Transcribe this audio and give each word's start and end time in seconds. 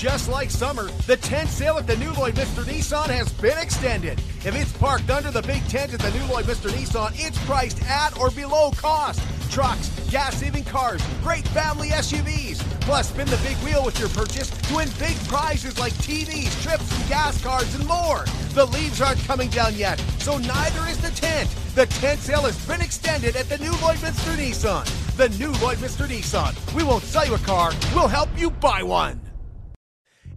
Just 0.00 0.30
like 0.30 0.50
summer, 0.50 0.84
the 1.06 1.18
tent 1.18 1.50
sale 1.50 1.76
at 1.76 1.86
the 1.86 1.94
new 1.98 2.10
Lloydminster 2.12 2.64
Nissan 2.64 3.08
has 3.08 3.30
been 3.34 3.58
extended. 3.58 4.18
If 4.46 4.54
it's 4.56 4.72
parked 4.72 5.10
under 5.10 5.30
the 5.30 5.42
big 5.42 5.62
tent 5.68 5.92
at 5.92 6.00
the 6.00 6.10
new 6.12 6.24
Lloydminster 6.24 6.70
Nissan, 6.70 7.12
it's 7.16 7.36
priced 7.44 7.82
at 7.82 8.16
or 8.18 8.30
below 8.30 8.70
cost. 8.70 9.20
Trucks, 9.50 9.90
gas 10.10 10.36
saving 10.36 10.64
cars, 10.64 11.02
great 11.22 11.46
family 11.48 11.90
SUVs. 11.90 12.60
Plus, 12.80 13.10
spin 13.10 13.26
the 13.26 13.36
big 13.46 13.58
wheel 13.58 13.84
with 13.84 14.00
your 14.00 14.08
purchase 14.08 14.48
to 14.48 14.76
win 14.76 14.88
big 14.98 15.18
prizes 15.28 15.78
like 15.78 15.92
TVs, 15.92 16.62
trips, 16.62 16.98
and 16.98 17.08
gas 17.10 17.38
cards, 17.42 17.74
and 17.74 17.86
more. 17.86 18.24
The 18.54 18.64
leaves 18.64 19.02
aren't 19.02 19.22
coming 19.24 19.50
down 19.50 19.74
yet, 19.74 19.98
so 20.16 20.38
neither 20.38 20.86
is 20.88 20.96
the 20.96 21.10
tent. 21.10 21.54
The 21.74 21.84
tent 21.84 22.20
sale 22.20 22.44
has 22.44 22.56
been 22.66 22.80
extended 22.80 23.36
at 23.36 23.50
the 23.50 23.58
new 23.58 23.72
Lloydminster 23.72 24.34
Nissan. 24.34 24.86
The 25.18 25.28
new 25.36 25.52
Lloydminster 25.60 26.08
Nissan. 26.08 26.56
We 26.74 26.84
won't 26.84 27.04
sell 27.04 27.26
you 27.26 27.34
a 27.34 27.38
car, 27.40 27.74
we'll 27.94 28.08
help 28.08 28.30
you 28.38 28.50
buy 28.50 28.82
one. 28.82 29.20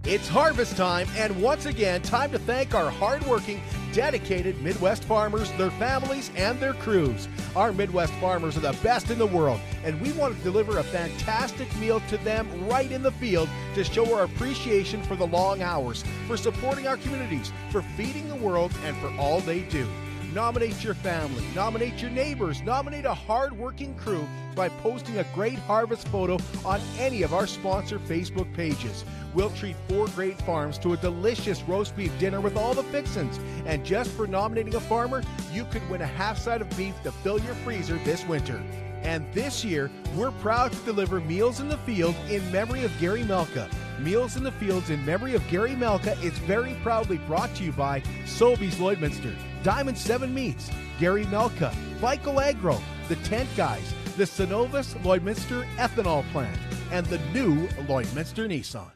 It's 0.06 0.28
harvest 0.28 0.76
time, 0.76 1.08
and 1.16 1.42
once 1.42 1.66
again, 1.66 2.02
time 2.02 2.30
to 2.34 2.40
thank 2.40 2.76
our 2.76 2.90
hardworking, 2.90 3.62
dedicated 3.94 4.62
Midwest 4.62 5.06
farmers, 5.06 5.50
their 5.54 5.72
families, 5.72 6.30
and 6.36 6.60
their 6.60 6.74
crews. 6.74 7.30
Our 7.56 7.72
Midwest 7.72 8.12
farmers 8.16 8.58
are 8.58 8.60
the 8.60 8.78
best 8.84 9.12
in 9.12 9.18
the 9.18 9.26
world, 9.26 9.62
and 9.86 10.02
we 10.02 10.12
want 10.12 10.36
to 10.36 10.44
deliver 10.44 10.78
a 10.78 10.84
fantastic 10.84 11.74
meal 11.78 12.02
to 12.10 12.18
them 12.18 12.50
right 12.68 12.92
in 12.92 13.02
the 13.02 13.14
field 13.14 13.48
to 13.76 13.86
show 13.86 14.14
our 14.14 14.26
appreciation 14.26 15.02
for 15.04 15.16
the 15.16 15.28
long 15.28 15.62
hours, 15.62 16.04
for 16.28 16.36
supporting 16.36 16.86
our 16.86 16.98
communities, 16.98 17.54
for 17.70 17.82
feeding 17.82 18.28
the 18.28 18.36
world, 18.36 18.74
and 18.84 18.98
for 18.98 19.10
all 19.18 19.40
they 19.40 19.62
do. 19.62 19.88
Nominate 20.34 20.84
your 20.84 20.96
family, 20.96 21.44
nominate 21.54 22.02
your 22.02 22.10
neighbors, 22.10 22.64
nominate 22.64 23.06
a 23.06 23.14
hard-working 23.14 23.94
crew 23.94 24.28
by 24.56 24.68
posting 24.68 25.20
a 25.20 25.26
great 25.36 25.60
harvest 25.60 26.08
photo 26.08 26.40
on 26.66 26.82
any 26.98 27.22
of 27.22 27.36
our 27.36 27.46
sponsor 27.46 28.00
Facebook 28.00 28.52
pages. 28.56 29.06
We'll 29.36 29.52
treat 29.52 29.76
four 29.88 30.08
great 30.08 30.42
farms 30.42 30.80
to 30.80 30.94
a 30.94 30.98
delicious 30.98 31.62
roast 31.64 31.96
beef 31.96 32.12
dinner 32.18 32.42
with 32.42 32.58
all 32.58 32.74
the 32.74 32.82
fixins. 32.82 33.40
And 33.68 33.86
just 33.86 34.10
for 34.10 34.26
nominating 34.26 34.74
a 34.74 34.80
farmer, 34.80 35.22
you 35.52 35.66
could 35.66 35.88
win 35.88 36.02
a 36.02 36.08
half 36.08 36.40
side 36.40 36.62
of 36.62 36.78
beef 36.78 36.96
to 37.04 37.12
fill 37.12 37.40
your 37.40 37.56
freezer 37.56 38.00
this 38.00 38.26
winter. 38.26 38.60
And 39.04 39.32
this 39.34 39.64
year, 39.64 39.92
we're 40.16 40.32
proud 40.32 40.72
to 40.72 40.80
deliver 40.80 41.20
Meals 41.20 41.60
in 41.60 41.70
the 41.70 41.78
Field 41.80 42.16
in 42.28 42.52
memory 42.52 42.84
of 42.86 43.00
Gary 43.00 43.22
Melka. 43.22 43.70
Meals 44.00 44.36
in 44.36 44.44
the 44.44 44.52
Fields 44.54 44.90
in 44.90 45.06
memory 45.06 45.36
of 45.36 45.48
Gary 45.50 45.76
Melka 45.76 46.22
is 46.24 46.34
very 46.40 46.74
proudly 46.82 47.18
brought 47.20 47.54
to 47.56 47.64
you 47.64 47.72
by 47.72 48.02
Sobeys 48.26 48.76
Lloydminster, 48.76 49.36
Diamond 49.64 49.98
7 49.98 50.34
Meats, 50.34 50.70
Gary 51.00 51.24
Melka, 51.26 51.74
Vico 52.02 52.42
Agro, 52.42 52.82
The 53.08 53.16
Tent 53.18 53.48
Guys, 53.56 53.94
the 54.18 54.26
Cenovus 54.26 54.94
Lloydminster 55.04 55.66
Ethanol 55.78 56.30
Plant, 56.34 56.58
and 56.92 57.06
the 57.06 57.18
new 57.34 57.68
Lloydminster 57.88 58.46
Nissan. 58.46 58.92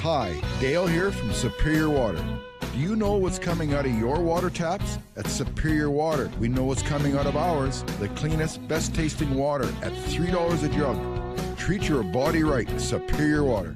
Hi, 0.00 0.38
Dale 0.60 0.86
here 0.86 1.10
from 1.10 1.32
Superior 1.32 1.88
Water. 1.88 2.22
Do 2.60 2.78
you 2.78 2.96
know 2.96 3.14
what's 3.14 3.38
coming 3.38 3.72
out 3.72 3.86
of 3.86 3.98
your 3.98 4.20
water 4.20 4.50
taps? 4.50 4.98
At 5.16 5.26
Superior 5.26 5.90
Water, 5.90 6.30
we 6.38 6.48
know 6.48 6.64
what's 6.64 6.82
coming 6.82 7.16
out 7.16 7.26
of 7.26 7.34
ours. 7.34 7.82
The 7.98 8.08
cleanest, 8.10 8.68
best 8.68 8.94
tasting 8.94 9.34
water 9.34 9.64
at 9.80 9.92
$3 9.92 10.64
a 10.64 10.68
jug. 10.68 11.56
Treat 11.56 11.88
your 11.88 12.02
body 12.02 12.42
right, 12.42 12.68
Superior 12.78 13.42
Water. 13.42 13.74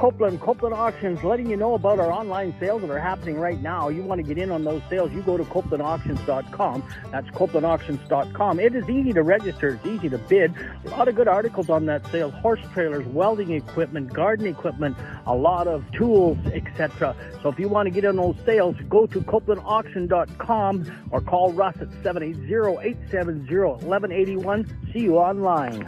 Copeland, 0.00 0.40
Copeland 0.40 0.74
Auctions, 0.74 1.22
letting 1.22 1.50
you 1.50 1.58
know 1.58 1.74
about 1.74 1.98
our 1.98 2.10
online 2.10 2.54
sales 2.58 2.80
that 2.80 2.88
are 2.88 2.98
happening 2.98 3.38
right 3.38 3.60
now. 3.60 3.90
You 3.90 4.02
want 4.02 4.18
to 4.18 4.22
get 4.22 4.42
in 4.42 4.50
on 4.50 4.64
those 4.64 4.80
sales, 4.88 5.12
you 5.12 5.20
go 5.20 5.36
to 5.36 5.44
copelandauctions.com. 5.44 6.88
That's 7.10 7.28
copelandauctions.com. 7.28 8.60
It 8.60 8.74
is 8.74 8.88
easy 8.88 9.12
to 9.12 9.22
register, 9.22 9.74
it's 9.74 9.86
easy 9.86 10.08
to 10.08 10.16
bid. 10.16 10.54
A 10.86 10.88
lot 10.88 11.08
of 11.08 11.16
good 11.16 11.28
articles 11.28 11.68
on 11.68 11.84
that 11.84 12.06
sale 12.06 12.30
horse 12.30 12.60
trailers, 12.72 13.06
welding 13.08 13.50
equipment, 13.50 14.10
garden 14.10 14.46
equipment, 14.46 14.96
a 15.26 15.34
lot 15.34 15.68
of 15.68 15.84
tools, 15.92 16.38
etc. 16.46 17.14
So 17.42 17.50
if 17.50 17.58
you 17.58 17.68
want 17.68 17.86
to 17.86 17.90
get 17.90 18.04
in 18.04 18.18
on 18.18 18.34
those 18.34 18.46
sales, 18.46 18.76
go 18.88 19.06
to 19.06 19.20
copelandauction.com 19.20 21.08
or 21.10 21.20
call 21.20 21.52
Russ 21.52 21.76
at 21.78 21.92
780 22.02 22.88
870 22.88 23.54
1181. 23.54 24.90
See 24.94 25.00
you 25.00 25.18
online. 25.18 25.86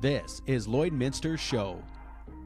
This 0.00 0.42
is 0.48 0.66
Lloydminster's 0.66 1.38
Show. 1.38 1.80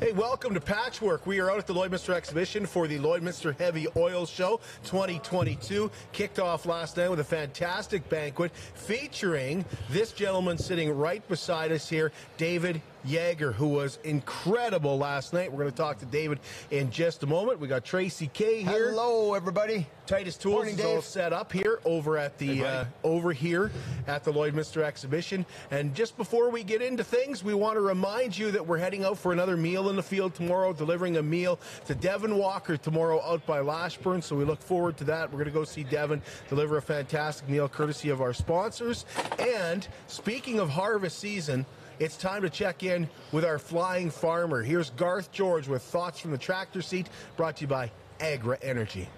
Hey, 0.00 0.12
welcome 0.12 0.54
to 0.54 0.60
Patchwork. 0.60 1.26
We 1.26 1.40
are 1.40 1.50
out 1.50 1.58
at 1.58 1.66
the 1.66 1.74
Lloydminster 1.74 2.14
Exhibition 2.14 2.66
for 2.66 2.86
the 2.86 2.98
Lloydminster 2.98 3.58
Heavy 3.58 3.86
Oil 3.96 4.24
Show 4.26 4.60
2022. 4.84 5.90
Kicked 6.12 6.38
off 6.38 6.66
last 6.66 6.96
night 6.96 7.08
with 7.08 7.20
a 7.20 7.24
fantastic 7.24 8.08
banquet 8.08 8.54
featuring 8.54 9.64
this 9.90 10.12
gentleman 10.12 10.58
sitting 10.58 10.90
right 10.90 11.26
beside 11.28 11.72
us 11.72 11.88
here, 11.88 12.12
David 12.36 12.80
Yager, 13.04 13.52
who 13.52 13.68
was 13.68 13.98
incredible 14.04 14.98
last 14.98 15.32
night. 15.32 15.50
We're 15.50 15.58
going 15.58 15.70
to 15.70 15.76
talk 15.76 15.98
to 15.98 16.06
David 16.06 16.40
in 16.70 16.90
just 16.90 17.22
a 17.22 17.26
moment. 17.26 17.60
We 17.60 17.68
got 17.68 17.84
Tracy 17.84 18.28
K 18.32 18.62
here. 18.62 18.90
Hello, 18.90 19.34
everybody. 19.34 19.86
Titus 20.06 20.36
Tools 20.36 20.54
Morning, 20.54 20.78
is 20.78 20.84
all 20.84 20.94
Dave. 20.96 21.04
set 21.04 21.32
up 21.32 21.52
here 21.52 21.80
over 21.84 22.16
at 22.16 22.38
the 22.38 22.56
Hey, 22.56 22.64
uh, 22.64 22.84
over 23.02 23.32
here 23.32 23.72
at 24.06 24.22
the 24.22 24.32
Lloydminster 24.32 24.82
Exhibition. 24.82 25.44
And 25.72 25.94
just 25.94 26.16
before 26.16 26.50
we 26.50 26.62
get 26.62 26.80
into 26.80 27.02
things, 27.02 27.42
we 27.42 27.54
want 27.54 27.76
to 27.76 27.80
remind 27.80 28.38
you 28.38 28.52
that 28.52 28.64
we're 28.64 28.78
heading 28.78 29.04
out 29.04 29.18
for 29.18 29.32
another 29.32 29.56
meal 29.56 29.90
in 29.90 29.96
the 29.96 30.02
field 30.02 30.34
tomorrow, 30.34 30.72
delivering 30.72 31.16
a 31.16 31.22
meal 31.22 31.58
to 31.86 31.94
Devin 31.94 32.36
Walker 32.38 32.76
tomorrow 32.76 33.20
out 33.20 33.44
by 33.46 33.60
Lashburn. 33.60 34.22
So 34.22 34.36
we 34.36 34.44
look 34.44 34.62
forward 34.62 34.96
to 34.98 35.04
that. 35.04 35.30
We're 35.30 35.38
going 35.38 35.46
to 35.46 35.50
go 35.50 35.64
see 35.64 35.82
Devin 35.82 36.22
deliver 36.48 36.76
a 36.76 36.82
fantastic 36.82 37.48
meal 37.48 37.68
courtesy 37.68 38.10
of 38.10 38.20
our 38.20 38.32
sponsors. 38.32 39.06
And 39.40 39.86
speaking 40.06 40.60
of 40.60 40.70
harvest 40.70 41.18
season. 41.18 41.66
It's 41.98 42.16
time 42.16 42.42
to 42.42 42.50
check 42.50 42.82
in 42.82 43.08
with 43.32 43.44
our 43.44 43.58
flying 43.58 44.10
farmer. 44.10 44.62
Here's 44.62 44.90
Garth 44.90 45.32
George 45.32 45.66
with 45.66 45.82
thoughts 45.82 46.20
from 46.20 46.30
the 46.30 46.38
tractor 46.38 46.82
seat, 46.82 47.08
brought 47.36 47.56
to 47.56 47.62
you 47.62 47.68
by 47.68 47.90
Agra 48.20 48.58
Energy. 48.60 49.08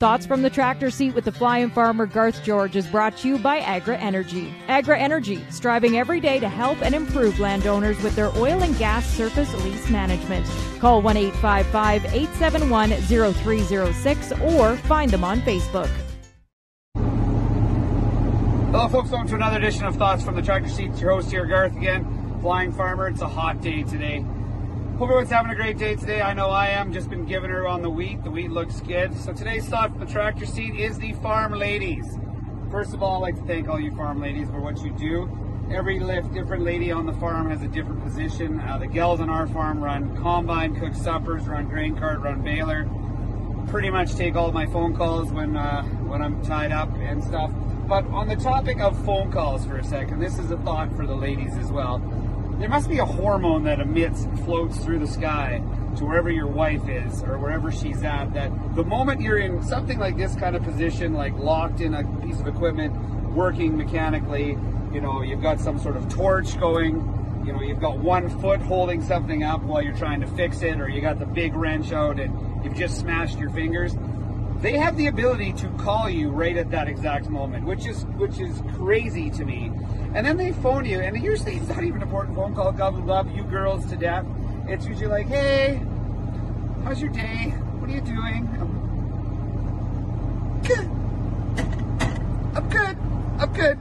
Thoughts 0.00 0.24
from 0.24 0.40
the 0.40 0.48
tractor 0.48 0.90
seat 0.90 1.14
with 1.14 1.26
the 1.26 1.32
flying 1.32 1.68
farmer 1.70 2.06
Garth 2.06 2.42
George 2.42 2.74
is 2.74 2.86
brought 2.86 3.18
to 3.18 3.28
you 3.28 3.38
by 3.38 3.58
Agra 3.58 3.98
Energy. 3.98 4.52
Agra 4.66 4.98
Energy, 4.98 5.44
striving 5.50 5.98
every 5.98 6.20
day 6.20 6.40
to 6.40 6.48
help 6.48 6.80
and 6.82 6.94
improve 6.94 7.38
landowners 7.38 8.02
with 8.02 8.16
their 8.16 8.34
oil 8.38 8.62
and 8.62 8.76
gas 8.78 9.06
surface 9.06 9.52
lease 9.62 9.90
management. 9.90 10.46
Call 10.80 11.02
1 11.02 11.16
855 11.16 12.04
871 12.06 12.90
0306 13.34 14.32
or 14.40 14.76
find 14.76 15.10
them 15.10 15.22
on 15.22 15.40
Facebook. 15.42 15.90
Hello, 18.70 18.86
folks. 18.86 19.10
Welcome 19.10 19.26
to 19.30 19.34
another 19.34 19.56
edition 19.56 19.84
of 19.84 19.96
Thoughts 19.96 20.22
from 20.22 20.36
the 20.36 20.42
Tractor 20.42 20.68
Seat. 20.68 20.96
Your 20.98 21.10
host 21.10 21.28
here, 21.28 21.44
Garth, 21.44 21.74
again. 21.74 22.38
Flying 22.40 22.70
Farmer. 22.70 23.08
It's 23.08 23.20
a 23.20 23.26
hot 23.26 23.60
day 23.60 23.82
today. 23.82 24.20
Hope 24.20 25.08
everyone's 25.08 25.28
having 25.28 25.50
a 25.50 25.56
great 25.56 25.76
day 25.76 25.96
today. 25.96 26.22
I 26.22 26.34
know 26.34 26.50
I 26.50 26.68
am. 26.68 26.92
Just 26.92 27.10
been 27.10 27.26
giving 27.26 27.50
her 27.50 27.66
on 27.66 27.82
the 27.82 27.90
wheat. 27.90 28.22
The 28.22 28.30
wheat 28.30 28.52
looks 28.52 28.80
good. 28.80 29.18
So 29.18 29.32
today's 29.32 29.66
thought 29.66 29.90
from 29.90 29.98
the 29.98 30.06
Tractor 30.06 30.46
Seat 30.46 30.76
is 30.76 31.00
the 31.00 31.14
farm 31.14 31.52
ladies. 31.52 32.16
First 32.70 32.94
of 32.94 33.02
all, 33.02 33.16
I'd 33.16 33.34
like 33.34 33.40
to 33.40 33.42
thank 33.42 33.68
all 33.68 33.80
you 33.80 33.92
farm 33.96 34.20
ladies 34.20 34.48
for 34.48 34.60
what 34.60 34.80
you 34.84 34.92
do. 34.92 35.28
Every 35.74 35.98
lift, 35.98 36.32
different 36.32 36.62
lady 36.62 36.92
on 36.92 37.06
the 37.06 37.14
farm 37.14 37.50
has 37.50 37.62
a 37.62 37.68
different 37.68 38.04
position. 38.04 38.60
Uh, 38.60 38.78
the 38.78 38.86
gals 38.86 39.18
on 39.18 39.28
our 39.28 39.48
farm 39.48 39.82
run 39.82 40.16
combine, 40.22 40.78
cook 40.78 40.94
suppers, 40.94 41.48
run 41.48 41.66
grain 41.66 41.96
cart, 41.96 42.20
run 42.20 42.42
baler. 42.42 42.88
Pretty 43.66 43.90
much 43.90 44.14
take 44.14 44.36
all 44.36 44.52
my 44.52 44.66
phone 44.66 44.94
calls 44.94 45.32
when 45.32 45.56
uh, 45.56 45.82
when 46.06 46.22
I'm 46.22 46.40
tied 46.44 46.70
up 46.70 46.94
and 46.94 47.24
stuff. 47.24 47.50
But 47.90 48.06
on 48.12 48.28
the 48.28 48.36
topic 48.36 48.78
of 48.78 49.04
phone 49.04 49.32
calls 49.32 49.66
for 49.66 49.76
a 49.76 49.82
second, 49.82 50.20
this 50.20 50.38
is 50.38 50.52
a 50.52 50.56
thought 50.58 50.94
for 50.94 51.08
the 51.08 51.16
ladies 51.16 51.56
as 51.56 51.72
well. 51.72 51.98
There 52.60 52.68
must 52.68 52.88
be 52.88 52.98
a 52.98 53.04
hormone 53.04 53.64
that 53.64 53.80
emits, 53.80 54.28
floats 54.44 54.78
through 54.78 55.00
the 55.00 55.08
sky 55.08 55.60
to 55.96 56.04
wherever 56.04 56.30
your 56.30 56.46
wife 56.46 56.88
is 56.88 57.24
or 57.24 57.36
wherever 57.36 57.72
she's 57.72 58.04
at. 58.04 58.32
That 58.32 58.76
the 58.76 58.84
moment 58.84 59.20
you're 59.20 59.38
in 59.38 59.64
something 59.64 59.98
like 59.98 60.16
this 60.16 60.36
kind 60.36 60.54
of 60.54 60.62
position, 60.62 61.14
like 61.14 61.36
locked 61.36 61.80
in 61.80 61.94
a 61.94 62.04
piece 62.24 62.38
of 62.38 62.46
equipment, 62.46 62.94
working 63.34 63.76
mechanically, 63.76 64.56
you 64.92 65.00
know, 65.00 65.22
you've 65.22 65.42
got 65.42 65.58
some 65.58 65.76
sort 65.80 65.96
of 65.96 66.08
torch 66.08 66.60
going, 66.60 67.42
you 67.44 67.52
know, 67.52 67.60
you've 67.60 67.80
got 67.80 67.98
one 67.98 68.30
foot 68.40 68.60
holding 68.60 69.02
something 69.02 69.42
up 69.42 69.64
while 69.64 69.82
you're 69.82 69.96
trying 69.96 70.20
to 70.20 70.28
fix 70.28 70.62
it, 70.62 70.80
or 70.80 70.88
you 70.88 71.00
got 71.00 71.18
the 71.18 71.26
big 71.26 71.56
wrench 71.56 71.90
out 71.90 72.20
and 72.20 72.64
you've 72.64 72.76
just 72.76 73.00
smashed 73.00 73.40
your 73.40 73.50
fingers 73.50 73.96
they 74.60 74.76
have 74.76 74.96
the 74.96 75.06
ability 75.06 75.54
to 75.54 75.68
call 75.70 76.10
you 76.10 76.28
right 76.28 76.56
at 76.56 76.70
that 76.70 76.86
exact 76.86 77.30
moment, 77.30 77.64
which 77.64 77.86
is 77.86 78.04
which 78.16 78.38
is 78.38 78.62
crazy 78.74 79.30
to 79.30 79.44
me. 79.44 79.72
And 80.14 80.26
then 80.26 80.36
they 80.36 80.52
phone 80.52 80.84
you, 80.84 81.00
and 81.00 81.20
usually 81.22 81.56
it's 81.56 81.68
not 81.68 81.82
even 81.82 81.96
an 81.96 82.02
important 82.02 82.36
phone 82.36 82.54
call. 82.54 82.72
God 82.72 82.94
love 83.06 83.34
you 83.34 83.42
girls 83.44 83.86
to 83.86 83.96
death. 83.96 84.26
It's 84.68 84.86
usually 84.86 85.06
like, 85.06 85.28
"Hey, 85.28 85.82
how's 86.84 87.00
your 87.00 87.10
day? 87.10 87.54
What 87.78 87.90
are 87.90 87.94
you 87.94 88.00
doing?" 88.02 88.48
Good. 90.62 90.90
I'm 92.54 92.68
good. 92.68 92.98
I'm 93.38 93.52
good. 93.54 93.78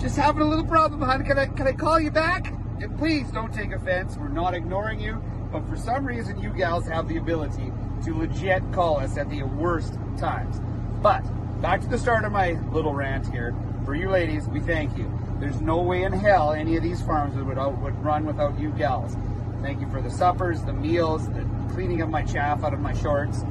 Just 0.00 0.16
having 0.16 0.42
a 0.42 0.44
little 0.44 0.66
problem, 0.66 1.00
hon. 1.00 1.24
Can 1.24 1.38
I 1.38 1.46
can 1.46 1.66
I 1.66 1.72
call 1.72 1.98
you 1.98 2.12
back? 2.12 2.52
And 2.80 2.96
please 2.98 3.30
don't 3.32 3.52
take 3.52 3.72
offense. 3.72 4.16
We're 4.16 4.28
not 4.28 4.54
ignoring 4.54 5.00
you, 5.00 5.20
but 5.50 5.68
for 5.68 5.76
some 5.76 6.06
reason, 6.06 6.38
you 6.40 6.50
gals 6.50 6.86
have 6.86 7.08
the 7.08 7.16
ability 7.16 7.72
to 8.04 8.14
legit 8.14 8.62
call 8.72 8.98
us 8.98 9.16
at 9.16 9.30
the 9.30 9.42
worst 9.42 9.94
times. 10.18 10.60
But 11.02 11.22
back 11.60 11.80
to 11.80 11.88
the 11.88 11.98
start 11.98 12.24
of 12.24 12.32
my 12.32 12.52
little 12.70 12.94
rant 12.94 13.30
here. 13.30 13.54
For 13.84 13.94
you 13.94 14.10
ladies, 14.10 14.48
we 14.48 14.60
thank 14.60 14.96
you. 14.96 15.12
There's 15.40 15.60
no 15.60 15.82
way 15.82 16.04
in 16.04 16.12
hell 16.12 16.52
any 16.52 16.76
of 16.76 16.82
these 16.82 17.02
farms 17.02 17.36
would, 17.36 17.58
would 17.58 18.04
run 18.04 18.24
without 18.24 18.58
you 18.58 18.70
gals. 18.70 19.16
Thank 19.62 19.80
you 19.80 19.88
for 19.90 20.00
the 20.00 20.10
suppers, 20.10 20.62
the 20.62 20.72
meals, 20.72 21.28
the 21.28 21.46
cleaning 21.72 22.02
of 22.02 22.10
my 22.10 22.22
chaff 22.22 22.62
out 22.64 22.74
of 22.74 22.80
my 22.80 22.94
shorts, 22.94 23.42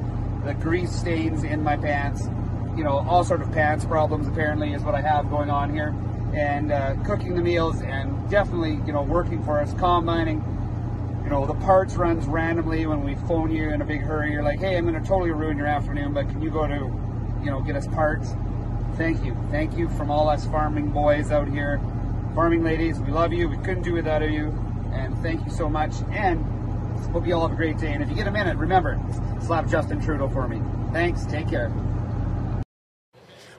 the 0.44 0.54
grease 0.54 0.92
stains 0.92 1.42
in 1.42 1.62
my 1.62 1.76
pants, 1.76 2.28
you 2.76 2.84
know, 2.84 2.98
all 3.08 3.24
sort 3.24 3.40
of 3.42 3.52
pants 3.52 3.84
problems 3.84 4.26
apparently 4.26 4.72
is 4.72 4.82
what 4.82 4.94
I 4.94 5.00
have 5.00 5.30
going 5.30 5.50
on 5.50 5.72
here. 5.72 5.94
And 6.34 6.72
uh, 6.72 6.96
cooking 7.04 7.34
the 7.34 7.42
meals 7.42 7.80
and 7.80 8.28
definitely, 8.28 8.80
you 8.86 8.92
know, 8.92 9.02
working 9.02 9.42
for 9.44 9.60
us, 9.60 9.72
combining. 9.74 10.42
You 11.24 11.30
know, 11.30 11.46
the 11.46 11.54
parts 11.54 11.96
runs 11.96 12.26
randomly 12.26 12.86
when 12.86 13.02
we 13.02 13.14
phone 13.14 13.50
you 13.50 13.70
in 13.70 13.80
a 13.80 13.84
big 13.84 14.02
hurry. 14.02 14.30
You're 14.30 14.42
like, 14.42 14.60
hey, 14.60 14.76
I'm 14.76 14.86
going 14.86 15.00
to 15.00 15.08
totally 15.08 15.30
ruin 15.30 15.56
your 15.56 15.66
afternoon, 15.66 16.12
but 16.12 16.28
can 16.28 16.42
you 16.42 16.50
go 16.50 16.66
to, 16.66 16.74
you 16.74 17.50
know, 17.50 17.60
get 17.62 17.76
us 17.76 17.86
parts? 17.86 18.34
Thank 18.96 19.24
you. 19.24 19.34
Thank 19.50 19.76
you 19.76 19.88
from 19.88 20.10
all 20.10 20.28
us 20.28 20.44
farming 20.46 20.90
boys 20.90 21.32
out 21.32 21.48
here. 21.48 21.80
Farming 22.34 22.62
ladies, 22.62 23.00
we 23.00 23.10
love 23.10 23.32
you. 23.32 23.48
We 23.48 23.56
couldn't 23.56 23.82
do 23.82 23.94
without 23.94 24.20
you. 24.30 24.48
And 24.92 25.16
thank 25.22 25.44
you 25.44 25.50
so 25.50 25.68
much. 25.68 25.94
And 26.10 26.44
hope 27.10 27.26
you 27.26 27.34
all 27.34 27.48
have 27.48 27.52
a 27.52 27.56
great 27.56 27.78
day. 27.78 27.92
And 27.92 28.02
if 28.02 28.10
you 28.10 28.14
get 28.14 28.26
a 28.26 28.30
minute, 28.30 28.56
remember, 28.58 29.00
slap 29.40 29.66
Justin 29.68 30.00
Trudeau 30.00 30.28
for 30.28 30.46
me. 30.46 30.60
Thanks. 30.92 31.24
Take 31.26 31.48
care. 31.48 31.72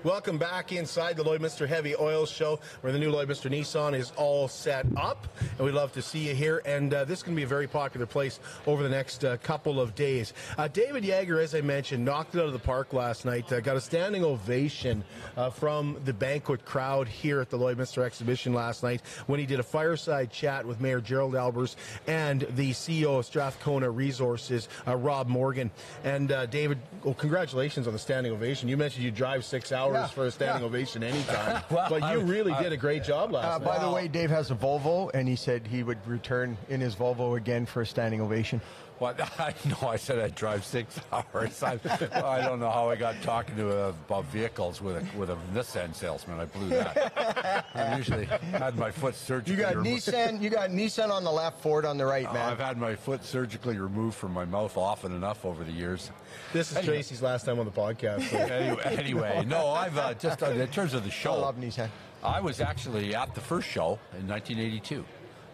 Welcome 0.06 0.38
back 0.38 0.72
inside 0.72 1.18
the 1.18 1.24
Lloydminster 1.24 1.68
Heavy 1.68 1.96
Oil 1.96 2.28
Show, 2.28 2.60
where 2.82 2.94
the 2.94 3.00
new 3.00 3.12
Lloydminster 3.12 3.50
Nissan 3.50 3.98
is 3.98 4.12
all 4.16 4.48
set 4.48 4.86
up, 4.96 5.28
and 5.58 5.66
we'd 5.66 5.72
love 5.74 5.94
to 5.94 6.02
see 6.04 6.28
you 6.28 6.36
here. 6.36 6.62
And 6.64 6.94
uh, 6.94 7.06
this 7.06 7.18
is 7.18 7.24
going 7.24 7.36
to 7.36 7.40
be 7.40 7.44
a 7.44 7.48
very 7.48 7.66
popular 7.66 8.06
place 8.06 8.40
over 8.68 8.84
the 8.84 8.90
next 8.90 9.26
uh, 9.26 9.38
couple 9.38 9.82
of 9.82 9.96
days. 9.96 10.34
Uh, 10.60 10.68
David 10.68 11.04
Yager, 11.04 11.40
as 11.40 11.56
I 11.56 11.62
mentioned, 11.62 12.06
knocked 12.06 12.36
it 12.36 12.40
out 12.40 12.46
of 12.46 12.54
the 12.54 12.60
park 12.60 12.94
last 12.94 13.26
night. 13.26 13.52
Uh, 13.52 13.60
got 13.62 13.78
a 13.78 13.82
standing 13.82 14.24
ovation 14.24 15.04
uh, 15.38 15.50
from 15.50 15.98
the 16.06 16.14
banquet 16.14 16.66
crowd 16.66 17.08
here 17.08 17.42
at 17.42 17.50
the 17.50 17.58
Lloydminster 17.58 18.04
Exhibition 18.04 18.54
last 18.54 18.84
night 18.84 19.02
when 19.26 19.40
he 19.40 19.48
did 19.48 19.60
a 19.60 19.64
fireside 19.64 20.30
chat 20.30 20.68
with 20.68 20.80
Mayor 20.80 21.02
Gerald 21.02 21.34
Aalbers 21.34 21.78
and 22.06 22.42
the 22.52 22.74
CEO 22.74 23.18
of 23.18 23.26
Strathcona 23.26 23.90
Resources, 23.90 24.70
uh, 24.86 24.96
Rob 24.96 25.28
Morgan. 25.30 25.72
And 26.04 26.28
David, 26.52 26.78
well, 27.04 27.16
congratulations 27.16 27.88
on 27.88 27.94
the 27.94 27.98
standing 27.98 28.32
ovation. 28.32 28.70
You 28.70 28.78
mentioned 28.78 29.04
you 29.04 29.10
drive 29.10 29.44
six 29.44 29.72
hours 29.72 29.95
yeah. 30.02 30.08
for 30.08 30.26
a 30.26 30.32
standing 30.32 30.62
yeah. 30.62 30.68
ovation 30.68 31.04
anytime. 31.04 31.64
well, 31.72 31.88
but 31.90 32.14
you 32.14 32.20
really 32.22 32.54
did 32.62 32.72
a 32.72 32.78
great 32.78 33.04
job 33.04 33.32
last 33.32 33.46
uh, 33.46 33.58
night. 33.58 33.66
By 33.66 33.80
the 33.80 33.92
way, 33.92 34.08
Dave 34.08 34.30
has 34.30 34.52
a 34.52 34.56
Volvo, 34.56 35.12
and 35.14 35.28
he 35.28 35.36
said 35.36 35.66
he 35.68 35.84
would 35.84 36.06
return 36.08 36.58
in 36.70 36.82
his 36.82 36.96
Volvo 36.96 37.38
again 37.38 37.66
for 37.66 37.82
a 37.82 37.86
standing 37.86 38.22
ovation. 38.22 38.62
What? 39.00 39.20
I 39.40 39.54
know 39.66 39.88
I 39.88 39.98
said 39.98 40.20
I'd 40.20 40.36
drive 40.36 40.64
six 40.64 41.00
hours. 41.12 41.62
I, 41.64 41.80
I 42.14 42.42
don't 42.42 42.60
know 42.60 42.70
how 42.70 42.90
I 42.90 42.96
got 42.96 43.22
talking 43.22 43.56
to 43.58 43.70
uh, 43.70 43.90
about 43.90 44.26
vehicles 44.26 44.82
with 44.82 44.96
a 44.98 45.18
with 45.18 45.30
a 45.30 45.38
Nissan 45.54 45.94
salesman. 45.94 46.40
I 46.40 46.46
blew 46.46 46.70
that. 46.70 47.66
I 47.76 47.98
usually 47.98 48.26
had 48.26 48.78
my 48.78 48.92
foot 48.92 49.16
surgically. 49.16 49.56
You 49.56 49.62
got 49.62 49.76
removed. 49.76 50.08
Nissan. 50.08 50.42
You 50.42 50.50
got 50.50 50.70
Nissan 50.70 51.10
on 51.10 51.24
the 51.24 51.32
left, 51.32 51.62
Ford 51.62 51.86
on 51.86 51.98
the 51.98 52.06
right, 52.06 52.32
man. 52.32 52.48
Uh, 52.48 52.52
I've 52.52 52.60
had 52.60 52.78
my 52.78 52.96
foot 52.96 53.24
surgically 53.26 53.78
removed 53.78 54.16
from 54.16 54.32
my 54.34 54.46
mouth 54.46 54.78
often 54.78 55.14
enough 55.14 55.46
over 55.46 55.64
the 55.64 55.72
years. 55.72 56.12
This 56.54 56.72
is 56.72 56.78
anyway. 56.78 56.94
Tracy's 56.96 57.22
last 57.22 57.46
time 57.46 57.60
on 57.60 57.66
the 57.66 57.72
podcast. 57.72 58.30
So. 58.30 58.38
anyway, 58.38 58.82
anyway, 58.86 59.46
no, 59.46 59.70
I've 59.70 59.98
uh, 59.98 60.14
just 60.14 60.42
uh, 60.42 60.48
in 60.52 60.68
terms 60.70 60.94
of 60.94 61.04
the 61.04 61.12
show. 61.12 61.34
I 61.34 61.38
love 61.38 61.58
Nissan. 61.58 61.90
I 62.24 62.40
was 62.42 62.60
actually 62.60 63.14
at 63.14 63.36
the 63.36 63.42
first 63.42 63.68
show 63.68 64.00
in 64.18 64.28
1982. 64.28 65.06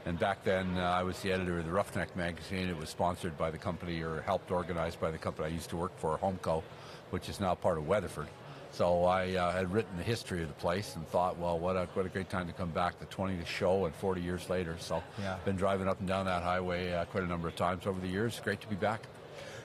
And 0.06 0.18
back 0.18 0.44
then, 0.44 0.78
uh, 0.78 0.82
I 0.82 1.04
was 1.04 1.20
the 1.20 1.32
editor 1.32 1.60
of 1.60 1.66
the 1.66 1.72
Roughneck 1.72 2.16
magazine. 2.16 2.68
It 2.70 2.78
was 2.78 2.90
sponsored 2.90 3.38
by 3.38 3.52
the 3.52 3.58
company 3.58 4.02
or 4.02 4.22
helped 4.22 4.50
organized 4.50 5.00
by 5.00 5.12
the 5.12 5.18
company 5.18 5.48
I 5.48 5.52
used 5.52 5.70
to 5.70 5.78
work 5.78 5.98
for, 6.00 6.18
Homco, 6.18 6.64
which 7.12 7.30
is 7.30 7.40
now 7.40 7.54
part 7.54 7.78
of 7.78 7.88
Weatherford. 7.88 8.28
So 8.72 9.04
I 9.04 9.36
uh, 9.36 9.52
had 9.52 9.72
written 9.72 9.96
the 9.98 10.04
history 10.04 10.42
of 10.42 10.48
the 10.48 10.56
place 10.56 10.96
and 10.96 11.08
thought, 11.10 11.38
well, 11.38 11.60
what 11.60 11.76
a, 11.76 11.88
what 11.94 12.06
a 12.06 12.10
great 12.10 12.30
time 12.30 12.48
to 12.48 12.54
come 12.54 12.70
back. 12.70 13.00
The 13.00 13.06
20th 13.08 13.46
show 13.46 13.86
and 13.86 13.94
40 13.94 14.22
years 14.22 14.50
later. 14.50 14.76
So 14.80 15.04
yeah. 15.20 15.36
I've 15.36 15.46
been 15.46 15.58
driving 15.58 15.88
up 15.88 16.00
and 16.00 16.08
down 16.08 16.26
that 16.26 16.42
highway 16.42 16.94
uh, 16.94 17.06
quite 17.06 17.24
a 17.24 17.28
number 17.28 17.48
of 17.48 17.56
times 17.56 17.86
over 17.86 18.00
the 18.00 18.08
years. 18.08 18.40
Great 18.44 18.62
to 18.62 18.68
be 18.68 18.76
back. 18.76 19.02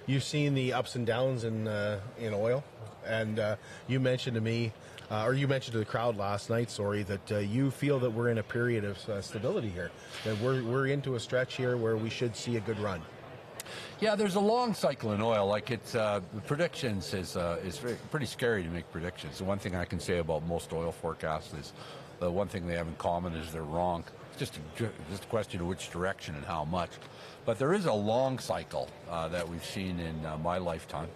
You've 0.07 0.25
seen 0.25 0.55
the 0.55 0.73
ups 0.73 0.97
and 0.97 1.07
downs 1.07 1.45
in 1.45 1.66
uh, 1.66 2.00
in 2.16 2.33
oil, 2.33 2.62
and 3.05 3.40
uh, 3.40 3.57
you 3.88 3.99
mentioned 3.99 4.37
to 4.37 4.40
me 4.40 4.73
uh, 5.10 5.25
or 5.25 5.34
you 5.34 5.46
mentioned 5.46 5.72
to 5.72 5.78
the 5.78 5.84
crowd 5.84 6.16
last 6.16 6.50
night, 6.50 6.70
sorry, 6.70 7.02
that 7.04 7.32
uh, 7.32 7.38
you 7.38 7.70
feel 7.70 7.98
that 8.00 8.10
we're 8.10 8.30
in 8.30 8.38
a 8.38 8.42
period 8.42 8.84
of 8.84 9.08
uh, 9.08 9.20
stability 9.20 9.68
here, 9.68 9.90
that 10.25 10.38
we're, 10.40 10.62
we're 10.62 10.86
into 10.86 11.14
a 11.14 11.20
stretch 11.20 11.56
here 11.56 11.76
where 11.76 11.96
we 11.96 12.10
should 12.10 12.34
see 12.34 12.56
a 12.56 12.60
good 12.60 12.78
run. 12.78 13.00
Yeah, 14.00 14.14
there's 14.14 14.34
a 14.34 14.40
long 14.40 14.75
cycle 14.75 15.12
in 15.12 15.20
oil. 15.20 15.46
Like 15.46 15.70
it's 15.70 15.94
uh, 15.94 16.20
predictions 16.46 17.14
is 17.14 17.36
uh, 17.36 17.58
is 17.64 17.80
pretty 18.10 18.26
scary 18.26 18.62
to 18.62 18.68
make 18.68 18.90
predictions. 18.92 19.38
The 19.38 19.44
one 19.44 19.58
thing 19.58 19.75
I 19.75 19.84
can 19.84 19.98
say 19.98 20.18
about 20.18 20.46
most 20.46 20.72
oil 20.72 20.92
forecasts 20.92 21.52
is 21.54 21.72
the 22.20 22.30
one 22.30 22.48
thing 22.48 22.66
they 22.66 22.76
have 22.76 22.86
in 22.86 22.94
common 22.96 23.34
is 23.34 23.52
they're 23.52 23.62
wrong. 23.62 24.04
It's 24.30 24.38
just 24.38 24.58
a, 24.58 24.90
just 25.10 25.25
a 25.25 25.26
question 25.28 25.60
of 25.60 25.66
which 25.66 25.90
direction 25.90 26.34
and 26.34 26.44
how 26.44 26.64
much. 26.64 26.90
But 27.44 27.58
there 27.58 27.72
is 27.72 27.86
a 27.86 27.92
long 27.92 28.38
cycle 28.38 28.88
uh, 29.08 29.28
that 29.28 29.48
we've 29.48 29.64
seen 29.64 29.98
in 30.00 30.26
uh, 30.26 30.36
my 30.38 30.58
lifetime. 30.58 31.08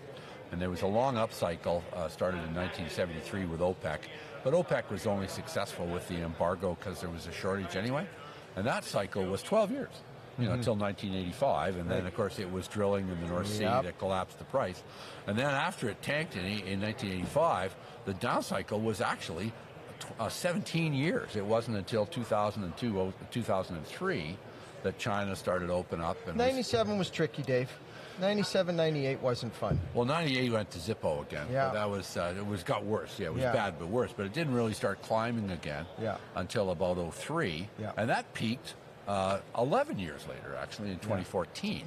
And 0.53 0.61
there 0.61 0.71
was 0.71 0.83
a 0.83 0.87
long 0.87 1.15
upcycle 1.15 1.83
uh, 1.95 2.09
started 2.09 2.39
in 2.39 2.55
1973 2.55 3.47
with 3.47 3.61
OPEC. 3.61 3.99
But 4.43 4.55
OPEC 4.55 4.91
was 4.91 5.07
only 5.07 5.29
successful 5.29 5.87
with 5.87 6.09
the 6.09 6.23
embargo 6.23 6.77
because 6.79 7.01
there 7.01 7.11
was 7.11 7.27
a 7.27 7.33
shortage 7.33 7.77
anyway. 7.77 8.07
And 8.57 8.67
that 8.67 8.85
cycle 8.85 9.25
was 9.25 9.43
12 9.43 9.71
years, 9.71 9.93
you 10.39 10.47
know, 10.47 10.55
until 10.55 10.75
1985. 10.75 11.77
And 11.77 11.91
then, 11.91 12.07
of 12.07 12.15
course, 12.15 12.39
it 12.39 12.51
was 12.51 12.67
drilling 12.67 13.09
in 13.09 13.21
the 13.21 13.29
North 13.29 13.47
Sea 13.47 13.63
yep. 13.63 13.85
that 13.85 13.99
collapsed 13.99 14.39
the 14.39 14.45
price. 14.45 14.83
And 15.27 15.39
then 15.39 15.47
after 15.47 15.89
it 15.89 16.03
tanked 16.03 16.35
in, 16.37 16.45
in 16.45 16.81
1985, 16.81 17.77
the 18.07 18.15
down 18.15 18.43
cycle 18.43 18.81
was 18.81 19.01
actually 19.01 19.53
uh, 20.19 20.29
17 20.29 20.95
years. 20.95 21.37
It 21.37 21.45
wasn't 21.45 21.77
until 21.77 22.07
2002, 22.07 23.13
2003 23.31 24.37
that 24.83 24.99
China 24.99 25.37
started 25.37 25.67
to 25.67 25.73
open 25.73 26.01
up. 26.01 26.17
And 26.27 26.37
97 26.37 26.93
was, 26.93 27.07
was 27.07 27.11
tricky, 27.11 27.43
Dave. 27.43 27.71
97, 28.21 28.77
98 28.77 29.21
wasn't 29.21 29.55
fun. 29.55 29.81
Well, 29.95 30.05
98 30.05 30.53
went 30.53 30.71
to 30.73 30.79
Zippo 30.79 31.23
again. 31.23 31.47
Yeah. 31.51 31.71
That 31.71 31.91
was, 31.91 32.17
uh, 32.17 32.35
it 32.37 32.47
was 32.47 32.63
got 32.63 32.85
worse. 32.85 33.19
Yeah, 33.19 33.27
it 33.27 33.35
was 33.35 33.43
yeah. 33.43 33.53
bad 33.53 33.79
but 33.79 33.89
worse. 33.89 34.13
But 34.17 34.27
it 34.27 34.33
didn't 34.33 34.55
really 34.55 34.75
start 34.75 35.03
climbing 35.03 35.51
again 35.51 35.87
yeah. 36.01 36.17
until 36.37 36.71
about 36.71 37.15
03. 37.15 37.69
Yeah. 37.79 37.93
And 37.97 38.09
that 38.11 38.33
peaked 38.35 38.75
uh, 39.09 39.41
11 39.59 39.99
years 39.99 40.27
later, 40.29 40.57
actually, 40.61 40.91
in 40.91 40.99
2014. 40.99 41.79
Yeah. 41.79 41.85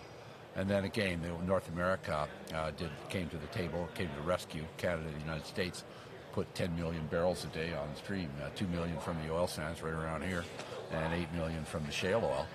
And 0.55 0.69
then 0.69 0.83
again, 0.83 1.21
North 1.47 1.67
America 1.69 2.27
uh, 2.53 2.71
did 2.71 2.89
came 3.09 3.27
to 3.29 3.37
the 3.37 3.47
table, 3.47 3.87
came 3.95 4.09
to 4.15 4.21
rescue. 4.21 4.63
Canada 4.77 5.07
and 5.07 5.15
the 5.15 5.21
United 5.21 5.47
States 5.47 5.83
put 6.31 6.53
10 6.55 6.75
million 6.75 7.05
barrels 7.07 7.43
a 7.43 7.47
day 7.47 7.73
on 7.73 7.95
stream, 7.95 8.29
uh, 8.43 8.49
2 8.55 8.67
million 8.67 8.97
from 8.99 9.17
the 9.25 9.33
oil 9.33 9.47
sands 9.47 9.81
right 9.81 9.93
around 9.93 10.23
here, 10.23 10.43
and 10.91 11.13
8 11.13 11.33
million 11.33 11.63
from 11.63 11.85
the 11.85 11.91
shale 11.91 12.23
oil 12.23 12.47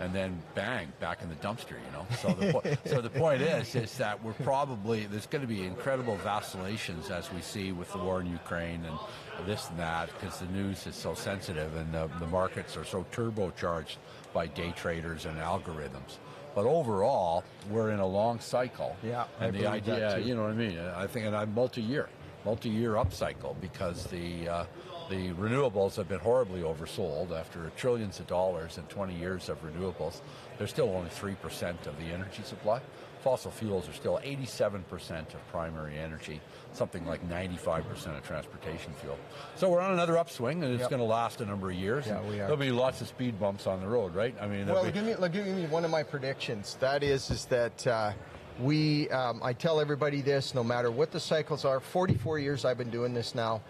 and 0.00 0.12
then 0.12 0.42
bang, 0.54 0.92
back 1.00 1.22
in 1.22 1.28
the 1.28 1.34
dumpster, 1.36 1.72
you 1.72 1.92
know. 1.92 2.06
So 2.20 2.28
the, 2.28 2.78
so 2.88 3.00
the 3.00 3.10
point 3.10 3.42
is, 3.42 3.74
is 3.74 3.96
that 3.98 4.22
we're 4.22 4.32
probably, 4.32 5.06
there's 5.06 5.26
going 5.26 5.42
to 5.42 5.48
be 5.48 5.64
incredible 5.64 6.16
vacillations 6.16 7.10
as 7.10 7.32
we 7.32 7.40
see 7.40 7.72
with 7.72 7.90
the 7.92 7.98
war 7.98 8.20
in 8.20 8.26
Ukraine 8.26 8.84
and 8.84 9.46
this 9.46 9.68
and 9.70 9.78
that, 9.78 10.10
because 10.18 10.40
the 10.40 10.46
news 10.46 10.86
is 10.86 10.94
so 10.94 11.14
sensitive 11.14 11.74
and 11.76 11.92
the, 11.92 12.10
the 12.18 12.26
markets 12.26 12.76
are 12.76 12.84
so 12.84 13.04
turbocharged 13.12 13.96
by 14.32 14.46
day 14.46 14.72
traders 14.76 15.26
and 15.26 15.38
algorithms. 15.38 16.18
But 16.54 16.66
overall, 16.66 17.42
we're 17.68 17.90
in 17.90 17.98
a 17.98 18.06
long 18.06 18.38
cycle. 18.38 18.96
Yeah, 19.02 19.24
and 19.40 19.56
I 19.56 19.58
the 19.58 19.66
idea, 19.66 20.18
you 20.18 20.34
know 20.36 20.42
what 20.42 20.52
I 20.52 20.54
mean? 20.54 20.78
I 20.78 21.06
think, 21.06 21.26
and 21.26 21.36
I'm 21.36 21.52
multi-year, 21.52 22.08
multi-year 22.44 22.92
upcycle 22.92 23.60
because 23.60 24.04
the 24.04 24.48
uh, 24.48 24.64
the 25.08 25.32
renewables 25.32 25.96
have 25.96 26.08
been 26.08 26.20
horribly 26.20 26.62
oversold 26.62 27.32
after 27.32 27.70
trillions 27.76 28.20
of 28.20 28.26
dollars 28.26 28.78
and 28.78 28.88
20 28.88 29.14
years 29.14 29.48
of 29.48 29.62
renewables. 29.62 30.20
They're 30.58 30.66
still 30.66 30.88
only 30.90 31.10
3% 31.10 31.86
of 31.86 31.96
the 31.98 32.04
energy 32.04 32.42
supply. 32.42 32.80
Fossil 33.22 33.50
fuels 33.50 33.88
are 33.88 33.92
still 33.94 34.20
87% 34.22 35.34
of 35.34 35.48
primary 35.50 35.98
energy, 35.98 36.40
something 36.72 37.06
like 37.06 37.26
95% 37.26 38.18
of 38.18 38.22
transportation 38.22 38.92
fuel. 39.00 39.18
So 39.56 39.70
we're 39.70 39.80
on 39.80 39.92
another 39.92 40.18
upswing, 40.18 40.62
and 40.62 40.74
it's 40.74 40.82
yep. 40.82 40.90
going 40.90 41.00
to 41.00 41.06
last 41.06 41.40
a 41.40 41.46
number 41.46 41.70
of 41.70 41.76
years. 41.76 42.06
Yeah, 42.06 42.20
we 42.22 42.34
are. 42.34 42.46
There'll 42.46 42.56
be 42.56 42.70
lots 42.70 43.00
of 43.00 43.08
speed 43.08 43.40
bumps 43.40 43.66
on 43.66 43.80
the 43.80 43.88
road, 43.88 44.14
right? 44.14 44.34
I 44.40 44.46
mean, 44.46 44.66
well, 44.66 44.84
be... 44.84 44.92
give 44.92 45.04
me, 45.04 45.14
give 45.30 45.46
me 45.46 45.66
one 45.66 45.86
of 45.86 45.90
my 45.90 46.02
predictions. 46.02 46.76
That 46.80 47.02
is, 47.02 47.30
is 47.30 47.46
that. 47.46 47.86
Uh, 47.86 48.12
we, 48.60 49.08
um, 49.10 49.40
I 49.42 49.52
tell 49.52 49.80
everybody 49.80 50.20
this, 50.20 50.54
no 50.54 50.62
matter 50.62 50.90
what 50.90 51.10
the 51.10 51.18
cycles 51.18 51.64
are, 51.64 51.80
44 51.80 52.38
years 52.38 52.64
I've 52.64 52.78
been 52.78 52.90
doing 52.90 53.12
this 53.12 53.34
now, 53.34 53.62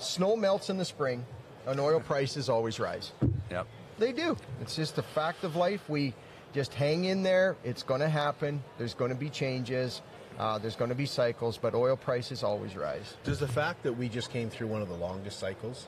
Snow 0.00 0.36
melts 0.36 0.70
in 0.70 0.78
the 0.78 0.84
spring, 0.84 1.24
and 1.66 1.78
oil 1.78 2.00
prices 2.00 2.48
always 2.48 2.80
rise. 2.80 3.12
Yep. 3.50 3.66
They 3.98 4.12
do. 4.12 4.36
It's 4.60 4.76
just 4.76 4.98
a 4.98 5.02
fact 5.02 5.44
of 5.44 5.56
life. 5.56 5.88
We 5.88 6.14
just 6.52 6.72
hang 6.74 7.04
in 7.04 7.22
there. 7.22 7.56
It's 7.64 7.82
going 7.82 8.00
to 8.00 8.08
happen. 8.08 8.62
There's 8.78 8.94
going 8.94 9.10
to 9.10 9.16
be 9.16 9.28
changes. 9.28 10.00
Uh, 10.38 10.58
there's 10.58 10.76
going 10.76 10.88
to 10.88 10.94
be 10.94 11.06
cycles, 11.06 11.58
but 11.58 11.74
oil 11.74 11.96
prices 11.96 12.42
always 12.42 12.76
rise. 12.76 13.14
Does 13.24 13.38
the 13.38 13.48
fact 13.48 13.82
that 13.82 13.92
we 13.92 14.08
just 14.08 14.30
came 14.30 14.48
through 14.48 14.68
one 14.68 14.80
of 14.80 14.88
the 14.88 14.94
longest 14.94 15.38
cycles 15.38 15.86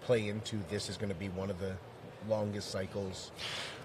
play 0.00 0.28
into 0.28 0.58
this 0.68 0.88
is 0.88 0.96
going 0.96 1.08
to 1.08 1.18
be 1.18 1.28
one 1.28 1.50
of 1.50 1.58
the 1.58 1.76
longest 2.28 2.70
cycles. 2.70 3.30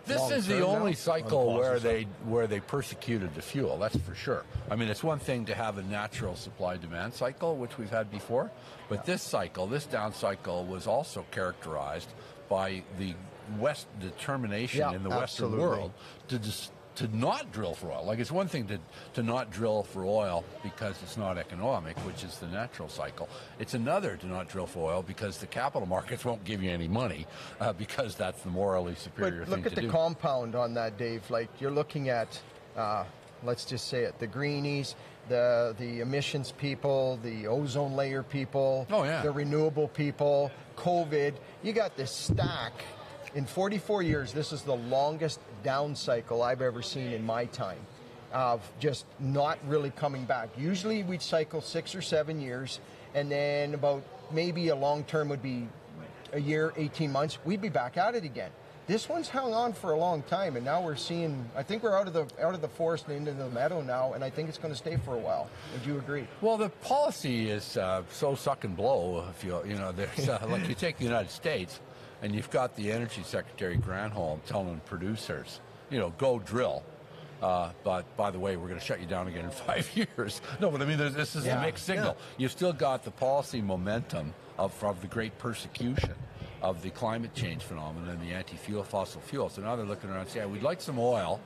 This 0.06 0.32
is 0.32 0.48
the 0.48 0.66
only 0.66 0.92
now, 0.92 0.98
cycle 0.98 1.50
on 1.50 1.58
where 1.58 1.80
they 1.80 2.04
where 2.26 2.48
they 2.48 2.60
persecuted 2.60 3.34
the 3.36 3.42
fuel. 3.42 3.78
That's 3.78 3.98
for 3.98 4.16
sure. 4.16 4.44
I 4.70 4.76
mean, 4.76 4.90
it's 4.90 5.04
one 5.04 5.20
thing 5.20 5.46
to 5.46 5.56
have 5.56 5.78
a 5.78 5.84
natural 5.84 6.36
supply 6.36 6.78
demand 6.78 7.14
cycle, 7.14 7.56
which 7.56 7.78
we've 7.78 7.90
had 7.90 8.12
before, 8.12 8.52
but 8.90 9.06
this 9.06 9.22
cycle, 9.22 9.68
this 9.68 9.86
down 9.86 10.14
cycle, 10.14 10.66
was 10.66 10.88
also 10.88 11.26
characterized 11.32 12.10
by 12.50 12.84
the 12.98 13.14
West 13.60 13.88
determination 14.00 14.80
Yeah, 14.80 14.94
in 14.94 15.04
the 15.04 15.10
Western 15.10 15.58
world 15.58 15.94
to 16.30 16.40
just 16.40 16.72
to 16.96 17.08
not 17.16 17.52
drill 17.52 17.74
for 17.74 17.92
oil. 17.92 18.04
Like 18.06 18.20
it's 18.20 18.32
one 18.32 18.48
thing 18.48 18.68
to, 18.68 18.80
to 19.16 19.24
not 19.24 19.52
drill 19.52 19.84
for 19.84 20.06
oil 20.06 20.44
because 20.64 20.96
it's 21.04 21.18
not 21.18 21.38
economic, 21.38 21.98
which 22.06 22.24
is 22.24 22.38
the 22.38 22.48
natural 22.48 22.88
cycle. 22.90 23.28
It's 23.60 23.74
another 23.74 24.16
to 24.18 24.26
not 24.28 24.48
drill 24.48 24.66
for 24.66 24.92
oil 24.92 25.02
because 25.04 25.38
the 25.38 25.48
capital 25.48 25.88
markets 25.88 26.24
won't 26.24 26.44
give 26.46 26.64
you 26.64 26.72
any 26.72 26.88
money 26.88 27.28
uh, 27.60 27.74
because 27.74 28.16
that's 28.16 28.42
the 28.44 28.50
morally 28.50 28.96
superior 28.96 29.40
But 29.42 29.48
thing 29.50 29.58
look 29.58 29.66
at 29.68 29.76
the 29.76 29.82
do. 29.82 29.90
compound 29.90 30.56
on 30.56 30.74
that, 30.76 30.98
Dave. 30.98 31.30
Like 31.30 31.50
you're 31.60 31.72
looking 31.72 32.10
at, 32.10 32.40
uh, 32.78 33.04
let's 33.44 33.66
just 33.66 33.88
say 33.88 34.04
it, 34.04 34.18
the 34.20 34.28
greenies, 34.28 34.96
the 35.28 35.76
the 35.78 36.00
emissions 36.02 36.52
people, 36.54 37.20
the 37.24 37.48
ozone 37.48 37.94
layer 37.96 38.24
people, 38.24 38.88
Oh, 38.92 39.04
yeah. 39.04 39.22
the 39.22 39.32
renewable 39.32 39.88
people, 39.90 40.52
COVID. 40.78 41.34
You 41.64 41.74
got 41.74 41.98
this 41.98 42.12
stack. 42.12 42.72
In 43.34 43.46
44 43.46 44.02
years, 44.02 44.32
this 44.32 44.54
is 44.54 44.62
the 44.62 44.78
longest 44.78 45.42
down 45.66 45.96
cycle 45.96 46.44
I've 46.44 46.62
ever 46.62 46.84
seen 46.84 47.12
in 47.12 47.26
my 47.26 47.46
time 47.46 47.80
of 48.32 48.62
just 48.80 49.06
not 49.20 49.58
really 49.68 49.90
coming 49.90 50.24
back. 50.26 50.50
Usually 50.58 51.02
we'd 51.02 51.24
cycle 51.24 51.60
six 51.60 51.96
or 51.96 52.02
seven 52.02 52.40
years, 52.40 52.80
and 53.16 53.32
then 53.32 53.74
about 53.74 54.04
maybe 54.32 54.68
a 54.70 54.76
long 54.76 55.04
term 55.06 55.30
would 55.30 55.42
be 55.42 55.68
a 56.34 56.40
year, 56.40 56.72
18 56.78 57.12
months, 57.12 57.40
we'd 57.46 57.62
be 57.62 57.70
back 57.70 57.98
at 57.98 58.14
it 58.14 58.24
again. 58.24 58.52
This 58.88 59.10
one's 59.10 59.28
hung 59.28 59.54
on 59.56 59.74
for 59.74 59.94
a 59.94 59.98
long 59.98 60.22
time, 60.24 60.56
and 60.56 60.64
now 60.64 60.84
we're 60.84 60.96
seeing. 60.96 61.50
I 61.56 61.64
think 61.64 61.82
we're 61.82 61.98
out 61.98 62.06
of 62.06 62.14
the 62.14 62.28
out 62.40 62.54
of 62.54 62.62
the 62.62 62.68
forest 62.68 63.08
and 63.08 63.28
into 63.28 63.34
the 63.34 63.50
meadow 63.50 63.82
now, 63.82 64.14
and 64.14 64.24
I 64.24 64.30
think 64.30 64.48
it's 64.48 64.60
going 64.60 64.72
to 64.72 64.78
stay 64.78 64.98
for 64.98 65.16
a 65.16 65.18
while. 65.18 65.50
Would 65.74 65.88
you 65.88 65.98
agree? 65.98 66.28
Well, 66.42 66.58
the 66.58 66.70
policy 66.70 67.50
is 67.50 67.78
uh, 67.78 68.04
so 68.12 68.36
suck 68.36 68.64
and 68.64 68.78
blow. 68.78 69.26
If 69.32 69.44
you 69.44 69.60
you 69.66 69.74
know, 69.74 69.92
there's 69.92 70.30
uh, 70.30 70.46
like 70.48 70.70
you 70.70 70.76
take 70.76 71.00
the 71.00 71.04
United 71.04 71.32
States, 71.32 71.80
and 72.26 72.34
you've 72.34 72.50
got 72.50 72.76
the 72.76 72.92
Energy 72.92 73.22
Secretary 73.22 73.78
Granholm 73.78 74.44
telling 74.48 74.82
producers, 74.88 75.60
you 75.92 76.00
know, 76.00 76.12
go 76.18 76.40
drill. 76.40 76.82
Uh, 77.40 77.70
but 77.84 78.04
by 78.18 78.32
the 78.32 78.40
way, 78.40 78.58
we're 78.58 78.68
going 78.68 78.80
to 78.80 78.86
shut 78.86 79.00
you 79.00 79.06
down 79.06 79.28
again 79.28 79.46
in 79.46 79.52
five 79.68 79.88
years. 79.96 80.42
No, 80.60 80.72
but 80.72 80.82
I 80.82 80.86
mean, 80.86 80.98
this 80.98 81.36
is 81.36 81.46
Yeah, 81.46 81.60
a 81.60 81.62
mixed 81.62 81.86
signal. 81.86 82.18
You've 82.38 82.52
still 82.52 82.74
got 82.74 83.04
the 83.04 83.12
policy 83.12 83.62
momentum 83.62 84.34
of, 84.58 84.84
of 84.84 85.02
the 85.02 85.08
great 85.08 85.38
persecution 85.38 86.16
of 86.64 86.82
the 86.82 86.90
climate 86.90 87.36
change 87.36 87.62
phenomenon 87.62 88.10
and 88.10 88.22
the 88.28 88.34
anti-fuel 88.34 88.84
fossil 88.84 89.22
fuel. 89.22 89.50
So 89.50 89.62
now 89.62 89.76
they're 89.76 89.86
looking 89.86 90.10
around 90.10 90.22
and 90.22 90.30
saying, 90.30 90.52
we'd 90.52 90.64
like 90.64 90.82
some 90.82 90.98
oil, 90.98 91.40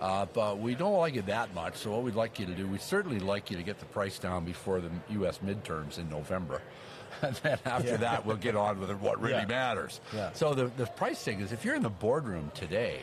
uh, 0.00 0.26
but 0.32 0.58
we 0.58 0.74
don't 0.74 0.94
like 0.98 1.14
it 1.14 1.26
that 1.26 1.54
much. 1.54 1.76
So 1.76 1.92
what 1.92 2.02
we'd 2.02 2.16
like 2.16 2.40
you 2.40 2.46
to 2.46 2.54
do, 2.54 2.66
we'd 2.66 2.82
certainly 2.82 3.20
like 3.20 3.52
you 3.52 3.56
to 3.56 3.62
get 3.62 3.78
the 3.78 3.86
price 3.86 4.18
down 4.18 4.44
before 4.44 4.80
the 4.80 4.90
U.S. 5.10 5.38
midterms 5.46 5.98
in 5.98 6.10
November. 6.10 6.60
And 7.22 7.34
then 7.36 7.58
after 7.64 7.96
that, 7.98 8.24
we'll 8.26 8.36
get 8.36 8.56
on 8.56 8.80
with 8.80 8.90
what 9.00 9.20
really 9.20 9.38
Yeah. 9.38 9.46
matters. 9.46 10.00
Yeah. 10.14 10.32
So 10.32 10.54
the, 10.54 10.66
the 10.76 10.86
price 10.86 11.22
thing 11.22 11.40
is 11.40 11.52
if 11.52 11.64
you're 11.64 11.74
in 11.74 11.82
the 11.82 11.90
boardroom 11.90 12.50
today 12.54 13.00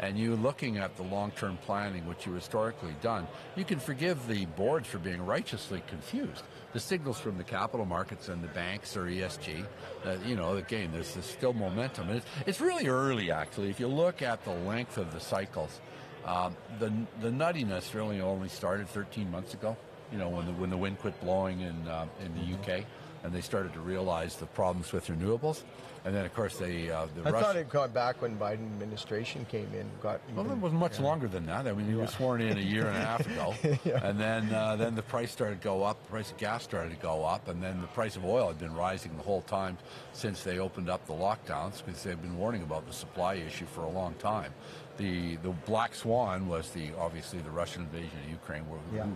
and 0.00 0.18
you're 0.18 0.36
looking 0.36 0.78
at 0.78 0.96
the 0.96 1.02
long-term 1.04 1.58
planning, 1.64 2.06
which 2.08 2.26
you 2.26 2.32
historically 2.32 2.94
done, 3.02 3.26
you 3.56 3.64
can 3.64 3.78
forgive 3.78 4.26
the 4.26 4.46
boards 4.46 4.88
for 4.88 4.98
being 4.98 5.24
righteously 5.24 5.82
confused. 5.86 6.42
The 6.72 6.80
signals 6.80 7.20
from 7.20 7.36
the 7.38 7.44
capital 7.44 7.86
markets 7.86 8.28
and 8.28 8.42
the 8.42 8.48
banks 8.48 8.96
or 8.96 9.04
ESG, 9.04 9.64
uh, 10.04 10.16
you 10.26 10.34
know, 10.34 10.56
again, 10.56 10.90
there's, 10.92 11.14
there's 11.14 11.26
still 11.26 11.52
momentum. 11.52 12.08
And 12.08 12.16
it's, 12.18 12.26
it's 12.46 12.60
really 12.60 12.88
early, 12.88 13.30
actually. 13.30 13.70
If 13.70 13.78
you 13.78 13.86
look 13.88 14.22
at 14.22 14.42
the 14.44 14.52
length 14.54 14.98
of 14.98 15.12
the 15.12 15.20
cycles, 15.20 15.80
um, 16.24 16.56
the, 16.80 16.92
the 17.20 17.30
nuttiness 17.30 17.94
really 17.94 18.20
only 18.20 18.48
started 18.48 18.88
13 18.88 19.30
months 19.30 19.54
ago, 19.54 19.76
you 20.10 20.18
know, 20.18 20.28
when 20.28 20.46
the, 20.46 20.52
when 20.52 20.70
the 20.70 20.76
wind 20.76 20.98
quit 20.98 21.20
blowing 21.20 21.60
in, 21.60 21.86
uh, 21.88 22.06
in 22.24 22.32
the 22.34 22.54
UK 22.78 22.84
and 23.24 23.32
they 23.32 23.40
started 23.40 23.72
to 23.74 23.80
realize 23.80 24.36
the 24.36 24.46
problems 24.46 24.92
with 24.92 25.06
renewables. 25.06 25.62
And 26.04 26.12
then, 26.12 26.24
of 26.24 26.34
course, 26.34 26.56
they, 26.58 26.90
uh, 26.90 27.06
the 27.14 27.20
I 27.20 27.30
Russian- 27.30 27.40
thought 27.46 27.56
it 27.56 27.68
got 27.68 27.94
back 27.94 28.20
when 28.20 28.36
Biden 28.36 28.66
administration 28.74 29.44
came 29.48 29.72
in. 29.72 29.88
Got 30.02 30.20
well, 30.34 30.44
even- 30.46 30.58
it 30.58 30.60
was 30.60 30.72
much 30.72 30.98
longer 30.98 31.28
than 31.28 31.46
that. 31.46 31.68
I 31.68 31.72
mean, 31.72 31.86
he 31.86 31.94
was 31.94 32.10
sworn 32.10 32.40
in 32.40 32.58
a 32.58 32.60
year 32.60 32.88
and 32.88 32.96
a 32.96 33.04
half 33.06 33.20
ago, 33.24 33.54
and 34.02 34.18
then 34.18 34.52
uh, 34.52 34.74
then 34.74 34.96
the 34.96 35.02
price 35.02 35.30
started 35.30 35.60
to 35.60 35.64
go 35.64 35.84
up. 35.84 36.02
The 36.06 36.10
price 36.10 36.32
of 36.32 36.38
gas 36.38 36.64
started 36.64 36.90
to 36.90 37.00
go 37.00 37.24
up, 37.24 37.46
and 37.46 37.62
then 37.62 37.80
the 37.80 37.86
price 37.86 38.16
of 38.16 38.24
oil 38.24 38.48
had 38.48 38.58
been 38.58 38.74
rising 38.74 39.16
the 39.16 39.22
whole 39.22 39.42
time 39.42 39.78
since 40.12 40.42
they 40.42 40.58
opened 40.58 40.90
up 40.90 41.06
the 41.06 41.12
lockdowns 41.14 41.84
because 41.86 42.02
they've 42.02 42.20
been 42.20 42.36
warning 42.36 42.62
about 42.64 42.84
the 42.88 42.92
supply 42.92 43.34
issue 43.34 43.66
for 43.66 43.82
a 43.82 43.90
long 43.90 44.14
time. 44.14 44.52
The 44.96 45.36
the 45.36 45.50
black 45.50 45.94
swan 45.94 46.48
was 46.48 46.70
the 46.70 46.90
obviously 46.98 47.38
the 47.38 47.50
Russian 47.50 47.82
invasion 47.82 48.18
of 48.24 48.28
Ukraine, 48.28 48.68
where 48.68 48.80
Yeah. 48.92 49.06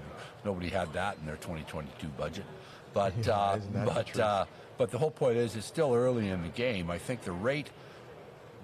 nobody 0.45 0.69
had 0.69 0.93
that 0.93 1.19
in 1.19 1.27
their 1.27 1.37
2022 1.37 2.07
budget. 2.17 2.45
But 2.97 3.13
Yeah, 3.27 3.39
uh, 3.39 3.57
isn't 3.59 3.73
the 3.75 3.93
but 3.93 4.19
uh, 4.19 4.45
but 4.79 4.91
the 4.91 4.99
whole 4.99 5.11
point 5.11 5.37
is, 5.37 5.55
it's 5.55 5.67
still 5.67 5.95
early 5.95 6.31
in 6.31 6.43
the 6.43 6.49
game. 6.49 6.91
I 6.91 6.97
think 6.97 7.23
the 7.23 7.33
rate 7.33 7.69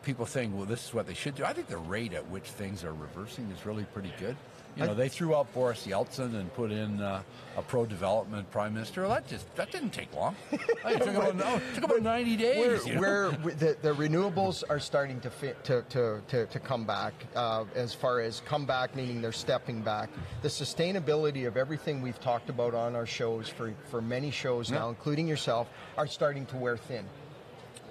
people 0.03 0.25
think, 0.25 0.57
well, 0.57 0.65
this 0.65 0.87
is 0.87 0.95
what 0.95 1.07
they 1.07 1.15
should 1.15 1.35
do. 1.35 1.45
I 1.45 1.53
think 1.53 1.69
the 1.69 1.77
rate 1.77 2.13
at 2.15 2.29
which 2.29 2.45
things 2.45 2.83
are 2.83 2.93
reversing 2.93 3.51
is 3.51 3.67
really 3.67 3.85
pretty 3.85 4.13
good. 4.19 4.37
You 4.77 4.87
know, 4.87 4.95
they 4.95 5.09
threw 5.09 5.35
out 5.35 5.53
Boris 5.53 5.87
Yeltsin 5.87 6.35
and 6.35 6.53
put 6.55 6.73
in 6.73 7.01
uh, 7.01 7.23
a 7.57 7.63
pro-development 7.63 8.51
prime 8.51 8.73
minister. 8.73 9.03
Well, 9.03 9.11
that 9.11 9.27
just 9.29 9.55
that 9.57 9.71
didn't 9.71 9.91
take 9.91 10.13
long. 10.15 10.35
It, 10.85 11.01
took 11.01 11.15
about, 11.15 11.37
no, 11.37 11.57
it 11.57 11.75
took 11.75 11.85
about 11.85 12.03
ninety 12.03 12.37
where, 12.37 12.77
days. 12.77 12.87
you 12.87 12.95
know? 12.95 13.01
where 13.01 13.31
the, 13.31 13.77
the 13.81 13.95
renewables 13.95 14.65
are 14.69 14.81
starting 14.81 15.21
to 15.21 15.31
fit 15.31 15.63
to, 15.65 15.83
to, 15.91 16.21
to, 16.29 16.47
to 16.47 16.59
come 16.59 16.85
back 16.85 17.15
uh, 17.35 17.65
as 17.75 17.95
far 17.95 18.21
as 18.21 18.41
come 18.41 18.67
back 18.67 18.95
meaning 18.97 19.23
they're 19.23 19.33
stepping 19.33 19.81
back 19.81 20.11
the 20.43 20.49
sustainability 20.49 21.47
of 21.47 21.57
everything 21.57 22.03
we've 22.03 22.21
talked 22.21 22.51
about 22.51 22.75
on 22.75 22.95
our 22.95 23.07
shows 23.07 23.49
for, 23.49 23.73
for 23.91 24.03
many 24.03 24.31
shows 24.31 24.71
now 24.71 24.89
including 24.89 25.27
yourself 25.27 25.69
are 25.97 26.07
starting 26.07 26.45
to 26.47 26.57
wear 26.57 26.77
thin 26.77 27.05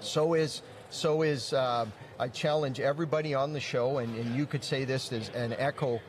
so 0.00 0.34
is 0.34 0.62
so 0.90 1.22
is 1.22 1.54
uh, 1.54 1.86
I 2.18 2.28
challenge 2.28 2.78
everybody 2.78 3.34
on 3.34 3.52
the 3.52 3.60
show, 3.60 3.98
and, 3.98 4.14
and 4.14 4.36
you 4.36 4.44
could 4.44 4.62
say 4.62 4.84
this 4.84 5.10
as 5.12 5.30
an 5.30 5.54
echo. 5.54 6.00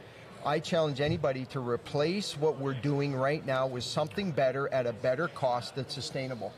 I 0.46 0.60
challenge 0.60 1.02
anybody 1.02 1.46
to 1.46 1.60
replace 1.60 2.38
what 2.38 2.60
we're 2.60 2.74
doing 2.74 3.16
right 3.16 3.46
now 3.46 3.68
with 3.68 3.84
something 3.84 4.32
better 4.32 4.68
at 4.74 4.86
a 4.86 4.94
better 4.94 5.28
cost 5.28 5.76
that's 5.76 5.94
sustainable. 5.94 6.54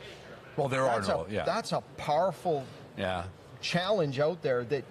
well, 0.56 0.68
there 0.68 0.84
That's 0.84 1.08
are 1.08 1.18
no, 1.18 1.26
a 1.28 1.30
yeah, 1.30 1.44
that's 1.44 1.72
a 1.72 1.82
powerful 1.96 2.64
yeah. 2.96 3.24
challenge 3.60 4.18
out 4.18 4.42
there 4.42 4.64
that 4.64 4.84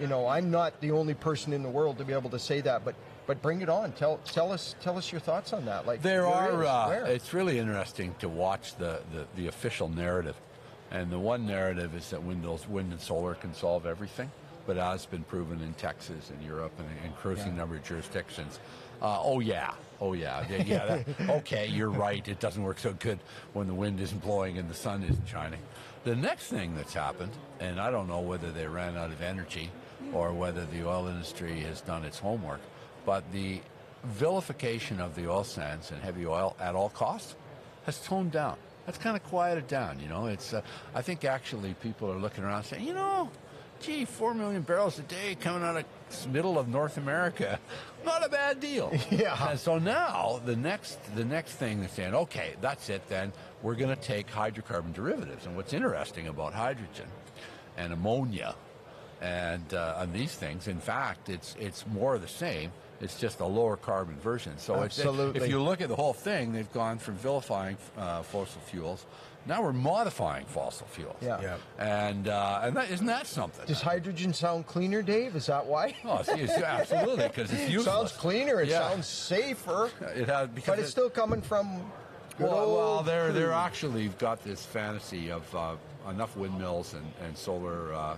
you 0.00 0.06
know 0.06 0.26
I'm 0.26 0.50
not 0.50 0.80
the 0.80 0.90
only 0.90 1.14
person 1.14 1.52
in 1.52 1.62
the 1.62 1.68
world 1.68 1.98
to 1.98 2.04
be 2.04 2.12
able 2.12 2.30
to 2.30 2.38
say 2.38 2.60
that, 2.62 2.84
but 2.84 2.94
but 3.26 3.40
bring 3.40 3.62
it 3.62 3.68
on. 3.68 3.92
Tell 3.92 4.18
tell 4.24 4.52
us 4.52 4.74
tell 4.82 4.98
us 4.98 5.10
your 5.10 5.20
thoughts 5.20 5.52
on 5.52 5.64
that. 5.66 5.86
Like 5.86 6.02
There 6.02 6.26
are. 6.26 6.64
Uh, 6.64 7.06
it's 7.06 7.32
really 7.32 7.58
interesting 7.58 8.14
to 8.18 8.28
watch 8.28 8.76
the, 8.76 9.00
the, 9.12 9.26
the 9.36 9.46
official 9.48 9.88
narrative, 9.88 10.36
and 10.90 11.10
the 11.10 11.18
one 11.18 11.46
narrative 11.46 11.94
is 11.94 12.10
that 12.10 12.22
wind, 12.22 12.44
wind 12.68 12.92
and 12.92 13.00
solar 13.00 13.34
can 13.34 13.54
solve 13.54 13.86
everything, 13.86 14.30
but 14.66 14.76
as 14.76 15.02
has 15.02 15.06
been 15.06 15.24
proven 15.24 15.60
in 15.60 15.72
Texas 15.74 16.30
and 16.30 16.42
Europe 16.42 16.72
and 16.78 16.86
an 16.88 17.04
increasing 17.04 17.56
number 17.56 17.76
of 17.76 17.84
jurisdictions. 17.84 18.58
Uh, 19.02 19.18
oh 19.22 19.40
yeah, 19.40 19.72
oh 20.00 20.12
yeah, 20.12 20.44
yeah. 20.50 20.62
yeah 20.64 20.86
that, 20.96 21.30
okay, 21.30 21.66
you're 21.66 21.90
right. 21.90 22.26
It 22.26 22.40
doesn't 22.40 22.62
work 22.62 22.78
so 22.78 22.94
good 22.94 23.18
when 23.52 23.66
the 23.66 23.74
wind 23.74 24.00
isn't 24.00 24.22
blowing 24.22 24.58
and 24.58 24.68
the 24.68 24.74
sun 24.74 25.02
isn't 25.02 25.26
shining. 25.26 25.60
The 26.04 26.16
next 26.16 26.48
thing 26.48 26.74
that's 26.74 26.94
happened, 26.94 27.32
and 27.60 27.80
I 27.80 27.90
don't 27.90 28.08
know 28.08 28.20
whether 28.20 28.50
they 28.52 28.66
ran 28.66 28.96
out 28.96 29.10
of 29.10 29.22
energy 29.22 29.70
or 30.12 30.32
whether 30.32 30.64
the 30.66 30.86
oil 30.86 31.06
industry 31.06 31.60
has 31.60 31.80
done 31.80 32.04
its 32.04 32.18
homework, 32.18 32.60
but 33.06 33.24
the 33.32 33.60
vilification 34.04 35.00
of 35.00 35.14
the 35.14 35.28
oil 35.28 35.44
sands 35.44 35.90
and 35.90 36.02
heavy 36.02 36.26
oil 36.26 36.56
at 36.60 36.74
all 36.74 36.90
costs 36.90 37.36
has 37.86 38.00
toned 38.00 38.32
down. 38.32 38.56
That's 38.86 38.98
kind 38.98 39.16
of 39.16 39.24
quieted 39.24 39.66
down, 39.66 39.98
you 39.98 40.08
know. 40.08 40.26
It's 40.26 40.52
uh, 40.52 40.60
I 40.94 41.00
think 41.00 41.24
actually 41.24 41.74
people 41.74 42.10
are 42.10 42.18
looking 42.18 42.44
around 42.44 42.64
saying, 42.64 42.86
you 42.86 42.92
know, 42.92 43.30
gee, 43.80 44.04
four 44.04 44.34
million 44.34 44.62
barrels 44.62 44.98
a 44.98 45.02
day 45.02 45.36
coming 45.40 45.62
out 45.62 45.76
of 45.76 45.84
the 46.22 46.28
middle 46.28 46.58
of 46.58 46.68
North 46.68 46.96
America, 46.96 47.58
not 48.04 48.24
a 48.24 48.28
bad 48.28 48.60
deal. 48.60 48.92
Yeah. 49.10 49.50
And 49.50 49.58
so 49.58 49.78
now 49.78 50.40
the 50.44 50.56
next 50.56 50.98
the 51.14 51.24
next 51.24 51.52
thing 51.52 51.82
is 51.82 51.92
saying, 51.92 52.14
okay, 52.14 52.54
that's 52.60 52.88
it. 52.88 53.06
Then 53.08 53.32
we're 53.62 53.76
going 53.76 53.94
to 53.94 54.02
take 54.02 54.28
hydrocarbon 54.30 54.92
derivatives. 54.92 55.46
And 55.46 55.56
what's 55.56 55.72
interesting 55.72 56.28
about 56.28 56.52
hydrogen 56.52 57.06
and 57.76 57.92
ammonia 57.92 58.54
and 59.20 59.72
uh, 59.72 59.96
on 59.98 60.12
these 60.12 60.34
things, 60.34 60.68
in 60.68 60.78
fact, 60.78 61.28
it's 61.28 61.56
it's 61.58 61.86
more 61.86 62.14
of 62.14 62.20
the 62.20 62.28
same. 62.28 62.72
It's 63.00 63.18
just 63.18 63.40
a 63.40 63.46
lower 63.46 63.76
carbon 63.76 64.16
version. 64.16 64.58
So 64.58 64.76
Absolutely. 64.76 65.40
if 65.42 65.48
you 65.48 65.60
look 65.62 65.80
at 65.80 65.88
the 65.88 65.96
whole 65.96 66.12
thing, 66.12 66.52
they've 66.52 66.72
gone 66.72 66.98
from 66.98 67.14
vilifying 67.14 67.76
uh, 67.96 68.22
fossil 68.22 68.60
fuels. 68.62 69.04
Now 69.46 69.62
we're 69.62 69.72
modifying 69.74 70.46
fossil 70.46 70.86
fuels. 70.86 71.16
Yeah. 71.20 71.40
Yeah. 71.40 71.56
And 71.78 72.28
uh, 72.28 72.60
and 72.64 72.76
that, 72.76 72.90
isn't 72.90 73.06
that 73.06 73.26
something? 73.26 73.66
Does 73.66 73.82
hydrogen 73.82 74.32
sound 74.32 74.66
cleaner, 74.66 75.02
Dave? 75.02 75.36
Is 75.36 75.46
that 75.46 75.66
why? 75.66 75.94
oh, 76.04 76.18
it's, 76.18 76.28
it's 76.30 76.52
absolutely 76.52 77.28
because 77.28 77.52
it's 77.52 77.68
useless. 77.70 77.84
sounds 77.94 78.12
cleaner. 78.12 78.60
It 78.62 78.68
Yeah. 78.68 78.88
sounds 78.88 79.06
safer. 79.06 79.90
It 80.14 80.28
has 80.28 80.48
because 80.48 80.66
But 80.68 80.78
it's 80.78 80.88
it- 80.88 80.92
still 80.92 81.10
coming 81.10 81.42
from. 81.42 81.90
Well, 82.38 82.74
well, 82.74 83.02
they're 83.04 83.32
they're 83.32 83.52
actually 83.52 84.08
got 84.18 84.42
this 84.42 84.64
fantasy 84.66 85.30
of 85.30 85.54
uh, 85.54 85.76
enough 86.10 86.36
windmills 86.36 86.94
and, 86.94 87.06
and 87.24 87.36
solar 87.38 87.94
uh, 87.94 88.16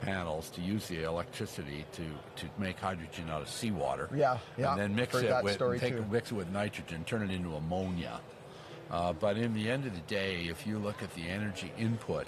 panels 0.00 0.50
to 0.50 0.60
use 0.60 0.88
the 0.88 1.04
electricity 1.04 1.84
to, 1.92 2.02
to 2.34 2.46
make 2.58 2.76
hydrogen 2.80 3.30
out 3.30 3.40
of 3.40 3.48
seawater. 3.48 4.08
Yeah, 4.12 4.38
yeah, 4.58 4.72
And 4.72 4.80
then 4.80 4.96
mix 4.96 5.12
heard 5.14 5.26
it 5.26 5.44
with 5.44 5.80
take, 5.80 5.94
too. 5.94 6.04
mix 6.10 6.32
it 6.32 6.34
with 6.34 6.50
nitrogen, 6.50 7.04
turn 7.04 7.22
it 7.22 7.30
into 7.32 7.54
ammonia. 7.54 8.20
Uh, 8.92 9.12
but 9.14 9.36
in 9.38 9.54
the 9.54 9.70
end 9.70 9.86
of 9.86 9.94
the 9.94 10.00
day, 10.02 10.44
if 10.50 10.66
you 10.66 10.78
look 10.78 11.02
at 11.02 11.12
the 11.14 11.22
energy 11.28 11.72
input 11.78 12.26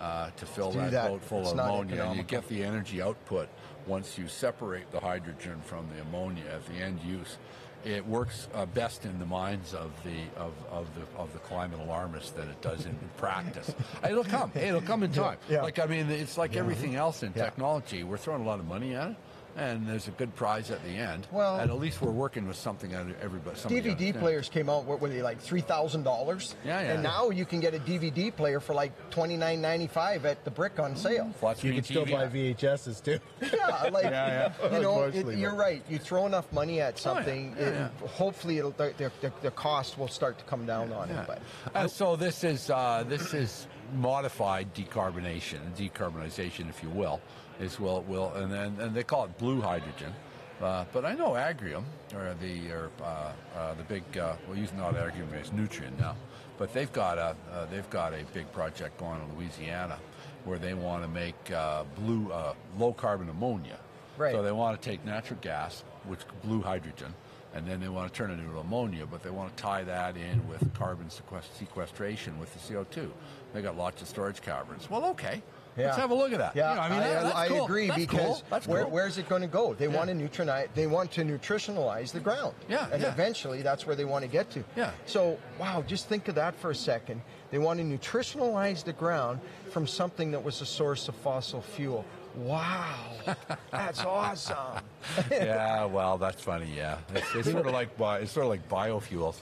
uh, 0.00 0.30
to 0.36 0.46
fill 0.46 0.70
that, 0.70 0.92
that. 0.92 1.08
boat 1.10 1.22
full 1.24 1.40
It's 1.42 1.50
of 1.50 1.58
ammonia, 1.58 2.04
and 2.04 2.16
you 2.16 2.22
get 2.22 2.46
the 2.48 2.62
energy 2.62 3.02
output 3.02 3.48
once 3.86 4.16
you 4.16 4.28
separate 4.28 4.90
the 4.92 5.00
hydrogen 5.00 5.60
from 5.64 5.88
the 5.94 6.00
ammonia 6.02 6.44
at 6.54 6.64
the 6.66 6.74
end 6.74 7.00
use. 7.02 7.36
It 7.84 8.06
works 8.06 8.48
uh, 8.54 8.66
best 8.66 9.04
in 9.04 9.18
the 9.18 9.26
minds 9.26 9.72
of 9.74 9.90
the 10.04 10.40
of, 10.40 10.52
of 10.70 10.86
the 10.94 11.02
of 11.18 11.32
the 11.32 11.38
climate 11.40 11.78
alarmists 11.80 12.30
than 12.30 12.48
it 12.48 12.60
does 12.60 12.86
in 12.86 12.96
practice. 13.16 13.72
It'll 14.04 14.24
come. 14.24 14.52
It'll 14.54 14.80
come 14.80 15.02
in 15.04 15.12
time. 15.12 15.38
Yeah. 15.48 15.62
Like 15.62 15.78
I 15.80 15.86
mean, 15.86 16.10
it's 16.10 16.36
like 16.38 16.54
everything 16.56 16.94
else 16.96 17.22
in 17.24 17.32
Yeah. 17.34 17.44
technology. 17.44 18.02
We're 18.04 18.16
throwing 18.18 18.42
a 18.42 18.46
lot 18.46 18.58
of 18.60 18.66
money 18.66 18.94
at 18.94 19.10
it, 19.10 19.16
and 19.58 19.86
there's 19.86 20.08
a 20.08 20.12
good 20.12 20.34
prize 20.34 20.70
at 20.70 20.82
the 20.84 20.90
end. 20.90 21.26
Well- 21.30 21.58
and 21.58 21.70
at 21.70 21.78
least 21.78 22.00
we're 22.00 22.10
working 22.10 22.46
with 22.46 22.56
something 22.56 22.90
that 22.92 23.06
everybody. 23.20 23.56
somebody 23.58 23.80
DVD 23.82 23.90
understands. 23.90 24.18
players 24.20 24.48
came 24.48 24.70
out. 24.70 24.84
What 24.84 25.00
were 25.00 25.08
they 25.08 25.22
like 25.22 25.40
three 25.40 25.60
thousand 25.60 26.04
dollars? 26.04 26.54
Yeah, 26.64 26.80
yeah. 26.80 26.92
And 26.94 27.02
now 27.02 27.30
you 27.30 27.44
can 27.44 27.60
get 27.60 27.74
a 27.74 27.78
DVD 27.78 28.34
player 28.34 28.60
for 28.60 28.74
like 28.74 28.92
twenty 29.10 29.36
nine 29.36 29.60
ninety 29.60 29.86
five 29.88 30.24
at 30.24 30.44
the 30.44 30.50
brick 30.50 30.78
on 30.78 30.96
sale. 30.96 31.30
Flat 31.40 31.56
You 31.56 31.70
screen 31.70 31.74
can 31.74 31.84
still 31.84 32.06
TV. 32.06 32.12
buy 32.12 32.26
VHSs 32.28 33.02
too. 33.04 33.18
Yeah, 33.42 33.90
like 33.92 34.04
Yeah, 34.08 34.52
yeah. 34.62 34.76
you 34.76 34.82
know, 34.82 35.02
it, 35.02 35.06
Unfortunately, 35.06 35.40
you're 35.40 35.54
right. 35.54 35.82
You 35.88 35.98
throw 35.98 36.26
enough 36.26 36.52
money 36.52 36.80
at 36.80 36.98
something, 36.98 37.54
yeah, 37.58 37.64
it, 37.66 37.72
yeah. 37.74 38.08
hopefully 38.08 38.58
it'll, 38.58 38.70
the, 38.72 38.92
the, 38.96 39.10
the, 39.20 39.32
the 39.42 39.50
cost 39.50 39.98
will 39.98 40.08
start 40.08 40.38
to 40.38 40.44
come 40.44 40.66
down 40.66 40.92
on 40.92 41.08
Yeah. 41.08 41.22
it. 41.22 41.26
But 41.26 41.42
And 41.74 41.90
so 41.90 42.16
this 42.16 42.44
is 42.44 42.70
uh, 42.70 43.04
this 43.08 43.34
is 43.34 43.66
modified 43.94 44.74
decarbonation, 44.74 45.58
decarbonization, 45.76 46.68
if 46.68 46.82
you 46.82 46.90
will, 46.90 47.20
is 47.60 47.78
will 47.80 48.02
will, 48.02 48.32
and 48.34 48.52
then 48.52 48.76
and 48.80 48.94
they 48.94 49.04
call 49.04 49.24
it 49.24 49.38
blue 49.38 49.60
hydrogen. 49.60 50.12
Uh, 50.60 50.84
but 50.92 51.04
I 51.04 51.14
know 51.14 51.30
Agrium, 51.30 51.84
or 52.14 52.34
the 52.40 52.72
or 52.72 52.90
uh, 53.02 53.32
uh, 53.56 53.74
the 53.74 53.84
big 53.84 54.02
uh, 54.18 54.34
well, 54.46 54.58
using 54.58 54.78
not 54.78 54.94
Agrium, 54.94 55.32
it's 55.32 55.50
Nutrien 55.50 55.96
now, 55.98 56.16
but 56.56 56.72
they've 56.72 56.92
got 56.92 57.18
a 57.18 57.36
uh, 57.52 57.66
they've 57.66 57.88
got 57.90 58.12
a 58.12 58.24
big 58.34 58.50
project 58.52 58.98
going 58.98 59.20
in 59.20 59.36
Louisiana 59.36 59.98
where 60.44 60.58
they 60.58 60.74
want 60.74 61.02
to 61.02 61.08
make 61.08 61.50
uh, 61.52 61.84
blue 61.96 62.30
uh, 62.32 62.54
low 62.78 62.92
carbon 62.92 63.28
ammonia. 63.28 63.78
Right. 64.16 64.32
So 64.32 64.42
they 64.42 64.50
want 64.50 64.80
to 64.80 64.88
take 64.88 65.04
natural 65.04 65.38
gas, 65.40 65.84
which 66.06 66.20
blue 66.42 66.60
hydrogen, 66.60 67.14
and 67.54 67.66
then 67.66 67.80
they 67.80 67.88
want 67.88 68.12
to 68.12 68.16
turn 68.16 68.30
it 68.30 68.40
into 68.40 68.58
ammonia, 68.58 69.06
but 69.06 69.22
they 69.22 69.30
want 69.30 69.56
to 69.56 69.62
tie 69.62 69.84
that 69.84 70.16
in 70.16 70.46
with 70.48 70.74
carbon 70.74 71.08
sequestration 71.08 72.38
with 72.38 72.52
the 72.52 72.74
CO2. 72.74 73.10
They 73.52 73.62
got 73.62 73.76
lots 73.76 74.02
of 74.02 74.08
storage 74.08 74.40
caverns. 74.42 74.88
Well, 74.90 75.04
okay. 75.06 75.42
Let's 75.76 75.96
have 75.96 76.10
a 76.10 76.14
look 76.14 76.32
at 76.32 76.38
that. 76.38 76.56
Yeah, 76.56 76.70
You 76.70 76.74
know, 76.76 76.82
I 76.82 76.88
mean, 76.88 76.98
I, 76.98 77.22
that- 77.22 77.36
I 77.36 77.48
cool. 77.48 77.64
agree 77.64 77.86
That's 77.86 78.00
because 78.00 78.42
cool. 78.50 78.60
Where, 78.74 78.82
cool. 78.82 78.90
where's 78.90 79.16
it 79.16 79.28
going 79.28 79.42
to 79.42 79.48
go? 79.48 79.74
They 79.74 79.86
Yeah. 79.86 79.94
want 79.96 80.08
to 80.10 80.14
nutrinize. 80.16 80.66
They 80.74 80.88
want 80.88 81.12
to 81.12 81.22
nutritionalize 81.22 82.10
the 82.10 82.18
ground. 82.18 82.54
Yeah, 82.68 82.88
and 82.92 83.00
yeah. 83.00 83.12
eventually 83.12 83.62
that's 83.62 83.86
where 83.86 83.94
they 83.94 84.04
want 84.04 84.24
to 84.24 84.28
get 84.28 84.50
to. 84.50 84.64
Yeah. 84.74 84.90
So 85.06 85.38
wow, 85.56 85.84
just 85.86 86.08
think 86.08 86.26
of 86.26 86.34
that 86.34 86.56
for 86.56 86.70
a 86.72 86.74
second. 86.74 87.22
They 87.52 87.58
want 87.58 87.78
to 87.78 87.84
nutritionalize 87.84 88.82
the 88.82 88.92
ground 88.92 89.38
from 89.70 89.86
something 89.86 90.32
that 90.32 90.42
was 90.42 90.60
a 90.60 90.66
source 90.66 91.06
of 91.08 91.14
fossil 91.14 91.62
fuel. 91.62 92.04
Wow, 92.34 92.96
that's 93.70 94.04
awesome. 94.04 94.82
yeah, 95.30 95.84
well, 95.84 96.18
that's 96.18 96.42
funny. 96.42 96.72
Yeah, 96.76 96.98
it's, 97.14 97.34
it's 97.36 97.50
sort 97.52 97.66
of 97.66 97.72
like 97.72 97.90
it's 98.20 98.32
sort 98.32 98.46
of 98.46 98.50
like 98.50 98.68
biofuels. 98.68 99.36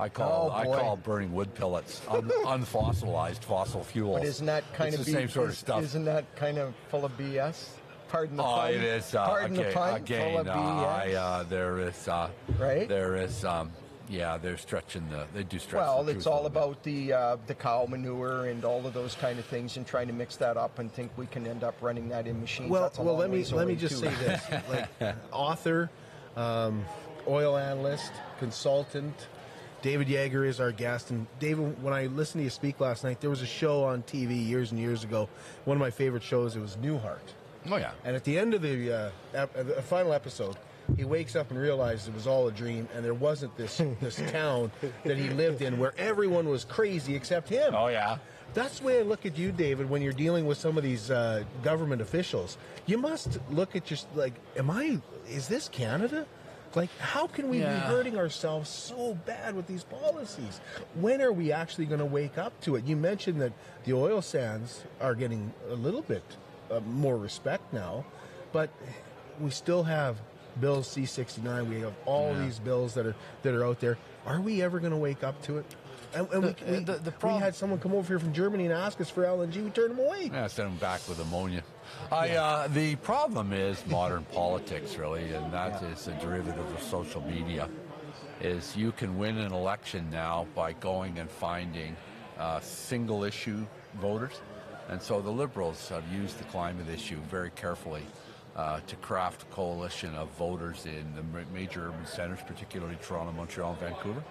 I 0.00 0.08
call 0.08 0.50
Oh, 0.52 0.54
I 0.56 0.64
call 0.66 0.96
burning 0.96 1.32
wood 1.32 1.54
pellets 1.54 2.00
un, 2.08 2.22
unfossilized 2.44 3.44
fossil 3.44 3.84
fuels. 3.84 4.18
But 4.20 4.26
isn't 4.26 4.46
that 4.46 4.64
kind 4.74 4.88
it's 4.92 4.98
of 5.00 5.06
the 5.06 5.12
B- 5.12 5.18
same 5.18 5.28
sort 5.28 5.46
of 5.46 5.52
is- 5.52 5.58
stuff? 5.58 5.82
Isn't 5.82 6.04
that 6.06 6.34
kind 6.36 6.58
of 6.58 6.74
full 6.90 7.04
of 7.04 7.16
BS? 7.16 7.68
Pardon 8.08 8.36
the 8.36 8.42
Oh, 8.42 8.46
pun. 8.46 8.70
it 8.74 8.82
is. 8.82 9.14
Uh, 9.14 9.24
Pardon 9.26 9.58
okay, 9.58 9.68
the 9.68 9.74
pun. 9.74 9.94
again, 9.94 10.30
full 10.32 10.40
of 10.40 10.48
uh, 10.48 10.52
BS. 10.54 10.86
I, 10.86 11.12
uh, 11.14 11.42
there 11.44 11.78
is. 11.80 12.08
Uh, 12.08 12.28
Right? 12.58 12.88
There 12.88 13.16
is. 13.16 13.44
Um, 13.44 13.70
yeah, 14.08 14.36
they're 14.36 14.58
stretching 14.58 15.08
the. 15.10 15.26
They 15.32 15.42
do 15.44 15.58
stretch. 15.58 15.80
Well, 15.80 16.04
the 16.04 16.12
it's 16.12 16.26
all 16.26 16.44
about 16.46 16.82
the 16.82 17.12
uh, 17.12 17.36
the 17.46 17.54
cow 17.54 17.86
manure 17.88 18.46
and 18.46 18.62
all 18.64 18.86
of 18.86 18.92
those 18.92 19.14
kind 19.14 19.38
of 19.38 19.46
things, 19.46 19.78
and 19.78 19.86
trying 19.86 20.08
to 20.08 20.12
mix 20.12 20.36
that 20.36 20.56
up 20.58 20.78
and 20.78 20.92
think 20.92 21.10
we 21.16 21.26
can 21.26 21.46
end 21.46 21.64
up 21.64 21.74
running 21.80 22.08
that 22.10 22.26
in 22.26 22.38
machines. 22.40 22.70
Well, 22.70 22.82
That's 22.82 22.98
a 22.98 23.02
well, 23.02 23.16
let 23.16 23.30
me 23.30 23.42
let 23.46 23.66
me 23.66 23.74
just 23.74 24.02
too. 24.02 24.10
say 24.10 24.14
this: 24.16 24.42
like 25.00 25.16
author, 25.32 25.88
um, 26.36 26.84
oil 27.26 27.56
analyst, 27.56 28.12
consultant. 28.38 29.28
David 29.84 30.08
Yager 30.08 30.46
is 30.46 30.60
our 30.60 30.72
guest, 30.72 31.10
and 31.10 31.26
David, 31.40 31.82
when 31.82 31.92
I 31.92 32.06
listened 32.06 32.40
to 32.40 32.44
you 32.44 32.48
speak 32.48 32.80
last 32.80 33.04
night, 33.04 33.20
there 33.20 33.28
was 33.28 33.42
a 33.42 33.46
show 33.46 33.84
on 33.84 34.02
TV 34.04 34.34
years 34.48 34.70
and 34.70 34.80
years 34.80 35.04
ago. 35.04 35.28
One 35.66 35.76
of 35.76 35.80
my 35.80 35.90
favorite 35.90 36.22
shows. 36.22 36.56
It 36.56 36.60
was 36.60 36.76
Newhart, 36.76 37.18
Oh 37.70 37.76
yeah. 37.76 37.90
and 38.02 38.16
at 38.16 38.24
the 38.24 38.38
end 38.38 38.54
of 38.54 38.62
the, 38.62 38.90
uh, 38.90 39.10
ep- 39.34 39.52
the 39.52 39.82
final 39.82 40.14
episode, 40.14 40.56
he 40.96 41.04
wakes 41.04 41.36
up 41.36 41.50
and 41.50 41.60
realizes 41.60 42.08
it 42.08 42.14
was 42.14 42.26
all 42.26 42.48
a 42.48 42.50
dream, 42.52 42.88
and 42.94 43.04
there 43.04 43.12
wasn't 43.12 43.54
this 43.58 43.82
this 44.00 44.16
town 44.32 44.70
that 45.04 45.18
he 45.18 45.28
lived 45.28 45.60
in 45.60 45.78
where 45.78 45.92
everyone 45.98 46.48
was 46.48 46.64
crazy 46.64 47.14
except 47.14 47.50
him. 47.50 47.74
Oh 47.74 47.88
yeah. 47.88 48.16
That's 48.54 48.78
the 48.78 48.86
way 48.86 49.00
I 49.00 49.02
look 49.02 49.26
at 49.26 49.36
you, 49.36 49.52
David, 49.52 49.90
when 49.90 50.00
you're 50.00 50.12
dealing 50.14 50.46
with 50.46 50.56
some 50.56 50.78
of 50.78 50.82
these 50.82 51.10
uh, 51.10 51.44
government 51.62 52.00
officials. 52.00 52.56
You 52.86 52.96
must 52.96 53.38
look 53.50 53.76
at 53.76 53.84
just 53.84 54.06
like, 54.16 54.32
am 54.56 54.70
I, 54.70 54.98
is 55.28 55.46
this 55.48 55.68
Canada? 55.68 56.24
Like, 56.76 56.90
how 56.98 57.26
can 57.26 57.48
we 57.48 57.58
be 57.58 57.64
hurting 57.64 58.16
ourselves 58.16 58.68
so 58.68 59.14
bad 59.26 59.54
with 59.54 59.66
these 59.66 59.84
policies? 59.84 60.60
When 60.94 61.22
are 61.22 61.32
we 61.32 61.52
actually 61.52 61.86
going 61.86 62.00
to 62.00 62.06
wake 62.06 62.36
up 62.36 62.60
to 62.62 62.76
it? 62.76 62.84
You 62.84 62.96
mentioned 62.96 63.40
that 63.40 63.52
the 63.84 63.92
oil 63.92 64.22
sands 64.22 64.82
are 65.00 65.14
getting 65.14 65.52
a 65.70 65.74
little 65.74 66.02
bit 66.02 66.24
uh, 66.70 66.80
more 66.80 67.16
respect 67.16 67.72
now, 67.72 68.04
but 68.52 68.70
we 69.40 69.50
still 69.50 69.84
have 69.84 70.20
Bill 70.60 70.82
C69. 70.82 71.68
We 71.68 71.80
have 71.80 71.94
all 72.06 72.34
these 72.34 72.58
bills 72.58 72.94
that 72.94 73.06
are 73.06 73.14
that 73.42 73.54
are 73.54 73.64
out 73.64 73.80
there. 73.80 73.98
Are 74.26 74.40
we 74.40 74.62
ever 74.62 74.80
going 74.80 74.92
to 74.92 74.96
wake 74.98 75.22
up 75.22 75.40
to 75.42 75.58
it? 75.58 75.66
And, 76.14 76.28
and 76.32 76.42
The- 76.44 76.56
we, 76.66 76.72
we, 76.78 76.84
the- 76.84 76.92
the 76.98 77.12
we 77.22 77.32
had 77.34 77.54
someone 77.54 77.78
come 77.80 77.92
over 77.94 78.06
here 78.06 78.18
from 78.18 78.32
Germany 78.32 78.64
and 78.64 78.72
ask 78.72 79.00
us 79.00 79.10
for 79.10 79.24
LNG. 79.24 79.62
We 79.64 79.70
turned 79.70 79.90
them 79.92 79.98
away. 79.98 80.30
Yeah, 80.32 80.46
send 80.46 80.68
them 80.70 80.76
back 80.78 81.00
with 81.08 81.18
ammonia. 81.20 81.62
I, 82.10 82.30
uh, 82.30 82.68
the 82.68 82.96
problem 82.96 83.52
is 83.52 83.84
modern 83.86 84.24
politics, 84.32 84.96
really, 84.96 85.32
and 85.32 85.52
that 85.52 85.82
is 85.84 86.06
a 86.08 86.12
derivative 86.20 86.66
of 86.74 86.82
social 86.82 87.20
media. 87.22 87.68
Is 88.40 88.76
you 88.76 88.92
can 88.92 89.16
win 89.18 89.38
an 89.38 89.52
election 89.52 90.08
now 90.10 90.46
by 90.54 90.72
going 90.74 91.18
and 91.18 91.30
finding 91.30 91.96
uh, 92.38 92.60
single 92.60 93.24
issue 93.24 93.64
voters, 94.00 94.40
and 94.88 95.00
so 95.00 95.20
the 95.20 95.30
Liberals 95.30 95.88
have 95.88 96.04
used 96.12 96.38
the 96.38 96.44
climate 96.44 96.88
issue 96.88 97.16
very 97.30 97.50
carefully 97.50 98.02
uh, 98.56 98.80
to 98.86 98.96
craft 98.96 99.42
a 99.42 99.46
coalition 99.46 100.14
of 100.14 100.28
voters 100.30 100.84
in 100.84 101.06
the 101.14 101.22
major 101.54 101.88
urban 101.88 102.06
centers, 102.06 102.40
particularly 102.46 102.96
Toronto, 103.02 103.32
Montreal, 103.32 103.70
and 103.70 103.80
Vancouver. 103.80 104.22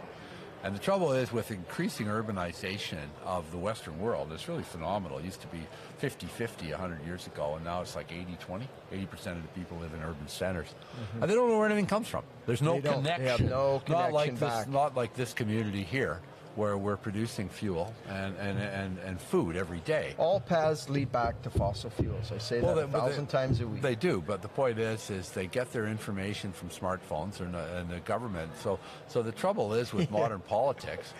And 0.63 0.73
the 0.73 0.79
trouble 0.79 1.11
is 1.11 1.33
with 1.33 1.51
increasing 1.51 2.07
urbanization 2.07 3.07
of 3.25 3.51
the 3.51 3.57
Western 3.57 3.99
world, 3.99 4.31
it's 4.31 4.47
really 4.47 4.63
phenomenal. 4.63 5.17
It 5.17 5.25
used 5.25 5.41
to 5.41 5.47
be 5.47 5.59
50-50 6.01 6.71
100 6.71 7.05
years 7.05 7.27
ago, 7.27 7.55
and 7.55 7.65
now 7.65 7.81
it's 7.81 7.97
like 7.97 8.09
80-20. 8.09 8.61
80% 8.93 9.11
of 9.11 9.41
the 9.41 9.47
people 9.59 9.77
live 9.79 9.93
in 9.93 10.01
urban 10.01 10.27
centers. 10.27 10.67
Mm-hmm. 10.69 11.21
And 11.23 11.29
they 11.29 11.35
don't 11.35 11.49
know 11.49 11.57
where 11.57 11.65
anything 11.65 11.85
comes 11.85 12.07
from. 12.07 12.23
There's 12.45 12.61
no. 12.61 12.75
They 12.75 12.81
don't. 12.81 13.03
They 13.03 13.09
have 13.09 13.19
connection. 13.19 13.49
no 13.49 13.81
Not 13.89 14.13
like 14.13 14.35
connection 14.37 14.71
this, 14.71 14.73
not 14.73 14.95
like 14.95 15.13
this 15.15 15.33
community 15.33 15.83
here, 15.83 16.21
where 16.55 16.77
we're 16.77 16.97
producing 16.97 17.49
fuel 17.49 17.93
and, 18.07 18.35
and, 18.37 18.59
and, 18.59 18.97
and 18.99 19.19
food 19.19 19.55
every 19.55 19.79
day. 19.79 20.13
All 20.17 20.39
paths 20.39 20.89
lead 20.89 21.11
back 21.11 21.41
to 21.43 21.49
fossil 21.49 21.89
fuels. 21.89 22.31
I 22.31 22.37
say 22.37 22.59
that 22.59 22.77
a 22.77 22.87
thousand 22.87 23.27
they- 23.27 23.31
times 23.31 23.61
a 23.61 23.67
week. 23.67 23.81
They 23.81 23.95
do, 23.95 24.23
but 24.25 24.41
the 24.41 24.47
point 24.47 24.77
is, 24.79 25.09
is 25.09 25.29
they 25.31 25.47
get 25.47 25.71
their 25.73 25.87
information 25.87 26.51
from 26.51 26.69
smartphones 26.69 27.39
and, 27.39 27.55
and 27.55 27.89
the 27.89 27.99
government. 28.01 28.51
So, 28.61 28.79
so 29.07 29.21
the 29.23 29.31
trouble 29.31 29.73
is 29.73 29.93
with 29.93 30.11
modern 30.19 30.41
politics, 30.41 31.13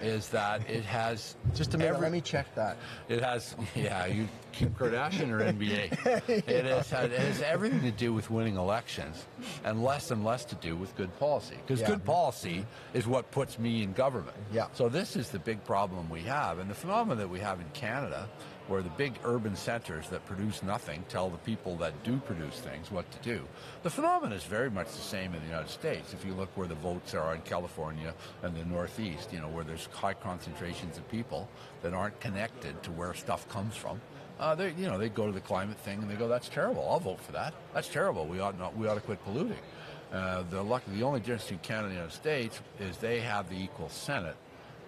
is 0.00 0.28
that 0.30 0.68
it 0.68 0.84
has 0.84 1.36
Just 1.54 1.74
a 1.74 1.78
minute, 1.78 1.90
every- 1.90 2.02
let 2.02 2.12
me 2.12 2.20
check 2.20 2.52
that. 2.54 2.76
It 3.08 3.22
has, 3.22 3.54
yeah, 3.74 4.06
you 4.06 4.28
Kim 4.52 4.70
Kardashian 4.70 5.30
or 5.30 5.40
NBA. 5.40 5.90
It 6.50 6.64
has, 6.64 6.92
it 6.92 7.12
has 7.12 7.42
everything 7.42 7.80
to 7.82 7.90
do 7.90 8.12
with 8.12 8.30
winning 8.30 8.56
elections, 8.56 9.24
and 9.64 9.82
less 9.84 10.10
and 10.10 10.24
less 10.24 10.44
to 10.46 10.54
do 10.56 10.74
with 10.76 10.94
good 10.96 11.16
policy. 11.18 11.56
Because 11.66 11.80
Yeah. 11.80 11.88
good 11.88 12.04
policy 12.04 12.64
is 12.94 13.06
what 13.06 13.30
puts 13.30 13.58
me 13.58 13.82
in 13.82 13.92
government. 13.92 14.36
Yeah. 14.52 14.66
So 14.72 14.88
this 14.88 15.16
is 15.16 15.30
the 15.30 15.38
big 15.38 15.62
problem 15.64 16.08
we 16.08 16.22
have, 16.22 16.58
and 16.58 16.70
the 16.70 16.74
phenomenon 16.74 17.18
that 17.18 17.28
we 17.28 17.40
have 17.40 17.60
in 17.60 17.66
Canada, 17.74 18.28
where 18.68 18.82
the 18.82 18.90
big 18.90 19.14
urban 19.24 19.56
centers 19.56 20.08
that 20.10 20.24
produce 20.26 20.62
nothing 20.62 21.04
tell 21.08 21.28
the 21.28 21.38
people 21.38 21.76
that 21.78 22.04
do 22.04 22.18
produce 22.18 22.60
things 22.60 22.90
what 22.90 23.10
to 23.10 23.18
do. 23.18 23.42
The 23.82 23.90
phenomenon 23.90 24.32
is 24.32 24.44
very 24.44 24.70
much 24.70 24.86
the 24.86 25.02
same 25.02 25.34
in 25.34 25.40
the 25.40 25.48
United 25.48 25.70
States. 25.70 26.14
If 26.14 26.24
you 26.24 26.34
look 26.34 26.56
where 26.56 26.68
the 26.68 26.76
votes 26.76 27.14
are 27.14 27.34
in 27.34 27.40
California 27.42 28.14
and 28.42 28.56
the 28.56 28.64
Northeast, 28.64 29.32
you 29.32 29.40
know, 29.40 29.48
where 29.48 29.64
there's 29.64 29.86
high 29.92 30.14
concentrations 30.14 30.96
of 30.96 31.08
people 31.10 31.48
that 31.82 31.92
aren't 31.92 32.20
connected 32.20 32.80
to 32.84 32.92
where 32.92 33.12
stuff 33.12 33.48
comes 33.48 33.74
from. 33.74 34.00
Uh, 34.38 34.54
they, 34.54 34.70
you 34.78 34.86
know, 34.86 34.96
they 34.96 35.08
go 35.08 35.26
to 35.26 35.32
the 35.32 35.40
climate 35.40 35.78
thing 35.80 35.98
and 36.00 36.08
they 36.08 36.14
go, 36.14 36.28
"That's 36.28 36.48
terrible. 36.48 36.88
I'll 36.88 37.00
vote 37.00 37.20
for 37.20 37.32
that. 37.32 37.52
That's 37.74 37.88
terrible. 37.88 38.24
We 38.26 38.38
ought 38.38 38.58
not. 38.58 38.76
We 38.76 38.86
ought 38.86 38.94
to 38.94 39.00
quit 39.00 39.22
polluting." 39.24 39.58
Uh, 40.12 40.44
the 40.48 40.62
luck, 40.62 40.82
the 40.86 41.02
only 41.02 41.20
difference 41.20 41.42
between 41.42 41.58
Canada 41.60 41.86
and 41.86 41.92
the 41.92 41.96
United 41.96 42.16
States 42.16 42.60
is 42.78 42.96
they 42.96 43.20
have 43.20 43.50
the 43.50 43.62
equal 43.62 43.88
Senate, 43.88 44.36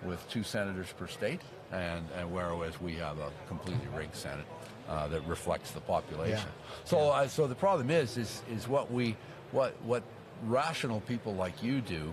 with 0.05 0.29
two 0.29 0.43
senators 0.43 0.93
per 0.99 1.07
state, 1.07 1.41
and, 1.73 2.05
and 2.17 2.33
whereas 2.33 2.81
we 2.81 2.95
have 2.95 3.19
a 3.19 3.31
completely 3.49 3.88
rigged 3.97 4.15
Senate 4.15 4.47
uh, 4.88 5.09
that 5.09 5.27
reflects 5.27 5.71
the 5.71 5.81
population. 5.81 6.49
So, 6.85 7.11
uh, 7.11 7.29
so 7.29 7.47
the 7.47 7.55
problem 7.55 7.91
is, 7.91 8.17
is, 8.17 8.43
is 8.51 8.69
what 8.69 8.91
we, 8.91 9.17
what, 9.53 9.75
what 9.83 10.03
rational 10.45 11.01
people 11.01 11.35
like 11.35 11.62
you 11.62 11.81
do, 11.81 12.12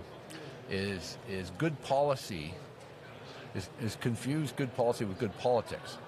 is 0.70 1.18
is 1.28 1.50
good 1.58 1.80
policy, 1.82 2.54
is, 3.56 3.68
is 3.80 3.96
confuse 3.96 4.52
good 4.52 4.74
policy 4.76 5.04
with 5.04 5.18
good 5.18 5.36
politics, 5.38 5.98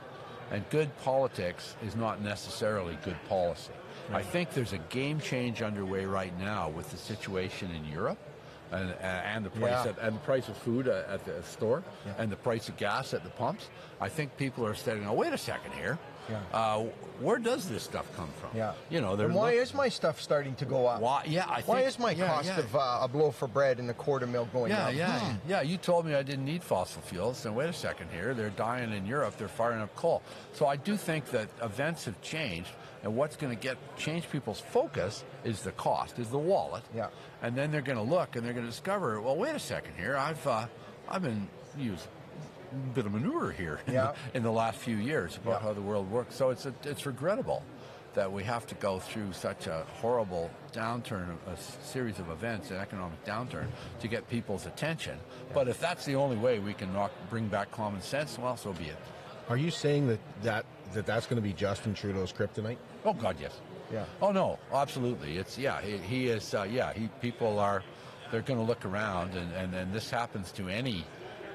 and 0.52 0.64
good 0.70 0.96
politics 0.98 1.74
is 1.84 1.96
not 1.96 2.22
necessarily 2.22 2.96
good 3.04 3.16
policy. 3.28 3.72
I 4.12 4.22
think 4.22 4.52
there's 4.52 4.72
a 4.72 4.78
game 4.78 5.20
change 5.20 5.62
underway 5.62 6.04
right 6.04 6.36
now 6.38 6.68
with 6.68 6.90
the 6.90 6.96
situation 6.96 7.70
in 7.70 7.84
Europe 7.86 8.18
and, 8.72 8.90
and 9.00 9.44
the 9.44 9.50
price 9.50 9.84
Yeah. 9.84 9.90
of, 9.90 9.98
and 9.98 10.16
the 10.16 10.20
price 10.20 10.48
of 10.48 10.56
food 10.56 10.88
uh, 10.88 11.02
at 11.08 11.24
the 11.24 11.42
store 11.42 11.82
and 12.18 12.30
the 12.30 12.36
price 12.36 12.68
of 12.68 12.76
gas 12.76 13.14
at 13.14 13.22
the 13.24 13.30
pumps. 13.30 13.68
I 14.00 14.08
think 14.08 14.36
people 14.36 14.66
are 14.66 14.74
saying, 14.74 15.06
"Oh, 15.06 15.12
wait 15.12 15.32
a 15.32 15.38
second 15.38 15.72
here. 15.74 15.98
Uh, 16.52 16.84
where 17.20 17.38
does 17.38 17.68
this 17.68 17.82
stuff 17.82 18.06
come 18.16 18.28
from? 18.40 18.56
Yeah. 18.56 18.72
You 18.88 19.00
know, 19.00 19.14
And 19.14 19.34
why 19.34 19.52
is 19.52 19.74
my 19.74 19.88
stuff 19.88 20.20
starting 20.22 20.54
to 20.56 20.64
go 20.64 20.86
up? 20.86 21.00
Why? 21.02 21.24
Yeah, 21.26 21.44
I 21.46 21.60
Why 21.62 21.76
think- 21.78 21.88
is 21.88 21.98
my 21.98 22.12
yeah, 22.12 22.26
cost 22.28 22.46
yeah. 22.46 22.58
of 22.60 22.74
uh, 22.76 23.06
a 23.06 23.08
loaf 23.12 23.42
of 23.42 23.52
bread 23.52 23.78
and 23.80 23.90
a 23.90 23.94
quart 23.94 24.22
of 24.22 24.28
milk 24.30 24.50
going 24.52 24.70
Yeah, 24.70 24.86
up? 24.86 24.94
yeah, 24.94 25.18
Hmm. 25.20 25.50
yeah. 25.50 25.60
You 25.62 25.76
told 25.76 26.06
me 26.06 26.14
I 26.14 26.22
didn't 26.22 26.44
need 26.46 26.62
fossil 26.62 27.02
fuels. 27.02 27.42
Then 27.42 27.54
wait 27.54 27.68
a 27.68 27.72
second 27.72 28.08
here. 28.12 28.32
They're 28.34 28.50
dying 28.50 28.92
in 28.92 29.04
Europe. 29.04 29.36
They're 29.36 29.48
firing 29.48 29.82
up 29.82 29.94
coal. 29.96 30.22
So 30.52 30.66
I 30.66 30.76
do 30.76 30.96
think 30.96 31.26
that 31.32 31.48
events 31.60 32.04
have 32.06 32.18
changed, 32.22 32.70
and 33.02 33.14
what's 33.16 33.36
going 33.36 33.54
to 33.54 33.60
get 33.60 33.76
change 33.98 34.30
people's 34.30 34.60
focus 34.60 35.24
is 35.44 35.62
the 35.62 35.72
cost, 35.72 36.18
is 36.20 36.28
the 36.30 36.38
wallet. 36.38 36.84
Yeah. 36.94 37.08
And 37.42 37.56
then 37.56 37.70
they're 37.72 37.80
going 37.82 37.98
to 37.98 38.04
look 38.04 38.36
and 38.36 38.44
they're 38.46 38.52
going 38.52 38.64
to 38.64 38.70
discover. 38.70 39.20
Well, 39.20 39.36
wait 39.36 39.54
a 39.54 39.58
second 39.58 39.94
here. 39.96 40.16
I've 40.16 40.46
uh, 40.46 40.66
I've 41.08 41.22
been 41.22 41.48
used 41.76 42.06
a 42.72 42.94
bit 42.94 43.04
of 43.04 43.12
manure 43.12 43.50
here 43.50 43.80
in, 43.86 43.92
Yeah. 43.94 44.12
the, 44.32 44.36
in 44.38 44.42
the 44.42 44.52
last 44.52 44.78
few 44.78 44.96
years 44.96 45.36
about 45.36 45.60
Yeah. 45.60 45.66
how 45.68 45.72
the 45.74 45.82
world 45.82 46.10
works. 46.10 46.36
So 46.36 46.50
it's 46.50 46.64
a, 46.66 46.74
it's 46.84 47.04
regrettable 47.04 47.62
that 48.14 48.30
we 48.30 48.44
have 48.44 48.66
to 48.66 48.74
go 48.76 48.98
through 48.98 49.32
such 49.32 49.66
a 49.66 49.84
horrible 50.00 50.50
downturn, 50.72 51.34
a 51.46 51.56
series 51.84 52.18
of 52.18 52.28
events, 52.30 52.70
an 52.70 52.76
economic 52.76 53.24
downturn, 53.24 53.66
to 54.00 54.06
get 54.08 54.28
people's 54.28 54.66
attention. 54.66 55.18
But 55.54 55.66
if 55.66 55.80
that's 55.80 56.04
the 56.04 56.14
only 56.16 56.36
way 56.36 56.58
we 56.58 56.74
can 56.74 56.92
knock, 56.92 57.10
bring 57.30 57.48
back 57.48 57.70
common 57.70 58.02
sense, 58.02 58.38
well, 58.38 58.56
so 58.56 58.72
be 58.74 58.84
it. 58.84 58.96
Are 59.48 59.56
you 59.56 59.70
saying 59.70 60.08
that, 60.08 60.18
that, 60.42 60.64
that 60.92 61.06
that's 61.06 61.24
going 61.26 61.36
to 61.36 61.42
be 61.42 61.54
Justin 61.54 61.94
Trudeau's 61.94 62.32
kryptonite? 62.34 62.76
Oh 63.04 63.14
God, 63.14 63.36
yes. 63.40 63.58
Yeah. 63.92 64.04
Oh 64.22 64.32
no, 64.32 64.58
absolutely. 64.72 65.36
It's 65.36 65.58
yeah. 65.58 65.80
He, 65.82 65.98
he 65.98 66.28
is. 66.28 66.54
Uh, 66.54 66.62
yeah. 66.62 66.92
He 66.92 67.08
people 67.20 67.58
are. 67.58 67.82
They're 68.30 68.40
going 68.40 68.58
to 68.58 68.64
look 68.64 68.86
around, 68.86 69.34
and, 69.34 69.52
and 69.52 69.74
and 69.74 69.92
this 69.92 70.08
happens 70.08 70.50
to 70.52 70.68
any 70.68 71.04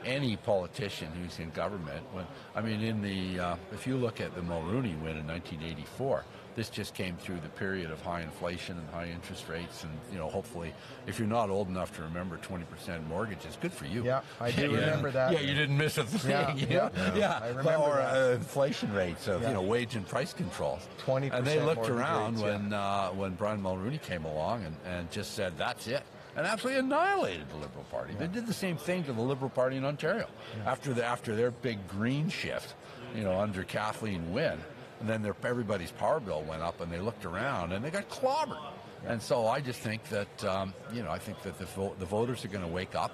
any 0.06 0.38
politician 0.38 1.12
who's 1.12 1.40
in 1.40 1.50
government. 1.50 2.06
When 2.14 2.26
I 2.56 2.62
mean, 2.62 2.82
in 2.82 3.02
the 3.02 3.40
uh, 3.40 3.56
if 3.72 3.88
you 3.88 3.98
look 3.98 4.22
at 4.22 4.36
the 4.36 4.42
Mulroney 4.42 5.00
win 5.02 5.18
in 5.18 5.28
1984, 5.28 6.24
this 6.58 6.70
just 6.72 6.96
came 6.96 7.16
through 7.18 7.40
the 7.42 7.50
period 7.50 7.92
of 7.92 8.02
high 8.02 8.22
inflation 8.22 8.78
and 8.80 8.90
high 8.90 9.08
interest 9.10 9.48
rates, 9.48 9.84
and 9.84 9.92
you 10.12 10.18
know, 10.18 10.28
hopefully, 10.28 10.74
if 11.06 11.20
you're 11.20 11.28
not 11.28 11.52
old 11.52 11.70
enough 11.70 11.96
to 11.96 12.02
remember 12.02 12.38
20% 12.38 13.08
mortgages, 13.08 13.58
good 13.62 13.72
for 13.72 13.86
you. 13.86 14.04
Yeah, 14.04 14.22
I 14.42 14.50
do 14.50 14.72
remember 14.74 15.12
that. 15.12 15.32
Yeah, 15.32 15.40
you 15.42 15.54
didn't 15.54 15.78
miss 15.78 16.00
a 16.00 16.04
thing. 16.04 16.32
Yeah, 16.32 16.56
yeah, 16.58 16.90
know? 17.10 17.14
yeah. 17.16 17.40
I 17.44 17.50
remember 17.50 17.72
or. 17.76 18.02
Uh, 18.02 18.32
inflation 18.34 18.92
rates 18.92 19.28
of 19.28 19.44
Yeah. 19.44 19.50
you 19.50 19.54
know 19.54 19.62
wage 19.62 19.96
and 19.96 20.06
price 20.08 20.34
controls. 20.34 20.88
20% 21.06 21.32
And 21.32 21.46
they 21.46 21.62
looked 21.62 21.90
around 21.90 22.34
rates, 22.34 22.42
yeah. 22.44 22.58
when 22.58 22.74
uh, 22.74 23.08
when 23.10 23.34
Brian 23.36 23.62
Mulroney 23.62 24.02
came 24.02 24.26
along 24.26 24.66
and, 24.66 24.76
and 24.86 25.12
just 25.12 25.36
said 25.36 25.58
that's 25.60 25.88
it. 25.88 26.04
And 26.36 26.46
absolutely 26.46 26.80
annihilated 26.82 27.50
the 27.50 27.56
Liberal 27.58 27.84
Party. 27.92 28.14
They 28.18 28.28
did 28.28 28.46
the 28.48 28.54
same 28.54 28.78
thing 28.78 29.04
to 29.06 29.14
the 29.14 29.22
Liberal 29.22 29.50
Party 29.50 29.76
in 29.78 29.86
Ontario 29.86 30.28
after 30.68 30.94
the, 30.94 31.04
after 31.06 31.36
their 31.36 31.50
big 31.50 31.88
green 31.88 32.30
shift, 32.30 32.76
you 33.16 33.24
know, 33.24 33.40
under 33.40 33.64
Kathleen 33.64 34.32
Wynne, 34.32 34.60
and 35.00 35.08
then 35.10 35.22
their, 35.22 35.36
everybody's 35.44 35.92
power 35.92 36.20
bill 36.20 36.44
went 36.44 36.62
up, 36.62 36.82
and 36.82 36.92
they 36.92 37.00
looked 37.00 37.26
around 37.26 37.72
and 37.74 37.84
they 37.84 37.90
got 37.92 38.10
clobbered. 38.10 38.60
And 39.06 39.22
so 39.22 39.48
I 39.48 39.62
just 39.62 39.80
think 39.80 40.04
that 40.10 40.44
um, 40.44 40.74
you 40.94 41.04
know 41.04 41.12
I 41.12 41.20
think 41.20 41.42
that 41.44 41.58
the 41.60 41.66
vo- 41.66 41.96
the 42.00 42.06
voters 42.06 42.44
are 42.46 42.50
going 42.50 42.64
to 42.66 42.72
wake 42.72 42.96
up, 42.96 43.12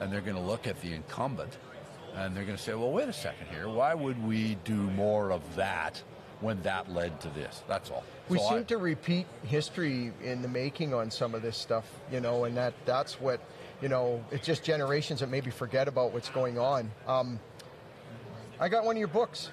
and 0.00 0.12
they're 0.12 0.20
going 0.22 0.36
to 0.36 0.42
look 0.42 0.66
at 0.66 0.80
the 0.80 0.92
incumbent, 0.94 1.56
and 2.14 2.34
they're 2.36 2.44
going 2.44 2.56
to 2.56 2.62
say, 2.62 2.74
well, 2.74 2.90
wait 2.90 3.08
a 3.08 3.12
second 3.12 3.46
here, 3.48 3.68
why 3.68 3.94
would 3.94 4.26
we 4.26 4.56
do 4.64 4.74
more 4.74 5.30
of 5.30 5.42
that 5.56 6.02
when 6.40 6.60
that 6.62 6.90
led 6.90 7.20
to 7.20 7.28
this? 7.30 7.62
That's 7.68 7.90
all. 7.90 8.04
We 8.28 8.38
So 8.38 8.48
seem 8.48 8.58
I- 8.58 8.62
to 8.62 8.78
repeat 8.78 9.26
history 9.44 10.12
in 10.24 10.40
the 10.42 10.48
making 10.48 10.94
on 10.94 11.10
some 11.10 11.34
of 11.34 11.42
this 11.42 11.56
stuff, 11.56 11.84
you 12.10 12.20
know, 12.20 12.44
and 12.44 12.56
that 12.56 12.72
that's 12.86 13.20
what, 13.20 13.40
you 13.82 13.88
know, 13.88 14.24
it's 14.30 14.46
just 14.46 14.64
generations 14.64 15.20
that 15.20 15.28
maybe 15.28 15.50
forget 15.50 15.88
about 15.88 16.12
what's 16.12 16.30
going 16.30 16.58
on. 16.58 16.90
Um, 17.06 17.38
I 18.60 18.68
got 18.68 18.84
one 18.84 18.96
of 18.96 18.98
your 18.98 19.08
books, 19.08 19.50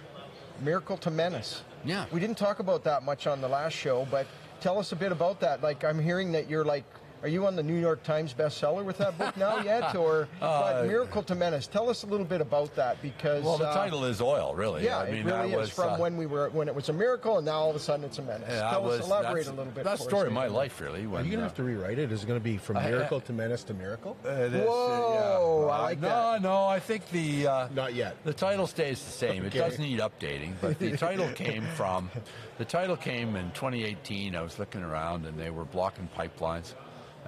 Miracle 0.61 0.97
to 0.97 1.11
Menace. 1.11 1.61
Yeah. 1.83 2.05
We 2.11 2.19
didn't 2.19 2.37
talk 2.37 2.59
about 2.59 2.83
that 2.85 3.03
much 3.03 3.27
on 3.27 3.41
the 3.41 3.47
last 3.47 3.73
show, 3.73 4.07
but 4.09 4.27
tell 4.59 4.79
us 4.79 4.91
a 4.91 4.95
bit 4.95 5.11
about 5.11 5.39
that. 5.41 5.61
Like, 5.61 5.83
I'm 5.83 5.99
hearing 5.99 6.31
that 6.31 6.49
you're 6.49 6.65
like, 6.65 6.85
are 7.25 7.27
you 7.27 7.47
on 7.47 7.55
the 7.55 7.63
New 7.63 7.79
York 7.79 8.03
Times 8.03 8.35
bestseller 8.35 8.85
with 8.85 8.99
that 8.99 9.17
book 9.17 9.35
now 9.35 9.57
yet, 9.63 9.95
or 9.95 10.27
but 10.39 10.85
Miracle 10.85 11.23
to 11.23 11.33
Menace? 11.33 11.65
Tell 11.65 11.89
us 11.89 12.03
a 12.03 12.05
little 12.05 12.25
bit 12.25 12.39
about 12.39 12.75
that 12.75 13.01
because 13.01 13.43
Uh, 13.43 13.47
well, 13.47 13.57
the 13.57 13.67
uh, 13.67 13.73
title 13.73 14.05
is 14.05 14.21
oil, 14.21 14.53
really. 14.53 14.83
Yeah, 14.83 14.99
I 14.99 15.05
mean, 15.09 15.21
it 15.21 15.25
really 15.25 15.49
that 15.49 15.49
is 15.49 15.55
was, 15.57 15.69
from 15.71 15.93
uh, 15.93 15.97
when 15.97 16.17
we 16.17 16.27
were 16.27 16.49
when 16.51 16.67
it 16.67 16.75
was 16.75 16.89
a 16.89 16.93
miracle, 16.93 17.37
and 17.37 17.45
now 17.47 17.53
all 17.55 17.71
of 17.71 17.75
a 17.75 17.79
sudden 17.79 18.05
it's 18.05 18.19
a 18.19 18.21
menace. 18.21 18.45
yeah, 18.47 18.69
Tell 18.69 18.83
that 18.83 18.99
us, 19.01 19.07
elaborate 19.07 19.47
a 19.47 19.53
little 19.53 19.71
bit. 19.73 19.83
That's 19.85 20.03
for 20.03 20.09
story 20.09 20.21
us, 20.21 20.27
of 20.27 20.33
my 20.33 20.45
life, 20.45 20.79
really. 20.79 20.99
Are 20.99 21.03
you 21.03 21.09
going 21.09 21.31
to 21.31 21.37
uh, 21.37 21.41
have 21.41 21.55
to 21.55 21.63
rewrite 21.63 21.97
it? 21.97 22.11
Is 22.11 22.21
it 22.21 22.27
going 22.27 22.39
to 22.39 22.43
be 22.43 22.57
from 22.57 22.77
I- 22.85 22.91
miracle 22.91 23.19
to 23.21 23.33
menace 23.33 23.63
to 23.63 23.73
miracle? 23.73 24.15
It 24.25 24.53
is, 24.53 24.61
uh, 24.61 24.65
Whoa, 24.65 25.69
I 25.71 25.81
like 25.81 25.99
no, 26.01 26.07
that. 26.09 26.41
no, 26.43 26.65
I 26.65 26.79
think 26.79 27.09
the 27.09 27.47
uh, 27.47 27.67
Not 27.73 27.95
yet. 27.95 28.23
The 28.23 28.33
title 28.33 28.67
stays 28.67 29.03
the 29.03 29.09
same. 29.11 29.45
Okay. 29.45 29.57
It 29.57 29.61
does 29.61 29.79
need 29.79 29.99
updating, 29.99 30.53
but 30.61 30.77
the 30.77 30.95
title 30.95 31.27
came 31.29 31.63
from 31.75 32.11
the 32.59 32.65
title 32.65 32.95
came 32.95 33.35
in 33.35 33.49
2018. 33.51 34.35
I 34.35 34.41
was 34.43 34.59
looking 34.59 34.83
around 34.83 35.25
and 35.25 35.39
they 35.39 35.49
were 35.49 35.65
blocking 35.65 36.07
pipelines, 36.15 36.73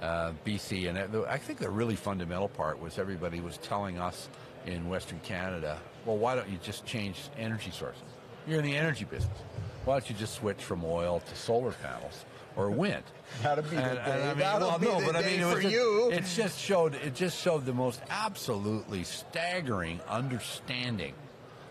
uh, 0.00 0.32
BC, 0.46 0.88
and 0.88 0.96
it, 0.98 1.10
I 1.28 1.38
think 1.38 1.58
the 1.58 1.70
really 1.70 1.96
fundamental 1.96 2.48
part 2.48 2.80
was 2.80 2.98
everybody 2.98 3.40
was 3.40 3.58
telling 3.58 3.98
us 3.98 4.28
in 4.66 4.88
Western 4.88 5.20
Canada, 5.20 5.78
well, 6.04 6.16
why 6.18 6.34
don't 6.34 6.48
you 6.48 6.58
just 6.62 6.84
change 6.86 7.16
energy 7.38 7.70
sources? 7.70 8.02
You're 8.46 8.58
in 8.60 8.64
the 8.64 8.76
energy 8.76 9.04
business. 9.04 9.36
Why 9.84 9.94
don't 9.98 10.08
you 10.10 10.16
just 10.16 10.34
switch 10.34 10.62
from 10.62 10.84
oil 10.84 11.20
to 11.20 11.36
solar 11.36 11.72
panels 11.72 12.24
or 12.56 12.70
wind? 12.70 13.02
That'll 13.42 13.64
be 13.64 13.70
the 13.76 13.82
And- 13.82 13.98
and 13.98 14.04
day. 14.06 14.22
I 14.22 14.28
mean, 14.28 14.38
That'll 14.38 14.68
well, 14.68 14.78
be 14.78 14.86
no, 14.86 15.00
the 15.00 15.06
but 15.06 15.16
I 15.16 15.22
mean, 15.22 15.40
it 15.40 15.52
for 15.54 15.60
just- 15.62 15.72
you. 15.74 16.10
It 16.12 16.24
just 16.24 16.60
showed. 16.60 16.94
It 16.94 17.14
just 17.14 17.40
showed 17.42 17.64
the 17.66 17.72
most 17.74 18.00
absolutely 18.10 19.04
staggering 19.04 20.00
understanding 20.08 21.14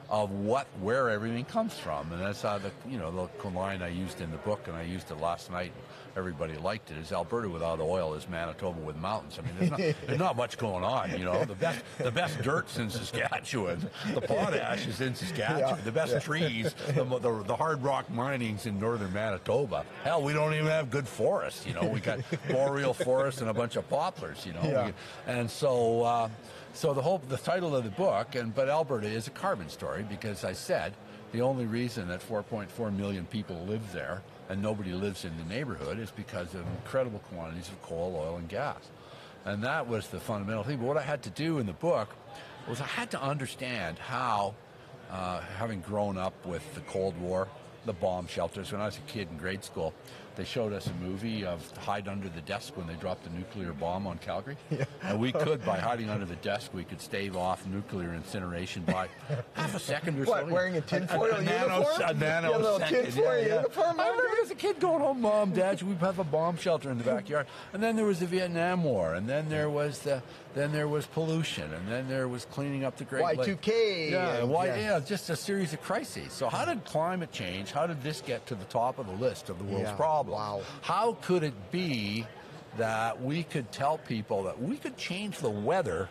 of 0.09 0.31
what 0.31 0.67
where 0.79 1.09
everything 1.09 1.43
comes 1.45 1.73
from, 1.77 2.11
and 2.13 2.21
that's 2.21 2.41
how 2.41 2.57
the 2.57 2.71
you 2.89 2.97
know 2.97 3.29
the 3.41 3.49
line 3.49 3.81
I 3.81 3.89
used 3.89 4.21
in 4.21 4.31
the 4.31 4.37
book, 4.37 4.67
and 4.67 4.75
I 4.75 4.83
used 4.83 5.11
it 5.11 5.19
last 5.19 5.51
night. 5.51 5.71
Everybody 6.17 6.57
liked 6.57 6.89
it. 6.89 6.97
Is 6.97 7.11
Alberta 7.11 7.47
without 7.47 7.79
oil 7.79 8.15
is 8.15 8.27
Manitoba 8.27 8.79
with 8.81 8.95
mountains. 8.97 9.37
I 9.37 9.43
mean, 9.43 9.53
there's 9.59 9.71
not, 9.71 9.79
there's 10.07 10.19
not 10.19 10.35
much 10.35 10.57
going 10.57 10.83
on. 10.83 11.11
You 11.11 11.25
know, 11.25 11.45
the 11.45 11.53
best 11.53 11.83
the 11.99 12.09
best 12.09 12.41
dirt's 12.41 12.77
in 12.79 12.89
Saskatchewan. 12.89 13.87
The 14.15 14.21
potash 14.21 14.87
is 14.87 14.99
in 14.99 15.13
Saskatchewan. 15.13 15.77
Yeah, 15.77 15.83
the 15.85 15.91
best 15.91 16.13
yeah. 16.13 16.19
trees, 16.19 16.73
the, 16.87 17.03
the, 17.03 17.43
the 17.43 17.55
hard 17.55 17.83
rock 17.83 18.09
mining's 18.09 18.65
in 18.65 18.79
northern 18.79 19.13
Manitoba. 19.13 19.85
Hell, 20.03 20.23
we 20.23 20.33
don't 20.33 20.55
even 20.55 20.65
have 20.65 20.89
good 20.89 21.07
forests. 21.07 21.67
You 21.67 21.73
know, 21.73 21.85
we 21.85 21.99
got 21.99 22.19
boreal 22.49 22.95
forests 22.95 23.41
and 23.41 23.49
a 23.51 23.53
bunch 23.53 23.75
of 23.75 23.87
poplars. 23.87 24.43
You 24.43 24.53
know, 24.53 24.63
Yeah. 24.63 24.91
And 25.27 25.49
so 25.51 26.01
uh, 26.01 26.29
so 26.73 26.95
the 26.95 27.01
whole 27.01 27.19
the 27.29 27.37
title 27.37 27.75
of 27.75 27.83
the 27.83 27.91
book 27.91 28.33
and 28.33 28.55
but 28.55 28.69
Alberta 28.69 29.07
is 29.07 29.27
a 29.27 29.31
carbon 29.31 29.69
story 29.69 30.03
because 30.09 30.43
I 30.43 30.53
said 30.53 30.93
the 31.31 31.41
only 31.41 31.65
reason 31.65 32.07
that 32.07 32.27
4.4 32.27 32.95
million 32.95 33.25
people 33.25 33.57
live 33.67 33.91
there 33.91 34.23
and 34.49 34.61
nobody 34.61 34.93
lives 34.93 35.25
in 35.25 35.31
the 35.37 35.43
neighborhood 35.43 35.99
is 35.99 36.11
because 36.11 36.53
of 36.53 36.61
incredible 36.83 37.19
quantities 37.19 37.67
of 37.67 37.81
coal, 37.81 38.15
oil, 38.17 38.37
and 38.37 38.47
gas. 38.47 38.79
And 39.45 39.63
that 39.63 39.87
was 39.87 40.07
the 40.07 40.19
fundamental 40.19 40.63
thing. 40.63 40.77
But 40.77 40.87
what 40.87 40.97
I 40.97 41.01
had 41.01 41.23
to 41.23 41.29
do 41.29 41.59
in 41.59 41.65
the 41.65 41.73
book 41.73 42.09
was 42.67 42.81
I 42.81 42.85
had 42.85 43.11
to 43.11 43.21
understand 43.21 43.97
how, 43.97 44.55
uh, 45.11 45.39
having 45.57 45.81
grown 45.81 46.17
up 46.17 46.33
with 46.45 46.63
the 46.75 46.81
Cold 46.81 47.19
War, 47.19 47.47
the 47.85 47.93
bomb 47.93 48.27
shelters, 48.27 48.71
when 48.71 48.81
I 48.81 48.85
was 48.85 48.97
a 48.97 49.11
kid 49.11 49.29
in 49.31 49.37
grade 49.37 49.63
school, 49.63 49.93
they 50.37 50.45
showed 50.45 50.71
us 50.71 50.85
a 50.85 50.93
movie 51.03 51.43
of 51.43 51.75
hide 51.77 52.07
under 52.07 52.29
the 52.29 52.41
desk 52.41 52.77
when 52.77 52.85
they 52.85 52.93
dropped 52.93 53.25
a 53.25 53.33
nuclear 53.33 53.73
bomb 53.73 54.05
on 54.05 54.19
Calgary. 54.19 54.55
And 55.03 55.19
we 55.19 55.31
could, 55.31 55.65
by 55.65 55.79
hiding 55.79 56.09
under 56.09 56.25
the 56.25 56.35
desk, 56.37 56.73
we 56.73 56.83
could 56.83 57.01
stave 57.01 57.35
off 57.37 57.65
nuclear 57.65 58.13
incineration 58.13 58.83
by 58.83 59.07
half 59.53 59.75
a 59.75 59.79
second 59.79 60.19
or 60.19 60.25
so. 60.25 60.31
What, 60.31 60.49
wearing 60.49 60.75
a 60.75 60.81
tinfoil 60.81 61.31
a 61.31 61.41
uniform? 61.41 61.85
A 62.05 62.13
nano 62.13 62.77
Yeah, 62.77 62.85
a 62.85 62.89
tinfoil 62.89 63.23
yeah, 63.39 63.47
yeah. 63.47 63.55
uniform 63.55 63.99
I 63.99 64.09
remember 64.09 64.37
as 64.43 64.51
a 64.51 64.55
kid 64.55 64.79
going 64.79 64.99
home, 64.99 65.21
Mom, 65.21 65.51
Dad, 65.51 65.81
we 65.81 65.95
have 65.95 66.19
a 66.19 66.23
bomb 66.23 66.57
shelter 66.57 66.91
in 66.91 66.97
the 66.97 67.03
backyard. 67.03 67.47
And 67.73 67.81
then 67.81 67.95
there 67.95 68.05
was 68.05 68.19
the 68.19 68.25
Vietnam 68.27 68.83
War, 68.83 69.15
and 69.15 69.27
then 69.27 69.49
there 69.49 69.69
was 69.69 69.99
the, 69.99 70.21
then 70.57 70.71
there 70.71 70.87
was 70.87 71.05
pollution, 71.05 71.71
and 71.73 71.87
then 71.87 72.07
there 72.07 72.27
was 72.27 72.45
cleaning 72.45 72.83
up 72.83 72.97
the 72.97 73.03
Great 73.05 73.23
Lakes. 73.37 73.47
Y2K, 73.47 74.11
Yeah, 74.11 74.29
and- 74.37 74.49
why, 74.49 74.65
yeah. 74.67 74.75
yeah, 74.77 74.99
just 74.99 75.29
a 75.29 75.35
series 75.35 75.73
of 75.73 75.81
crises. 75.81 76.33
So 76.33 76.49
how 76.49 76.65
did 76.65 76.83
climate 76.85 77.31
change? 77.31 77.71
How 77.71 77.85
did 77.87 78.01
this 78.01 78.21
get 78.21 78.45
to 78.47 78.55
the 78.55 78.65
top 78.65 78.97
of 78.99 79.05
the 79.07 79.13
list 79.13 79.49
of 79.49 79.57
the 79.59 79.63
world's 79.65 79.89
Yeah, 79.89 79.95
problems? 79.95 80.35
wow. 80.35 80.61
How 80.81 81.13
could 81.21 81.43
it 81.43 81.71
be 81.71 82.25
that 82.77 83.21
we 83.21 83.43
could 83.43 83.71
tell 83.71 83.97
people 83.99 84.43
that 84.43 84.61
we 84.61 84.77
could 84.77 84.97
change 84.97 85.37
the 85.39 85.49
weather 85.49 86.09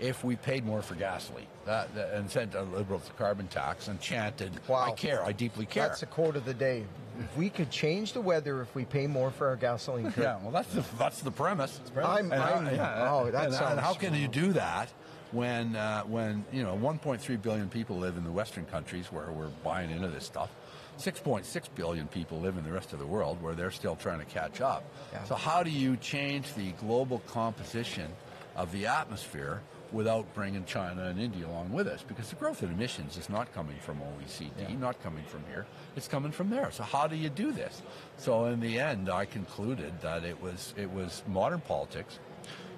if 0.00 0.24
we 0.24 0.34
paid 0.34 0.64
more 0.64 0.80
for 0.82 0.94
gasoline 0.94 1.46
that, 1.66 1.94
that- 1.94 2.14
and 2.14 2.30
sent 2.30 2.54
uh, 2.54 2.60
a 2.60 2.62
liberal 2.62 3.02
carbon 3.18 3.46
tax 3.48 3.86
and 3.88 4.00
chanted, 4.00 4.50
Wow. 4.66 4.86
I 4.86 4.92
care, 4.92 5.22
I 5.24 5.32
deeply 5.32 5.66
care. 5.66 5.88
That's 5.88 6.00
the 6.00 6.06
quote 6.06 6.36
of 6.36 6.44
the 6.46 6.54
day. 6.54 6.84
If 7.20 7.36
we 7.36 7.50
could 7.50 7.70
change 7.70 8.12
the 8.14 8.20
weather 8.20 8.60
if 8.62 8.74
we 8.74 8.84
pay 8.84 9.06
more 9.06 9.30
for 9.30 9.46
our 9.48 9.56
gasoline. 9.56 10.12
yeah, 10.16 10.38
well, 10.42 10.50
that's 10.50 10.72
the, 10.74 10.84
that's 10.98 11.20
the 11.20 11.30
premise. 11.30 11.78
I'm- 11.96 12.32
And, 12.32 12.42
I'm- 12.42 12.66
oh, 12.68 13.30
that 13.30 13.44
and, 13.46 13.54
sounds 13.54 13.70
and 13.72 13.80
how 13.80 13.94
can 13.94 14.14
you 14.14 14.26
do 14.26 14.52
that 14.54 14.90
when, 15.32 15.76
uh, 15.76 16.02
when 16.02 16.44
you 16.52 16.62
know, 16.62 16.76
1.3 16.76 17.36
billion 17.42 17.68
people 17.68 17.96
live 17.98 18.16
in 18.16 18.24
the 18.24 18.32
Western 18.32 18.64
countries 18.66 19.06
where 19.12 19.30
we're 19.30 19.48
buying 19.62 19.90
into 19.90 20.08
this 20.08 20.24
stuff? 20.24 20.50
6.6 20.98 21.68
billion 21.74 22.06
people 22.08 22.40
live 22.40 22.58
in 22.58 22.64
the 22.64 22.72
rest 22.72 22.92
of 22.92 22.98
the 22.98 23.06
world 23.06 23.40
where 23.42 23.54
they're 23.54 23.70
still 23.70 23.96
trying 23.96 24.18
to 24.18 24.24
catch 24.26 24.60
up. 24.60 24.84
Yeah. 25.12 25.24
So 25.24 25.34
how 25.34 25.62
do 25.62 25.70
you 25.70 25.96
change 25.96 26.52
the 26.54 26.72
global 26.72 27.20
composition 27.26 28.12
of 28.56 28.70
the 28.72 28.86
atmosphere 28.86 29.62
without 29.92 30.32
bringing 30.34 30.64
China 30.64 31.04
and 31.04 31.20
India 31.20 31.46
along 31.46 31.72
with 31.72 31.86
us? 31.86 32.04
Because 32.06 32.30
the 32.30 32.36
growth 32.36 32.62
in 32.62 32.70
emissions 32.70 33.16
is 33.16 33.28
not 33.28 33.52
coming 33.52 33.76
from 33.78 33.98
OECD, 33.98 34.78
not 34.78 35.02
coming 35.02 35.24
from 35.24 35.44
here. 35.48 35.66
It's 35.96 36.08
coming 36.08 36.32
from 36.32 36.50
there. 36.50 36.70
So 36.70 36.82
how 36.82 37.06
do 37.06 37.16
you 37.16 37.28
do 37.28 37.52
this? 37.52 37.82
So 38.16 38.46
in 38.46 38.60
the 38.60 38.78
end, 38.78 39.08
I 39.08 39.24
concluded 39.24 40.00
that 40.02 40.24
it 40.24 40.40
was 40.40 40.74
it 40.76 40.90
was 40.90 41.22
modern 41.26 41.60
politics, 41.60 42.18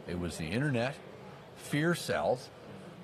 it 0.07 0.19
was 0.19 0.37
the 0.37 0.47
internet, 0.47 0.95
fear 1.57 1.95
sells, 1.95 2.51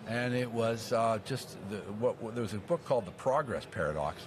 and 0.07 0.35
it 0.35 0.51
was 0.51 0.93
uh, 0.93 1.19
just 1.25 1.57
the, 1.71 1.77
what, 2.01 2.21
what 2.23 2.35
there 2.35 2.43
was 2.43 2.55
a 2.55 2.59
book 2.59 2.85
called 2.85 3.05
The 3.05 3.13
Progress 3.13 3.67
Paradox, 3.71 4.27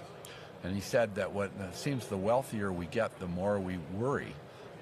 and 0.62 0.74
he 0.74 0.80
said 0.80 1.14
that 1.16 1.32
what 1.32 1.50
it 1.60 1.76
seems 1.76 2.06
the 2.06 2.16
wealthier 2.16 2.72
we 2.72 2.86
get, 2.86 3.18
the 3.18 3.26
more 3.26 3.58
we 3.58 3.78
worry. 3.94 4.34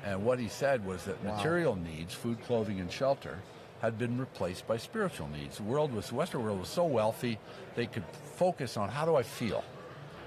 And 0.04 0.24
what 0.24 0.38
he 0.38 0.48
said 0.48 0.86
was 0.86 1.04
that 1.04 1.22
material 1.24 1.76
needs, 1.76 2.14
food, 2.14 2.42
clothing, 2.44 2.80
and 2.80 2.90
shelter, 2.90 3.38
had 3.80 3.98
been 3.98 4.18
replaced 4.18 4.66
by 4.66 4.76
spiritual 4.76 5.28
needs. 5.28 5.56
The 5.56 5.62
world 5.62 5.92
was, 5.92 6.08
the 6.08 6.14
Western 6.14 6.42
world 6.44 6.60
was 6.60 6.68
so 6.68 6.84
wealthy, 6.84 7.38
they 7.76 7.86
could 7.86 8.04
focus 8.36 8.76
on 8.76 8.88
how 8.88 9.04
do 9.04 9.16
I 9.16 9.22
feel. 9.22 9.64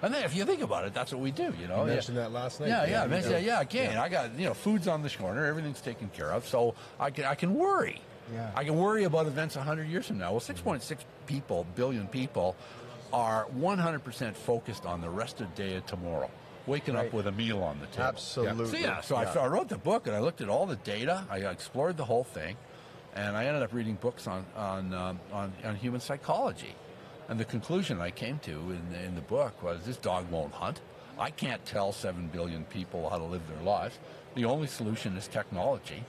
And 0.01 0.13
then, 0.13 0.25
if 0.25 0.35
you 0.35 0.43
think 0.43 0.61
about 0.61 0.83
it, 0.85 0.93
that's 0.93 1.13
what 1.13 1.21
we 1.21 1.31
do. 1.31 1.53
You 1.61 1.67
know, 1.67 1.83
You 1.83 1.89
Yeah. 1.89 1.93
mentioned 1.95 2.17
that 2.17 2.31
last 2.33 2.59
night. 2.59 2.67
Yeah, 2.69 2.83
yeah, 2.85 3.05
Yeah, 3.05 3.15
yeah. 3.21 3.29
yeah. 3.29 3.37
yeah, 3.37 3.61
Again, 3.61 3.97
I 3.97 4.09
got 4.09 4.37
you 4.37 4.45
know, 4.47 4.53
food's 4.53 4.87
on 4.87 5.01
this 5.01 5.15
corner, 5.15 5.45
everything's 5.45 5.79
taken 5.81 6.09
care 6.09 6.31
of, 6.31 6.45
so 6.47 6.75
I 6.99 7.09
can 7.09 7.23
I 7.25 7.35
can 7.35 7.53
worry. 7.53 8.01
Yeah. 8.33 8.51
I 8.55 8.63
can 8.63 8.75
worry 8.77 9.03
about 9.05 9.27
events 9.27 9.55
100 9.55 9.87
years 9.87 10.07
from 10.07 10.17
now. 10.17 10.31
Well, 10.31 10.39
6.6 10.41 10.97
people, 11.27 11.65
billion 11.75 12.07
people, 12.07 12.55
are 13.13 13.45
100% 13.57 14.33
focused 14.35 14.85
on 14.85 14.99
the 15.01 15.09
rest 15.09 15.39
of 15.41 15.53
the 15.55 15.63
day 15.63 15.75
of 15.75 15.85
tomorrow, 15.85 16.29
waking 16.65 16.95
Right. 16.95 17.07
up 17.07 17.13
with 17.13 17.27
a 17.27 17.31
meal 17.31 17.61
on 17.63 17.79
the 17.79 17.85
table. 17.87 18.07
Absolutely. 18.09 18.65
So 18.65 18.77
yeah, 18.77 19.01
so 19.01 19.19
Yeah. 19.21 19.31
so 19.33 19.39
I 19.41 19.47
wrote 19.47 19.69
the 19.69 19.77
book 19.77 20.07
and 20.07 20.15
I 20.15 20.19
looked 20.19 20.41
at 20.41 20.49
all 20.49 20.65
the 20.65 20.77
data. 20.77 21.23
I 21.29 21.37
explored 21.39 21.95
the 21.97 22.05
whole 22.05 22.23
thing, 22.23 22.57
and 23.15 23.37
I 23.37 23.45
ended 23.45 23.63
up 23.63 23.73
reading 23.73 23.95
books 23.95 24.27
on 24.27 24.45
on 24.55 24.93
um, 24.93 25.19
on, 25.31 25.53
on 25.63 25.75
human 25.75 26.01
psychology. 26.01 26.75
And 27.29 27.39
the 27.39 27.45
conclusion 27.45 28.01
I 28.01 28.11
came 28.11 28.39
to 28.39 28.51
in, 28.51 28.95
in 29.05 29.15
the 29.15 29.21
book 29.21 29.63
was 29.63 29.85
this 29.85 29.97
dog 29.97 30.29
won't 30.29 30.53
hunt. 30.53 30.81
I 31.17 31.29
can't 31.29 31.63
tell 31.65 31.91
seven 31.91 32.27
billion 32.27 32.65
people 32.65 33.09
how 33.09 33.17
to 33.17 33.23
live 33.23 33.41
their 33.47 33.63
lives. 33.63 33.97
The 34.35 34.45
only 34.45 34.67
solution 34.67 35.15
is 35.15 35.27
technology. 35.27 36.03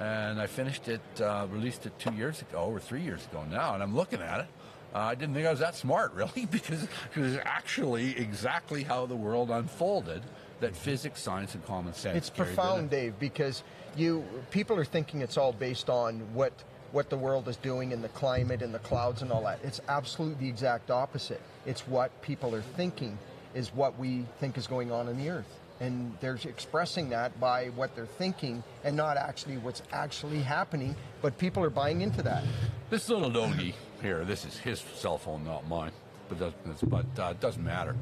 And 0.00 0.40
I 0.40 0.46
finished 0.46 0.88
it, 0.88 1.00
uh, 1.20 1.46
released 1.50 1.86
it 1.86 1.98
two 1.98 2.12
years 2.12 2.42
ago 2.42 2.66
or 2.66 2.78
three 2.78 3.00
years 3.00 3.24
ago 3.26 3.44
now, 3.50 3.74
and 3.74 3.82
I'm 3.82 3.96
looking 3.96 4.20
at 4.20 4.40
it. 4.40 4.46
Uh, 4.94 4.98
I 4.98 5.14
didn't 5.14 5.34
think 5.34 5.46
I 5.46 5.50
was 5.50 5.60
that 5.60 5.74
smart, 5.74 6.12
really, 6.14 6.46
because 6.46 6.84
it 6.84 7.20
was 7.20 7.36
actually 7.44 8.16
exactly 8.16 8.84
how 8.84 9.06
the 9.06 9.16
world 9.16 9.50
unfolded 9.50 10.22
that 10.60 10.74
physics, 10.74 11.20
science, 11.20 11.54
and 11.54 11.64
common 11.64 11.94
sense. 11.94 12.16
It's 12.16 12.30
profound, 12.30 12.86
it. 12.86 12.90
Dave, 12.90 13.18
because 13.18 13.62
you 13.96 14.24
people 14.50 14.76
are 14.76 14.84
thinking 14.84 15.20
it's 15.20 15.36
all 15.36 15.52
based 15.52 15.88
on 15.88 16.20
what 16.34 16.52
what 16.92 17.10
the 17.10 17.16
world 17.16 17.48
is 17.48 17.56
doing 17.56 17.92
in 17.92 18.00
the 18.02 18.08
climate 18.08 18.62
and 18.62 18.74
the 18.74 18.78
clouds 18.78 19.22
and 19.22 19.30
all 19.30 19.44
that. 19.44 19.58
It's 19.62 19.80
absolutely 19.88 20.44
the 20.44 20.48
exact 20.48 20.90
opposite. 20.90 21.40
It's 21.66 21.86
what 21.86 22.22
people 22.22 22.54
are 22.54 22.62
thinking 22.62 23.18
is 23.54 23.68
what 23.74 23.98
we 23.98 24.24
think 24.40 24.56
is 24.56 24.66
going 24.66 24.90
on 24.90 25.08
in 25.08 25.18
the 25.18 25.30
earth. 25.30 25.58
And 25.80 26.16
they're 26.20 26.38
expressing 26.44 27.10
that 27.10 27.38
by 27.38 27.66
what 27.66 27.94
they're 27.94 28.06
thinking 28.06 28.64
and 28.84 28.96
not 28.96 29.16
actually 29.16 29.58
what's 29.58 29.82
actually 29.92 30.40
happening, 30.40 30.96
but 31.22 31.38
people 31.38 31.62
are 31.62 31.70
buying 31.70 32.00
into 32.00 32.22
that. 32.22 32.42
This 32.90 33.08
little 33.08 33.30
doggy 33.30 33.74
here, 34.02 34.24
this 34.24 34.44
is 34.44 34.56
his 34.56 34.80
cell 34.80 35.18
phone, 35.18 35.44
not 35.44 35.68
mine, 35.68 35.92
but 36.28 36.38
doesn't, 36.38 36.90
but 36.90 37.06
uh, 37.18 37.30
it 37.30 37.40
doesn't 37.40 37.62
matter. 37.62 37.94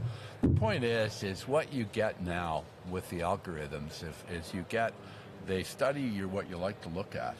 The 0.47 0.61
point 0.61 0.85
is, 0.85 1.25
is 1.25 1.49
what 1.49 1.73
you 1.73 1.85
get 1.93 2.23
now 2.23 2.63
with 2.89 3.09
the 3.11 3.21
algorithms 3.21 4.05
if, 4.05 4.25
is 4.31 4.55
you 4.55 4.65
get, 4.69 4.95
they 5.45 5.65
study 5.65 6.03
your 6.03 6.29
what 6.29 6.49
you 6.49 6.57
like 6.57 6.81
to 6.83 6.89
look 6.89 7.17
at, 7.17 7.37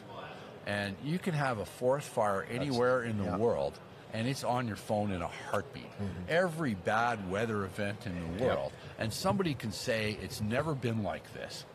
and 0.65 0.93
you 1.05 1.17
can 1.17 1.33
have 1.33 1.59
a 1.59 1.65
forest 1.65 2.09
fire 2.09 2.45
anywhere 2.51 3.03
in 3.03 3.17
the 3.17 3.23
yeah. 3.23 3.37
world, 3.37 3.79
and 4.13 4.27
it's 4.27 4.43
on 4.43 4.67
your 4.67 4.75
phone 4.75 5.11
in 5.11 5.21
a 5.21 5.27
heartbeat. 5.27 5.85
Mm-hmm. 5.85 6.23
Every 6.27 6.73
bad 6.73 7.31
weather 7.31 7.63
event 7.63 8.05
in 8.05 8.37
the 8.37 8.43
world, 8.43 8.73
and 8.99 9.11
somebody 9.13 9.53
can 9.53 9.71
say 9.71 10.17
it's 10.21 10.41
never 10.41 10.75
been 10.75 11.01
like 11.01 11.33
this 11.33 11.65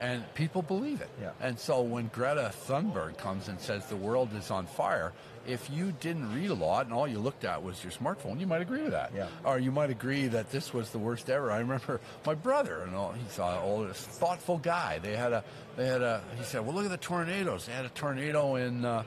and 0.00 0.22
people 0.34 0.62
believe 0.62 1.00
it. 1.00 1.10
Yeah. 1.20 1.30
And 1.40 1.58
so 1.58 1.82
when 1.82 2.08
Greta 2.08 2.52
Thunberg 2.66 3.18
comes 3.18 3.48
and 3.48 3.60
says 3.60 3.86
the 3.86 3.96
world 3.96 4.30
is 4.34 4.50
on 4.50 4.66
fire, 4.66 5.12
if 5.46 5.70
you 5.70 5.92
didn't 6.00 6.34
read 6.34 6.50
a 6.50 6.54
lot 6.54 6.86
and 6.86 6.94
all 6.94 7.06
you 7.06 7.18
looked 7.18 7.44
at 7.44 7.62
was 7.62 7.82
your 7.82 7.92
smartphone, 7.92 8.40
you 8.40 8.46
might 8.46 8.62
agree 8.62 8.82
with 8.82 8.92
that. 8.92 9.12
Yeah. 9.14 9.28
Or 9.44 9.58
you 9.58 9.70
might 9.70 9.90
agree 9.90 10.26
that 10.28 10.50
this 10.50 10.72
was 10.72 10.90
the 10.90 10.98
worst 10.98 11.28
ever. 11.28 11.50
I 11.50 11.58
remember 11.58 12.00
my 12.26 12.34
brother, 12.34 12.80
and 12.82 12.94
all, 12.94 13.12
he's 13.12 13.38
an 13.38 13.58
old, 13.58 13.94
thoughtful 13.94 14.58
guy. 14.58 14.98
They 14.98 15.16
had 15.16 15.32
a, 15.32 15.44
they 15.76 15.86
had 15.86 16.02
a. 16.02 16.22
He 16.36 16.44
said, 16.44 16.64
"Well, 16.64 16.74
look 16.74 16.84
at 16.84 16.90
the 16.90 16.96
tornadoes. 16.96 17.66
They 17.66 17.72
had 17.72 17.84
a 17.84 17.90
tornado 17.90 18.56
in, 18.56 18.84
uh, 18.84 19.04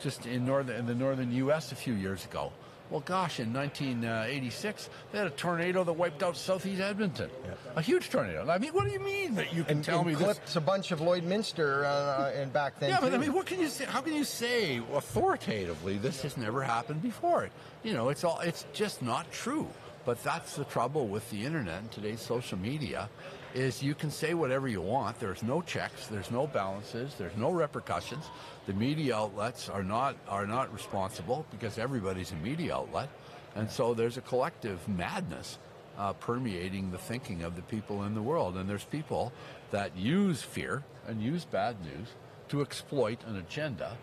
just 0.00 0.26
in 0.26 0.44
northern 0.44 0.76
in 0.76 0.86
the 0.86 0.94
northern 0.94 1.32
U.S. 1.32 1.72
a 1.72 1.76
few 1.76 1.94
years 1.94 2.24
ago." 2.24 2.52
Well, 2.90 3.00
gosh, 3.00 3.38
in 3.38 3.52
1986, 3.52 4.90
they 5.12 5.18
had 5.18 5.28
a 5.28 5.30
tornado 5.30 5.84
that 5.84 5.92
wiped 5.92 6.22
out 6.24 6.36
southeast 6.36 6.80
Edmonton. 6.80 7.30
A 7.76 7.80
huge 7.82 8.10
tornado. 8.10 8.48
I 8.50 8.58
mean, 8.58 8.72
what 8.72 8.84
do 8.84 8.90
you 8.90 8.98
mean 8.98 9.36
that 9.36 9.54
you 9.54 9.62
can 9.62 9.76
And, 9.76 9.84
tell 9.84 10.00
and 10.00 10.08
me 10.08 10.14
this? 10.14 10.56
a 10.56 10.60
bunch 10.60 10.90
of 10.90 10.98
Lloydminster 10.98 11.84
uh, 11.84 12.32
and 12.34 12.52
back 12.52 12.80
then. 12.80 12.90
Yeah, 12.90 12.98
but 13.00 13.14
I 13.14 13.18
mean, 13.18 13.32
what 13.32 13.46
can 13.46 13.60
you 13.60 13.68
say? 13.68 13.84
How 13.84 14.00
can 14.00 14.14
you 14.14 14.24
say 14.24 14.82
authoritatively 14.92 15.98
this 15.98 16.22
has 16.22 16.36
never 16.36 16.62
happened 16.62 17.00
before? 17.00 17.48
You 17.84 17.94
know, 17.94 18.08
it's 18.08 18.24
all 18.24 18.40
it's 18.40 18.66
just 18.72 19.02
not 19.02 19.30
true. 19.30 19.68
But 20.06 20.22
that's 20.24 20.56
the 20.56 20.64
trouble 20.64 21.06
with 21.08 21.28
the 21.30 21.44
internet 21.44 21.78
and 21.80 21.90
today's 21.92 22.20
social 22.22 22.58
media 22.58 23.08
is 23.54 23.82
you 23.82 23.94
can 23.94 24.10
say 24.10 24.34
whatever 24.34 24.68
you 24.68 24.80
want. 24.80 25.18
There's 25.18 25.42
no 25.42 25.62
checks, 25.62 26.06
there's 26.06 26.30
no 26.30 26.46
balances, 26.46 27.14
there's 27.18 27.36
no 27.36 27.50
repercussions. 27.50 28.24
The 28.66 28.72
media 28.74 29.16
outlets 29.16 29.68
are 29.68 29.82
not 29.82 30.16
are 30.28 30.46
not 30.46 30.72
responsible 30.72 31.46
because 31.50 31.78
everybody's 31.78 32.32
a 32.32 32.36
media 32.36 32.74
outlet. 32.74 33.08
And 33.54 33.70
so 33.70 33.94
there's 33.94 34.16
a 34.16 34.20
collective 34.20 34.86
madness 34.88 35.58
uh, 35.98 36.12
permeating 36.14 36.90
the 36.90 36.98
thinking 36.98 37.42
of 37.42 37.56
the 37.56 37.62
people 37.62 38.04
in 38.04 38.14
the 38.14 38.22
world. 38.22 38.56
And 38.56 38.68
there's 38.68 38.84
people 38.84 39.32
that 39.70 39.96
use 39.96 40.40
fear 40.40 40.82
and 41.06 41.20
use 41.20 41.44
bad 41.44 41.76
news 41.82 42.08
to 42.48 42.62
exploit 42.62 43.18
an 43.26 43.36
agenda. 43.36 43.96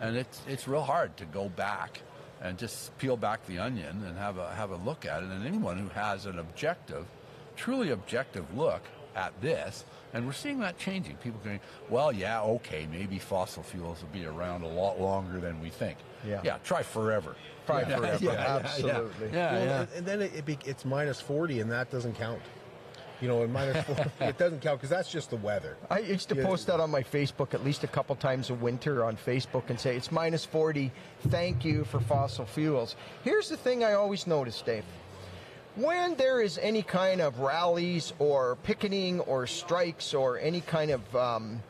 And 0.00 0.16
it's, 0.16 0.40
it's 0.48 0.66
real 0.66 0.82
hard 0.82 1.16
to 1.18 1.24
go 1.24 1.48
back 1.48 2.00
and 2.40 2.58
just 2.58 2.96
peel 2.98 3.16
back 3.16 3.46
the 3.46 3.58
onion 3.58 4.02
and 4.04 4.18
have 4.18 4.38
a, 4.38 4.52
have 4.54 4.70
a 4.70 4.76
look 4.76 5.06
at 5.06 5.22
it. 5.22 5.28
And 5.28 5.46
anyone 5.46 5.78
who 5.78 5.88
has 5.88 6.26
an 6.26 6.38
objective, 6.38 7.06
truly 7.56 7.90
objective 7.90 8.44
look 8.56 8.82
at 9.14 9.32
this, 9.40 9.84
and 10.14 10.26
we're 10.26 10.32
seeing 10.32 10.58
that 10.60 10.78
changing. 10.78 11.16
People 11.16 11.40
going, 11.44 11.60
well, 11.90 12.12
yeah, 12.12 12.40
okay, 12.42 12.86
maybe 12.90 13.18
fossil 13.18 13.62
fuels 13.62 14.00
will 14.00 14.08
be 14.08 14.24
around 14.26 14.62
a 14.62 14.68
lot 14.68 15.00
longer 15.00 15.38
than 15.40 15.60
we 15.60 15.68
think. 15.68 15.98
Yeah. 16.26 16.40
Yeah, 16.44 16.58
try 16.64 16.82
forever. 16.82 17.34
Try 17.66 17.80
Yeah, 17.82 17.96
forever, 17.96 18.18
yeah, 18.24 18.32
yeah, 18.32 18.60
absolutely. 18.64 19.28
Yeah, 19.32 19.52
Well, 19.52 19.64
yeah. 19.64 19.80
And, 19.80 19.88
and 19.96 20.06
then 20.06 20.22
it, 20.22 20.34
it 20.34 20.46
be, 20.46 20.58
it's 20.64 20.84
minus 20.84 21.20
40, 21.20 21.60
and 21.60 21.70
that 21.70 21.90
doesn't 21.90 22.14
count. 22.16 22.40
You 23.20 23.28
know, 23.28 23.42
and 23.44 23.52
minus 23.52 23.84
40, 23.86 24.02
it 24.20 24.38
doesn't 24.38 24.60
count 24.62 24.78
because 24.80 24.90
that's 24.90 25.10
just 25.10 25.30
the 25.30 25.36
weather. 25.36 25.76
I 25.90 25.98
used 26.00 26.28
to 26.30 26.34
Yeah. 26.34 26.44
post 26.44 26.66
that 26.66 26.80
on 26.80 26.90
my 26.90 27.02
Facebook 27.02 27.54
at 27.54 27.64
least 27.64 27.84
a 27.84 27.86
couple 27.86 28.16
times 28.16 28.50
a 28.50 28.54
winter 28.54 29.04
on 29.04 29.16
Facebook 29.16 29.64
and 29.68 29.78
say, 29.78 29.94
it's 29.96 30.10
minus 30.10 30.44
40. 30.44 30.90
Thank 31.28 31.64
you 31.64 31.84
for 31.84 32.00
fossil 32.00 32.44
fuels. 32.46 32.96
Here's 33.22 33.48
the 33.48 33.56
thing 33.56 33.84
I 33.84 33.92
always 33.92 34.26
notice, 34.26 34.60
Dave. 34.62 34.84
When 35.74 36.16
there 36.16 36.42
is 36.42 36.58
any 36.58 36.82
kind 36.82 37.20
of 37.22 37.38
rallies 37.40 38.12
or 38.18 38.56
picketing 38.62 39.20
or 39.20 39.46
strikes 39.46 40.12
or 40.12 40.38
any 40.38 40.60
kind 40.60 40.90
of 40.90 41.16
um, 41.16 41.62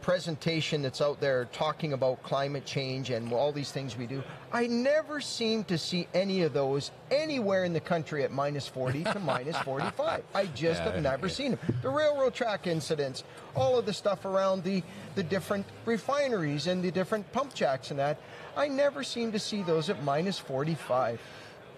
presentation 0.00 0.80
that's 0.80 1.02
out 1.02 1.20
there 1.20 1.44
talking 1.52 1.92
about 1.92 2.22
climate 2.22 2.64
change 2.64 3.10
and 3.10 3.30
all 3.30 3.52
these 3.52 3.70
things 3.70 3.94
we 3.94 4.06
do, 4.06 4.22
I 4.52 4.68
never 4.68 5.20
seem 5.20 5.64
to 5.64 5.76
see 5.76 6.08
any 6.14 6.42
of 6.42 6.54
those 6.54 6.92
anywhere 7.10 7.64
in 7.64 7.74
the 7.74 7.80
country 7.80 8.24
at 8.24 8.32
minus 8.32 8.66
40 8.66 9.04
to 9.04 9.20
minus 9.24 9.58
45. 9.58 10.22
I 10.34 10.46
just 10.46 10.80
Yeah, 10.80 10.92
have 10.92 11.02
never 11.02 11.26
yeah. 11.26 11.32
seen 11.32 11.50
them. 11.52 11.60
The 11.82 11.90
railroad 11.90 12.32
track 12.32 12.66
incidents, 12.66 13.22
all 13.54 13.78
of 13.78 13.84
the 13.84 13.92
stuff 13.92 14.24
around 14.24 14.64
the, 14.64 14.82
the 15.14 15.22
different 15.22 15.66
refineries 15.84 16.68
and 16.68 16.82
the 16.82 16.90
different 16.90 17.30
pump 17.32 17.52
jacks 17.52 17.90
and 17.90 18.00
that, 18.00 18.16
I 18.56 18.68
never 18.68 19.04
seem 19.04 19.30
to 19.32 19.38
see 19.38 19.62
those 19.62 19.90
at 19.90 20.02
minus 20.02 20.38
45. 20.38 21.20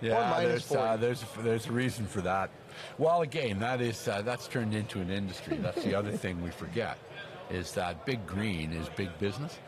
Yeah, 0.00 0.40
there's, 0.40 0.64
40. 0.64 0.82
uh, 0.82 0.96
there's 0.96 1.24
there's 1.40 1.66
a 1.66 1.72
reason 1.72 2.06
for 2.06 2.20
that. 2.22 2.50
Well, 2.98 3.22
again, 3.22 3.58
that 3.60 3.80
is 3.80 4.06
uh, 4.08 4.22
that's 4.22 4.48
turned 4.48 4.74
into 4.74 5.00
an 5.00 5.10
industry. 5.10 5.56
That's 5.56 5.82
the 5.82 5.94
other 5.94 6.12
thing 6.12 6.42
we 6.42 6.50
forget, 6.50 6.98
is 7.50 7.72
that 7.72 8.04
big 8.04 8.26
green 8.26 8.72
is 8.72 8.88
big 8.90 9.16
business. 9.18 9.58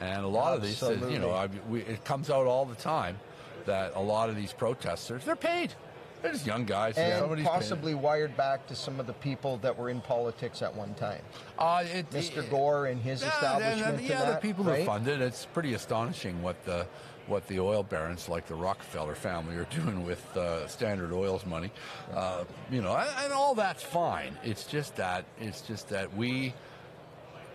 And 0.00 0.24
a 0.24 0.28
lot 0.28 0.60
Absolutely. 0.62 1.02
of 1.02 1.08
these, 1.08 1.12
you 1.12 1.18
know, 1.18 1.30
I, 1.32 1.48
we, 1.68 1.80
it 1.82 2.04
comes 2.04 2.30
out 2.30 2.46
all 2.46 2.64
the 2.64 2.76
time 2.76 3.18
that 3.66 3.92
a 3.96 4.00
lot 4.00 4.28
of 4.28 4.36
these 4.36 4.52
protesters, 4.52 5.24
they're 5.24 5.34
paid. 5.36 5.74
They're 6.22 6.32
just 6.32 6.46
young 6.46 6.64
guys. 6.64 6.96
And 6.98 7.44
possibly 7.44 7.94
wired 7.94 8.36
back 8.36 8.66
to 8.68 8.74
some 8.74 8.98
of 8.98 9.06
the 9.06 9.12
people 9.14 9.56
that 9.58 9.76
were 9.76 9.88
in 9.88 10.00
politics 10.00 10.62
at 10.62 10.74
one 10.74 10.94
time. 10.94 11.20
Uh, 11.58 11.84
it, 11.92 12.10
Mr. 12.10 12.48
Gore 12.50 12.86
and 12.86 13.00
his 13.00 13.22
Yeah, 13.22 13.28
establishment. 13.28 13.74
and, 13.74 13.84
and, 13.86 13.98
and 14.00 14.08
yeah, 14.08 14.24
the 14.24 14.30
that, 14.32 14.42
people 14.42 14.64
right? 14.64 14.80
who 14.80 14.84
fund 14.86 15.06
it. 15.06 15.20
It's 15.20 15.46
pretty 15.46 15.74
astonishing 15.74 16.42
what 16.42 16.64
the 16.64 16.86
what 17.28 17.46
the 17.46 17.60
oil 17.60 17.82
barons 17.82 18.28
like 18.28 18.46
the 18.46 18.54
Rockefeller 18.54 19.14
family 19.14 19.56
are 19.56 19.64
doing 19.82 20.04
with 20.04 20.36
uh, 20.36 20.66
Standard 20.66 21.12
Oil's 21.12 21.44
money. 21.46 21.70
Uh, 22.14 22.44
you 22.70 22.82
know, 22.82 22.96
and, 22.96 23.08
and 23.24 23.32
all 23.32 23.54
that's 23.54 23.82
fine. 23.82 24.36
It's 24.42 24.64
just 24.64 24.96
that 24.96 25.24
it's 25.40 25.60
just 25.60 25.88
that 25.90 26.14
we, 26.16 26.54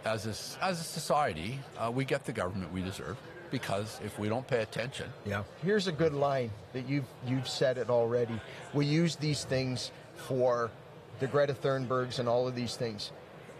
as 0.05 0.25
a, 0.25 0.63
as 0.63 0.79
a 0.79 0.83
society, 0.83 1.59
uh, 1.77 1.91
we 1.91 2.05
get 2.05 2.25
the 2.25 2.33
government 2.33 2.71
we 2.71 2.81
deserve 2.81 3.17
because 3.51 3.99
if 4.03 4.17
we 4.17 4.29
don't 4.29 4.47
pay 4.47 4.61
attention, 4.61 5.07
Yeah. 5.25 5.43
Here's 5.63 5.87
a 5.87 5.91
good 5.91 6.13
line 6.13 6.51
that 6.73 6.87
you've 6.89 7.05
you've 7.27 7.47
said 7.47 7.77
it 7.77 7.89
already. 7.89 8.39
We 8.73 8.85
use 8.85 9.15
these 9.15 9.43
things 9.43 9.91
for 10.15 10.71
the 11.19 11.27
Greta 11.27 11.53
Thunbergs 11.53 12.19
and 12.19 12.27
all 12.27 12.47
of 12.47 12.55
these 12.55 12.75
things. 12.75 13.11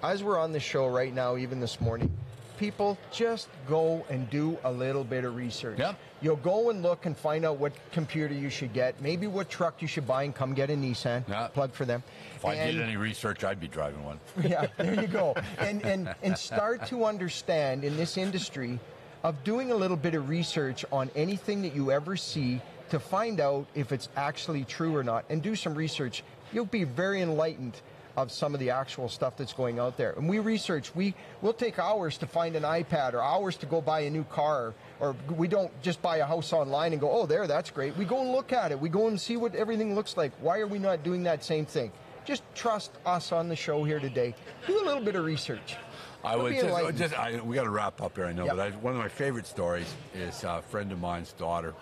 As 0.02 0.23
we're 0.23 0.39
on 0.39 0.52
the 0.52 0.60
show 0.60 0.88
right 0.88 1.13
now, 1.13 1.38
even 1.38 1.60
this 1.60 1.80
morning, 1.80 2.12
people 2.58 2.98
just 3.12 3.50
go 3.68 4.06
and 4.10 4.30
do 4.30 4.58
a 4.63 4.72
little 4.72 5.04
bit 5.04 5.26
of 5.26 5.36
research. 5.36 5.80
Yep. 5.80 5.98
You'll 6.22 6.36
go 6.38 6.70
and 6.70 6.82
look 6.82 7.06
and 7.06 7.18
find 7.18 7.46
out 7.46 7.58
what 7.58 7.74
computer 7.92 8.34
you 8.34 8.50
should 8.50 8.74
get, 8.74 9.02
maybe 9.02 9.28
what 9.28 9.50
truck 9.50 9.82
you 9.82 9.88
should 9.88 10.08
buy, 10.08 10.24
and 10.24 10.34
come 10.34 10.54
get 10.54 10.70
a 10.70 10.74
Nissan. 10.74 11.28
Yeah. 11.28 11.48
Plug 11.48 11.74
for 11.74 11.86
them. 11.86 12.04
if 12.36 12.46
I 12.46 12.56
did 12.56 12.80
any 12.80 12.98
research, 12.98 13.44
I'd 13.44 13.60
be 13.60 13.68
driving 13.68 14.04
one. 14.04 14.20
yeah, 14.44 14.68
there 14.78 15.02
you 15.02 15.08
go. 15.08 15.36
And 15.58 15.84
and 15.84 16.13
and 16.22 16.38
start 16.38 16.86
to 16.88 17.06
understand 17.06 17.84
in 17.84 17.98
this 17.98 18.18
industry 18.18 18.80
of 19.24 19.44
doing 19.44 19.72
a 19.72 19.76
little 19.76 19.98
bit 19.98 20.16
of 20.16 20.30
research 20.30 20.86
on 20.92 21.10
anything 21.16 21.62
that 21.62 21.74
you 21.74 21.92
ever 21.92 22.16
see 22.16 22.62
to 22.89 23.00
find 23.00 23.39
out 23.39 23.66
if 23.74 23.92
it's 23.92 24.10
actually 24.16 24.66
true 24.66 24.96
or 24.96 25.04
not 25.04 25.26
and 25.30 25.42
do 25.42 25.56
some 25.56 25.74
research. 25.74 26.24
You'll 26.52 26.66
be 26.66 26.84
very 26.84 27.22
enlightened 27.22 27.82
of 28.15 28.32
some 28.32 28.54
of 28.54 28.60
the 28.60 28.69
actual 28.69 29.10
stuff 29.10 29.36
that's 29.38 29.54
going 29.54 29.80
out 29.80 29.97
there. 29.97 30.12
And 30.12 30.30
we 30.30 30.39
research, 30.39 30.93
we 30.95 31.15
will 31.41 31.54
take 31.54 31.80
hours 31.80 32.17
to 32.19 32.28
find 32.28 32.56
an 32.56 32.63
iPad 32.63 33.13
or 33.13 33.21
hours 33.21 33.58
to 33.58 33.65
go 33.65 33.82
buy 33.82 34.02
a 34.02 34.10
new 34.10 34.23
car 34.26 34.73
or 34.99 35.15
we 35.36 35.47
don't 35.47 35.71
just 35.82 36.02
buy 36.02 36.17
a 36.17 36.26
house 36.26 36.54
online 36.54 36.93
and 36.93 37.02
go, 37.02 37.12
"Oh, 37.12 37.26
there, 37.26 37.47
that's 37.47 37.71
great." 37.71 37.97
We 37.97 38.06
go 38.06 38.21
and 38.21 38.32
look 38.32 38.54
at 38.54 38.71
it. 38.71 38.80
We 38.80 38.88
go 38.89 39.08
and 39.08 39.19
see 39.19 39.36
what 39.36 39.56
everything 39.56 39.95
looks 39.95 40.15
like. 40.15 40.32
Why 40.39 40.60
are 40.60 40.67
we 40.67 40.80
not 40.80 41.04
doing 41.04 41.23
that 41.23 41.43
same 41.43 41.65
thing? 41.65 41.91
Just 42.23 42.43
trust 42.56 42.91
us 43.06 43.32
on 43.34 43.49
the 43.49 43.56
show 43.56 43.84
here 43.84 43.99
today. 43.99 44.34
Do 44.65 44.82
a 44.82 44.86
little 44.86 45.04
bit 45.04 45.15
of 45.15 45.26
research. 45.26 45.76
I 46.23 46.38
would 46.38 46.54
just, 46.54 46.65
oh, 46.65 46.91
just 46.91 47.19
I, 47.19 47.41
we 47.41 47.56
got 47.56 47.63
to 47.63 47.69
wrap 47.69 48.02
up 48.02 48.15
here, 48.15 48.26
I 48.26 48.32
know, 48.32 48.45
Yep. 48.45 48.56
but 48.56 48.62
I, 48.62 48.69
one 48.78 48.93
of 48.93 48.99
my 48.99 49.10
favorite 49.10 49.45
stories 49.45 49.93
is 50.13 50.45
a 50.45 50.62
friend 50.62 50.89
of 50.93 51.02
mine's 51.02 51.34
daughter 51.34 51.73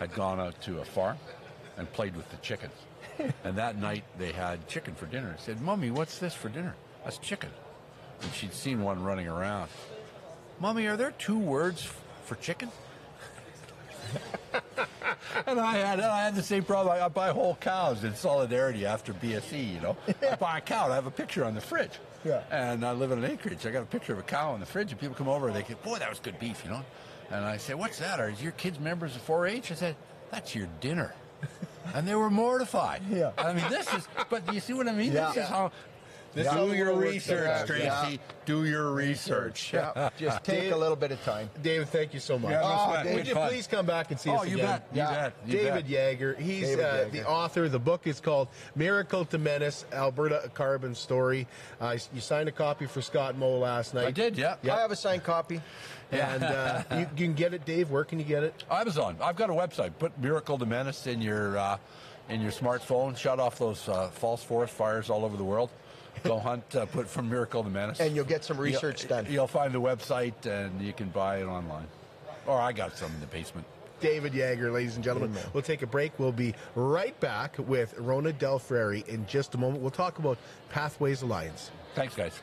had 0.00 0.12
gone 0.12 0.40
out 0.40 0.60
to 0.62 0.80
a 0.80 0.84
farm 0.84 1.16
and 1.76 1.90
played 1.92 2.16
with 2.16 2.28
the 2.30 2.36
chickens. 2.38 2.72
And 3.44 3.56
that 3.56 3.76
night 3.78 4.04
they 4.18 4.32
had 4.32 4.66
chicken 4.68 4.94
for 4.94 5.06
dinner. 5.06 5.34
I 5.38 5.40
said, 5.42 5.60
Mommy, 5.60 5.90
what's 5.90 6.18
this 6.18 6.34
for 6.34 6.48
dinner? 6.48 6.74
That's 7.04 7.18
chicken. 7.18 7.50
And 8.22 8.32
she'd 8.32 8.52
seen 8.54 8.82
one 8.82 9.02
running 9.02 9.28
around. 9.28 9.68
Mommy, 10.60 10.86
are 10.86 10.96
there 10.96 11.10
two 11.12 11.38
words 11.38 11.84
f- 11.84 12.00
for 12.24 12.34
chicken? 12.36 12.70
and 15.46 15.60
I 15.60 15.74
had 15.76 16.00
I 16.00 16.24
had 16.24 16.34
the 16.34 16.42
same 16.42 16.64
problem. 16.64 16.96
I, 16.96 17.04
I 17.04 17.08
buy 17.08 17.28
whole 17.30 17.56
cows 17.56 18.04
in 18.04 18.14
solidarity 18.14 18.86
after 18.86 19.12
BSE. 19.12 19.74
You 19.74 19.80
know, 19.80 19.96
I 20.30 20.36
buy 20.36 20.58
a 20.58 20.60
cow. 20.60 20.84
and 20.84 20.92
I 20.92 20.96
have 20.96 21.06
a 21.06 21.10
picture 21.10 21.44
on 21.44 21.54
the 21.54 21.60
fridge. 21.60 21.98
Yeah. 22.24 22.42
And 22.50 22.84
I 22.84 22.92
live 22.92 23.12
in 23.12 23.22
an 23.22 23.30
acreage. 23.30 23.66
I 23.66 23.70
got 23.70 23.82
a 23.82 23.86
picture 23.86 24.12
of 24.12 24.18
a 24.18 24.22
cow 24.22 24.52
on 24.52 24.60
the 24.60 24.66
fridge, 24.66 24.90
and 24.92 25.00
people 25.00 25.14
come 25.16 25.28
over. 25.28 25.48
And 25.48 25.56
They 25.56 25.62
go, 25.62 25.74
"Boy, 25.84 25.98
that 25.98 26.08
was 26.08 26.18
good 26.20 26.38
beef," 26.38 26.62
you 26.64 26.70
know. 26.70 26.82
And 27.30 27.44
I 27.44 27.56
say, 27.56 27.74
"What's 27.74 27.98
that? 27.98 28.20
Are 28.20 28.30
your 28.30 28.52
kids 28.52 28.78
members 28.80 29.14
of 29.16 29.26
4-H?" 29.26 29.70
I 29.72 29.74
said, 29.74 29.96
"That's 30.30 30.54
your 30.54 30.68
dinner." 30.80 31.14
And 31.94 32.06
they 32.06 32.14
were 32.14 32.30
mortified. 32.30 33.02
Yeah. 33.10 33.30
I 33.38 33.52
mean, 33.52 33.64
this 33.70 33.92
is. 33.94 34.06
But 34.28 34.46
do 34.46 34.54
you 34.54 34.60
see 34.60 34.72
what 34.74 34.88
I 34.88 34.92
mean? 34.92 35.12
Yeah. 35.12 35.28
This 35.28 35.44
is 35.44 35.48
how. 35.48 35.70
This 36.34 36.46
is 36.46 36.52
do 36.52 36.74
your 36.74 36.92
research. 36.94 37.66
Tracy. 37.66 37.84
Yeah. 37.84 38.16
Do 38.44 38.66
your 38.66 38.92
research. 38.92 39.72
Yeah, 39.72 40.10
just 40.18 40.44
take 40.44 40.70
a 40.70 40.76
little 40.76 40.94
bit 40.96 41.10
of 41.10 41.22
time. 41.24 41.48
David, 41.62 41.88
thank 41.88 42.12
you 42.12 42.20
so 42.20 42.38
much. 42.38 42.50
Yeah, 42.50 42.60
Oh, 42.62 42.90
sweat. 42.90 43.04
David, 43.04 43.16
Would 43.16 43.26
you 43.28 43.34
Fun. 43.34 43.48
please 43.48 43.66
come 43.66 43.86
back 43.86 44.10
and 44.10 44.20
see 44.20 44.28
Oh, 44.28 44.36
us 44.42 44.46
you 44.48 44.56
again? 44.56 44.66
bet. 44.66 44.88
You 44.92 45.02
bet. 45.02 45.32
You 45.46 45.52
David 45.56 45.72
bet. 45.84 45.88
Yager. 45.88 46.34
He's 46.34 46.68
David 46.68 46.84
uh, 46.84 46.88
Yager. 46.98 47.10
the 47.10 47.26
author. 47.26 47.68
The 47.70 47.78
book 47.78 48.06
is 48.06 48.20
called 48.20 48.48
Miracle 48.74 49.24
to 49.24 49.38
Menace, 49.38 49.86
Alberta 49.94 50.50
Carbon 50.52 50.94
Story. 50.94 51.46
Uh, 51.80 51.96
you 52.12 52.20
signed 52.20 52.50
a 52.50 52.52
copy 52.52 52.84
for 52.84 53.00
Scott 53.00 53.38
Moe 53.38 53.56
last 53.58 53.94
night. 53.94 54.06
I 54.06 54.10
did, 54.10 54.36
yeah. 54.36 54.56
I 54.64 54.66
have 54.80 54.90
a 54.90 54.96
signed 54.96 55.24
copy. 55.24 55.62
And 56.12 56.42
uh, 56.44 56.82
you, 56.92 56.98
you 57.00 57.06
can 57.16 57.34
get 57.34 57.52
it, 57.54 57.64
Dave. 57.64 57.90
Where 57.90 58.04
can 58.04 58.18
you 58.18 58.24
get 58.24 58.42
it? 58.44 58.64
Amazon. 58.70 59.16
I've 59.20 59.36
got 59.36 59.50
a 59.50 59.52
website. 59.52 59.92
Put 59.98 60.18
Miracle 60.20 60.56
to 60.58 60.66
Menace 60.66 61.06
in 61.06 61.20
your 61.20 61.58
uh, 61.58 61.78
in 62.28 62.40
your 62.40 62.52
smartphone. 62.52 63.16
Shut 63.16 63.40
off 63.40 63.58
those 63.58 63.88
uh, 63.88 64.08
false 64.10 64.42
forest 64.42 64.72
fires 64.74 65.10
all 65.10 65.24
over 65.24 65.36
the 65.36 65.44
world. 65.44 65.70
Go 66.24 66.38
hunt. 66.50 66.74
Uh, 66.76 66.86
put 66.86 67.08
from 67.08 67.28
Miracle 67.28 67.62
to 67.64 67.70
Menace, 67.70 68.00
And 68.00 68.14
you'll 68.14 68.24
get 68.24 68.44
some 68.44 68.56
research 68.58 69.02
You'll- 69.02 69.08
done. 69.08 69.26
You'll 69.28 69.46
find 69.48 69.72
the 69.72 69.80
website, 69.80 70.46
and 70.46 70.80
you 70.80 70.92
can 70.92 71.08
buy 71.08 71.38
it 71.38 71.46
online. 71.46 71.86
Or 72.46 72.60
I 72.60 72.72
got 72.72 72.96
some 72.96 73.12
in 73.12 73.20
the 73.20 73.26
basement. 73.26 73.66
David 73.98 74.34
Yager, 74.34 74.70
ladies 74.70 74.94
and 74.96 75.02
gentlemen. 75.02 75.34
We'll 75.54 75.62
take 75.62 75.82
a 75.82 75.86
break. 75.86 76.18
We'll 76.18 76.30
be 76.30 76.54
right 76.74 77.18
back 77.18 77.56
with 77.58 77.96
Rhona 77.96 78.32
DelFrari 78.34 79.08
in 79.08 79.26
just 79.26 79.54
a 79.54 79.58
moment. 79.58 79.82
We'll 79.82 79.90
talk 79.90 80.18
about 80.18 80.36
Pathways 80.68 81.22
Alliance. 81.22 81.70
Thanks, 81.94 82.14
guys. 82.14 82.38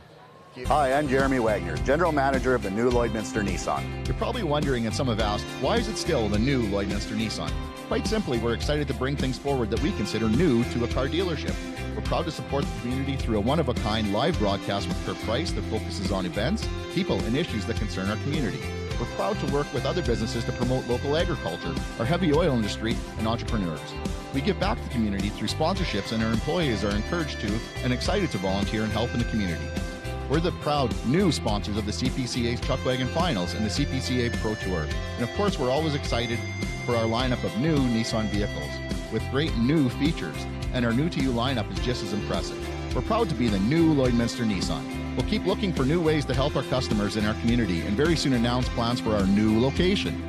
Hi, 0.68 0.94
I'm 0.94 1.08
Jeremy 1.08 1.40
Wagner, 1.40 1.78
General 1.78 2.12
Manager 2.12 2.54
of 2.54 2.62
the 2.62 2.70
new 2.70 2.92
Lloydminster 2.92 3.44
Nissan. 3.44 4.06
You're 4.06 4.16
probably 4.18 4.44
wondering, 4.44 4.86
and 4.86 4.96
some 4.96 5.08
have 5.08 5.20
asked, 5.20 5.46
why 5.62 5.78
is 5.78 5.88
it 5.88 5.98
still 5.98 6.30
the 6.30 6.38
new 6.38 6.68
Lloydminster 6.68 7.18
Nissan? 7.18 7.52
Quite 7.88 8.06
simply, 8.06 8.38
we're 8.38 8.54
excited 8.54 8.88
to 8.90 8.94
bring 8.94 9.16
things 9.16 9.40
forward 9.40 9.72
that 9.72 9.82
we 9.82 9.92
consider 9.94 10.30
new 10.30 10.64
to 10.66 10.84
a 10.84 10.88
car 10.90 11.08
dealership. 11.08 11.56
We're 11.96 12.04
proud 12.04 12.26
to 12.26 12.32
support 12.32 12.66
the 12.66 12.82
community 12.82 13.16
through 13.16 13.40
a 13.40 13.42
one 13.42 13.60
of 13.60 13.68
a 13.68 13.74
kind 13.74 14.14
live 14.14 14.38
broadcast 14.38 14.88
with 14.88 15.04
Kurt 15.08 15.18
Price 15.26 15.52
that 15.54 15.64
focuses 15.64 16.12
on 16.12 16.28
events, 16.28 16.68
people, 16.94 17.20
and 17.22 17.36
issues 17.36 17.66
that 17.66 17.78
concern 17.78 18.12
our 18.12 18.18
community. 18.18 18.62
We're 19.00 19.08
proud 19.16 19.40
to 19.40 19.52
work 19.52 19.74
with 19.74 19.88
other 19.88 20.04
businesses 20.04 20.46
to 20.46 20.52
promote 20.52 20.88
local 20.88 21.18
agriculture, 21.18 21.74
our 21.98 22.06
heavy 22.06 22.32
oil 22.32 22.54
industry, 22.54 22.96
and 23.18 23.28
entrepreneurs. 23.28 23.82
We 24.36 24.42
give 24.42 24.60
back 24.60 24.78
to 24.78 24.84
the 24.84 24.92
community 24.92 25.30
through 25.30 25.48
sponsorships, 25.48 26.12
and 26.12 26.24
our 26.24 26.32
employees 26.32 26.84
are 26.84 26.96
encouraged 26.96 27.40
to 27.40 27.60
and 27.84 27.92
excited 27.92 28.30
to 28.32 28.38
volunteer 28.38 28.84
and 28.84 28.92
help 28.92 29.12
in 29.14 29.20
the 29.20 29.26
community. 29.26 29.68
We're 30.30 30.40
the 30.40 30.52
proud 30.54 30.94
new 31.06 31.32
sponsors 31.34 31.76
of 31.76 31.86
the 31.86 31.92
CPCA's 31.92 32.62
Chuckwagon 32.62 33.08
Finals 33.10 33.54
and 33.56 33.66
the 33.66 33.70
CPCA 33.70 34.34
Pro 34.38 34.56
Tour. 34.56 34.88
And 35.18 35.24
of 35.24 35.36
course, 35.36 35.60
we're 35.60 35.70
always 35.70 35.96
excited 35.96 36.40
for 36.86 36.96
our 36.96 37.04
lineup 37.04 37.44
of 37.44 37.56
new 37.58 37.78
Nissan 37.78 38.30
vehicles 38.30 38.70
with 39.12 39.22
great 39.32 39.56
new 39.58 39.90
features, 39.90 40.36
and 40.74 40.86
our 40.86 40.94
new 40.94 41.10
to 41.10 41.20
you 41.20 41.32
lineup 41.32 41.70
is 41.72 41.80
just 41.80 42.04
as 42.04 42.14
impressive. 42.14 42.58
We're 42.96 43.02
proud 43.02 43.28
to 43.30 43.36
be 43.36 43.50
the 43.50 43.60
new 43.60 43.94
Lloydminster 43.94 44.46
Nissan. 44.46 45.18
We'll 45.18 45.30
keep 45.30 45.46
looking 45.46 45.74
for 45.74 45.84
new 45.84 46.02
ways 46.02 46.26
to 46.26 46.34
help 46.34 46.56
our 46.56 46.64
customers 46.64 47.18
in 47.18 47.26
our 47.26 47.34
community 47.36 47.82
and 47.82 47.96
very 47.96 48.16
soon 48.16 48.34
announce 48.34 48.70
plans 48.70 49.02
for 49.02 49.12
our 49.12 49.28
new 49.28 49.60
location. 49.60 50.24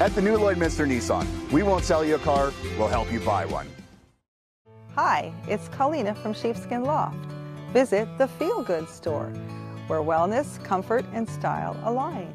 At 0.00 0.14
the 0.16 0.22
new 0.22 0.36
Lloydminster 0.36 0.86
Nissan, 0.88 1.26
we 1.52 1.62
won't 1.62 1.84
sell 1.84 2.04
you 2.04 2.16
a 2.16 2.18
car, 2.18 2.52
we'll 2.76 2.88
help 2.88 3.12
you 3.12 3.20
buy 3.20 3.46
one. 3.46 3.68
Hi, 4.96 5.32
it's 5.46 5.68
Colina 5.68 6.16
from 6.16 6.34
Sheepskin 6.34 6.84
Loft. 6.84 7.31
Visit 7.72 8.06
the 8.18 8.28
Feel 8.28 8.62
Good 8.62 8.86
store, 8.86 9.32
where 9.86 10.00
wellness, 10.00 10.62
comfort, 10.62 11.06
and 11.14 11.26
style 11.26 11.74
align. 11.84 12.34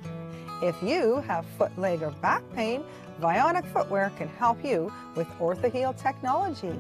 If 0.64 0.82
you 0.82 1.18
have 1.28 1.46
foot, 1.60 1.78
leg, 1.78 2.02
or 2.02 2.10
back 2.10 2.42
pain, 2.56 2.84
Vionic 3.22 3.72
Footwear 3.72 4.12
can 4.18 4.30
help 4.30 4.66
you 4.66 4.92
with 5.16 5.28
OrthaHeel 5.40 5.96
technology. 5.96 6.74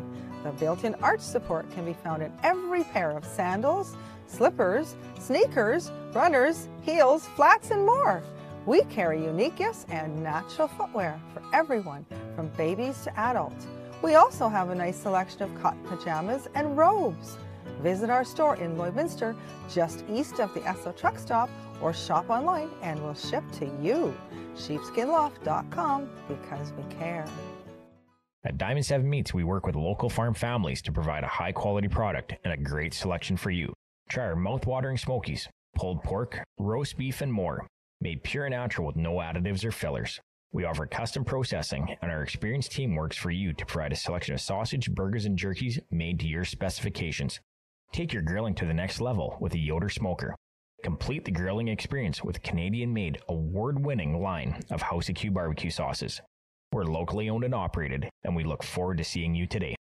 The 0.43 0.49
built-in 0.53 0.95
arch 1.03 1.19
support 1.19 1.69
can 1.75 1.85
be 1.85 1.93
found 1.93 2.23
in 2.23 2.33
every 2.41 2.83
pair 2.83 3.11
of 3.11 3.23
sandals, 3.25 3.95
slippers, 4.25 4.95
sneakers, 5.19 5.91
runners, 6.13 6.67
heels, 6.81 7.27
flats, 7.35 7.69
and 7.69 7.85
more. 7.85 8.23
We 8.65 8.81
carry 8.85 9.23
unique 9.23 9.57
gifts 9.57 9.85
and 9.89 10.23
natural 10.23 10.67
footwear 10.67 11.21
for 11.31 11.43
everyone, 11.53 12.07
from 12.35 12.47
babies 12.57 13.03
to 13.03 13.19
adults. 13.19 13.67
We 14.01 14.15
also 14.15 14.49
have 14.49 14.71
a 14.71 14.75
nice 14.75 14.97
selection 14.97 15.43
of 15.43 15.61
cotton 15.61 15.83
pajamas 15.83 16.47
and 16.55 16.75
robes. 16.75 17.37
Visit 17.81 18.09
our 18.09 18.23
store 18.23 18.55
in 18.55 18.75
Lloydminster, 18.75 19.35
just 19.69 20.03
east 20.09 20.39
of 20.39 20.53
the 20.53 20.61
Esso 20.61 20.95
truck 20.95 21.19
stop, 21.19 21.49
or 21.81 21.93
shop 21.93 22.29
online 22.29 22.69
and 22.81 23.01
we'll 23.03 23.13
ship 23.13 23.43
to 23.53 23.65
you. 23.81 24.15
Sheepskinloft.com 24.55 26.09
because 26.27 26.73
we 26.73 26.95
care. 26.95 27.25
At 28.43 28.57
Diamond 28.57 28.85
7 28.85 29.07
Meats, 29.07 29.33
we 29.33 29.43
work 29.43 29.65
with 29.65 29.75
local 29.75 30.09
farm 30.09 30.33
families 30.33 30.81
to 30.83 30.91
provide 30.91 31.23
a 31.23 31.27
high 31.27 31.51
quality 31.51 31.87
product 31.87 32.35
and 32.43 32.53
a 32.53 32.57
great 32.57 32.93
selection 32.93 33.35
for 33.35 33.51
you. 33.51 33.73
Try 34.09 34.25
our 34.25 34.35
mouth-watering 34.35 34.97
smokies, 34.97 35.49
pulled 35.75 36.01
pork, 36.03 36.43
roast 36.57 36.97
beef, 36.97 37.21
and 37.21 37.31
more, 37.31 37.67
made 37.99 38.23
pure 38.23 38.45
and 38.45 38.53
natural 38.53 38.87
with 38.87 38.95
no 38.95 39.15
additives 39.15 39.65
or 39.65 39.71
fillers. 39.71 40.19
We 40.53 40.63
offer 40.63 40.85
custom 40.85 41.25
processing, 41.25 41.97
and 42.01 42.09
our 42.09 42.23
experienced 42.23 42.71
team 42.71 42.95
works 42.95 43.17
for 43.17 43.31
you 43.31 43.51
to 43.51 43.65
provide 43.65 43.91
a 43.91 43.97
selection 43.97 44.33
of 44.33 44.39
sausage, 44.39 44.89
burgers, 44.91 45.25
and 45.25 45.37
jerkies 45.37 45.79
made 45.91 46.19
to 46.21 46.27
your 46.27 46.45
specifications. 46.45 47.41
Take 47.91 48.13
your 48.13 48.21
grilling 48.21 48.53
to 48.55 48.65
the 48.65 48.73
next 48.73 49.01
level 49.01 49.37
with 49.39 49.53
a 49.53 49.57
Yoder 49.57 49.89
smoker. 49.89 50.35
Complete 50.83 51.25
the 51.25 51.31
grilling 51.31 51.67
experience 51.67 52.23
with 52.23 52.43
Canadian 52.43 52.93
made, 52.93 53.19
award 53.27 53.83
winning 53.83 54.21
line 54.21 54.61
of 54.69 54.81
House 54.81 55.09
of 55.09 55.15
Q 55.15 55.31
barbecue 55.31 55.71
sauces. 55.71 56.21
We're 56.71 56.83
locally 56.83 57.29
owned 57.29 57.43
and 57.43 57.55
operated, 57.55 58.09
and 58.23 58.35
we 58.35 58.43
look 58.43 58.63
forward 58.63 58.97
to 58.99 59.03
seeing 59.03 59.33
you 59.33 59.47
today. 59.47 59.75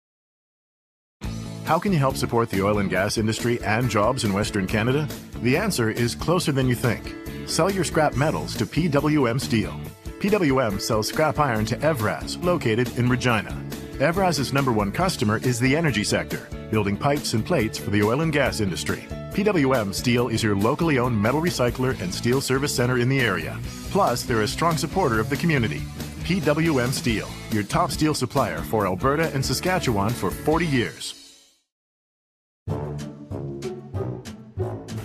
How 1.65 1.79
can 1.79 1.93
you 1.93 1.99
help 1.99 2.17
support 2.17 2.51
the 2.51 2.63
oil 2.63 2.79
and 2.79 2.91
gas 2.91 3.17
industry 3.17 3.63
and 3.63 3.89
jobs 3.89 4.25
in 4.25 4.33
Western 4.33 4.67
Canada? 4.67 5.09
The 5.43 5.57
answer 5.57 5.91
is 5.91 6.15
closer 6.15 6.53
than 6.53 6.69
you 6.69 6.75
think. 6.75 7.15
Sell 7.49 7.71
your 7.71 7.85
scrap 7.85 8.15
metals 8.17 8.57
to 8.57 8.67
PWM 8.67 9.41
Steel. 9.41 9.73
PWM 10.19 10.81
sells 10.81 11.09
scrap 11.09 11.39
iron 11.39 11.65
to 11.67 11.77
Evraz, 11.79 12.43
located 12.45 12.99
in 12.99 13.09
Regina. 13.09 13.57
Evraz's 13.99 14.55
number 14.55 14.73
one 14.73 14.91
customer 14.91 15.37
is 15.39 15.61
the 15.61 15.77
energy 15.77 16.03
sector, 16.03 16.49
building 16.71 16.97
pipes 16.97 17.35
and 17.35 17.45
plates 17.45 17.77
for 17.77 17.91
the 17.91 18.03
oil 18.03 18.23
and 18.23 18.33
gas 18.33 18.61
industry. 18.61 19.05
PWM 19.33 19.93
Steel 19.93 20.29
is 20.29 20.43
your 20.43 20.57
locally 20.57 20.99
owned 20.99 21.21
metal 21.21 21.43
recycler 21.43 22.01
and 22.01 22.13
steel 22.13 22.41
service 22.41 22.75
center 22.75 22.99
in 22.99 23.09
the 23.11 23.21
area. 23.21 23.59
Plus, 23.91 24.23
they're 24.23 24.43
a 24.43 24.49
strong 24.49 24.79
supporter 24.79 25.21
of 25.21 25.29
the 25.29 25.37
community. 25.37 25.83
PWM 26.25 26.91
Steel, 26.91 27.29
your 27.51 27.63
top 27.65 27.91
steel 27.91 28.15
supplier 28.15 28.59
for 28.59 28.87
Alberta 28.87 29.31
and 29.35 29.45
Saskatchewan 29.45 30.11
for 30.11 30.31
40 30.31 30.67
years. 30.67 31.45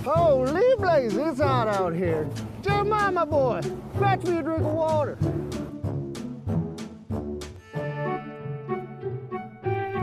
Holy 0.03 0.75
blazes, 0.77 1.17
it's 1.17 1.41
hot 1.41 1.67
out 1.67 1.93
here. 1.93 2.29
Jeremiah, 2.61 3.11
my 3.11 3.25
boy, 3.25 3.61
fetch 3.99 4.23
me 4.23 4.38
a 4.38 4.43
drink 4.43 4.61
of 4.61 4.73
water. 4.73 5.17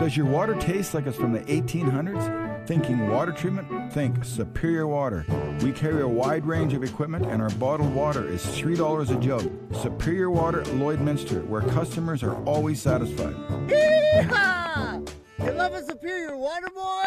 Does 0.05 0.19
your 0.19 0.27
water 0.27 0.55
taste 0.57 0.93
like 0.93 1.07
it's 1.07 1.17
from 1.17 1.33
the 1.33 1.41
1800s? 1.41 2.67
Thinking 2.67 3.09
water 3.09 3.33
treatment? 3.33 3.91
Think 3.91 4.23
Superior 4.23 4.87
Water. 4.87 5.25
We 5.63 5.73
carry 5.73 6.03
a 6.03 6.07
wide 6.07 6.45
range 6.45 6.75
of 6.75 6.85
equipment 6.85 7.25
and 7.25 7.41
our 7.41 7.49
bottled 7.53 7.95
water 7.95 8.29
is 8.29 8.45
$3 8.45 9.11
a 9.11 9.19
jug. 9.19 9.51
Superior 9.75 10.31
Water 10.31 10.63
Lloydminster, 10.65 11.47
where 11.47 11.63
customers 11.63 12.23
are 12.23 12.37
always 12.45 12.83
satisfied. 12.83 13.35
Yeehaw! 13.67 15.11
You 15.43 15.53
love 15.53 15.73
a 15.73 15.83
superior 15.83 16.37
water, 16.37 16.69
boy? 16.75 17.05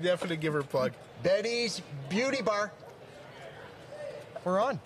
Definitely 0.00 0.38
give 0.38 0.54
her 0.54 0.60
a 0.60 0.64
plug. 0.64 0.92
Betty's 1.22 1.82
Beauty 2.08 2.40
Bar. 2.40 2.72
We're 4.46 4.58
on. 4.58 4.80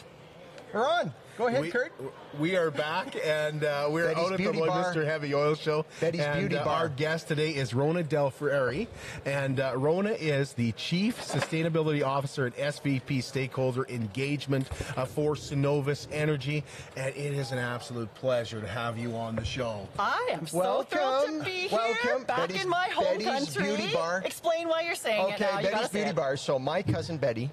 We're 0.72 0.88
on. 0.88 1.14
Go 1.36 1.48
ahead, 1.48 1.62
we, 1.62 1.70
Kurt. 1.70 1.92
We 2.38 2.54
are 2.54 2.70
back, 2.70 3.16
and 3.24 3.64
uh, 3.64 3.88
we're 3.90 4.06
Betty's 4.06 4.24
out 4.24 4.32
at 4.34 4.38
Beauty 4.38 4.60
the 4.60 4.66
Bar. 4.66 4.84
Lloydminster 4.94 5.04
Heavy 5.04 5.34
Oil 5.34 5.56
Show. 5.56 5.84
Betty's 6.00 6.20
and, 6.20 6.38
Beauty 6.40 6.56
uh, 6.56 6.64
Bar. 6.64 6.74
Our 6.82 6.88
guest 6.88 7.26
today 7.26 7.50
is 7.50 7.72
Rhona 7.72 8.04
DelFrari, 8.04 8.86
and 9.24 9.58
uh, 9.58 9.72
Rhona 9.72 10.16
is 10.16 10.52
the 10.52 10.70
Chief 10.72 11.20
Sustainability 11.20 12.06
Officer 12.06 12.46
and 12.46 12.54
SVP 12.54 13.20
Stakeholder 13.20 13.84
Engagement 13.88 14.68
uh, 14.96 15.04
for 15.06 15.34
Cenovus 15.34 16.06
Energy, 16.12 16.62
and 16.96 17.08
it 17.16 17.32
is 17.32 17.50
an 17.50 17.58
absolute 17.58 18.14
pleasure 18.14 18.60
to 18.60 18.68
have 18.68 18.96
you 18.96 19.16
on 19.16 19.34
the 19.34 19.44
show. 19.44 19.88
I 19.98 20.28
am 20.32 20.46
so 20.46 20.58
Welcome. 20.58 20.86
thrilled 20.98 21.38
to 21.40 21.44
be 21.44 21.50
here, 21.66 21.78
Welcome. 22.04 22.24
back 22.26 22.36
Betty's- 22.36 22.62
in 22.62 22.68
my 22.68 22.86
home 22.94 23.18
Betty's 23.18 23.26
country. 23.54 23.76
Beauty 23.76 23.92
Bar. 23.92 24.22
Explain 24.24 24.68
why 24.68 24.82
you're 24.82 24.94
saying 24.94 25.30
it 25.30 25.34
Okay, 25.34 25.44
now. 25.46 25.50
You 25.58 25.64
Betty's 25.64 25.70
gotta 25.72 25.88
say 25.92 26.02
Beauty. 26.04 26.14
Bar. 26.14 26.36
So 26.36 26.60
my 26.60 26.82
cousin 26.82 27.16
Betty 27.16 27.50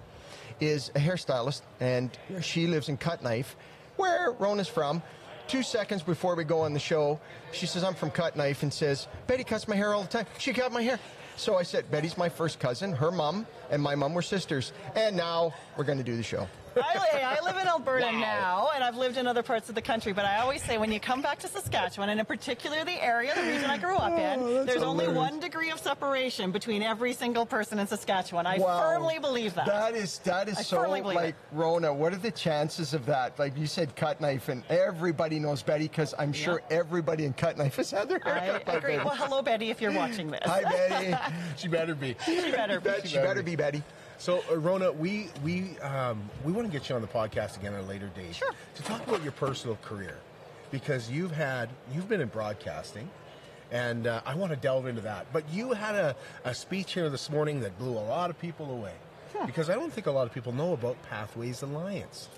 is 0.60 0.90
a 0.94 1.00
hairstylist, 1.00 1.64
and 1.80 2.12
she 2.42 2.68
lives 2.68 2.88
in 2.88 2.96
Cut 2.96 3.24
Knife, 3.24 3.56
where 4.02 4.34
Rhona's 4.34 4.68
from. 4.68 5.02
Two 5.48 5.64
seconds 5.64 6.02
before 6.02 6.36
we 6.36 6.44
go 6.44 6.62
on 6.62 6.74
the 6.74 6.80
show, 6.80 7.20
she 7.52 7.66
says, 7.66 7.84
I'm 7.84 7.94
from 7.94 8.10
Cut 8.10 8.36
Knife, 8.36 8.64
and 8.64 8.74
says, 8.74 9.08
Betty 9.28 9.44
cuts 9.44 9.68
my 9.68 9.76
hair 9.76 9.94
all 9.94 10.02
the 10.02 10.08
time. 10.08 10.26
She 10.38 10.54
cut 10.54 10.72
my 10.72 10.82
hair. 10.82 11.00
So 11.36 11.58
I 11.58 11.64
said, 11.64 11.90
Betty's 11.92 12.18
my 12.18 12.30
first 12.30 12.60
cousin. 12.60 12.94
Her 12.94 13.12
mom 13.12 13.46
and 13.70 13.82
my 13.82 13.96
mom 13.96 14.14
were 14.14 14.22
sisters. 14.22 14.74
And 14.96 15.16
now 15.16 15.54
we're 15.78 15.84
going 15.84 15.98
to 15.98 16.04
do 16.04 16.16
the 16.16 16.24
show. 16.24 16.48
I, 16.76 17.38
I 17.40 17.46
live 17.46 17.58
in 17.58 17.68
Alberta 17.68 18.12
now, 18.12 18.70
and 18.74 18.84
I've 18.84 18.96
lived 18.98 19.18
in 19.18 19.28
other 19.28 19.44
parts 19.44 19.70
of 19.70 19.76
the 19.76 19.82
country. 19.82 20.14
But 20.14 20.26
I 20.26 20.38
always 20.40 20.62
say, 20.64 20.78
when 20.78 20.92
you 20.92 21.00
come 21.00 21.22
back 21.22 21.40
to 21.40 21.48
Saskatchewan, 21.48 22.10
and 22.10 22.20
in 22.20 22.26
particular 22.26 22.84
the 22.86 23.04
area, 23.04 23.34
the 23.36 23.42
region 23.42 23.70
I 23.70 23.78
grew 23.78 23.96
up 23.96 24.18
in, 24.18 24.40
Oh, 24.42 24.64
there's 24.64 24.84
only 24.84 25.08
one 25.08 25.40
degree 25.40 25.72
of 25.72 25.80
separation 25.80 26.52
between 26.52 26.82
every 26.82 27.14
single 27.14 27.46
person 27.46 27.80
in 27.80 27.88
Saskatchewan. 27.88 28.46
I 28.46 28.58
Wow. 28.58 28.80
firmly 28.82 29.20
believe 29.20 29.54
that. 29.56 29.66
That 29.66 29.96
is 29.96 30.20
that 30.20 30.48
is 30.48 30.58
I 30.58 30.62
so 30.62 30.82
like 30.90 31.06
it. 31.30 31.36
Rhona. 31.56 31.94
What 31.94 32.14
are 32.14 32.18
the 32.18 32.32
chances 32.32 32.94
of 32.94 33.06
that? 33.08 33.38
Like 33.40 33.58
you 33.58 33.68
said, 33.68 33.96
cut 33.96 34.22
knife, 34.22 34.50
and 34.50 34.64
everybody 34.70 35.40
knows 35.40 35.62
Betty 35.62 35.88
because 35.88 36.14
I'm 36.18 36.34
sure 36.34 36.62
everybody 36.70 37.26
in 37.26 37.34
cut 37.34 37.58
knife 37.58 37.76
has 37.78 37.92
had 37.92 38.10
their 38.10 38.20
hair 38.20 38.62
I 38.68 38.72
agree. 38.74 38.98
Well, 38.98 39.16
hello, 39.16 39.42
Betty, 39.42 39.70
if 39.70 39.82
you're 39.82 39.92
watching 39.92 40.32
this. 40.32 40.42
Hi, 40.46 40.64
Betty. 40.64 41.16
she 41.58 41.68
better 41.68 41.96
be. 41.96 42.16
She 42.26 42.52
better 42.52 42.80
be. 42.80 42.92
She 43.06 43.18
better 43.18 43.44
be 43.44 43.56
Betty. 43.56 43.84
So, 44.22 44.38
uh, 44.52 44.54
Rhona, 44.54 44.96
we 44.96 45.30
we 45.44 45.80
um, 45.80 46.30
we 46.46 46.52
want 46.52 46.68
to 46.68 46.72
get 46.72 46.88
you 46.90 46.96
on 46.96 47.02
the 47.02 47.08
podcast 47.08 47.58
again 47.58 47.74
at 47.74 47.80
a 47.80 47.88
later 47.88 48.06
date 48.16 48.36
Sure. 48.36 48.52
to 48.76 48.84
talk 48.84 49.02
about 49.08 49.24
your 49.24 49.32
personal 49.32 49.78
career 49.82 50.16
because 50.70 51.10
you've 51.10 51.32
had 51.32 51.70
you've 51.92 52.08
been 52.08 52.22
in 52.22 52.28
broadcasting, 52.28 53.10
and 53.72 54.06
uh, 54.06 54.22
I 54.24 54.36
want 54.36 54.52
to 54.52 54.58
delve 54.58 54.86
into 54.86 55.02
that. 55.02 55.26
But 55.34 55.50
you 55.52 55.72
had 55.74 55.96
a, 55.96 56.16
a 56.46 56.54
speech 56.54 56.94
here 56.94 57.10
this 57.10 57.32
morning 57.32 57.62
that 57.62 57.80
blew 57.80 57.94
a 57.94 58.06
lot 58.06 58.30
of 58.30 58.40
people 58.40 58.70
away 58.70 58.94
because 59.48 59.72
I 59.72 59.74
don't 59.74 59.92
think 59.92 60.06
a 60.06 60.12
lot 60.12 60.28
of 60.28 60.34
people 60.36 60.52
know 60.52 60.74
about 60.74 61.02
Pathways 61.10 61.64
Alliance. 61.64 62.30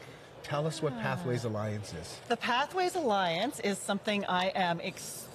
Tell 0.42 0.66
us 0.66 0.82
what 0.82 0.98
Pathways 1.02 1.44
Alliance 1.44 1.94
is. 1.94 2.18
The 2.30 2.38
Pathways 2.38 2.96
Alliance 2.96 3.60
is 3.60 3.78
something 3.78 4.24
I 4.26 4.54
am 4.56 4.80
extremely 4.80 5.33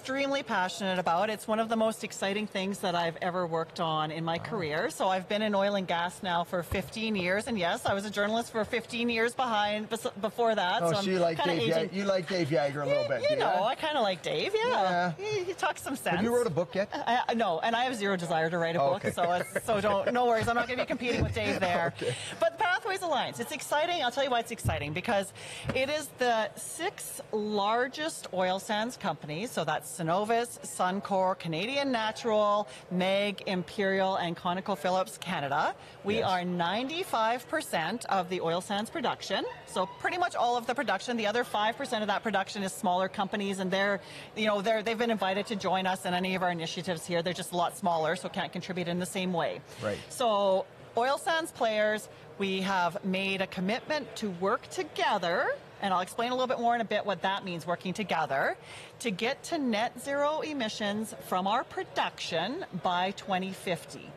passionate 0.49 0.99
about. 0.99 1.29
It's 1.29 1.47
one 1.47 1.59
of 1.59 1.69
the 1.69 1.75
most 1.75 2.03
exciting 2.03 2.47
things 2.47 2.79
that 2.79 2.95
I've 2.95 3.17
ever 3.21 3.45
worked 3.45 3.79
on 3.79 4.11
in 4.11 4.23
my 4.23 4.37
oh. 4.37 4.49
career. 4.49 4.89
So 4.89 5.07
I've 5.07 5.27
been 5.27 5.41
in 5.41 5.55
oil 5.55 5.75
and 5.75 5.87
gas 5.87 6.21
now 6.23 6.43
for 6.43 6.63
15 6.63 7.15
years, 7.15 7.47
and 7.47 7.57
yes, 7.57 7.85
I 7.85 7.93
was 7.93 8.05
a 8.05 8.09
journalist 8.09 8.51
for 8.51 8.63
15 8.65 9.09
years 9.09 9.33
behind 9.33 9.89
before 10.21 10.55
that. 10.55 10.83
Oh, 10.83 10.93
so 10.93 11.01
so 11.01 11.09
you 11.09 11.19
like 11.19 11.43
Dave? 11.43 11.75
Aging. 11.75 11.89
you 11.93 12.05
like 12.05 12.27
Dave 12.27 12.51
Yager 12.51 12.81
a 12.81 12.85
little 12.85 13.07
bit? 13.07 13.29
You 13.29 13.37
know? 13.37 13.63
I 13.63 13.75
kind 13.75 13.97
of 13.97 14.03
like 14.03 14.21
Dave. 14.21 14.53
Yeah, 14.55 15.13
He, 15.17 15.43
he 15.43 15.53
talks 15.53 15.81
some 15.81 15.95
sense. 15.95 16.15
Have 16.15 16.23
you 16.23 16.35
wrote 16.35 16.47
a 16.47 16.51
book 16.51 16.73
yet? 16.75 16.89
I, 16.93 17.21
I- 17.29 17.33
no, 17.33 17.59
and 17.59 17.75
I 17.75 17.83
have 17.83 17.95
zero 17.95 18.17
desire 18.17 18.49
to 18.49 18.57
write 18.57 18.75
a 18.75 18.81
Oh, 18.81 18.93
book, 18.93 19.13
so 19.13 19.31
it's, 19.33 19.65
so 19.65 19.81
don't 19.87 20.13
no 20.13 20.25
worries. 20.25 20.47
I'm 20.47 20.55
not 20.55 20.67
going 20.67 20.79
to 20.79 20.85
be 20.85 20.87
competing 20.87 21.23
with 21.23 21.33
Dave 21.33 21.59
there. 21.59 21.93
But 22.39 22.57
Pathways 22.59 23.01
Alliance, 23.01 23.39
it's 23.39 23.51
exciting. 23.51 24.03
I'll 24.03 24.11
tell 24.11 24.23
you 24.23 24.29
why 24.29 24.39
it's 24.39 24.51
exciting 24.51 24.93
because 24.93 25.33
it 25.75 25.89
is 25.89 26.09
the 26.17 26.49
sixth 26.55 27.21
largest 27.31 28.27
oil 28.33 28.59
sands 28.59 28.97
companies. 28.97 29.51
So 29.51 29.63
that's 29.63 29.88
Cenovus, 29.97 30.59
Suncor, 30.65 31.37
Canadian 31.37 31.91
Natural, 31.91 32.67
MEG, 32.91 33.43
Imperial, 33.47 34.15
and 34.15 34.35
ConocoPhillips 34.37 35.19
Canada. 35.19 35.75
We 36.03 36.19
Yes. 36.19 36.25
are 36.29 36.43
95% 36.43 38.05
of 38.05 38.29
the 38.29 38.41
oil 38.41 38.61
sands 38.61 38.89
production. 38.89 39.45
So 39.67 39.85
pretty 39.99 40.17
much 40.17 40.35
all 40.35 40.57
of 40.57 40.67
the 40.67 40.75
production. 40.75 41.17
The 41.17 41.27
other 41.27 41.43
5% 41.43 42.01
of 42.01 42.07
that 42.07 42.23
production 42.23 42.63
is 42.63 42.71
smaller 42.73 43.09
companies, 43.09 43.59
and 43.59 43.69
they're, 43.71 43.99
you 44.35 44.45
know, 44.47 44.61
they're 44.61 44.83
they've 44.83 44.97
been 44.97 45.11
invited 45.11 45.47
to 45.47 45.55
join 45.55 45.85
us 45.87 46.05
in 46.05 46.13
any 46.13 46.35
of 46.35 46.43
our 46.43 46.51
initiatives 46.51 47.05
here. 47.05 47.21
They're 47.21 47.33
just 47.33 47.51
a 47.51 47.57
lot 47.57 47.77
smaller, 47.77 48.15
so 48.15 48.29
can't 48.29 48.51
contribute 48.51 48.87
in 48.87 48.99
the 48.99 49.05
same 49.05 49.33
way. 49.33 49.61
Right. 49.81 49.97
So 50.09 50.65
oil 50.97 51.17
sands 51.17 51.51
players, 51.51 52.09
we 52.37 52.61
have 52.61 53.03
made 53.05 53.41
a 53.41 53.47
commitment 53.47 54.15
to 54.17 54.29
work 54.31 54.67
together. 54.69 55.55
And 55.81 55.93
I'll 55.93 56.01
explain 56.01 56.31
a 56.31 56.35
little 56.35 56.47
bit 56.47 56.59
more 56.59 56.75
in 56.75 56.81
a 56.81 56.85
bit 56.85 57.05
what 57.05 57.21
that 57.21 57.45
means 57.45 57.65
working 57.65 57.93
together 57.93 58.57
to 58.99 59.11
get 59.11 59.43
to 59.43 59.57
net 59.57 59.99
zero 60.01 60.41
emissions 60.41 61.15
from 61.27 61.47
our 61.47 61.63
production 61.63 62.65
by 62.83 63.11
2050. 63.11 64.09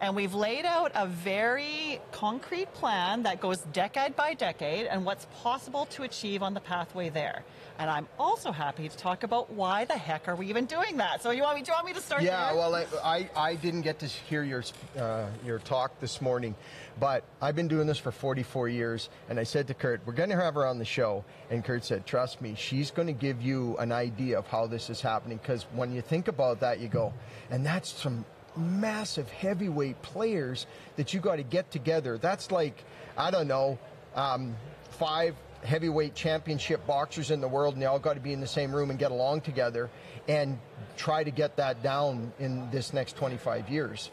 And 0.00 0.16
we've 0.16 0.32
laid 0.32 0.64
out 0.64 0.92
a 0.94 1.06
very 1.06 2.00
concrete 2.10 2.72
plan 2.72 3.24
that 3.24 3.38
goes 3.38 3.58
decade 3.72 4.16
by 4.16 4.32
decade 4.32 4.86
and 4.86 5.04
what's 5.04 5.26
possible 5.42 5.84
to 5.90 6.04
achieve 6.04 6.42
on 6.42 6.54
the 6.54 6.60
pathway 6.60 7.10
there. 7.10 7.44
And 7.78 7.90
I'm 7.90 8.08
also 8.18 8.50
happy 8.50 8.88
to 8.88 8.96
talk 8.96 9.24
about 9.24 9.52
why 9.52 9.84
the 9.84 9.96
heck 9.96 10.26
are 10.26 10.34
we 10.34 10.46
even 10.48 10.64
doing 10.64 10.96
that. 10.98 11.22
So 11.22 11.30
you 11.30 11.42
want 11.42 11.56
me? 11.56 11.62
Do 11.62 11.70
you 11.70 11.74
want 11.74 11.86
me 11.86 11.92
to 11.92 12.00
start? 12.00 12.22
Yeah, 12.22 12.48
there? 12.48 12.56
well, 12.56 12.74
I, 13.04 13.28
I, 13.36 13.54
didn't 13.54 13.82
get 13.82 13.98
to 14.00 14.06
hear 14.06 14.42
your 14.42 14.64
uh, 14.98 15.26
your 15.44 15.58
talk 15.58 15.98
this 16.00 16.20
morning, 16.20 16.54
but 16.98 17.24
I've 17.40 17.56
been 17.56 17.68
doing 17.68 17.86
this 17.86 17.98
for 17.98 18.10
44 18.10 18.68
years, 18.68 19.08
and 19.28 19.40
I 19.40 19.44
said 19.44 19.66
to 19.68 19.74
Kurt, 19.74 20.02
we're 20.06 20.12
going 20.12 20.30
to 20.30 20.36
have 20.36 20.54
her 20.54 20.66
on 20.66 20.78
the 20.78 20.84
show, 20.84 21.24
and 21.50 21.64
Kurt 21.64 21.84
said, 21.84 22.04
trust 22.04 22.40
me, 22.42 22.54
she's 22.54 22.90
going 22.90 23.06
to 23.06 23.14
give 23.14 23.40
you 23.40 23.76
an 23.78 23.92
idea 23.92 24.38
of 24.38 24.46
how 24.46 24.66
this 24.66 24.90
is 24.90 25.00
happening, 25.00 25.38
because 25.38 25.64
when 25.74 25.92
you 25.92 26.02
think 26.02 26.28
about 26.28 26.60
that, 26.60 26.80
you 26.80 26.88
go, 26.88 27.14
and 27.50 27.64
that's 27.64 27.90
some 27.90 28.24
massive 28.56 29.30
heavyweight 29.30 30.00
players 30.02 30.66
that 30.96 31.14
you 31.14 31.20
got 31.20 31.36
to 31.36 31.42
get 31.42 31.70
together. 31.70 32.18
That's 32.18 32.50
like, 32.50 32.84
I 33.16 33.30
don't 33.30 33.48
know, 33.48 33.78
um, 34.14 34.56
five 34.90 35.34
heavyweight 35.62 36.14
championship 36.14 36.86
boxers 36.86 37.30
in 37.30 37.40
the 37.40 37.48
world, 37.48 37.74
and 37.74 37.82
they 37.82 37.86
all 37.86 37.98
got 37.98 38.14
to 38.14 38.20
be 38.20 38.32
in 38.32 38.40
the 38.40 38.46
same 38.46 38.74
room 38.74 38.90
and 38.90 38.98
get 38.98 39.10
along 39.10 39.42
together 39.42 39.90
and 40.28 40.58
try 40.96 41.24
to 41.24 41.30
get 41.30 41.56
that 41.56 41.82
down 41.82 42.32
in 42.38 42.70
this 42.70 42.92
next 42.92 43.16
25 43.16 43.68
years. 43.68 44.10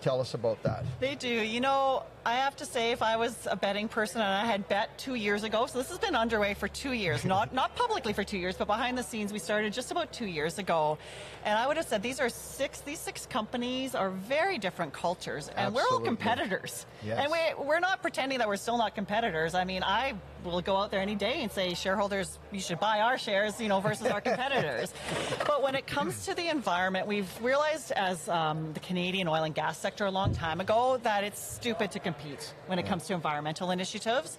Tell 0.00 0.20
us 0.20 0.34
about 0.34 0.62
that. 0.62 0.84
They 1.00 1.16
do. 1.16 1.28
You 1.28 1.60
know, 1.60 2.04
I 2.28 2.34
have 2.34 2.56
to 2.56 2.66
say, 2.66 2.92
if 2.92 3.00
I 3.00 3.16
was 3.16 3.48
a 3.50 3.56
betting 3.56 3.88
person 3.88 4.20
and 4.20 4.30
I 4.30 4.44
had 4.44 4.68
bet 4.68 4.98
two 4.98 5.14
years 5.14 5.44
ago, 5.44 5.64
so 5.64 5.78
this 5.78 5.88
has 5.88 5.98
been 5.98 6.14
underway 6.14 6.52
for 6.52 6.68
two 6.68 6.92
years, 6.92 7.24
not 7.34 7.54
not 7.54 7.74
publicly 7.74 8.12
for 8.12 8.22
two 8.22 8.36
years, 8.36 8.54
but 8.54 8.66
behind 8.66 8.98
the 8.98 9.02
scenes, 9.02 9.32
we 9.32 9.38
started 9.38 9.72
just 9.72 9.90
about 9.90 10.12
two 10.12 10.26
years 10.26 10.58
ago, 10.58 10.98
and 11.46 11.58
I 11.58 11.66
would 11.66 11.78
have 11.78 11.86
said 11.86 12.02
these 12.02 12.20
are 12.20 12.28
six. 12.28 12.82
These 12.82 12.98
six 12.98 13.24
companies 13.24 13.94
are 13.94 14.10
very 14.10 14.58
different 14.58 14.92
cultures, 14.92 15.48
and 15.56 15.74
we're 15.74 15.88
all 15.90 16.00
competitors. 16.00 16.84
Yes. 17.02 17.18
And 17.18 17.32
we 17.32 17.64
we're 17.64 17.80
not 17.80 18.02
pretending 18.02 18.40
that 18.40 18.48
we're 18.48 18.56
still 18.56 18.76
not 18.76 18.94
competitors. 18.94 19.54
I 19.54 19.64
mean, 19.64 19.82
I 19.82 20.12
will 20.44 20.60
go 20.60 20.76
out 20.76 20.90
there 20.90 21.00
any 21.00 21.14
day 21.14 21.42
and 21.42 21.50
say, 21.50 21.74
shareholders, 21.74 22.38
you 22.52 22.60
should 22.60 22.80
buy 22.80 23.00
our 23.00 23.18
shares, 23.18 23.60
you 23.60 23.68
know, 23.68 23.80
versus 23.80 24.06
our 24.06 24.20
competitors. 24.20 24.92
but 25.46 25.62
when 25.62 25.74
it 25.74 25.86
comes 25.86 26.26
to 26.26 26.34
the 26.34 26.48
environment, 26.48 27.06
we've 27.06 27.30
realized 27.42 27.92
as 27.92 28.28
um, 28.28 28.72
the 28.72 28.80
Canadian 28.80 29.28
oil 29.28 29.42
and 29.42 29.54
gas 29.54 29.78
sector 29.78 30.06
a 30.06 30.10
long 30.10 30.32
time 30.34 30.60
ago 30.60 30.98
that 31.02 31.24
it's 31.24 31.40
stupid 31.40 31.90
to 31.92 31.98
compete 32.18 32.54
when 32.66 32.78
it 32.78 32.86
comes 32.86 33.06
to 33.06 33.14
environmental 33.14 33.70
initiatives. 33.70 34.38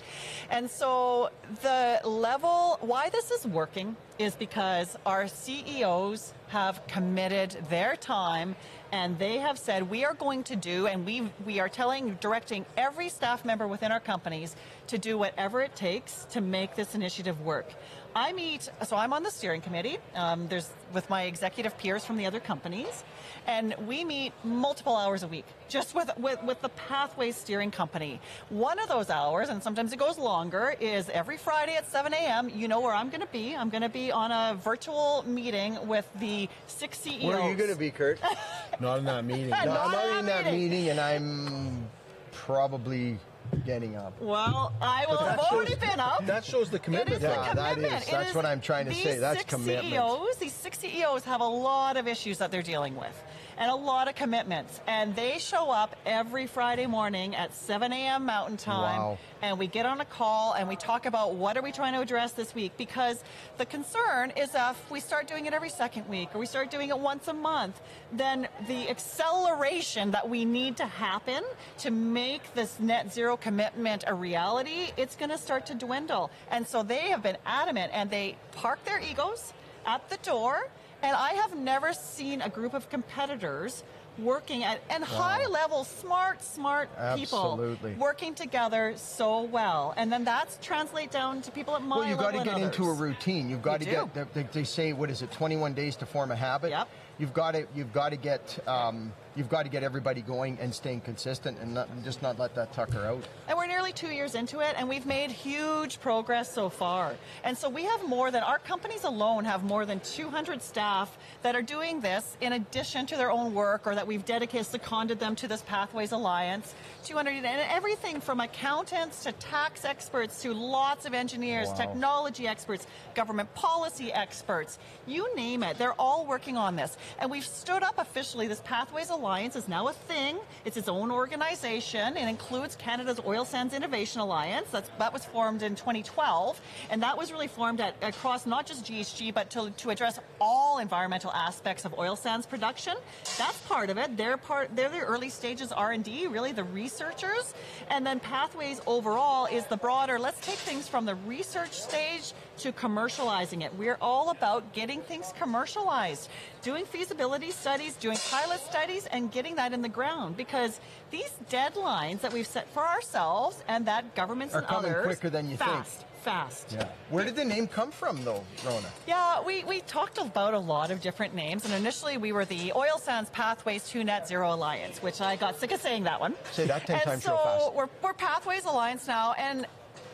And 0.50 0.70
so 0.70 1.30
the 1.62 2.02
level, 2.04 2.78
why 2.82 3.10
this 3.10 3.32
is 3.32 3.46
working 3.46 3.96
is 4.18 4.36
because 4.36 4.98
our 5.06 5.28
CEOs 5.28 6.34
have 6.50 6.86
committed 6.88 7.58
their 7.70 7.96
time 7.96 8.56
and 8.92 9.20
they 9.20 9.38
have 9.38 9.58
said 9.58 9.90
we 9.90 10.04
are 10.04 10.16
going 10.16 10.44
to 10.44 10.56
do 10.56 10.88
and 10.88 11.06
we 11.06 11.30
we 11.46 11.60
are 11.60 11.70
telling 11.70 12.16
directing 12.20 12.66
every 12.76 13.08
staff 13.08 13.46
member 13.46 13.68
within 13.68 13.92
our 13.92 14.00
companies 14.00 14.56
to 14.88 14.98
do 14.98 15.16
whatever 15.16 15.62
it 15.62 15.76
takes 15.76 16.26
to 16.26 16.42
make 16.42 16.76
this 16.76 16.96
initiative 16.96 17.40
work 17.42 17.72
i 18.16 18.34
meet 18.34 18.68
so 18.84 18.96
i'm 18.96 19.14
on 19.14 19.22
the 19.22 19.30
steering 19.30 19.62
committee 19.62 20.00
um, 20.16 20.48
there's 20.48 20.72
with 20.92 21.08
my 21.08 21.26
executive 21.26 21.78
peers 21.78 22.04
from 22.04 22.18
the 22.18 22.26
other 22.26 22.40
companies 22.40 23.04
and 23.48 23.76
we 23.88 24.04
meet 24.04 24.34
multiple 24.44 24.96
hours 24.96 25.24
a 25.24 25.28
week 25.28 25.46
just 25.68 25.94
with, 25.96 26.10
with 26.18 26.42
with 26.44 26.62
the 26.62 26.70
Pathway 26.70 27.32
steering 27.32 27.72
company 27.72 28.20
one 28.50 28.80
of 28.80 28.88
those 28.88 29.10
hours 29.10 29.50
and 29.50 29.62
sometimes 29.62 29.94
it 29.94 30.00
goes 30.00 30.18
longer 30.18 30.76
is 30.80 31.10
every 31.10 31.38
friday 31.38 31.76
at 31.76 31.90
7 31.92 32.14
a.m 32.14 32.50
you 32.50 32.68
know 32.68 32.80
where 32.80 32.94
i'm 32.94 33.10
going 33.10 33.22
to 33.22 33.28
be 33.28 33.56
i'm 33.56 33.70
going 33.70 33.82
to 33.82 33.90
be 33.90 34.12
on 34.12 34.32
a 34.32 34.56
virtual 34.56 35.24
meeting 35.28 35.78
with 35.88 36.08
the 36.20 36.48
six 36.68 37.00
ceos 37.00 37.24
Where 37.24 37.40
are 37.40 37.50
you 37.50 37.56
going 37.56 37.70
to 37.72 37.76
be, 37.76 37.92
Kurt? 37.92 38.20
Not 38.80 39.00
in 39.00 39.06
that 39.06 39.26
meeting. 39.26 39.50
no, 39.50 39.66
Not 39.66 39.96
I'm 39.96 40.20
in 40.20 40.26
that 40.26 40.40
in 40.42 40.46
that 40.46 40.46
meeting. 40.54 40.70
meeting, 40.70 40.90
and 40.90 41.00
I'm 41.00 41.88
probably 42.32 43.18
getting 43.66 43.96
up. 43.96 44.14
Well, 44.22 44.74
I 44.82 45.06
will 45.08 45.18
have 45.18 45.38
that 45.38 45.52
already 45.52 45.76
been 45.76 46.00
up. 46.00 46.26
That 46.26 46.44
shows 46.46 46.70
the 46.70 46.78
It 46.78 46.84
commitment. 46.84 47.18
is 47.18 47.24
Yeah, 47.24 47.54
the 47.54 47.62
commitment. 47.62 47.94
is- 48.02 48.08
It 48.08 48.12
that's 48.12 48.30
is- 48.30 48.36
what 48.36 48.46
I'm 48.46 48.62
trying 48.62 48.86
to 48.88 48.94
say. 48.94 49.18
That's 49.18 49.44
commitment. 49.44 49.90
CEOs, 49.94 50.36
these 50.38 50.54
six 50.54 50.78
CEOs 50.80 51.24
have 51.26 51.42
a 51.42 51.46
lot 51.48 51.98
of 51.98 52.08
issues 52.08 52.38
that 52.40 52.52
they're 52.52 52.62
dealing 52.62 52.96
with 52.96 53.16
and 53.60 53.70
a 53.70 53.76
lot 53.76 54.08
of 54.08 54.16
commitments. 54.16 54.80
And 54.88 55.16
they 55.16 55.38
show 55.38 55.70
up 55.70 55.96
every 56.06 56.48
Friday 56.48 56.88
morning 56.88 57.36
at 57.36 57.54
7 57.54 57.92
a.m. 57.92 58.26
Mountain 58.26 58.58
Time. 58.58 59.00
Wow. 59.00 59.18
And 59.42 59.60
we 59.60 59.68
get 59.68 59.86
on 59.86 60.00
a 60.00 60.06
call 60.06 60.54
and 60.54 60.68
we 60.68 60.78
talk 60.78 61.06
about 61.06 61.36
what 61.36 61.58
are 61.58 61.62
we 61.62 61.74
trying 61.74 61.94
to 61.94 62.00
address 62.00 62.32
this 62.32 62.56
week 62.56 62.72
because 62.78 63.22
the 63.58 63.66
concern 63.66 64.32
is 64.38 64.52
if 64.56 64.90
we 64.90 65.02
start 65.02 65.28
doing 65.28 65.46
it 65.46 65.54
every 65.54 65.70
second 65.70 66.08
week 66.08 66.30
or 66.34 66.40
we 66.40 66.46
start 66.46 66.72
doing 66.72 66.90
it 66.90 66.98
once 66.98 67.28
a 67.28 67.34
month, 67.34 67.80
then 68.14 68.48
the 68.68 68.90
acceleration 68.90 70.12
that 70.12 70.30
we 70.30 70.46
need 70.46 70.78
to 70.78 70.86
happen 70.86 71.44
to 71.80 71.92
make 71.92 72.54
this 72.54 72.80
net 72.80 73.14
zero 73.14 73.36
commitment 73.36 74.06
a 74.08 74.14
reality, 74.14 74.92
it's 74.96 75.18
going 75.18 75.32
to 75.32 75.38
start 75.38 75.66
to 75.66 75.76
dwindle. 75.76 76.32
And 76.50 76.66
so 76.66 76.82
they 76.82 77.10
have 77.10 77.22
been 77.22 77.38
adamant 77.46 77.92
and 77.94 78.10
they 78.10 78.38
park 78.54 78.84
their 78.86 79.02
egos 79.02 79.54
at 79.86 80.10
the 80.10 80.18
door. 80.18 80.70
And 81.02 81.16
I 81.16 81.34
have 81.34 81.56
never 81.56 81.94
seen 81.94 82.42
a 82.42 82.50
group 82.50 82.74
of 82.74 82.90
competitors 82.90 83.84
working 84.18 84.64
at 84.64 84.82
and 84.90 85.04
high 85.04 85.46
level 85.48 85.86
smart 85.86 86.44
smart 86.44 86.90
people 87.16 87.58
working 87.98 88.36
together 88.36 88.94
so 88.98 89.44
well 89.44 89.94
and 89.96 90.12
then 90.12 90.26
that's 90.26 90.58
translate 90.62 91.10
down 91.10 91.42
to 91.42 91.52
people 91.52 91.74
at 91.74 91.82
my 91.82 91.98
Well, 91.98 92.10
you've 92.10 92.20
got 92.20 92.34
to 92.34 92.44
get 92.44 92.56
and 92.56 92.66
into 92.66 92.84
a 92.84 92.94
routine. 92.94 93.50
You've 93.50 93.62
got 93.62 93.80
You 93.80 93.86
to 93.86 94.10
get. 94.14 94.34
They, 94.34 94.44
they 94.52 94.64
say 94.66 94.92
what 94.92 95.10
is 95.10 95.22
it? 95.22 95.32
21 95.32 95.74
days 95.74 95.96
to 95.98 96.06
form 96.06 96.32
a 96.32 96.36
habit. 96.36 96.72
Yep. 96.72 96.90
You've 97.18 97.34
got 97.34 97.52
to. 97.52 97.66
You've 97.74 97.94
got 97.94 98.10
to 98.10 98.18
get. 98.18 98.60
Um, 98.68 99.14
you've 99.36 99.50
got 99.50 99.64
to 99.64 99.70
get 99.70 99.84
everybody 99.84 100.22
going 100.22 100.58
and 100.60 100.74
staying 100.74 101.02
consistent, 101.02 101.58
and, 101.60 101.74
not, 101.74 101.88
just 102.04 102.22
not 102.22 102.40
let 102.40 102.56
that 102.56 102.74
tucker 102.74 103.06
out. 103.06 103.24
And 103.48 103.58
we're 103.58 103.68
nearly 103.68 103.94
two 103.94 104.10
years 104.10 104.36
into 104.36 104.60
it, 104.60 104.76
and 104.78 104.90
we've 104.90 105.06
made 105.06 105.32
huge 105.32 106.02
progress 106.02 106.52
so 106.52 106.70
far. 106.70 107.16
And 107.44 107.58
so 107.58 107.70
we 107.70 107.84
have 107.84 108.08
more 108.08 108.32
than 108.32 108.44
our 108.44 108.60
companies 108.60 109.04
alone 109.04 109.46
have 109.46 109.64
more 109.64 109.86
than 109.86 110.00
200 110.00 110.62
staff 110.62 111.18
that 111.44 111.56
are 111.56 111.62
doing 111.62 112.02
this 112.02 112.36
in 112.42 112.54
addition 112.54 113.06
to 113.06 113.18
their 113.18 113.32
own 113.32 113.54
work, 113.54 113.86
or 113.86 113.96
that 113.96 114.08
we've 114.08 114.26
dedicated 114.26 114.66
seconded 114.66 115.20
them 115.20 115.36
to 115.36 115.48
this 115.48 115.62
Pathways 115.62 116.12
Alliance. 116.12 116.74
200 117.06 117.32
and 117.32 117.46
everything 117.72 118.20
from 118.20 118.40
accountants 118.42 119.24
to 119.24 119.32
tax 119.34 119.86
experts 119.86 120.42
to 120.42 120.54
lots 120.54 121.06
of 121.06 121.14
engineers, 121.14 121.70
Wow. 121.70 121.76
technology 121.76 122.48
experts, 122.48 122.88
government 123.16 123.54
policy 123.54 124.12
experts. 124.12 124.80
You 125.08 125.34
name 125.36 125.64
it, 125.64 125.78
they're 125.78 125.94
all 125.94 126.26
working 126.26 126.58
on 126.58 126.76
this. 126.76 126.98
And 127.20 127.32
we've 127.32 127.46
stood 127.46 127.84
up 127.84 128.00
officially. 128.00 128.48
This 128.48 128.62
Pathways 128.66 129.10
Alliance 129.10 129.19
is 129.20 129.68
now 129.68 129.90
a 129.90 129.94
thing. 129.94 130.40
It's 130.64 130.78
its 130.78 130.88
own 130.88 131.12
organization. 131.12 132.16
It 132.16 132.28
includes 132.28 132.78
Canada's 132.78 133.20
Oil 133.26 133.44
Sands 133.44 133.74
Innovation 133.74 134.22
Alliance. 134.22 134.70
That's, 134.72 134.90
that 134.98 135.12
was 135.12 135.26
formed 135.26 135.62
in 135.62 135.76
2012. 135.76 136.62
And 136.90 137.04
that 137.04 137.18
was 137.18 137.32
really 137.32 137.48
formed 137.48 137.82
at, 137.82 137.96
across 138.02 138.46
not 138.46 138.66
just 138.66 138.86
GHG, 138.86 139.34
but 139.34 139.50
to, 139.52 139.72
to 139.72 139.90
address 139.90 140.20
all 140.40 140.80
environmental 140.80 141.32
aspects 141.32 141.84
of 141.84 141.94
oil 142.00 142.16
sands 142.16 142.46
production. 142.46 142.96
That's 143.38 143.58
part 143.68 143.90
of 143.90 143.98
it. 143.98 144.16
They're 144.16 144.38
part, 144.38 144.74
they're 144.74 144.90
the 144.90 145.00
early 145.00 145.30
stages 145.30 145.74
R&D, 145.74 146.28
really 146.28 146.54
the 146.54 146.64
researchers. 146.64 147.54
And 147.90 148.06
then 148.06 148.22
Pathways 148.22 148.80
overall 148.88 149.48
is 149.48 149.66
the 149.66 149.78
broader, 149.78 150.18
let's 150.18 150.40
take 150.40 150.60
things 150.60 150.88
from 150.88 151.06
the 151.06 151.16
research 151.16 151.74
stage 151.74 152.34
to 152.60 152.72
commercializing 152.72 153.64
it. 153.64 153.74
We're 153.78 153.98
all 154.02 154.30
about 154.30 154.74
getting 154.74 155.02
things 155.02 155.34
commercialized, 155.40 156.30
doing 156.62 156.86
feasibility 156.86 157.52
studies, 157.52 157.96
doing 157.96 158.18
pilot 158.30 158.60
studies, 158.62 159.06
and 159.08 159.32
getting 159.32 159.56
that 159.56 159.74
in 159.74 159.82
the 159.82 159.90
ground. 159.90 160.38
Because 160.38 160.80
these 161.12 161.32
deadlines 161.50 162.22
that 162.22 162.34
we've 162.34 162.48
set 162.48 162.70
for 162.74 162.86
ourselves 162.88 163.64
and 163.68 163.86
that 163.88 164.16
governments 164.16 164.54
Are 164.54 164.60
and 164.60 164.68
coming 164.68 164.92
others 164.92 165.06
quicker 165.06 165.30
than 165.30 165.46
you 165.50 165.58
think. 165.58 165.70
fast, 165.70 166.06
Fast. 166.22 166.72
Yeah. 166.74 166.90
Where 167.10 167.24
did 167.24 167.38
the 167.38 167.46
name 167.46 167.66
come 167.66 167.92
from, 167.92 168.24
though, 168.26 168.44
Rhona? 168.64 168.90
Yeah, 169.08 169.42
we, 169.42 169.64
we 169.64 169.80
talked 169.82 170.18
about 170.18 170.54
a 170.54 170.60
lot 170.60 170.92
of 170.92 171.00
different 171.00 171.34
names, 171.34 171.64
and 171.64 171.74
initially 171.74 172.18
we 172.18 172.34
were 172.34 172.44
the 172.44 172.74
Oil 172.76 172.98
Sands 173.02 173.30
Pathways 173.30 173.88
to 173.90 174.04
Net 174.04 174.28
Zero 174.28 174.54
Alliance, 174.54 175.02
which 175.02 175.22
I 175.22 175.38
got 175.38 175.58
sick 175.58 175.72
of 175.72 175.80
saying 175.80 176.04
that 176.04 176.20
one. 176.20 176.36
Say 176.52 176.68
that 176.68 176.86
10 176.86 176.96
and 176.98 177.06
times 177.06 177.24
so 177.24 177.32
real 177.32 177.44
fast. 177.44 177.74
We're, 177.74 177.88
we're 178.04 178.14
Pathways 178.14 178.66
Alliance 178.66 179.08
now, 179.08 179.32
and 179.38 179.66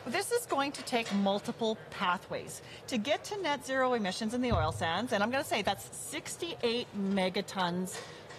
this 0.08 0.32
is 0.32 0.46
going 0.46 0.72
to 0.74 0.84
take 0.84 1.12
multiple 1.16 1.78
pathways 1.90 2.62
to 2.88 2.98
get 2.98 3.24
to 3.26 3.42
net 3.42 3.66
zero 3.66 3.94
emissions 3.94 4.34
in 4.34 4.42
the 4.42 4.52
oil 4.52 4.72
sands. 4.72 5.14
And 5.14 5.24
I'm 5.24 5.32
going 5.32 5.44
to 5.44 5.50
say 5.50 5.62
that's 5.62 5.96
68 5.98 6.88
megatons 6.98 7.98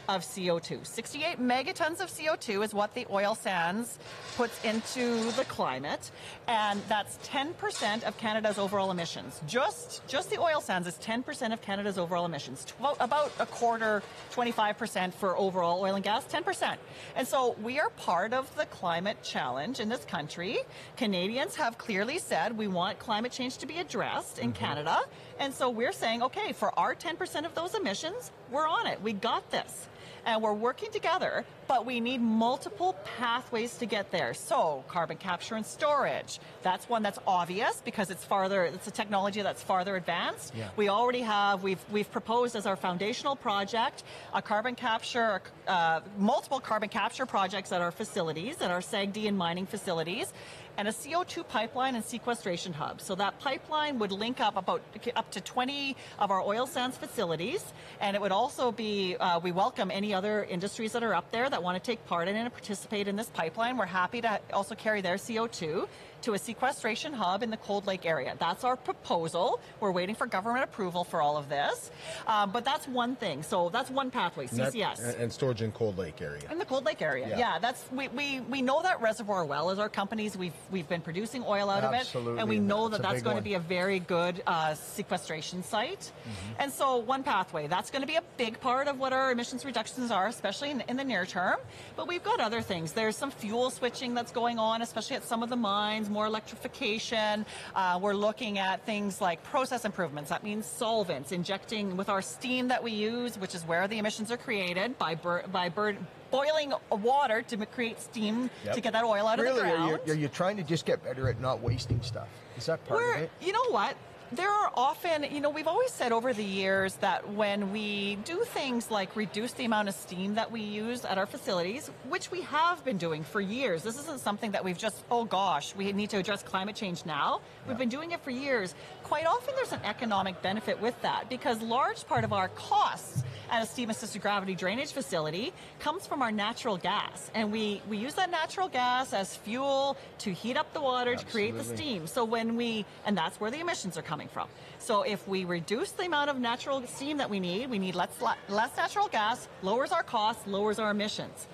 of 0.08 0.22
CO2. 0.22 0.86
68 0.86 1.40
megatons 1.40 2.00
of 2.00 2.08
CO2 2.08 2.64
is 2.64 2.74
what 2.74 2.94
the 2.94 3.06
oil 3.10 3.34
sands 3.34 3.98
puts 4.36 4.62
into 4.64 5.30
the 5.32 5.44
climate, 5.44 6.10
and 6.48 6.80
that's 6.88 7.18
10% 7.28 8.04
of 8.04 8.16
Canada's 8.18 8.58
overall 8.58 8.90
emissions. 8.90 9.40
Just 9.46 10.06
just 10.06 10.30
the 10.30 10.38
oil 10.40 10.60
sands 10.60 10.86
is 10.86 10.94
10% 10.96 11.52
of 11.52 11.60
Canada's 11.62 11.98
overall 11.98 12.24
emissions. 12.24 12.64
Tw- 12.64 12.96
about 13.00 13.32
a 13.38 13.46
quarter, 13.46 14.02
25% 14.32 15.14
for 15.14 15.36
overall 15.36 15.80
oil 15.80 15.94
and 15.94 16.04
gas, 16.04 16.24
10%. 16.26 16.76
And 17.16 17.26
so 17.26 17.56
we 17.62 17.78
are 17.80 17.90
part 17.90 18.32
of 18.32 18.54
the 18.56 18.66
climate 18.66 19.22
challenge 19.22 19.80
in 19.80 19.88
this 19.88 20.04
country. 20.04 20.58
Canadians 20.96 21.56
have 21.56 21.78
clearly 21.78 22.18
said 22.18 22.56
we 22.56 22.68
want 22.68 22.98
climate 22.98 23.32
change 23.32 23.58
to 23.58 23.66
be 23.66 23.78
addressed 23.78 24.38
in 24.38 24.52
mm-hmm. 24.52 24.64
Canada. 24.64 25.00
And 25.38 25.52
so 25.52 25.70
we're 25.70 25.92
saying, 25.92 26.22
okay, 26.22 26.52
for 26.52 26.76
our 26.78 26.94
10% 26.94 27.44
of 27.44 27.54
those 27.54 27.74
emissions, 27.74 28.30
we're 28.50 28.66
on 28.66 28.86
it. 28.86 29.00
We 29.02 29.12
got 29.12 29.50
this 29.50 29.88
and 30.26 30.42
we're 30.42 30.52
working 30.52 30.90
together, 30.90 31.44
but 31.68 31.86
we 31.86 32.00
need 32.00 32.20
multiple 32.20 32.96
pathways 33.16 33.78
to 33.78 33.86
get 33.86 34.10
there. 34.10 34.34
So, 34.34 34.84
carbon 34.88 35.16
capture 35.16 35.54
and 35.54 35.64
storage, 35.64 36.40
that's 36.62 36.88
one 36.88 37.02
that's 37.02 37.18
obvious 37.26 37.80
because 37.84 38.10
it's 38.10 38.24
farther, 38.24 38.64
it's 38.64 38.88
a 38.88 38.90
technology 38.90 39.40
that's 39.42 39.62
farther 39.62 39.94
advanced. 39.94 40.52
Yeah. 40.54 40.68
We 40.76 40.88
already 40.88 41.20
have, 41.20 41.62
we've, 41.62 41.82
we've 41.90 42.10
proposed 42.10 42.56
as 42.56 42.66
our 42.66 42.76
foundational 42.76 43.36
project 43.36 44.02
a 44.34 44.42
carbon 44.42 44.74
capture, 44.74 45.40
uh, 45.68 46.00
multiple 46.18 46.58
carbon 46.58 46.88
capture 46.88 47.24
projects 47.24 47.70
at 47.70 47.80
our 47.80 47.92
facilities, 47.92 48.60
at 48.60 48.70
our 48.70 48.80
SAGD 48.80 49.28
and 49.28 49.38
mining 49.38 49.66
facilities. 49.66 50.32
And 50.78 50.88
a 50.88 50.90
CO2 50.90 51.48
pipeline 51.48 51.94
and 51.94 52.04
sequestration 52.04 52.74
hub. 52.74 53.00
So 53.00 53.14
that 53.14 53.38
pipeline 53.38 53.98
would 53.98 54.12
link 54.12 54.40
up 54.40 54.56
about 54.56 54.82
up 55.14 55.30
to 55.30 55.40
20 55.40 55.96
of 56.18 56.30
our 56.30 56.42
oil 56.42 56.66
sands 56.66 56.98
facilities, 56.98 57.64
and 58.00 58.14
it 58.14 58.20
would 58.20 58.32
also 58.32 58.72
be. 58.72 59.16
Uh, 59.16 59.40
we 59.40 59.52
welcome 59.52 59.90
any 59.90 60.12
other 60.12 60.44
industries 60.44 60.92
that 60.92 61.02
are 61.02 61.14
up 61.14 61.30
there 61.30 61.48
that 61.48 61.62
want 61.62 61.82
to 61.82 61.90
take 61.90 62.04
part 62.06 62.28
in 62.28 62.36
and 62.36 62.52
participate 62.52 63.08
in 63.08 63.16
this 63.16 63.28
pipeline. 63.30 63.76
We're 63.78 63.86
happy 63.86 64.20
to 64.20 64.40
also 64.52 64.74
carry 64.74 65.00
their 65.00 65.16
CO2 65.16 65.88
to 66.22 66.34
a 66.34 66.38
sequestration 66.38 67.12
hub 67.12 67.42
in 67.42 67.50
the 67.50 67.56
Cold 67.56 67.86
Lake 67.86 68.06
area. 68.06 68.34
That's 68.38 68.64
our 68.64 68.76
proposal. 68.76 69.60
We're 69.80 69.92
waiting 69.92 70.14
for 70.14 70.26
government 70.26 70.64
approval 70.64 71.04
for 71.04 71.20
all 71.22 71.36
of 71.36 71.48
this. 71.48 71.90
Um, 72.26 72.50
but 72.50 72.64
that's 72.64 72.88
one 72.88 73.16
thing. 73.16 73.42
So 73.42 73.68
that's 73.68 73.90
one 73.90 74.10
pathway, 74.10 74.46
And 74.48 74.58
that- 74.58 74.72
CCS. 74.72 75.18
and, 75.18 75.32
storage 75.32 75.62
in 75.62 75.72
Cold 75.72 75.98
Lake 75.98 76.22
area. 76.22 76.40
In 76.50 76.58
the 76.58 76.64
Cold 76.64 76.84
Lake 76.84 77.02
area, 77.02 77.28
Yeah. 77.28 77.38
yeah. 77.38 77.58
that's 77.58 77.84
we, 77.92 78.08
we 78.08 78.40
we 78.40 78.62
know 78.62 78.80
that 78.82 79.00
reservoir 79.00 79.44
well 79.44 79.70
as 79.70 79.78
our 79.78 79.88
companies. 79.88 80.36
We've 80.36 80.54
we've 80.70 80.88
been 80.88 81.02
producing 81.02 81.44
oil 81.46 81.68
out 81.68 81.84
of 81.84 81.92
it, 81.94 82.14
and 82.14 82.48
we 82.48 82.58
know 82.58 82.88
that 82.88 83.00
a 83.00 83.02
that's 83.02 83.22
going 83.22 83.34
one. 83.36 83.42
to 83.42 83.48
be 83.48 83.54
a 83.54 83.58
very 83.60 83.98
good 83.98 84.42
uh, 84.46 84.74
sequestration 84.74 85.62
site. 85.62 86.00
Mm-hmm. 86.00 86.62
And 86.62 86.72
so 86.72 86.96
one 86.96 87.22
pathway 87.22 87.66
that's 87.66 87.90
going 87.90 88.02
to 88.02 88.06
be 88.06 88.16
a 88.16 88.22
big 88.36 88.58
part 88.60 88.88
of 88.88 88.98
what 88.98 89.12
our 89.12 89.30
emissions 89.32 89.64
reductions 89.64 90.10
are, 90.10 90.26
especially 90.26 90.70
in, 90.70 90.80
in 90.88 90.96
the 90.96 91.04
near 91.04 91.26
term. 91.26 91.56
But 91.96 92.08
we've 92.08 92.24
got 92.24 92.40
other 92.40 92.62
things. 92.62 92.92
There's 92.92 93.16
some 93.16 93.30
fuel 93.30 93.70
switching 93.70 94.14
that's 94.14 94.32
going 94.32 94.58
on, 94.58 94.82
especially 94.82 95.16
at 95.16 95.24
some 95.24 95.42
of 95.42 95.50
the 95.50 95.56
mines. 95.56 96.05
More 96.08 96.26
electrification. 96.26 97.46
Uh, 97.74 97.98
we're 98.00 98.14
looking 98.14 98.58
at 98.58 98.84
things 98.86 99.20
like 99.20 99.42
process 99.42 99.84
improvements. 99.84 100.30
That 100.30 100.44
means 100.44 100.66
solvents, 100.66 101.32
injecting 101.32 101.96
with 101.96 102.08
our 102.08 102.22
steam 102.22 102.68
that 102.68 102.82
we 102.82 102.92
use, 102.92 103.38
which 103.38 103.54
is 103.54 103.62
where 103.64 103.88
the 103.88 103.98
emissions 103.98 104.30
are 104.30 104.36
created 104.36 104.98
by 104.98 105.14
bur- 105.14 105.44
by 105.52 105.68
bur- 105.68 105.96
boiling 106.30 106.72
water 106.90 107.42
to 107.42 107.56
create 107.66 108.00
steam 108.00 108.50
to 108.72 108.80
get 108.80 108.92
that 108.92 109.04
oil 109.04 109.26
out 109.26 109.38
really, 109.38 109.50
of 109.50 109.56
the 109.56 109.62
ground. 109.62 109.92
Are 109.92 110.00
you, 110.06 110.12
are 110.12 110.16
you 110.16 110.28
trying 110.28 110.56
to 110.56 110.62
just 110.62 110.84
get 110.84 111.02
better 111.04 111.28
at 111.28 111.40
not 111.40 111.60
wasting 111.60 112.00
stuff? 112.02 112.28
Is 112.56 112.66
that 112.66 112.84
part 112.86 113.00
We're, 113.00 113.14
of 113.14 113.20
it? 113.22 113.30
you 113.40 113.52
know 113.52 113.70
what? 113.70 113.96
There 114.32 114.50
are 114.50 114.72
often, 114.74 115.24
you 115.30 115.40
know, 115.40 115.50
we've 115.50 115.68
always 115.68 115.92
said 115.92 116.10
over 116.10 116.32
the 116.32 116.42
years 116.42 116.96
that 116.96 117.32
when 117.34 117.70
we 117.70 118.16
do 118.24 118.42
things 118.42 118.90
like 118.90 119.14
reduce 119.14 119.52
the 119.52 119.64
amount 119.64 119.88
of 119.88 119.94
steam 119.94 120.34
that 120.34 120.50
we 120.50 120.62
use 120.62 121.04
at 121.04 121.16
our 121.16 121.26
facilities, 121.26 121.92
which 122.08 122.32
we 122.32 122.40
have 122.40 122.84
been 122.84 122.98
doing 122.98 123.22
for 123.22 123.40
years, 123.40 123.84
this 123.84 123.96
isn't 124.00 124.18
something 124.18 124.50
that 124.50 124.64
we've 124.64 124.76
just, 124.76 125.04
oh 125.12 125.24
gosh, 125.24 125.76
we 125.76 125.92
need 125.92 126.10
to 126.10 126.16
address 126.16 126.42
climate 126.42 126.74
change 126.74 127.06
now. 127.06 127.40
We've 127.68 127.78
been 127.78 127.88
doing 127.88 128.10
it 128.10 128.20
for 128.20 128.30
years. 128.32 128.74
Quite 129.04 129.26
often 129.26 129.54
there's 129.54 129.72
an 129.72 129.82
economic 129.84 130.42
benefit 130.42 130.80
with 130.80 131.00
that 131.02 131.28
because 131.28 131.62
large 131.62 132.04
part 132.08 132.24
of 132.24 132.32
our 132.32 132.48
costs 132.48 133.22
at 133.48 133.62
a 133.62 133.66
steam 133.66 133.90
assisted 133.90 134.22
gravity 134.22 134.56
drainage 134.56 134.90
facility 134.90 135.52
comes 135.78 136.04
from 136.04 136.20
our 136.20 136.32
natural 136.32 136.76
gas. 136.76 137.30
And 137.32 137.52
we, 137.52 137.80
we 137.88 137.96
use 137.96 138.14
that 138.14 138.32
natural 138.32 138.68
gas 138.68 139.12
as 139.12 139.36
fuel 139.36 139.96
to 140.18 140.32
heat 140.32 140.56
up 140.56 140.72
the 140.72 140.80
water 140.80 141.14
to 141.14 141.24
create 141.26 141.56
the 141.56 141.62
steam. 141.62 142.08
So 142.08 142.24
when 142.24 142.56
we, 142.56 142.84
and 143.04 143.16
that's 143.16 143.38
where 143.38 143.52
the 143.52 143.60
emissions 143.60 143.96
are 143.96 144.02
coming 144.02 144.15
from. 144.28 144.48
So 144.78 145.02
if 145.02 145.26
we 145.28 145.44
reduce 145.44 145.90
the 145.92 146.04
amount 146.04 146.30
of 146.30 146.38
natural 146.38 146.82
steam 146.86 147.18
that 147.18 147.28
we 147.28 147.40
need, 147.40 147.70
we 147.70 147.78
need 147.78 147.94
less, 147.94 148.10
less 148.48 148.76
natural 148.76 149.08
gas, 149.08 149.48
lowers 149.62 149.92
our 149.92 150.02
costs, 150.02 150.46
lowers 150.46 150.78
our 150.78 150.90
emissions. 150.90 151.46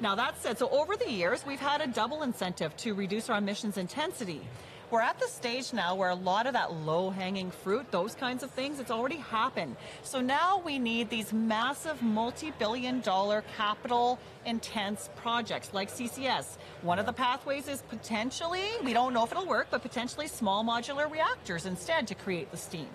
Now 0.00 0.14
that 0.14 0.40
said, 0.40 0.58
so 0.58 0.68
over 0.70 0.96
the 0.96 1.10
years, 1.10 1.44
we've 1.46 1.60
had 1.60 1.80
a 1.80 1.86
double 1.86 2.22
incentive 2.22 2.76
to 2.78 2.94
reduce 2.94 3.28
our 3.30 3.38
emissions 3.38 3.78
intensity. 3.78 4.42
We're 4.90 5.02
at 5.02 5.18
the 5.18 5.26
stage 5.26 5.74
now 5.74 5.94
where 5.94 6.08
a 6.08 6.14
lot 6.14 6.46
of 6.46 6.54
that 6.54 6.72
low 6.72 7.10
hanging 7.10 7.50
fruit, 7.50 7.90
those 7.90 8.14
kinds 8.14 8.42
of 8.42 8.50
things, 8.50 8.80
it's 8.80 8.90
already 8.90 9.16
happened. 9.16 9.76
So 10.02 10.22
now 10.22 10.62
we 10.64 10.78
need 10.78 11.10
these 11.10 11.30
massive 11.30 12.02
multi 12.02 12.52
billion 12.52 13.02
dollar 13.02 13.44
capital 13.58 14.18
intense 14.46 15.10
projects 15.16 15.74
like 15.74 15.90
CCS. 15.90 16.56
One 16.80 16.98
of 16.98 17.04
the 17.04 17.12
pathways 17.12 17.68
is 17.68 17.82
potentially, 17.82 18.64
we 18.82 18.94
don't 18.94 19.12
know 19.12 19.24
if 19.24 19.30
it'll 19.30 19.44
work, 19.44 19.66
but 19.70 19.82
potentially 19.82 20.26
small 20.26 20.64
modular 20.64 21.10
reactors 21.10 21.66
instead 21.66 22.06
to 22.06 22.14
create 22.14 22.50
the 22.50 22.56
steam. 22.56 22.88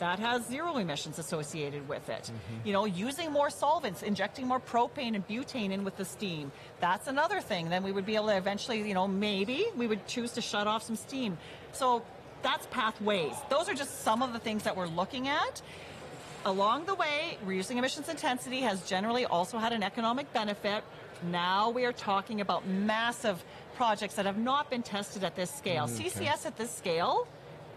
That 0.00 0.18
has 0.18 0.46
zero 0.46 0.78
emissions 0.78 1.18
associated 1.18 1.86
with 1.86 2.08
it. 2.08 2.30
You 2.64 2.72
know, 2.72 2.86
using 2.86 3.30
more 3.30 3.50
solvents, 3.50 4.02
injecting 4.02 4.48
more 4.48 4.58
propane 4.58 5.14
and 5.14 5.26
butane 5.28 5.72
in 5.72 5.84
with 5.84 5.98
the 5.98 6.06
steam. 6.06 6.50
That's 6.80 7.06
another 7.06 7.40
thing. 7.40 7.68
Then 7.68 7.82
we 7.82 7.92
would 7.92 8.06
be 8.06 8.16
able 8.16 8.28
to 8.28 8.36
eventually, 8.36 8.80
you 8.80 8.94
know, 8.94 9.06
maybe 9.06 9.66
we 9.76 9.86
would 9.86 10.06
choose 10.06 10.32
to 10.32 10.40
shut 10.40 10.66
off 10.66 10.82
some 10.82 10.96
steam. 10.96 11.36
So 11.72 12.02
that's 12.42 12.66
pathways. 12.68 13.34
Those 13.50 13.68
are 13.68 13.74
just 13.74 14.02
some 14.02 14.22
of 14.22 14.32
the 14.32 14.38
things 14.38 14.62
that 14.62 14.74
we're 14.74 14.86
looking 14.86 15.28
at. 15.28 15.60
Along 16.46 16.86
the 16.86 16.94
way, 16.94 17.36
reducing 17.44 17.76
emissions 17.76 18.08
intensity 18.08 18.62
has 18.62 18.88
generally 18.88 19.26
also 19.26 19.58
had 19.58 19.74
an 19.74 19.82
economic 19.82 20.32
benefit. 20.32 20.82
Now 21.22 21.68
we 21.68 21.84
are 21.84 21.92
talking 21.92 22.40
about 22.40 22.66
massive 22.66 23.44
projects 23.76 24.14
that 24.14 24.24
have 24.24 24.38
not 24.38 24.70
been 24.70 24.82
tested 24.82 25.24
at 25.24 25.36
this 25.36 25.50
scale. 25.50 25.86
Mm. 25.86 25.98
CCS 25.98 26.46
at 26.46 26.56
this 26.56 26.70
scale 26.74 27.28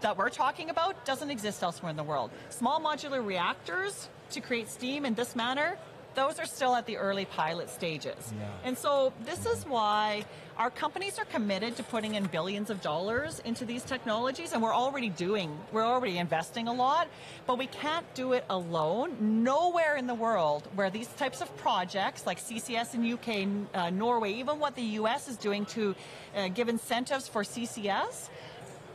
that 0.04 0.18
we're 0.18 0.28
talking 0.28 0.68
about 0.68 1.02
doesn't 1.06 1.30
exist 1.30 1.62
elsewhere 1.62 1.88
in 1.88 1.96
the 1.96 2.02
world. 2.02 2.30
Small 2.50 2.78
modular 2.78 3.24
reactors 3.24 4.10
to 4.32 4.40
create 4.42 4.68
steam 4.68 5.06
in 5.06 5.14
this 5.14 5.34
manner, 5.34 5.78
those 6.14 6.38
are 6.38 6.44
still 6.44 6.76
at 6.76 6.84
the 6.84 6.98
early 6.98 7.24
pilot 7.24 7.70
stages. 7.70 8.34
And 8.64 8.76
so 8.76 9.14
this 9.24 9.46
is 9.46 9.64
why 9.64 10.26
our 10.58 10.70
companies 10.70 11.18
are 11.18 11.24
committed 11.24 11.76
to 11.76 11.82
putting 11.82 12.16
in 12.16 12.26
billions 12.26 12.68
of 12.68 12.82
dollars 12.82 13.40
into 13.46 13.64
these 13.64 13.82
technologies 13.82 14.52
and 14.52 14.62
we're 14.62 14.74
already 14.74 15.08
doing, 15.08 15.58
we're 15.72 15.86
already 15.86 16.18
investing 16.18 16.68
a 16.68 16.72
lot, 16.72 17.08
but 17.46 17.56
we 17.56 17.66
can't 17.66 18.06
do 18.12 18.34
it 18.34 18.44
alone. 18.50 19.42
Nowhere 19.42 19.96
in 19.96 20.06
the 20.06 20.14
world 20.14 20.68
where 20.74 20.90
these 20.90 21.08
types 21.08 21.40
of 21.40 21.48
projects 21.56 22.26
like 22.26 22.38
CCS 22.38 22.94
in 22.94 23.10
UK, 23.10 23.28
uh, 23.74 23.88
Norway, 23.88 24.34
even 24.34 24.60
what 24.60 24.76
the 24.76 24.98
US 25.00 25.28
is 25.28 25.38
doing 25.38 25.64
to 25.66 25.96
uh, 26.36 26.48
give 26.48 26.68
incentives 26.68 27.26
for 27.26 27.42
CCS, 27.42 28.28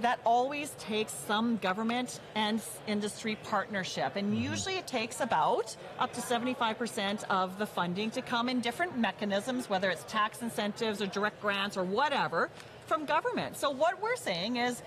that 0.02 0.20
always 0.26 0.72
takes 0.80 1.14
some 1.14 1.58
government 1.58 2.20
and 2.36 2.62
industry 2.88 3.38
partnership. 3.44 4.16
And 4.16 4.34
mm-hmm. 4.34 4.52
usually 4.52 4.76
it 4.76 4.88
takes 4.88 5.20
about 5.20 5.76
up 6.00 6.14
to 6.14 6.22
75% 6.22 7.24
of 7.30 7.58
the 7.58 7.66
funding 7.66 8.12
to 8.12 8.22
come 8.22 8.50
in 8.50 8.62
different 8.62 8.98
mechanisms, 8.98 9.70
whether 9.70 9.90
it's 9.90 10.04
tax 10.06 10.42
incentives 10.42 11.02
or 11.02 11.08
direct 11.08 11.42
grants 11.42 11.78
or 11.78 11.84
whatever, 11.84 12.50
from 12.86 13.06
government. 13.06 13.58
So 13.58 13.70
what 13.70 14.02
we're 14.02 14.16
saying 14.16 14.58
is 14.58 14.82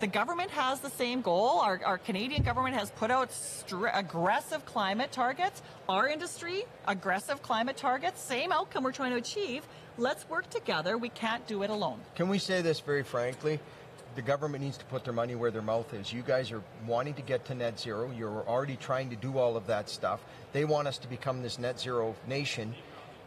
the 0.00 0.06
government 0.06 0.50
has 0.50 0.80
the 0.80 0.90
same 0.90 1.22
goal. 1.22 1.58
Our, 1.60 1.80
our 1.84 1.98
Canadian 1.98 2.42
government 2.42 2.76
has 2.76 2.90
put 2.92 3.10
out 3.10 3.32
str- 3.32 3.88
aggressive 3.88 4.64
climate 4.64 5.10
targets. 5.10 5.62
Our 5.88 6.08
industry, 6.08 6.64
aggressive 6.86 7.42
climate 7.42 7.76
targets, 7.76 8.20
same 8.20 8.52
outcome 8.52 8.84
we're 8.84 8.92
trying 8.92 9.12
to 9.12 9.16
achieve. 9.16 9.66
Let's 9.96 10.28
work 10.28 10.48
together. 10.50 10.96
We 10.96 11.08
can't 11.08 11.44
do 11.48 11.64
it 11.64 11.70
alone. 11.70 11.98
Can 12.14 12.28
we 12.28 12.38
say 12.38 12.62
this 12.62 12.78
very 12.78 13.02
frankly? 13.02 13.58
The 14.18 14.22
government 14.22 14.64
needs 14.64 14.76
to 14.78 14.84
put 14.86 15.04
their 15.04 15.12
money 15.12 15.36
where 15.36 15.52
their 15.52 15.62
mouth 15.62 15.94
is. 15.94 16.12
You 16.12 16.22
guys 16.22 16.50
are 16.50 16.60
wanting 16.88 17.14
to 17.14 17.22
get 17.22 17.44
to 17.44 17.54
net 17.54 17.78
zero. 17.78 18.10
You're 18.10 18.44
already 18.48 18.74
trying 18.74 19.10
to 19.10 19.16
do 19.16 19.38
all 19.38 19.56
of 19.56 19.68
that 19.68 19.88
stuff. 19.88 20.18
They 20.52 20.64
want 20.64 20.88
us 20.88 20.98
to 20.98 21.08
become 21.08 21.40
this 21.40 21.56
net 21.56 21.78
zero 21.78 22.16
nation. 22.26 22.74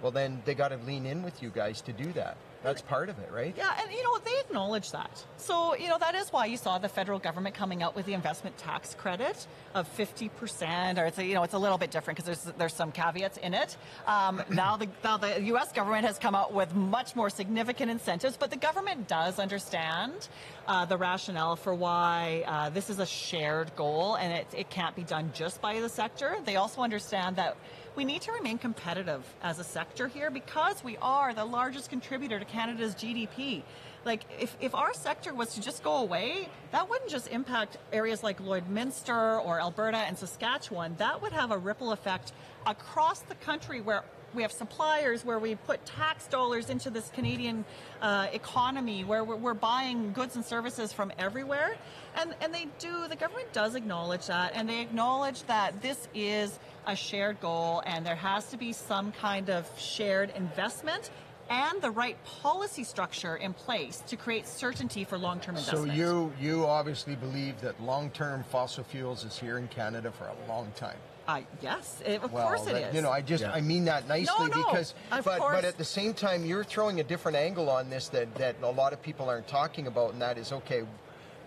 Well, 0.01 0.11
then 0.11 0.41
they 0.43 0.53
got 0.53 0.67
to 0.67 0.77
lean 0.85 1.05
in 1.05 1.23
with 1.23 1.41
you 1.41 1.49
guys 1.49 1.79
to 1.83 1.93
do 1.93 2.11
that. 2.11 2.35
That's 2.63 2.81
part 2.81 3.09
of 3.09 3.17
it, 3.19 3.31
right? 3.31 3.53
Yeah, 3.57 3.75
and 3.81 3.91
you 3.91 4.03
know 4.03 4.19
they 4.19 4.39
acknowledge 4.39 4.91
that. 4.91 5.23
So 5.37 5.75
you 5.75 5.87
know 5.87 5.97
that 5.99 6.13
is 6.13 6.29
why 6.29 6.45
you 6.45 6.57
saw 6.57 6.77
the 6.77 6.89
federal 6.89 7.17
government 7.17 7.55
coming 7.55 7.81
out 7.81 7.95
with 7.95 8.05
the 8.05 8.13
investment 8.13 8.57
tax 8.57 8.93
credit 8.93 9.47
of 9.73 9.87
fifty 9.87 10.29
percent, 10.29 10.99
or 10.99 11.05
it's 11.05 11.17
a, 11.17 11.25
you 11.25 11.33
know 11.33 11.43
it's 11.43 11.55
a 11.55 11.59
little 11.59 11.77
bit 11.77 11.89
different 11.89 12.17
because 12.17 12.43
there's 12.43 12.55
there's 12.57 12.73
some 12.73 12.91
caveats 12.91 13.37
in 13.37 13.53
it. 13.53 13.77
Um, 14.05 14.43
now 14.49 14.77
the 14.77 14.87
now 15.03 15.17
the 15.17 15.41
U.S. 15.43 15.71
government 15.71 16.05
has 16.05 16.19
come 16.19 16.35
out 16.35 16.53
with 16.53 16.75
much 16.75 17.15
more 17.15 17.29
significant 17.29 17.89
incentives, 17.89 18.37
but 18.37 18.51
the 18.51 18.57
government 18.57 19.07
does 19.07 19.39
understand 19.39 20.29
uh, 20.67 20.85
the 20.85 20.97
rationale 20.97 21.55
for 21.55 21.73
why 21.73 22.43
uh, 22.45 22.69
this 22.69 22.89
is 22.89 22.99
a 22.99 23.05
shared 23.05 23.75
goal 23.75 24.15
and 24.15 24.31
it, 24.33 24.47
it 24.55 24.69
can't 24.69 24.95
be 24.95 25.03
done 25.03 25.31
just 25.33 25.61
by 25.61 25.79
the 25.79 25.89
sector. 25.89 26.37
They 26.45 26.55
also 26.55 26.81
understand 26.81 27.35
that 27.37 27.57
we 27.95 28.05
need 28.05 28.21
to 28.21 28.31
remain 28.31 28.57
competitive 28.57 29.23
as 29.41 29.59
a 29.59 29.63
sector 29.63 30.07
here 30.07 30.31
because 30.31 30.83
we 30.83 30.97
are 31.01 31.33
the 31.33 31.43
largest 31.43 31.89
contributor 31.89 32.39
to 32.39 32.45
Canada's 32.45 32.95
GDP. 32.95 33.63
Like, 34.05 34.23
if, 34.39 34.55
if 34.59 34.73
our 34.73 34.93
sector 34.93 35.33
was 35.33 35.53
to 35.55 35.61
just 35.61 35.83
go 35.83 35.97
away, 35.97 36.49
that 36.71 36.89
wouldn't 36.89 37.09
just 37.09 37.27
impact 37.27 37.77
areas 37.91 38.23
like 38.23 38.39
Lloydminster 38.39 39.45
or 39.45 39.59
Alberta 39.59 39.97
and 39.97 40.17
Saskatchewan. 40.17 40.95
That 40.97 41.21
would 41.21 41.33
have 41.33 41.51
a 41.51 41.57
ripple 41.57 41.91
effect 41.91 42.31
across 42.65 43.19
the 43.19 43.35
country 43.35 43.81
where 43.81 44.03
we 44.33 44.41
have 44.41 44.51
suppliers, 44.51 45.25
where 45.25 45.39
we 45.39 45.55
put 45.55 45.85
tax 45.85 46.27
dollars 46.27 46.69
into 46.69 46.89
this 46.89 47.09
Canadian 47.09 47.65
uh, 48.01 48.27
economy, 48.31 49.03
where 49.03 49.23
we're, 49.23 49.35
we're 49.35 49.53
buying 49.53 50.13
goods 50.13 50.35
and 50.35 50.45
services 50.45 50.93
from 50.93 51.11
everywhere. 51.17 51.75
And, 52.15 52.33
and 52.41 52.53
they 52.53 52.67
do, 52.79 53.07
the 53.09 53.15
government 53.15 53.51
does 53.53 53.75
acknowledge 53.75 54.27
that, 54.27 54.53
and 54.55 54.69
they 54.69 54.81
acknowledge 54.81 55.43
that 55.43 55.81
this 55.81 56.07
is 56.15 56.59
a 56.87 56.95
shared 56.95 57.39
goal 57.41 57.81
and 57.85 58.05
there 58.05 58.15
has 58.15 58.45
to 58.49 58.57
be 58.57 58.73
some 58.73 59.11
kind 59.11 59.49
of 59.49 59.67
shared 59.77 60.31
investment 60.35 61.09
and 61.49 61.81
the 61.81 61.91
right 61.91 62.17
policy 62.25 62.83
structure 62.83 63.35
in 63.35 63.53
place 63.53 64.01
to 64.07 64.15
create 64.15 64.47
certainty 64.47 65.03
for 65.03 65.17
long-term 65.17 65.57
So 65.57 65.83
investment. 65.83 65.97
you 65.97 66.33
you 66.39 66.65
obviously 66.65 67.15
believe 67.15 67.59
that 67.61 67.79
long-term 67.81 68.43
fossil 68.49 68.83
fuels 68.83 69.23
is 69.25 69.37
here 69.37 69.57
in 69.57 69.67
Canada 69.67 70.11
for 70.11 70.25
a 70.25 70.35
long 70.49 70.71
time. 70.75 70.97
Uh, 71.27 71.41
yes, 71.61 72.01
it, 72.05 72.23
of 72.23 72.31
well, 72.33 72.47
course 72.47 72.65
it 72.67 72.73
that- 72.73 72.89
is. 72.89 72.95
You 72.95 73.01
know, 73.01 73.11
I 73.11 73.21
just 73.21 73.43
I 73.43 73.61
mean 73.61 73.85
that 73.85 74.07
nicely 74.07 74.33
No, 74.39 74.45
no, 74.47 74.63
because 74.71 74.93
of 75.11 75.23
but 75.25 75.39
course. 75.39 75.55
but 75.55 75.65
at 75.65 75.77
the 75.77 75.83
same 75.85 76.13
time 76.13 76.45
you're 76.45 76.63
throwing 76.63 76.99
a 76.99 77.03
different 77.03 77.37
angle 77.37 77.69
on 77.69 77.89
this 77.89 78.07
that 78.09 78.33
that 78.35 78.55
a 78.63 78.69
lot 78.71 78.91
of 78.93 79.01
people 79.01 79.29
aren't 79.29 79.47
talking 79.47 79.87
about 79.87 80.13
and 80.13 80.21
that 80.21 80.37
is 80.37 80.51
okay 80.51 80.83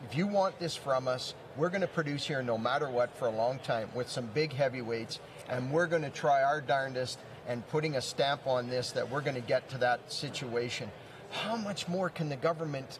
if 0.09 0.17
you 0.17 0.27
want 0.27 0.59
this 0.59 0.77
from 0.77 1.09
us 1.09 1.35
we're 1.57 1.69
going 1.69 1.81
to 1.81 1.87
produce 1.87 2.27
here 2.27 2.43
no 2.43 2.59
matter 2.59 2.89
what 2.89 3.17
for 3.17 3.27
a 3.27 3.31
long 3.31 3.59
time 3.61 3.89
with 3.95 4.09
some 4.09 4.27
big 4.35 4.53
heavyweights 4.53 5.21
and 5.49 5.71
we're 5.71 5.87
going 5.87 6.03
to 6.03 6.11
try 6.11 6.43
our 6.43 6.61
darndest 6.61 7.19
and 7.47 7.67
putting 7.69 7.97
a 7.97 8.01
stamp 8.01 8.47
on 8.47 8.69
this 8.69 8.93
that 8.93 9.11
we're 9.11 9.21
going 9.21 9.35
to 9.35 9.41
get 9.41 9.69
to 9.71 9.79
that 9.79 10.13
situation. 10.13 10.91
How 11.31 11.57
much 11.57 11.89
more 11.89 12.09
can 12.09 12.29
the 12.29 12.37
government 12.37 12.99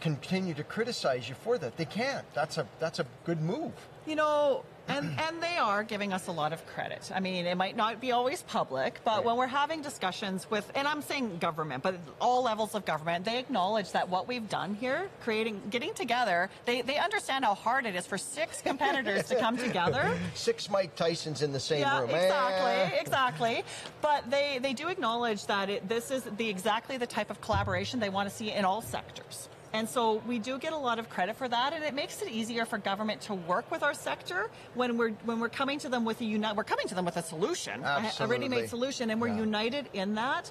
continue 0.00 0.54
to 0.54 0.64
criticize 0.64 1.28
you 1.28 1.34
for 1.34 1.58
that? 1.58 1.76
They 1.76 1.84
can't. 1.84 2.24
That's 2.34 2.58
a 2.58 2.66
that's 2.80 2.98
a 2.98 3.06
good 3.24 3.40
move. 3.40 3.72
You 4.06 4.16
know, 4.16 4.64
and 4.96 5.20
and 5.20 5.42
they 5.42 5.56
are 5.58 5.82
giving 5.82 6.12
us 6.12 6.26
a 6.26 6.32
lot 6.32 6.52
of 6.52 6.64
credit. 6.66 7.10
I 7.14 7.20
mean, 7.20 7.46
it 7.46 7.56
might 7.56 7.76
not 7.76 8.00
be 8.00 8.12
always 8.12 8.42
public, 8.42 9.00
but 9.04 9.24
when 9.24 9.36
we're 9.36 9.46
having 9.46 9.82
discussions 9.82 10.50
with, 10.50 10.70
and 10.74 10.86
I'm 10.88 11.02
saying 11.02 11.38
government, 11.38 11.82
but 11.82 11.96
all 12.20 12.42
levels 12.42 12.74
of 12.74 12.84
government, 12.84 13.24
they 13.24 13.38
acknowledge 13.38 13.92
that 13.92 14.08
what 14.08 14.28
we've 14.28 14.48
done 14.48 14.74
here, 14.74 15.08
creating, 15.22 15.60
getting 15.70 15.94
together, 15.94 16.50
they 16.64 16.82
they 16.82 16.98
understand 16.98 17.44
how 17.44 17.54
hard 17.54 17.86
it 17.86 17.94
is 17.94 18.06
for 18.06 18.18
six 18.18 18.60
competitors 18.62 19.28
to 19.28 19.36
come 19.36 19.56
together. 19.56 20.16
Six 20.34 20.70
Mike 20.70 20.96
Tysons 20.96 21.42
in 21.42 21.52
the 21.52 21.60
same 21.60 21.80
yeah, 21.80 22.00
room. 22.00 22.10
exactly, 22.10 22.70
Eh. 22.98 23.00
exactly. 23.00 23.64
But 24.00 24.30
they 24.30 24.58
they 24.60 24.72
do 24.72 24.88
acknowledge 24.88 25.46
that 25.46 25.68
it, 25.70 25.88
this 25.88 26.10
is 26.10 26.22
the 26.36 26.48
exactly 26.48 26.96
the 26.96 27.06
type 27.06 27.30
of 27.30 27.40
collaboration 27.40 28.00
they 28.00 28.08
want 28.08 28.28
to 28.28 28.34
see 28.34 28.50
in 28.50 28.64
all 28.64 28.82
sectors. 28.82 29.48
And 29.74 29.88
so 29.88 30.22
we 30.26 30.38
do 30.38 30.58
get 30.58 30.72
a 30.72 30.76
lot 30.76 30.98
of 30.98 31.08
credit 31.08 31.36
for 31.36 31.48
that, 31.48 31.72
and 31.72 31.82
it 31.82 31.94
makes 31.94 32.20
it 32.20 32.28
easier 32.28 32.66
for 32.66 32.76
government 32.78 33.22
to 33.22 33.34
work 33.34 33.70
with 33.70 33.82
our 33.82 33.94
sector 33.94 34.50
when 34.74 34.98
we're 34.98 35.10
when 35.24 35.40
we're 35.40 35.48
coming 35.48 35.78
to 35.78 35.88
them 35.88 36.04
with 36.04 36.20
a 36.20 36.24
uni- 36.24 36.52
we're 36.54 36.64
coming 36.64 36.86
to 36.88 36.94
them 36.94 37.04
with 37.06 37.16
a 37.16 37.22
solution, 37.22 37.82
a- 37.82 38.12
a 38.20 38.26
ready-made 38.26 38.68
solution, 38.68 39.10
and 39.10 39.20
we're 39.20 39.28
united 39.28 39.88
in 39.94 40.14
that. 40.16 40.50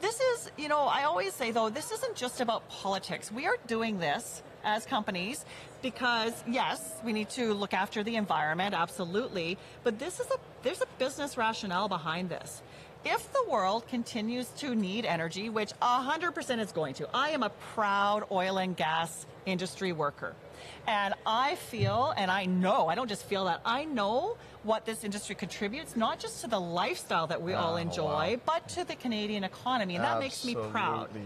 This 0.00 0.18
is, 0.20 0.50
you 0.56 0.68
know, 0.68 0.80
I 0.84 1.04
always 1.04 1.34
say 1.34 1.50
though, 1.50 1.68
this 1.68 1.90
isn't 1.92 2.16
just 2.16 2.40
about 2.40 2.66
politics. 2.68 3.30
We 3.30 3.46
are 3.46 3.56
doing 3.66 3.98
this 3.98 4.42
as 4.64 4.86
companies 4.86 5.44
because 5.82 6.32
yes, 6.48 6.80
we 7.04 7.12
need 7.12 7.28
to 7.30 7.52
look 7.52 7.74
after 7.74 8.02
the 8.02 8.16
environment, 8.16 8.74
absolutely, 8.74 9.58
but 9.82 9.98
this 9.98 10.20
is 10.20 10.26
a 10.30 10.38
there's 10.62 10.80
a 10.80 10.86
business 10.98 11.36
rationale 11.36 11.88
behind 11.88 12.30
this. 12.30 12.62
If 13.04 13.32
the 13.32 13.44
world 13.50 13.86
continues 13.88 14.48
to 14.58 14.74
need 14.74 15.04
energy, 15.04 15.50
which 15.50 15.72
100% 15.82 16.58
is 16.58 16.72
going 16.72 16.94
to, 16.94 17.08
I 17.12 17.30
am 17.30 17.42
a 17.42 17.50
proud 17.74 18.24
oil 18.30 18.56
and 18.58 18.74
gas 18.76 19.26
industry 19.44 19.92
worker. 19.92 20.34
And 20.86 21.12
I 21.26 21.56
feel, 21.56 22.14
and 22.16 22.30
I 22.30 22.46
know, 22.46 22.88
I 22.88 22.94
don't 22.94 23.08
just 23.08 23.24
feel 23.24 23.44
that, 23.44 23.60
I 23.64 23.84
know 23.84 24.36
what 24.62 24.86
this 24.86 25.04
industry 25.04 25.34
contributes, 25.34 25.96
not 25.96 26.18
just 26.18 26.40
to 26.42 26.46
the 26.48 26.58
lifestyle 26.60 27.26
that 27.26 27.42
we 27.42 27.52
ah, 27.52 27.62
all 27.62 27.74
Oh, 27.74 27.76
enjoy, 27.76 28.36
wow. 28.36 28.40
but 28.46 28.68
to 28.70 28.84
the 28.84 28.94
Canadian 28.96 29.44
economy. 29.44 29.96
And 29.96 30.04
that 30.04 30.18
makes 30.18 30.42
me 30.44 30.54
proud. 30.54 31.08
Absolutely. 31.10 31.20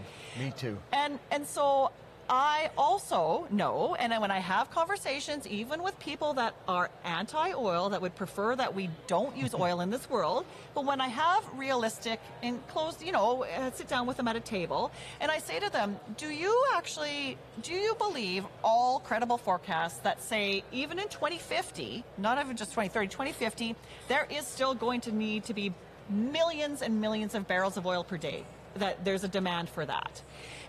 Me 0.45 0.53
too. 0.57 0.77
And 0.91 1.19
and 1.31 1.47
so 1.47 1.91
I 2.29 2.69
also 2.77 3.47
know, 3.49 3.95
and 3.95 4.13
when 4.21 4.29
I 4.29 4.37
have 4.37 4.69
conversations, 4.69 5.47
even 5.47 5.81
with 5.81 5.97
people 5.97 6.35
that 6.35 6.53
are 6.67 6.91
anti-oil, 7.03 7.89
that 7.89 8.03
would 8.03 8.15
prefer 8.15 8.55
that 8.55 8.75
we 8.75 8.91
don't 9.07 9.35
use 9.35 9.55
oil 9.59 9.81
in 9.81 9.89
this 9.89 10.07
world, 10.11 10.45
but 10.75 10.85
when 10.85 11.01
I 11.01 11.07
have 11.07 11.43
realistic 11.55 12.19
and 12.43 12.65
closed, 12.67 13.01
you 13.01 13.11
know, 13.11 13.45
uh, 13.45 13.71
sit 13.71 13.87
down 13.87 14.05
with 14.05 14.17
them 14.17 14.27
at 14.27 14.35
a 14.35 14.39
table, 14.41 14.91
and 15.19 15.31
I 15.31 15.39
say 15.39 15.59
to 15.59 15.71
them, 15.71 15.99
"Do 16.17 16.29
you 16.29 16.65
actually, 16.75 17.35
do 17.63 17.73
you 17.73 17.95
believe 17.95 18.45
all 18.63 18.99
credible 18.99 19.39
forecasts 19.39 19.97
that 20.01 20.21
say 20.21 20.63
even 20.71 20.99
in 20.99 21.07
2050, 21.07 22.03
not 22.19 22.37
even 22.39 22.55
just 22.55 22.71
2030, 22.71 23.07
2050, 23.07 23.75
there 24.07 24.27
is 24.29 24.45
still 24.45 24.75
going 24.75 25.01
to 25.01 25.11
need 25.11 25.45
to 25.45 25.55
be 25.55 25.73
millions 26.09 26.83
and 26.83 27.01
millions 27.01 27.33
of 27.33 27.47
barrels 27.47 27.75
of 27.75 27.87
oil 27.87 28.03
per 28.03 28.17
day?" 28.17 28.43
That 28.75 29.03
there's 29.03 29.23
a 29.23 29.27
demand 29.27 29.67
for 29.67 29.83
that 29.83 30.21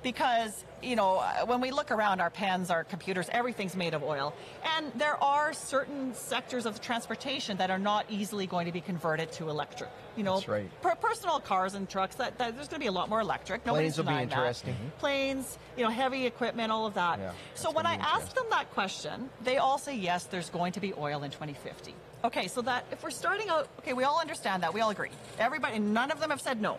because 0.02 0.64
you 0.82 0.96
know 0.96 1.22
when 1.46 1.60
we 1.60 1.70
look 1.70 1.90
around 1.90 2.20
our 2.20 2.30
pens 2.30 2.70
our 2.70 2.84
computers 2.84 3.28
everything's 3.32 3.76
made 3.76 3.94
of 3.94 4.02
oil. 4.02 4.34
And 4.76 4.90
there 4.96 5.22
are 5.22 5.52
certain 5.52 6.14
sectors 6.14 6.66
of 6.66 6.80
transportation 6.80 7.56
that 7.58 7.70
are 7.70 7.78
not 7.78 8.06
easily 8.08 8.46
going 8.46 8.66
to 8.66 8.72
be 8.72 8.80
converted 8.80 9.32
to 9.32 9.48
electric. 9.48 9.90
You 10.16 10.24
know 10.24 10.42
right. 10.48 10.68
per- 10.82 10.94
personal 10.96 11.40
cars 11.40 11.74
and 11.74 11.88
trucks 11.88 12.16
that, 12.16 12.36
that 12.38 12.56
there's 12.56 12.68
going 12.68 12.80
to 12.80 12.84
be 12.84 12.88
a 12.88 12.92
lot 12.92 13.08
more 13.08 13.20
electric. 13.20 13.64
Nobody's 13.64 13.94
Planes 13.94 13.96
will 13.98 14.04
be 14.04 14.08
denying 14.08 14.28
that. 14.28 14.38
interesting. 14.38 14.74
Mhm. 14.74 14.98
planes 14.98 15.58
you 15.76 15.84
know 15.84 15.90
heavy 15.90 16.26
equipment 16.26 16.72
all 16.72 16.86
of 16.86 16.94
that. 16.94 17.18
Yeah, 17.18 17.32
so 17.54 17.70
when 17.70 17.86
i 17.86 17.94
ask 17.94 18.34
them 18.34 18.46
that 18.50 18.70
question 18.72 19.28
they 19.44 19.58
all 19.58 19.78
say 19.78 19.94
yes 19.96 20.24
there's 20.24 20.50
going 20.50 20.72
to 20.72 20.80
be 20.80 20.92
oil 20.94 21.22
in 21.22 21.30
2050 21.30 21.94
okay 22.24 22.48
so 22.48 22.60
that 22.62 22.84
if 22.92 23.02
we're 23.02 23.10
starting 23.10 23.48
out 23.48 23.68
okay 23.78 23.92
we 23.92 24.04
all 24.04 24.20
understand 24.20 24.62
that. 24.62 24.74
We 24.74 24.80
all 24.80 24.90
agree. 24.90 25.10
Everybody 25.38 25.78
none 25.78 26.10
of 26.10 26.20
them 26.20 26.30
have 26.30 26.40
said 26.40 26.60
no 26.60 26.78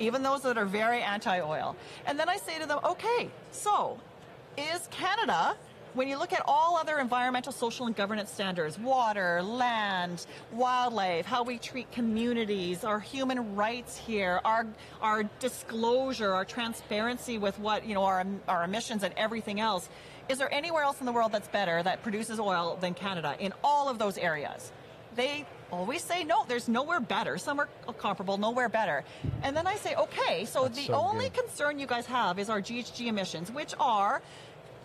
even 0.00 0.22
those 0.22 0.42
that 0.42 0.58
are 0.58 0.66
very 0.66 1.02
anti-oil. 1.02 1.76
And 2.06 2.18
then 2.18 2.28
I 2.28 2.36
say 2.36 2.58
to 2.58 2.66
them, 2.66 2.80
okay, 2.84 3.30
so 3.52 3.98
is 4.56 4.88
Canada, 4.90 5.56
when 5.94 6.08
you 6.08 6.18
look 6.18 6.32
at 6.32 6.42
all 6.46 6.76
other 6.76 6.98
environmental, 6.98 7.52
social, 7.52 7.86
and 7.86 7.96
governance 7.96 8.30
standards, 8.30 8.78
water, 8.78 9.42
land, 9.42 10.26
wildlife, 10.52 11.26
how 11.26 11.42
we 11.42 11.58
treat 11.58 11.90
communities, 11.90 12.84
our 12.84 13.00
human 13.00 13.56
rights 13.56 13.96
here, 13.96 14.40
our 14.44 14.66
our 15.02 15.24
disclosure, 15.40 16.32
our 16.32 16.44
transparency 16.44 17.38
with 17.38 17.58
what 17.58 17.86
you 17.86 17.94
know 17.94 18.04
our 18.04 18.24
our 18.46 18.64
emissions 18.64 19.02
and 19.02 19.12
everything 19.16 19.58
else, 19.60 19.88
is 20.28 20.38
there 20.38 20.52
anywhere 20.54 20.84
else 20.84 21.00
in 21.00 21.06
the 21.06 21.12
world 21.12 21.32
that's 21.32 21.48
better 21.48 21.82
that 21.82 22.02
produces 22.02 22.38
oil 22.38 22.78
than 22.80 22.94
Canada 22.94 23.34
in 23.40 23.52
all 23.64 23.88
of 23.88 23.98
those 23.98 24.16
areas? 24.16 24.70
They 25.16 25.44
always 25.72 26.02
say 26.02 26.24
no, 26.24 26.44
there's 26.48 26.68
nowhere 26.68 27.00
better. 27.00 27.38
Some 27.38 27.60
are 27.60 27.68
comparable, 27.98 28.38
nowhere 28.38 28.68
better. 28.68 29.04
And 29.42 29.56
then 29.56 29.66
I 29.66 29.76
say, 29.76 29.94
okay, 29.94 30.44
so 30.44 30.64
That's 30.64 30.76
the 30.76 30.86
so 30.86 30.94
only 30.94 31.28
good. 31.28 31.44
concern 31.44 31.78
you 31.78 31.86
guys 31.86 32.06
have 32.06 32.38
is 32.38 32.50
our 32.50 32.60
GHG 32.60 33.06
emissions, 33.06 33.50
which 33.50 33.74
are 33.78 34.22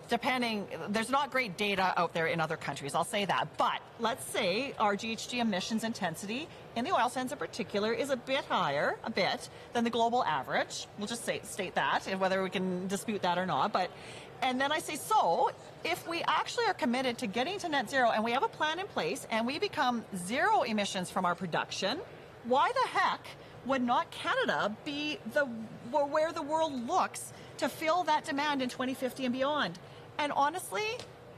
depending 0.08 0.66
there's 0.90 1.10
not 1.10 1.30
great 1.30 1.56
data 1.56 1.92
out 1.96 2.14
there 2.14 2.26
in 2.26 2.40
other 2.40 2.56
countries 2.56 2.94
i'll 2.94 3.04
say 3.04 3.24
that 3.24 3.48
but 3.56 3.80
let's 3.98 4.24
say 4.26 4.72
our 4.78 4.94
ghg 4.94 5.34
emissions 5.40 5.82
intensity 5.82 6.46
in 6.76 6.84
the 6.84 6.92
oil 6.92 7.08
sands 7.08 7.32
in 7.32 7.38
particular 7.38 7.92
is 7.92 8.10
a 8.10 8.16
bit 8.16 8.44
higher 8.44 8.96
a 9.04 9.10
bit 9.10 9.48
than 9.72 9.82
the 9.84 9.90
global 9.90 10.22
average 10.24 10.86
we'll 10.98 11.08
just 11.08 11.24
say, 11.24 11.40
state 11.42 11.74
that 11.74 12.06
and 12.06 12.20
whether 12.20 12.42
we 12.42 12.50
can 12.50 12.86
dispute 12.86 13.22
that 13.22 13.36
or 13.38 13.46
not 13.46 13.72
but 13.72 13.90
and 14.42 14.60
then 14.60 14.72
i 14.72 14.78
say 14.78 14.96
so 14.96 15.50
if 15.84 16.06
we 16.08 16.22
actually 16.26 16.64
are 16.66 16.74
committed 16.74 17.16
to 17.18 17.26
getting 17.26 17.58
to 17.58 17.68
net 17.68 17.88
zero 17.88 18.10
and 18.10 18.22
we 18.24 18.32
have 18.32 18.42
a 18.42 18.48
plan 18.48 18.78
in 18.78 18.86
place 18.88 19.26
and 19.30 19.46
we 19.46 19.58
become 19.58 20.04
zero 20.26 20.62
emissions 20.62 21.10
from 21.10 21.24
our 21.24 21.34
production 21.34 21.98
why 22.44 22.70
the 22.72 22.88
heck 22.98 23.26
would 23.66 23.82
not 23.82 24.10
Canada 24.10 24.74
be 24.84 25.18
the 25.32 25.44
where 25.90 26.32
the 26.32 26.42
world 26.42 26.86
looks 26.86 27.32
to 27.58 27.68
fill 27.68 28.04
that 28.04 28.24
demand 28.24 28.62
in 28.62 28.68
2050 28.68 29.24
and 29.24 29.32
beyond? 29.34 29.78
And 30.18 30.32
honestly, 30.32 30.84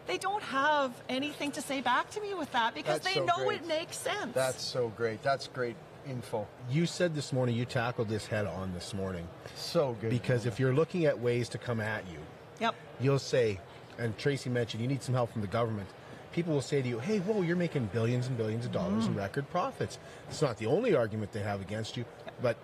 they 0.06 0.18
don't 0.18 0.42
have 0.42 0.92
anything 1.08 1.50
to 1.52 1.62
say 1.62 1.80
back 1.80 2.10
to 2.10 2.20
me 2.20 2.34
with 2.34 2.50
that 2.52 2.74
because 2.74 3.00
That's 3.00 3.14
they 3.14 3.20
so 3.20 3.24
know 3.24 3.46
great. 3.46 3.60
it 3.62 3.66
makes 3.66 3.96
sense. 3.96 4.34
That's 4.34 4.62
so 4.62 4.92
great. 4.96 5.22
That's 5.22 5.48
great 5.48 5.76
info. 6.06 6.46
You 6.70 6.86
said 6.86 7.14
this 7.14 7.32
morning 7.32 7.54
you 7.54 7.64
tackled 7.64 8.08
this 8.08 8.26
head 8.26 8.46
on 8.46 8.72
this 8.74 8.94
morning. 8.94 9.26
So 9.56 9.96
good. 10.00 10.10
Because 10.10 10.46
if 10.46 10.58
you're 10.60 10.74
looking 10.74 11.06
at 11.06 11.18
ways 11.18 11.48
to 11.50 11.58
come 11.58 11.80
at 11.80 12.04
you, 12.10 12.18
Yep. 12.60 12.74
You'll 13.00 13.18
say, 13.18 13.60
and 13.98 14.16
Tracy 14.18 14.50
mentioned 14.50 14.80
you 14.82 14.88
need 14.88 15.02
some 15.02 15.14
help 15.14 15.32
from 15.32 15.40
the 15.40 15.48
government. 15.48 15.88
People 16.32 16.52
will 16.52 16.62
say 16.62 16.82
to 16.82 16.88
you, 16.88 16.98
"Hey, 16.98 17.18
whoa, 17.18 17.42
you're 17.42 17.56
making 17.56 17.86
billions 17.86 18.26
and 18.28 18.36
billions 18.36 18.64
of 18.66 18.72
dollars 18.72 19.06
in 19.06 19.14
Mm. 19.14 19.18
record 19.18 19.50
profits." 19.50 19.98
It's 20.28 20.42
not 20.42 20.58
the 20.58 20.66
only 20.66 20.94
argument 20.94 21.32
they 21.32 21.40
have 21.40 21.60
against 21.60 21.96
you, 21.96 22.04
but 22.40 22.56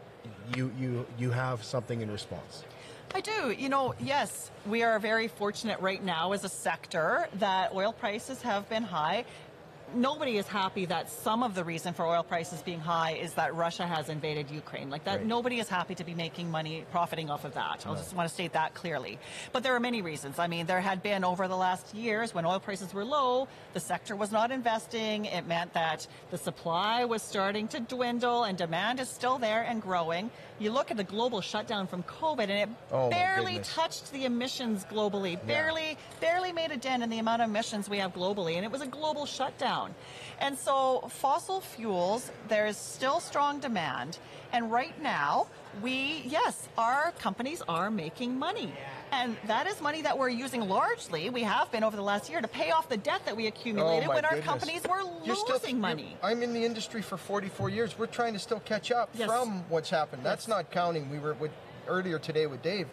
you 0.54 0.72
you 0.78 1.06
you 1.18 1.30
have 1.30 1.64
something 1.64 2.00
in 2.00 2.10
response. 2.10 2.64
I 3.14 3.20
do. 3.20 3.52
You 3.52 3.68
know, 3.68 3.94
yes, 4.00 4.50
we 4.66 4.82
are 4.82 4.98
very 4.98 5.28
fortunate 5.28 5.78
right 5.80 6.02
now 6.02 6.32
as 6.32 6.42
a 6.44 6.48
sector 6.48 7.28
that 7.34 7.72
oil 7.72 7.92
prices 7.92 8.42
have 8.42 8.68
been 8.68 8.82
high. 8.82 9.24
Nobody 9.94 10.38
is 10.38 10.48
happy 10.48 10.86
that 10.86 11.08
some 11.08 11.44
of 11.44 11.54
the 11.54 11.62
reason 11.62 11.94
for 11.94 12.04
oil 12.04 12.24
prices 12.24 12.60
being 12.62 12.80
high 12.80 13.12
is 13.12 13.34
that 13.34 13.54
Russia 13.54 13.86
has 13.86 14.08
invaded 14.08 14.50
Ukraine. 14.50 14.90
Like 14.90 15.04
that, 15.04 15.18
Right. 15.18 15.26
nobody 15.26 15.60
is 15.60 15.68
happy 15.68 15.94
to 15.94 16.02
be 16.04 16.14
making 16.14 16.50
money 16.50 16.84
profiting 16.90 17.30
off 17.30 17.44
of 17.44 17.54
that. 17.54 17.84
I'll 17.86 17.92
No. 17.92 17.98
just 17.98 18.12
want 18.14 18.28
to 18.28 18.34
state 18.34 18.52
that 18.54 18.74
clearly. 18.74 19.18
But 19.52 19.62
there 19.62 19.74
are 19.76 19.80
many 19.80 20.02
reasons. 20.02 20.38
I 20.40 20.48
mean, 20.48 20.66
there 20.66 20.80
had 20.80 21.00
been 21.02 21.22
over 21.24 21.46
the 21.46 21.56
last 21.56 21.94
years 21.94 22.34
when 22.34 22.44
oil 22.44 22.58
prices 22.58 22.92
were 22.92 23.04
low, 23.04 23.46
the 23.72 23.78
sector 23.80 24.16
was 24.16 24.32
not 24.32 24.50
investing. 24.50 25.26
It 25.26 25.46
meant 25.46 25.72
that 25.74 26.06
the 26.32 26.38
supply 26.38 27.04
was 27.04 27.22
starting 27.22 27.68
to 27.68 27.78
dwindle 27.78 28.42
and 28.44 28.58
demand 28.58 28.98
is 28.98 29.08
still 29.08 29.38
there 29.38 29.62
and 29.62 29.80
growing. 29.80 30.30
You 30.60 30.70
look 30.70 30.90
at 30.92 30.96
the 30.96 31.04
global 31.04 31.40
shutdown 31.40 31.86
from 31.88 32.04
COVID 32.04 32.42
and 32.42 32.52
it 32.52 32.68
Oh, 32.92 33.10
barely 33.10 33.58
touched 33.58 34.12
the 34.12 34.24
emissions 34.24 34.84
globally. 34.84 35.44
Barely, 35.46 35.98
barely 36.20 36.52
made 36.52 36.70
a 36.70 36.76
dent 36.76 37.02
in 37.02 37.10
the 37.10 37.18
amount 37.18 37.42
of 37.42 37.48
emissions 37.50 37.88
we 37.90 37.98
have 37.98 38.14
globally, 38.14 38.54
and 38.54 38.64
it 38.64 38.70
was 38.70 38.80
a 38.80 38.86
global 38.86 39.26
shutdown. 39.26 39.94
And 40.38 40.56
so, 40.56 41.08
fossil 41.10 41.60
fuels, 41.60 42.30
there 42.48 42.66
is 42.66 42.76
still 42.76 43.18
strong 43.18 43.58
demand, 43.58 44.18
and 44.52 44.70
right 44.70 45.00
now, 45.02 45.48
we 45.82 46.22
yes, 46.24 46.68
our 46.78 47.10
companies 47.18 47.60
are 47.68 47.90
making 47.90 48.38
money, 48.38 48.72
and 49.14 49.36
that 49.46 49.66
is 49.66 49.80
money 49.80 50.02
that 50.02 50.18
we're 50.18 50.28
using 50.28 50.60
largely. 50.68 51.30
We 51.30 51.42
have 51.44 51.70
been 51.70 51.84
over 51.84 51.96
the 51.96 52.02
last 52.02 52.28
year 52.28 52.40
to 52.40 52.48
pay 52.48 52.70
off 52.72 52.88
the 52.88 52.96
debt 52.96 53.24
that 53.26 53.36
we 53.36 53.46
accumulated 53.46 54.08
Oh, 54.08 54.14
when 54.14 54.24
our 54.24 54.38
companies 54.38 54.82
were 54.88 55.02
You're 55.24 55.36
still- 55.36 55.54
losing 55.56 55.80
money. 55.80 56.16
I'm 56.22 56.42
in 56.42 56.52
the 56.52 56.64
industry 56.64 57.00
for 57.00 57.16
44 57.16 57.68
years. 57.70 57.96
We're 57.98 58.06
trying 58.06 58.32
to 58.32 58.38
still 58.38 58.60
catch 58.60 58.90
up 58.90 59.10
Yes. 59.14 59.28
from 59.28 59.64
what's 59.68 59.90
happened. 59.90 60.24
That's 60.24 60.48
not 60.48 60.70
counting. 60.70 61.10
We 61.10 61.18
were 61.18 61.34
with, 61.34 61.52
earlier 61.86 62.18
today 62.18 62.46
with 62.46 62.62
Dave. 62.62 62.88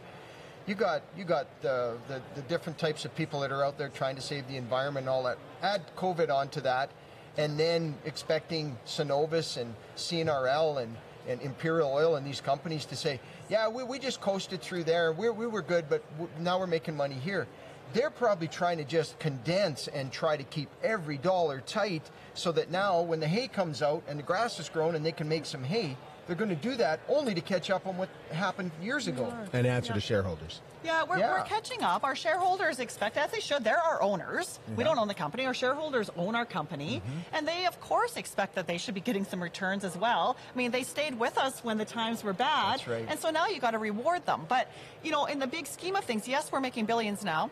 You 0.67 0.75
got 0.75 1.01
you 1.17 1.23
got 1.23 1.47
uh, 1.63 1.93
the 2.07 2.21
the 2.35 2.41
different 2.47 2.77
types 2.77 3.03
of 3.03 3.15
people 3.15 3.39
that 3.39 3.51
are 3.51 3.65
out 3.65 3.79
there 3.79 3.89
trying 3.89 4.15
to 4.15 4.21
save 4.21 4.47
the 4.47 4.57
environment 4.57 5.05
and 5.05 5.09
all 5.09 5.23
that. 5.23 5.37
Add 5.63 5.81
COVID 5.97 6.29
onto 6.29 6.61
that, 6.61 6.91
and 7.35 7.59
then 7.59 7.95
expecting 8.05 8.77
Cenovus 8.85 9.57
and 9.57 9.73
CNRL 9.95 10.77
and 10.83 10.95
and 11.27 11.41
Imperial 11.41 11.91
Oil 11.91 12.15
and 12.15 12.25
these 12.25 12.41
companies 12.41 12.85
to 12.85 12.95
say, 12.95 13.19
yeah, 13.51 13.67
we, 13.67 13.83
we 13.83 13.99
just 13.99 14.21
coasted 14.21 14.61
through 14.61 14.85
there. 14.85 15.11
we 15.11 15.29
we 15.29 15.45
were 15.45 15.61
good, 15.61 15.89
but 15.89 16.01
now 16.39 16.57
we're 16.57 16.67
making 16.67 16.95
money 16.95 17.15
here. 17.15 17.47
They're 17.93 18.09
probably 18.09 18.47
trying 18.47 18.77
to 18.77 18.85
just 18.85 19.19
condense 19.19 19.89
and 19.89 20.09
try 20.09 20.37
to 20.37 20.43
keep 20.43 20.69
every 20.81 21.17
dollar 21.17 21.59
tight 21.59 22.09
so 22.33 22.53
that 22.53 22.71
now 22.71 23.01
when 23.01 23.19
the 23.19 23.27
hay 23.27 23.49
comes 23.49 23.81
out 23.81 24.03
and 24.07 24.17
the 24.17 24.23
grass 24.23 24.57
is 24.61 24.69
grown 24.69 24.95
and 24.95 25.05
they 25.05 25.11
can 25.11 25.27
make 25.27 25.45
some 25.45 25.65
hay, 25.65 25.97
they're 26.25 26.37
going 26.37 26.49
to 26.49 26.55
do 26.55 26.75
that 26.77 27.01
only 27.09 27.35
to 27.35 27.41
catch 27.41 27.69
up 27.69 27.85
on 27.85 27.97
what 27.97 28.07
happened 28.31 28.71
years 28.81 29.09
ago. 29.09 29.33
And 29.51 29.67
answer 29.67 29.91
to 29.91 29.99
shareholders. 29.99 30.61
Yeah, 30.83 31.03
we're, 31.03 31.17
Yeah. 31.19 31.31
we're 31.33 31.43
catching 31.45 31.83
up. 31.83 32.03
Our 32.03 32.15
shareholders 32.15 32.79
expect, 32.79 33.17
as 33.17 33.31
they 33.31 33.39
should, 33.39 33.63
they're 33.63 33.79
our 33.79 34.01
owners. 34.01 34.59
We 34.75 34.83
don't 34.83 34.97
own 34.97 35.07
the 35.07 35.13
company. 35.13 35.45
Our 35.45 35.53
shareholders 35.53 36.09
own 36.17 36.35
our 36.35 36.45
company. 36.45 37.01
And 37.33 37.47
they, 37.47 37.65
of 37.65 37.79
course, 37.81 38.17
expect 38.17 38.55
that 38.55 38.67
they 38.67 38.77
should 38.77 38.93
be 38.95 39.01
getting 39.01 39.25
some 39.25 39.41
returns 39.41 39.83
as 39.83 39.95
well. 39.97 40.35
I 40.53 40.57
mean, 40.57 40.71
they 40.71 40.83
stayed 40.83 41.19
with 41.19 41.37
us 41.37 41.63
when 41.63 41.77
the 41.77 41.85
times 41.85 42.23
were 42.23 42.33
bad. 42.33 42.79
That's 42.79 42.87
right. 42.87 43.05
And 43.07 43.19
so 43.19 43.29
now 43.29 43.47
you 43.47 43.59
got 43.59 43.71
to 43.71 43.79
reward 43.79 44.25
them. 44.25 44.45
But, 44.47 44.67
you 45.03 45.11
know, 45.11 45.25
in 45.25 45.39
the 45.39 45.47
big 45.47 45.67
scheme 45.67 45.95
of 45.95 46.03
things, 46.05 46.27
yes, 46.27 46.51
we're 46.51 46.59
making 46.61 46.85
billions 46.85 47.23
now. 47.23 47.49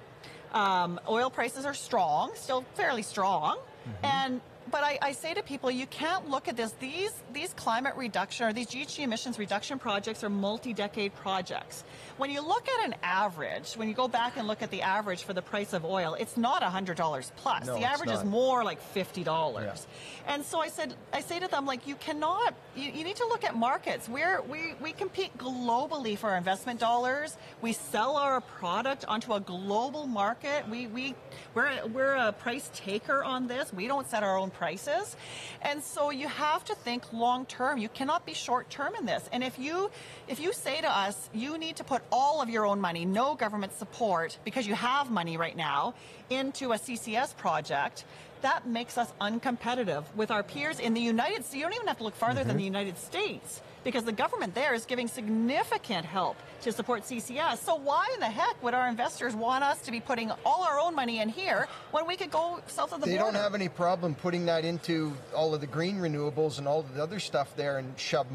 Um, 0.54 1.00
oil 1.08 1.30
prices 1.30 1.66
are 1.66 1.76
strong, 1.76 2.32
still 2.36 2.66
fairly 2.74 3.04
strong. 3.04 3.60
And 4.04 4.42
but 4.72 4.84
I, 4.84 5.00
I 5.02 5.12
say 5.14 5.34
to 5.34 5.42
people, 5.42 5.72
you 5.72 5.88
can't 5.88 6.30
look 6.30 6.48
at 6.48 6.56
this. 6.56 6.72
These 6.80 7.12
these 7.34 7.54
climate 7.54 7.96
reduction 7.96 8.46
or 8.48 8.54
these 8.54 8.68
GHG 8.68 9.00
emissions 9.00 9.40
reduction 9.40 9.80
projects 9.80 10.24
are 10.24 10.30
multi-decade 10.30 11.16
projects. 11.16 11.84
When 12.20 12.32
you 12.32 12.42
look 12.42 12.68
at 12.68 12.86
an 12.86 12.96
average, 13.02 13.76
when 13.76 13.88
you 13.88 13.94
go 13.94 14.10
back 14.10 14.36
and 14.36 14.46
look 14.46 14.62
at 14.62 14.72
the 14.72 14.82
average 14.82 15.24
for 15.24 15.32
the 15.32 15.42
price 15.42 15.72
of 15.72 15.86
oil, 15.86 16.18
it's 16.20 16.36
not 16.36 16.62
hundred 16.64 16.98
dollars 16.98 17.32
plus. 17.38 17.66
No, 17.66 17.80
the 17.80 17.86
average 17.86 18.12
is 18.12 18.26
more 18.26 18.66
like 18.66 18.82
fifty 18.82 19.24
dollars. 19.24 19.88
And 20.28 20.44
so 20.44 20.60
I 20.60 20.68
said, 20.68 20.94
I 21.14 21.22
say 21.22 21.40
to 21.40 21.48
them, 21.48 21.66
like, 21.66 21.88
you 21.88 21.96
cannot. 21.96 22.54
You, 22.76 22.92
you 22.92 23.04
need 23.06 23.16
to 23.16 23.26
look 23.26 23.46
at 23.46 23.56
markets. 23.56 24.10
We're 24.10 24.42
we 24.42 24.74
we 24.82 24.92
compete 24.92 25.38
globally 25.38 26.18
for 26.18 26.32
our 26.32 26.38
investment 26.38 26.82
dollars. 26.82 27.38
We 27.62 27.72
sell 27.72 28.18
our 28.18 28.42
product 28.42 29.06
onto 29.08 29.32
a 29.34 29.40
global 29.40 30.06
market. 30.06 30.68
We 30.68 30.88
we 30.88 31.16
we're 31.54 31.72
we're 31.88 32.16
a 32.16 32.34
price 32.34 32.70
taker 32.76 33.24
on 33.24 33.48
this. 33.48 33.72
We 33.72 33.88
don't 33.88 34.10
set 34.10 34.24
our 34.24 34.38
own 34.38 34.50
prices, 34.50 35.16
and 35.62 35.82
so 35.82 36.10
you 36.10 36.28
have 36.28 36.66
to 36.66 36.76
think 36.76 37.14
long 37.14 37.46
term. 37.46 37.78
You 37.78 37.88
cannot 37.88 38.26
be 38.26 38.34
short 38.34 38.70
term 38.70 38.94
in 38.96 39.06
this. 39.06 39.30
And 39.32 39.42
if 39.42 39.58
you 39.58 39.90
if 40.28 40.42
you 40.42 40.52
say 40.52 40.82
to 40.82 40.90
us, 40.90 41.30
you 41.34 41.58
need 41.58 41.78
to 41.78 41.86
put 41.86 42.02
all 42.12 42.42
of 42.42 42.50
your 42.50 42.66
own 42.66 42.80
money, 42.80 43.06
no 43.06 43.36
government 43.36 43.74
support, 43.78 44.38
because 44.44 44.68
you 44.68 44.76
have 44.76 45.12
money 45.12 45.38
right 45.38 45.56
now, 45.56 45.94
into 46.30 46.74
a 46.74 46.78
CCS 46.78 47.36
project. 47.38 48.06
That 48.42 48.66
makes 48.68 48.98
us 48.98 49.12
uncompetitive 49.20 50.04
with 50.16 50.32
our 50.32 50.44
peers 50.44 50.80
in 50.80 50.94
the 50.94 51.02
United 51.02 51.44
States. 51.44 51.56
You 51.56 51.64
don't 51.64 51.74
even 51.74 51.88
have 51.88 51.98
to 51.98 52.04
look 52.04 52.16
farther 52.16 52.44
than 52.44 52.52
mm-hmm. 52.52 52.58
the 52.58 52.64
United 52.64 52.98
States 52.98 53.62
because 53.84 54.04
the 54.04 54.12
government 54.12 54.56
there 54.56 54.74
is 54.74 54.86
giving 54.86 55.08
significant 55.08 56.06
help 56.06 56.38
to 56.62 56.72
support 56.72 57.04
CCS. 57.04 57.58
So 57.58 57.76
why 57.76 58.10
in 58.14 58.20
the 58.20 58.28
heck 58.28 58.62
would 58.62 58.74
our 58.74 58.88
investors 58.88 59.34
want 59.36 59.64
us 59.64 59.82
to 59.82 59.92
be 59.92 60.00
putting 60.00 60.32
all 60.46 60.64
our 60.64 60.80
own 60.80 60.96
money 60.96 61.20
in 61.20 61.30
here 61.30 61.68
when 61.92 62.06
we 62.06 62.18
could 62.18 62.32
go 62.32 62.60
south 62.68 62.94
of 62.94 63.02
the 63.02 63.08
they 63.08 63.18
border? 63.18 63.32
don't 63.32 63.42
have 63.42 63.56
any 63.56 63.70
problem 63.70 64.16
putting 64.16 64.46
that 64.46 64.66
into 64.66 65.14
all 65.36 65.54
of 65.54 65.62
the 65.62 65.68
green 65.68 65.98
renewables 65.98 66.60
and 66.60 66.68
all 66.68 66.80
of 66.80 66.94
the 66.94 67.02
other 67.02 67.20
stuff 67.20 67.56
there 67.56 67.78
and 67.78 67.98
shove 67.98 68.28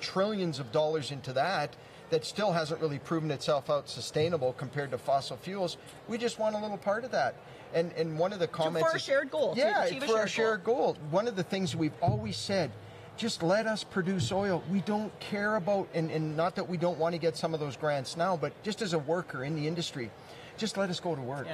trillions 0.00 0.58
of 0.58 0.70
dollars 0.70 1.10
into 1.10 1.32
that 1.32 1.74
that 2.14 2.24
still 2.24 2.52
hasn't 2.52 2.80
really 2.80 3.00
proven 3.00 3.32
itself 3.32 3.68
out 3.68 3.88
sustainable 3.88 4.52
compared 4.52 4.92
to 4.92 4.96
fossil 4.96 5.36
fuels. 5.36 5.78
We 6.06 6.16
just 6.16 6.38
want 6.38 6.54
a 6.54 6.58
little 6.58 6.78
part 6.78 7.04
of 7.04 7.10
that. 7.10 7.34
And 7.74 7.90
and 7.96 8.16
one 8.16 8.32
of 8.32 8.38
the 8.38 8.46
comments 8.46 8.88
for 8.88 8.96
a 8.96 9.00
shared 9.00 9.32
goal, 9.32 9.54
Yeah, 9.56 9.84
for 9.86 10.04
a 10.04 10.08
shared 10.08 10.30
shared 10.30 10.64
goal. 10.64 10.96
One 11.10 11.26
of 11.26 11.34
the 11.34 11.42
things 11.42 11.74
we've 11.74 12.00
always 12.00 12.36
said 12.36 12.70
just 13.16 13.42
let 13.42 13.66
us 13.66 13.82
produce 13.82 14.30
oil. 14.30 14.62
We 14.70 14.80
don't 14.80 15.12
care 15.20 15.54
about, 15.54 15.88
and, 15.94 16.10
and 16.10 16.36
not 16.36 16.56
that 16.56 16.68
we 16.68 16.76
don't 16.76 16.98
want 16.98 17.14
to 17.14 17.18
get 17.18 17.36
some 17.36 17.54
of 17.54 17.60
those 17.60 17.76
grants 17.76 18.16
now, 18.16 18.36
but 18.36 18.60
just 18.64 18.82
as 18.82 18.92
a 18.92 18.98
worker 18.98 19.44
in 19.44 19.54
the 19.54 19.68
industry, 19.68 20.10
just 20.56 20.76
let 20.76 20.90
us 20.90 20.98
go 20.98 21.14
to 21.14 21.22
work. 21.22 21.48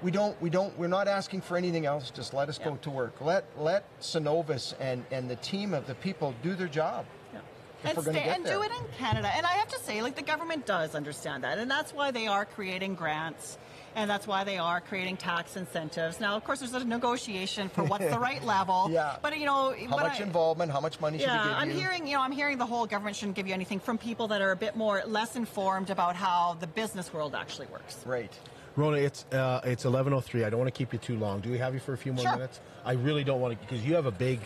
We 0.00 0.12
don't. 0.12 0.40
We 0.40 0.48
don't. 0.48 0.76
We're 0.78 0.86
not 0.86 1.08
asking 1.08 1.40
for 1.40 1.56
anything 1.56 1.86
else. 1.86 2.12
Just 2.12 2.34
let 2.34 2.48
us 2.48 2.58
go 2.58 2.76
to 2.82 2.90
work. 2.90 3.20
Let 3.20 3.44
let 3.58 3.82
Cenovus 4.00 4.74
and 4.78 5.04
and 5.10 5.28
the 5.28 5.36
team 5.36 5.74
of 5.74 5.88
the 5.88 5.96
people 5.96 6.34
do 6.40 6.54
their 6.54 6.68
job. 6.68 7.04
If 7.84 7.90
and, 7.90 7.96
we're 7.96 8.02
stay, 8.12 8.12
get 8.24 8.36
and 8.36 8.44
there. 8.44 8.56
do 8.56 8.62
it 8.62 8.70
in 8.72 8.84
Canada. 8.98 9.30
And 9.34 9.46
I 9.46 9.52
have 9.52 9.68
to 9.68 9.78
say, 9.80 10.02
like 10.02 10.16
the 10.16 10.22
government 10.22 10.66
does 10.66 10.94
understand 10.94 11.44
that, 11.44 11.58
and 11.58 11.70
that's 11.70 11.92
why 11.94 12.10
they 12.10 12.26
are 12.26 12.44
creating 12.44 12.94
grants, 12.96 13.56
and 13.94 14.10
that's 14.10 14.26
why 14.26 14.42
they 14.44 14.58
are 14.58 14.80
creating 14.80 15.16
tax 15.16 15.56
incentives. 15.56 16.18
Now, 16.20 16.36
of 16.36 16.44
course, 16.44 16.58
there's 16.60 16.74
a 16.74 16.84
negotiation 16.84 17.68
for 17.68 17.84
what's 17.84 18.04
the 18.08 18.18
right 18.18 18.42
level. 18.56 18.88
Yeah. 18.90 19.16
But 19.22 19.38
you 19.38 19.46
know, 19.46 19.74
How 19.88 19.96
much 19.96 20.20
I- 20.20 20.24
involvement? 20.24 20.72
How 20.72 20.80
much 20.80 21.00
money 21.00 21.18
should 21.18 21.28
yeah, 21.28 21.44
give 21.44 21.52
I'm 21.52 21.70
you? 21.70 21.76
hearing, 21.78 22.06
you 22.06 22.14
know, 22.16 22.22
I'm 22.22 22.32
hearing 22.32 22.58
the 22.58 22.66
whole 22.66 22.86
government 22.86 23.16
shouldn't 23.16 23.36
give 23.36 23.46
you 23.46 23.54
anything 23.54 23.78
from 23.80 23.96
people 23.96 24.28
that 24.28 24.42
are 24.42 24.50
a 24.50 24.56
bit 24.56 24.74
more 24.76 25.02
less 25.06 25.36
informed 25.36 25.90
about 25.90 26.16
how 26.16 26.56
the 26.58 26.66
business 26.66 27.12
world 27.12 27.34
actually 27.34 27.66
works. 27.68 27.96
Right. 28.04 28.36
Rhona, 28.76 28.98
it's 29.02 29.24
uh, 29.32 29.60
it's 29.64 29.84
11:03. 29.84 30.44
I 30.44 30.50
don't 30.50 30.60
want 30.60 30.72
to 30.72 30.76
keep 30.76 30.92
you 30.92 30.98
too 30.98 31.16
long. 31.16 31.40
Do 31.40 31.50
we 31.50 31.58
have 31.58 31.74
you 31.74 31.80
for 31.80 31.94
a 31.94 31.98
few 31.98 32.12
more 32.12 32.22
Sure. 32.24 32.32
minutes? 32.34 32.60
I 32.84 32.92
really 32.92 33.24
don't 33.24 33.40
want 33.40 33.54
to 33.60 33.66
because 33.66 33.84
you 33.84 33.94
have 33.96 34.06
a 34.06 34.12
big 34.12 34.40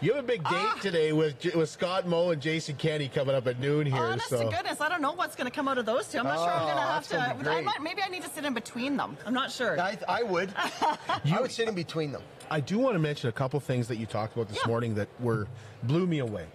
you 0.00 0.12
have 0.14 0.24
a 0.24 0.26
big 0.26 0.42
date 0.44 0.52
Ah. 0.52 0.78
today 0.80 1.12
with 1.12 1.44
with 1.54 1.68
Scott 1.68 2.06
Moe 2.06 2.30
and 2.30 2.40
Jason 2.40 2.76
Kenney 2.76 3.08
coming 3.08 3.34
up 3.34 3.46
at 3.46 3.58
noon 3.58 3.86
here. 3.86 3.96
Honest 4.02 4.28
so 4.28 4.48
to 4.48 4.56
goodness, 4.56 4.80
I 4.80 4.88
don't 4.88 5.02
know 5.02 5.12
what's 5.12 5.34
going 5.36 5.46
to 5.50 5.54
come 5.54 5.68
out 5.68 5.78
of 5.78 5.86
those 5.86 6.08
two. 6.08 6.18
I'm 6.18 6.24
not 6.24 6.38
sure 6.38 6.48
I'm 6.50 6.62
going 6.64 6.76
to 6.76 6.82
Oh, 6.82 7.20
have 7.30 7.44
gonna 7.44 7.56
I 7.56 7.60
might, 7.62 7.82
maybe 7.82 8.02
I 8.02 8.08
need 8.08 8.22
to 8.22 8.30
sit 8.30 8.44
in 8.44 8.54
between 8.54 8.96
them. 8.96 9.16
I'm 9.26 9.34
not 9.34 9.50
sure. 9.50 9.80
I, 9.80 9.98
I 10.08 10.22
would. 10.22 10.52
I 10.56 11.40
would 11.40 11.50
sit 11.52 11.68
in 11.68 11.74
between 11.74 12.12
them. 12.12 12.22
I 12.50 12.60
do 12.60 12.78
want 12.78 12.94
to 12.94 12.98
mention 12.98 13.28
a 13.28 13.32
couple 13.32 13.58
things 13.60 13.88
that 13.88 13.96
you 13.96 14.06
talked 14.06 14.34
about 14.34 14.48
this 14.48 14.64
morning 14.66 14.94
that 14.94 15.08
were 15.20 15.46
blew 15.82 16.06
me 16.06 16.20
away. 16.20 16.46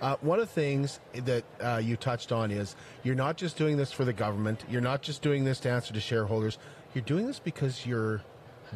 Uh, 0.00 0.16
one 0.22 0.40
of 0.40 0.46
the 0.48 0.52
things 0.54 0.98
that 1.12 1.44
uh, 1.60 1.76
you 1.82 1.94
touched 1.94 2.32
on 2.32 2.50
is 2.50 2.74
you're 3.02 3.14
not 3.14 3.36
just 3.36 3.58
doing 3.58 3.76
this 3.76 3.92
for 3.92 4.06
the 4.06 4.14
government. 4.14 4.64
You're 4.70 4.80
not 4.80 5.02
just 5.02 5.20
doing 5.20 5.44
this 5.44 5.60
to 5.60 5.70
answer 5.70 5.92
to 5.92 6.00
shareholders. 6.00 6.56
You're 6.94 7.04
doing 7.04 7.26
this 7.26 7.38
because 7.38 7.84
your 7.84 8.22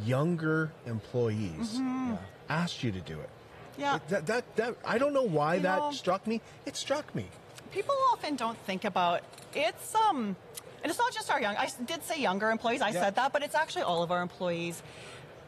younger 0.05 0.71
employees 0.87 1.77
Mhm. 1.79 2.19
asked 2.51 2.85
you 2.85 2.93
to 2.93 3.01
do 3.01 3.19
it. 3.19 3.31
Yeah. 3.79 3.99
That, 4.09 4.27
that, 4.27 4.57
that, 4.57 4.77
I 4.85 4.99
don't 4.99 5.13
know 5.13 5.23
why 5.25 5.57
You 5.57 5.63
that 5.63 5.79
know- 5.79 5.91
struck 5.93 6.27
me. 6.27 6.41
It 6.67 6.77
struck 6.77 7.15
me. 7.15 7.27
people 7.73 7.95
often 8.13 8.37
don't 8.37 8.59
think 8.67 8.85
about 8.85 9.21
it's 9.55 9.95
um 9.97 10.37
and 10.83 10.91
it's 10.91 10.99
not 10.99 11.13
just 11.13 11.29
our 11.31 11.41
young 11.41 11.57
I 11.57 11.69
did 11.87 12.05
say 12.05 12.21
younger 12.21 12.51
employees 12.51 12.83
i 12.83 12.91
Yeah. 12.91 13.03
said 13.03 13.15
that 13.17 13.33
but 13.33 13.43
it's 13.43 13.55
actually 13.57 13.83
all 13.83 14.03
of 14.05 14.11
our 14.13 14.23
employees 14.23 14.81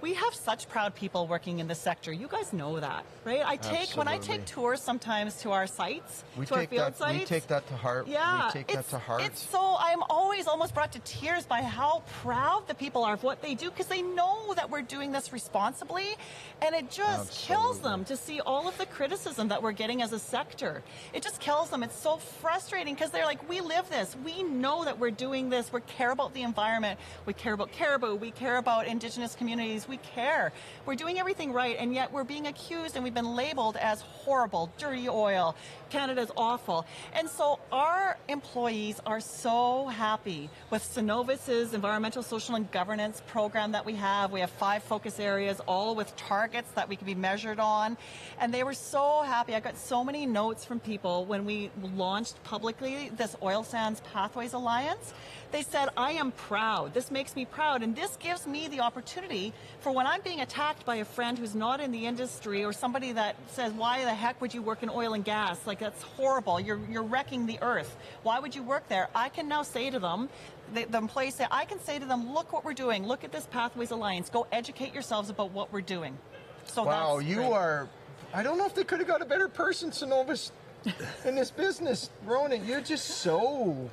we 0.06 0.14
have 0.14 0.32
such 0.36 0.68
proud 0.68 0.94
people 0.94 1.26
working 1.26 1.58
in 1.58 1.66
the 1.66 1.74
sector. 1.74 2.12
You 2.12 2.28
guys 2.28 2.52
know 2.52 2.78
that, 2.78 3.04
right? 3.24 3.42
I 3.44 3.56
take 3.56 3.88
when 3.96 4.06
I 4.06 4.18
take 4.18 4.44
tours 4.44 4.80
sometimes 4.80 5.40
to 5.42 5.50
our 5.50 5.66
sites, 5.66 6.22
We 6.36 6.46
to 6.46 6.54
our 6.54 6.66
field 6.68 6.92
that. 6.92 6.96
sites. 6.96 7.18
We 7.18 7.24
take 7.24 7.48
that 7.48 7.66
to 7.66 7.74
heart. 7.74 8.06
Yeah, 8.06 8.46
we 8.46 8.52
take 8.52 8.68
that 8.68 8.88
to 8.90 9.00
heart. 9.00 9.22
It's 9.22 9.42
so 9.42 9.76
I'm 9.80 10.04
always 10.08 10.46
almost 10.46 10.74
brought 10.74 10.92
to 10.92 11.00
tears 11.00 11.44
by 11.44 11.60
how 11.60 12.04
proud 12.22 12.68
the 12.68 12.74
people 12.74 13.02
are 13.02 13.14
of 13.14 13.24
what 13.24 13.42
they 13.42 13.56
do 13.56 13.68
because 13.68 13.88
they 13.88 14.02
know 14.02 14.54
that 14.54 14.70
we're 14.70 14.82
doing 14.96 15.10
this 15.10 15.32
responsibly, 15.32 16.14
and 16.62 16.72
it 16.76 16.88
just 16.88 17.32
kills 17.32 17.80
them 17.80 18.04
to 18.04 18.16
see 18.16 18.38
all 18.38 18.68
of 18.68 18.78
the 18.78 18.86
criticism 18.86 19.48
that 19.48 19.60
we're 19.60 19.72
getting 19.72 20.02
as 20.02 20.12
a 20.12 20.20
sector. 20.20 20.84
It 21.14 21.24
just 21.24 21.40
kills 21.40 21.70
them. 21.70 21.82
It's 21.82 21.98
so 21.98 22.18
frustrating 22.18 22.94
because 22.94 23.10
they're 23.10 23.24
like, 23.24 23.48
we 23.48 23.60
live 23.60 23.90
this. 23.90 24.16
We 24.24 24.44
know 24.44 24.84
that 24.84 25.00
we're 25.00 25.10
doing 25.10 25.50
this. 25.50 25.72
We 25.72 25.80
care 25.80 26.12
about 26.12 26.32
the 26.32 26.42
environment. 26.42 27.00
We 27.26 27.32
care 27.32 27.54
about 27.54 27.72
caribou. 27.72 28.14
We 28.14 28.30
care 28.30 28.58
about 28.58 28.86
indigenous 28.86 29.34
communities. 29.34 29.88
We 29.88 29.95
care. 29.98 30.52
We're 30.84 30.94
doing 30.94 31.18
everything 31.18 31.52
right, 31.52 31.76
and 31.78 31.94
yet 31.94 32.12
we're 32.12 32.24
being 32.24 32.46
accused 32.46 32.96
and 32.96 33.04
we've 33.04 33.14
been 33.14 33.34
labeled 33.34 33.76
as 33.76 34.00
horrible, 34.00 34.70
dirty 34.78 35.08
oil. 35.08 35.54
Canada's 35.90 36.30
awful. 36.36 36.86
And 37.12 37.28
so 37.28 37.58
our 37.72 38.16
employees 38.28 39.00
are 39.06 39.20
so 39.20 39.86
happy 39.86 40.48
with 40.70 40.82
Cenovus's 40.82 41.74
environmental, 41.74 42.22
social, 42.22 42.54
and 42.54 42.70
governance 42.70 43.22
program 43.26 43.72
that 43.72 43.84
we 43.84 43.94
have. 43.94 44.32
We 44.32 44.40
have 44.40 44.50
five 44.50 44.82
focus 44.82 45.20
areas, 45.20 45.60
all 45.66 45.94
with 45.94 46.14
targets 46.16 46.70
that 46.72 46.88
we 46.88 46.96
can 46.96 47.06
be 47.06 47.14
measured 47.14 47.60
on. 47.60 47.96
And 48.40 48.52
they 48.52 48.64
were 48.64 48.74
so 48.74 49.22
happy. 49.22 49.54
I 49.54 49.60
got 49.60 49.76
so 49.76 50.04
many 50.04 50.26
notes 50.26 50.64
from 50.64 50.80
people 50.80 51.24
when 51.24 51.44
we 51.44 51.70
launched 51.96 52.42
publicly 52.44 53.10
this 53.16 53.36
Oil 53.42 53.64
Sands 53.64 54.00
Pathways 54.12 54.52
Alliance. 54.52 55.14
They 55.52 55.62
said, 55.62 55.88
I 55.96 56.12
am 56.12 56.32
proud. 56.32 56.92
This 56.92 57.10
makes 57.10 57.36
me 57.36 57.44
proud. 57.44 57.82
And 57.82 57.94
this 57.94 58.16
gives 58.16 58.46
me 58.46 58.68
the 58.68 58.80
opportunity 58.80 59.52
for 59.80 59.92
when 59.92 60.06
I'm 60.06 60.20
being 60.20 60.40
attacked 60.40 60.84
by 60.84 60.96
a 60.96 61.04
friend 61.04 61.38
who's 61.38 61.54
not 61.54 61.80
in 61.80 61.92
the 61.92 62.06
industry 62.06 62.64
or 62.64 62.72
somebody 62.72 63.12
that 63.12 63.36
says, 63.52 63.72
why 63.72 64.04
the 64.04 64.12
heck 64.12 64.40
would 64.40 64.52
you 64.52 64.60
work 64.60 64.82
in 64.82 64.90
oil 64.90 65.14
and 65.14 65.24
gas? 65.24 65.58
Like, 65.66 65.75
that's 65.78 66.02
horrible. 66.02 66.58
You're, 66.60 66.80
you're 66.90 67.02
wrecking 67.02 67.46
the 67.46 67.58
earth. 67.62 67.96
Why 68.22 68.38
would 68.38 68.54
you 68.54 68.62
work 68.62 68.88
there? 68.88 69.08
I 69.14 69.28
can 69.28 69.48
now 69.48 69.62
say 69.62 69.90
to 69.90 69.98
them, 69.98 70.28
the, 70.74 70.84
the 70.84 70.98
employees 70.98 71.34
say, 71.34 71.46
I 71.50 71.64
can 71.64 71.80
say 71.80 71.98
to 71.98 72.04
them, 72.04 72.32
look 72.32 72.52
what 72.52 72.64
we're 72.64 72.74
doing. 72.74 73.06
Look 73.06 73.24
at 73.24 73.32
this 73.32 73.46
Pathways 73.46 73.90
Alliance. 73.90 74.30
Go 74.30 74.46
educate 74.52 74.92
yourselves 74.92 75.30
about 75.30 75.52
what 75.52 75.72
we're 75.72 75.80
doing. 75.80 76.18
So 76.64 76.84
wow, 76.84 77.16
that's 77.16 77.28
you 77.28 77.36
great. 77.36 77.52
are. 77.52 77.88
I 78.34 78.42
don't 78.42 78.58
know 78.58 78.66
if 78.66 78.74
they 78.74 78.84
could 78.84 78.98
have 78.98 79.08
got 79.08 79.22
a 79.22 79.24
better 79.24 79.48
person, 79.48 79.90
Cenovus, 79.90 80.50
in 81.24 81.34
this 81.34 81.50
business, 81.50 82.10
Ronan. 82.24 82.66
You're 82.66 82.80
just 82.80 83.06
so, 83.06 83.90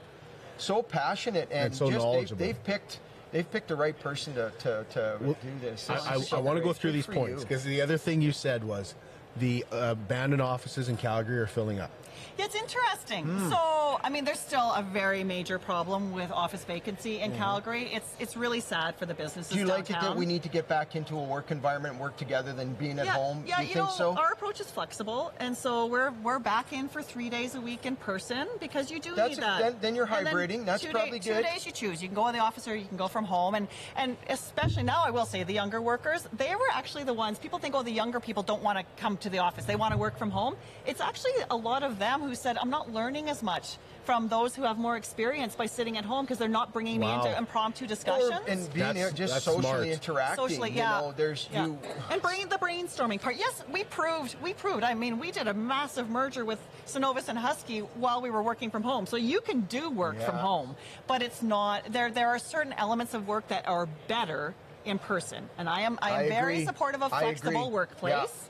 so 0.57 0.81
passionate 0.81 1.49
and, 1.51 1.65
And 1.65 1.75
so 1.75 1.87
just 1.87 1.99
knowledgeable. 1.99 2.39
They've, 2.39 2.55
they've 2.55 2.63
picked. 2.63 2.99
They've 3.31 3.49
picked 3.49 3.69
the 3.69 3.75
right 3.75 3.99
person 3.99 4.35
to, 4.35 4.51
to, 4.59 4.85
to 4.91 5.17
Well, 5.19 5.35
do 5.41 5.49
this. 5.59 5.89
I, 5.89 5.95
This 5.95 6.05
I, 6.05 6.15
is 6.17 6.27
so 6.27 6.39
want 6.39 6.59
to 6.59 6.63
go 6.63 6.71
through 6.71 6.91
Good 6.91 6.97
these 6.97 7.07
points 7.07 7.41
because 7.43 7.63
the 7.63 7.81
other 7.81 7.97
thing 7.97 8.21
you 8.21 8.31
said 8.31 8.63
was 8.63 8.93
the 9.37 9.65
uh, 9.71 9.91
abandoned 9.91 10.41
offices 10.41 10.89
in 10.89 10.97
Calgary 10.97 11.39
are 11.39 11.47
filling 11.47 11.79
up. 11.79 11.91
Yeah, 12.37 12.45
it's 12.45 12.55
interesting. 12.55 13.25
Hmm. 13.25 13.49
So, 13.49 13.99
I 14.03 14.09
mean, 14.09 14.25
there's 14.25 14.39
still 14.39 14.71
a 14.73 14.81
very 14.81 15.23
major 15.23 15.59
problem 15.59 16.11
with 16.13 16.31
office 16.31 16.63
vacancy 16.63 17.19
in. 17.19 17.33
Calgary. 17.33 17.89
It's 17.91 18.15
it's 18.19 18.37
really 18.37 18.59
sad 18.59 18.95
for 18.95 19.07
the 19.07 19.13
businesses 19.15 19.51
Do 19.51 19.57
you 19.59 19.65
like 19.65 19.89
it 19.89 19.93
downtown. 19.93 20.11
that 20.11 20.19
we 20.19 20.25
need 20.27 20.43
to 20.43 20.49
get 20.49 20.67
back 20.67 20.95
into 20.95 21.17
a 21.17 21.23
work 21.23 21.49
environment, 21.49 21.97
work 21.99 22.15
together, 22.15 22.53
than 22.53 22.73
being 22.75 22.99
at 22.99 23.05
yeah, 23.05 23.13
home? 23.13 23.43
Yeah, 23.47 23.59
you, 23.61 23.67
you 23.69 23.73
think 23.73 23.85
know, 23.87 23.91
so? 23.91 24.15
our 24.15 24.31
approach 24.33 24.61
is 24.61 24.69
flexible, 24.69 25.33
and 25.39 25.57
so 25.57 25.87
we're 25.87 26.11
we're 26.21 26.37
back 26.37 26.71
in 26.71 26.87
for 26.89 27.01
three 27.01 27.29
days 27.29 27.55
a 27.55 27.61
week 27.61 27.85
in 27.87 27.95
person 27.95 28.47
because 28.59 28.91
you 28.91 28.99
do 28.99 29.15
That's 29.15 29.31
need 29.31 29.37
a- 29.39 29.41
that. 29.41 29.59
then- 29.61 29.77
then 29.81 29.95
you're 29.95 30.05
hybriding. 30.07 30.63
That's 30.63 30.83
two 30.83 30.91
probably 30.91 31.19
Two 31.19 31.33
good. 31.33 31.43
days 31.43 31.65
you 31.65 31.71
choose. 31.71 32.01
You 32.03 32.07
can 32.07 32.15
go 32.15 32.27
in 32.27 32.33
the 32.33 32.39
office 32.39 32.67
or 32.67 32.75
you 32.75 32.85
can 32.85 32.97
go 32.97 33.07
from 33.07 33.25
home, 33.25 33.55
and 33.55 33.67
and 33.95 34.15
especially 34.29 34.83
now, 34.83 35.01
I 35.05 35.09
will 35.09 35.25
say 35.25 35.43
the 35.43 35.53
younger 35.53 35.81
workers, 35.81 36.27
they 36.33 36.53
were 36.55 36.69
actually 36.71 37.03
the 37.03 37.13
ones. 37.13 37.39
People 37.39 37.57
think, 37.59 37.73
oh, 37.75 37.81
the 37.83 37.91
younger 37.91 38.19
people 38.19 38.43
don't 38.43 38.61
want 38.61 38.77
to 38.77 38.85
come 38.97 39.17
to 39.17 39.29
the 39.29 39.39
office; 39.39 39.65
they 39.65 39.75
want 39.75 39.91
to 39.91 39.97
work 39.97 40.17
from 40.17 40.29
home. 40.29 40.55
It's 40.85 41.01
actually 41.01 41.33
a 41.49 41.55
lot 41.55 41.81
of 41.83 41.97
them 41.99 42.22
who 42.23 42.35
said, 42.35 42.57
I'm 42.57 42.69
not 42.69 42.93
learning 42.93 43.29
as 43.29 43.43
much 43.43 43.77
from 44.05 44.27
those 44.27 44.53
who 44.53 44.63
have 44.63 44.77
more 44.77 44.97
experience 44.97 45.55
by 45.55 45.65
sitting 45.65 45.97
at 45.97 46.03
home 46.03 46.25
because 46.25 46.37
they're 46.37 46.49
not 46.49 46.73
bringing 46.73 46.99
me 46.99 47.11
into 47.11 47.37
impromptu 47.37 47.87
discussions. 47.87 48.31
Or- 48.31 48.49
and 48.49 48.73
being 48.73 48.93
there, 48.93 49.11
just 49.11 49.43
socially 49.45 49.91
interacting. 49.91 50.35
Socially, 50.35 50.71
you 50.71 50.77
yeah. 50.77 50.99
know, 50.99 51.13
there's 51.15 51.47
Yeah. 51.53 51.67
you. 51.67 51.79
And 52.11 52.21
bringing 52.21 52.49
the 52.49 52.57
brainstorming 52.57 53.21
part. 53.21 53.37
Yes, 53.37 53.63
we 53.71 53.85
proved, 53.85 54.35
we 54.41 54.53
proved. 54.53 54.83
I 54.83 54.93
mean, 54.93 55.19
we 55.19 55.31
did 55.31 55.47
a 55.47 55.53
massive 55.53 56.09
merger 56.09 56.43
with 56.43 56.59
Cenovus 56.85 57.29
and 57.29 57.37
Husky 57.39 57.79
while 57.79 58.21
we 58.21 58.29
were 58.29 58.43
working 58.43 58.69
from 58.71 58.83
home. 58.83 59.05
So 59.05 59.15
you 59.15 59.39
can 59.39 59.61
do 59.61 59.89
work 59.89 60.19
from 60.19 60.35
home, 60.35 60.75
but 61.07 61.21
it's 61.21 61.41
not, 61.41 61.91
there, 61.93 62.11
there 62.11 62.27
are 62.29 62.39
certain 62.39 62.73
elements 62.73 63.13
of 63.13 63.27
work 63.27 63.47
that 63.47 63.67
are 63.67 63.87
better 64.07 64.53
in 64.83 64.99
person. 64.99 65.49
And 65.57 65.69
I 65.69 65.81
am, 65.81 65.97
I 66.01 66.09
am 66.11 66.25
I 66.25 66.29
very 66.29 66.65
supportive 66.65 67.01
of 67.01 67.09
flexible 67.09 67.71
workplace. 67.71 68.13
Yeah. 68.13 68.49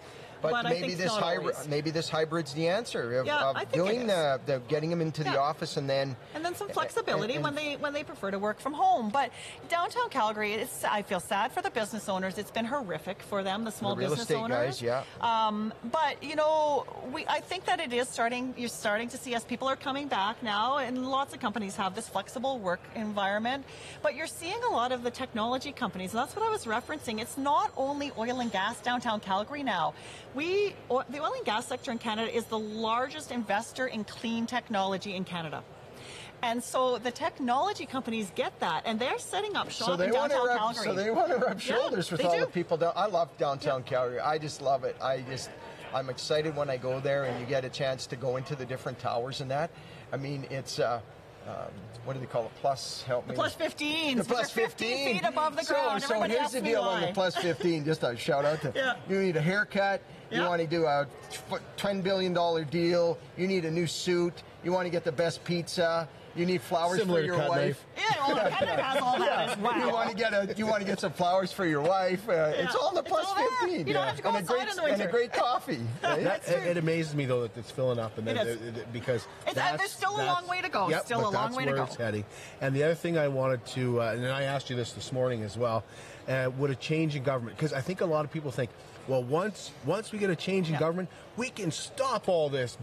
But, 0.51 0.65
I 0.65 0.69
maybe 0.69 0.93
this 0.93 1.15
hybrid, 1.15 1.55
maybe 1.69 1.89
this 1.89 2.09
hybrid's 2.09 2.53
the 2.53 2.67
answer 2.67 3.19
of, 3.19 3.25
Yeah, 3.25 3.51
of 3.51 3.71
doing 3.71 4.07
the, 4.07 4.39
the 4.45 4.61
getting 4.67 4.89
them 4.89 5.01
into 5.01 5.23
the 5.23 5.39
office 5.39 5.77
and 5.77 5.89
then 5.89 6.15
and 6.35 6.43
then 6.43 6.53
some 6.55 6.69
flexibility 6.69 7.35
and- 7.35 7.43
when 7.43 7.55
they 7.55 7.75
when 7.77 7.93
they 7.93 8.03
prefer 8.03 8.31
to 8.31 8.39
work 8.39 8.59
from 8.59 8.73
home. 8.73 9.09
But 9.09 9.31
downtown 9.69 10.09
Calgary, 10.09 10.53
it's, 10.53 10.83
I 10.83 11.01
feel 11.01 11.19
sad 11.19 11.51
for 11.51 11.61
the 11.61 11.69
business 11.71 12.09
owners. 12.09 12.37
It's 12.37 12.51
been 12.51 12.65
horrific 12.65 13.21
for 13.23 13.43
them, 13.43 13.63
the 13.63 13.71
small 13.71 13.95
the 13.95 14.01
real 14.01 14.09
business 14.09 14.29
estate 14.29 14.41
owners. 14.41 14.81
guys. 14.81 14.81
Yeah. 14.81 15.03
Um, 15.21 15.73
but 15.91 16.21
you 16.23 16.35
know, 16.35 16.85
we 17.13 17.25
I 17.27 17.39
think 17.39 17.65
that 17.65 17.79
it 17.79 17.93
is 17.93 18.07
starting. 18.09 18.53
You're 18.57 18.69
starting 18.69 19.09
to 19.09 19.17
see 19.17 19.33
as 19.35 19.43
people 19.43 19.67
are 19.67 19.75
coming 19.75 20.07
back 20.07 20.41
now, 20.43 20.77
and 20.77 21.05
lots 21.07 21.33
of 21.33 21.39
companies 21.39 21.75
have 21.77 21.95
this 21.95 22.09
flexible 22.09 22.59
work 22.59 22.81
environment. 22.95 23.65
But 24.01 24.15
you're 24.15 24.27
seeing 24.27 24.61
a 24.69 24.73
lot 24.73 24.91
of 24.91 25.03
the 25.03 25.11
technology 25.11 25.71
companies, 25.71 26.13
and 26.13 26.19
that's 26.21 26.35
what 26.35 26.45
I 26.45 26.49
was 26.49 26.65
referencing. 26.65 27.21
It's 27.21 27.37
not 27.37 27.71
only 27.77 28.11
oil 28.17 28.39
and 28.39 28.51
gas 28.51 28.79
downtown 28.81 29.19
Calgary 29.19 29.63
now. 29.63 29.93
We 30.35 30.75
the 30.89 31.19
oil 31.19 31.33
and 31.35 31.45
gas 31.45 31.67
sector 31.67 31.91
in 31.91 31.97
Canada 31.99 32.35
is 32.35 32.45
the 32.45 32.57
largest 32.59 33.31
investor 33.31 33.87
in 33.87 34.03
clean 34.03 34.45
technology 34.45 35.15
in 35.15 35.23
Canada. 35.23 35.63
And 36.41 36.61
so 36.61 36.97
the 36.97 37.11
technology 37.11 37.85
companies 37.85 38.29
get 38.35 38.59
that, 38.59 38.83
and 38.85 38.99
they're 38.99 39.17
setting 39.19 39.55
up 39.55 39.71
shop 39.71 39.87
So 39.87 39.95
they 39.95 40.07
in 40.07 40.13
want 40.13 40.31
to 40.31 40.37
downtown 40.39 40.47
rub, 40.57 40.75
Calgary. 40.75 40.83
so 40.83 40.93
they 40.93 41.09
want 41.09 41.29
to 41.29 41.37
rub 41.37 41.53
Yeah, 41.61 41.75
shoulders 41.75 42.11
with 42.11 42.19
they 42.19 42.27
all 42.27 42.33
do. 42.35 42.39
the 42.41 42.47
people. 42.47 42.75
Down, 42.75 42.91
I 42.97 43.05
love 43.05 43.29
downtown 43.37 43.83
Calgary. 43.83 44.19
I 44.19 44.37
just 44.39 44.61
love 44.61 44.83
it. 44.83 44.97
I 45.01 45.21
just, 45.21 45.49
I'm 45.93 46.09
excited 46.09 46.53
when 46.57 46.69
I 46.69 46.75
go 46.75 46.99
there 46.99 47.23
and 47.23 47.39
you 47.39 47.45
get 47.45 47.63
a 47.63 47.69
chance 47.69 48.05
to 48.07 48.17
go 48.17 48.35
into 48.35 48.57
the 48.57 48.65
different 48.65 48.99
towers 48.99 49.39
and 49.39 49.49
that. 49.51 49.71
I 50.11 50.17
mean, 50.17 50.45
it's. 50.49 50.79
Uh, 50.79 50.99
um, 51.47 51.55
what 52.05 52.13
do 52.13 52.19
they 52.21 52.25
call 52.25 52.45
it? 52.45 52.51
Plus, 52.61 53.03
help 53.03 53.25
The 53.27 53.31
me. 53.33 53.35
plus 53.35 53.53
15. 53.53 54.17
The 54.17 54.23
plus 54.23 54.49
15 54.49 55.13
feet 55.13 55.25
above 55.27 55.57
the 55.57 55.63
so, 55.63 55.73
ground. 55.73 56.01
So 56.01 56.15
Everybody 56.15 56.33
here's 56.39 56.51
the 56.53 56.61
deal 56.61 56.81
on 56.81 57.01
the 57.01 57.07
plus 57.13 57.35
15. 57.35 57.83
Just 57.83 58.03
a 58.03 58.15
shout 58.15 58.45
out 58.45 58.61
to 58.61 58.71
Yeah. 58.75 58.93
you 59.09 59.19
need 59.21 59.35
a 59.35 59.41
haircut. 59.41 60.01
You 60.33 60.41
Yeah. 60.41 60.49
want 60.49 60.61
to 60.61 60.67
do 60.67 60.85
a 60.85 61.05
$10 61.77 62.01
billion 62.03 62.33
deal. 62.69 63.17
You 63.37 63.47
need 63.47 63.65
a 63.65 63.71
new 63.71 63.85
suit. 63.85 64.33
You 64.63 64.71
want 64.71 64.85
to 64.85 64.89
get 64.89 65.03
the 65.03 65.11
best 65.11 65.43
pizza. 65.43 66.07
You 66.35 66.47
need 66.47 66.61
flowers 66.61 66.97
Similar 66.99 67.19
for 67.21 67.25
your 67.25 67.37
wife. 67.37 67.49
knife. 67.49 67.85
Yeah, 67.97 68.27
well, 68.27 68.49
Canada 68.51 68.81
has 68.83 69.01
all 69.01 69.19
that 69.19 69.49
as 69.49 69.57
well. 69.57 69.79
You 69.79 69.89
want 69.93 70.09
to 70.09 70.15
get 70.15 70.33
a 70.33 70.53
you 70.57 70.65
want 70.65 70.81
to 70.81 70.85
get 70.87 70.99
some 70.99 71.11
flowers 71.11 71.51
for 71.51 71.65
your 71.65 71.81
wife. 71.81 72.27
Uh, 72.27 72.51
It's 72.55 72.73
Yeah. 72.73 72.79
all 72.81 72.89
in 72.89 72.95
the 72.95 73.01
It's 73.01 73.09
plus 73.09 73.25
all 73.25 73.35
15. 73.61 73.87
You 73.87 73.93
don't 73.93 74.05
have 74.07 74.15
to 74.17 74.21
go 74.21 74.29
and 74.29 74.37
a 74.37 74.39
outside 74.41 74.53
great, 74.55 74.69
in 74.69 74.75
the 74.75 74.83
And 74.83 75.01
a 75.01 75.07
great 75.07 75.33
coffee. 75.33 75.79
right? 76.03 76.23
That, 76.23 76.47
it, 76.47 76.67
it 76.67 76.77
amazes 76.77 77.15
me 77.15 77.25
though 77.25 77.41
that 77.43 77.55
it's 77.57 77.71
filling 77.71 77.99
up, 77.99 78.17
and 78.17 78.27
It 78.27 78.35
that, 78.35 78.47
is. 78.47 78.59
that- 78.59 78.75
that- 78.75 78.93
because 78.93 79.27
It's- 79.41 79.51
uh, 79.51 79.53
that's- 79.53 79.77
there's 79.79 79.91
still 79.91 80.15
a 80.15 80.25
long 80.25 80.47
way 80.47 80.61
to 80.61 80.69
go. 80.69 80.89
Yep, 80.89 81.05
Still 81.05 81.21
a 81.21 81.23
long 81.23 81.33
that's 81.33 81.55
way 81.55 81.63
to 81.65 81.69
where 81.71 81.77
go. 81.77 81.83
It's 81.83 81.95
heading. 81.95 82.25
And 82.61 82.75
the 82.75 82.83
other 82.83 82.95
thing 82.95 83.17
I 83.17 83.27
wanted 83.27 83.65
to, 83.67 84.01
uh, 84.01 84.11
and 84.13 84.27
I 84.27 84.43
asked 84.43 84.69
you 84.69 84.75
this 84.75 84.93
this 84.93 85.11
morning 85.11 85.43
as 85.43 85.57
well, 85.57 85.83
uh, 86.27 86.49
would 86.57 86.71
a 86.71 86.75
change 86.75 87.15
in 87.15 87.23
government? 87.23 87.57
Because 87.57 87.73
I 87.73 87.81
think 87.81 88.01
a 88.01 88.05
lot 88.05 88.23
of 88.25 88.31
people 88.31 88.49
think, 88.51 88.69
well, 89.07 89.21
once 89.21 89.71
once 89.85 90.13
we 90.13 90.17
get 90.17 90.29
a 90.29 90.35
change 90.35 90.69
in 90.69 90.77
government, 90.79 91.09
we 91.35 91.49
can 91.49 91.71
stop 91.71 92.29
all 92.29 92.47
this. 92.47 92.77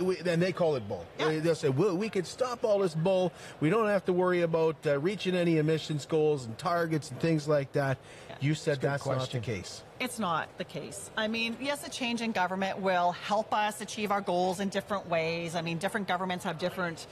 We, 0.00 0.16
and 0.18 0.40
they 0.42 0.50
call 0.52 0.76
it 0.76 0.88
bull. 0.88 1.04
yeah. 1.18 1.40
They'll 1.40 1.54
say, 1.54 1.68
well, 1.68 1.94
we 1.94 2.08
can 2.08 2.24
stop 2.24 2.64
all 2.64 2.78
this 2.78 2.94
bull. 2.94 3.32
We 3.60 3.68
don't 3.68 3.86
have 3.88 4.04
to 4.06 4.12
worry 4.14 4.40
about 4.48 4.76
uh, 4.86 4.98
reaching 4.98 5.34
any 5.34 5.58
emissions 5.58 6.06
goals 6.06 6.46
and 6.46 6.56
targets 6.56 7.10
and 7.10 7.20
things 7.20 7.46
like 7.46 7.72
that. 7.72 7.98
You 8.40 8.54
said 8.54 8.80
that's 8.80 9.04
not 9.04 9.30
the 9.30 9.40
case. 9.40 9.82
It's 10.00 10.18
not 10.18 10.48
the 10.58 10.64
case. 10.64 11.10
I 11.16 11.26
mean, 11.26 11.56
yes, 11.60 11.84
a 11.86 11.90
change 11.90 12.22
in 12.22 12.30
government 12.30 12.78
will 12.78 13.12
help 13.12 13.52
us 13.52 13.80
achieve 13.80 14.12
our 14.12 14.20
goals 14.20 14.60
in 14.60 14.68
different 14.68 15.08
ways. 15.08 15.56
I 15.56 15.62
mean, 15.62 15.78
different 15.78 16.06
governments 16.06 16.44
have 16.44 16.58
different 16.58 17.06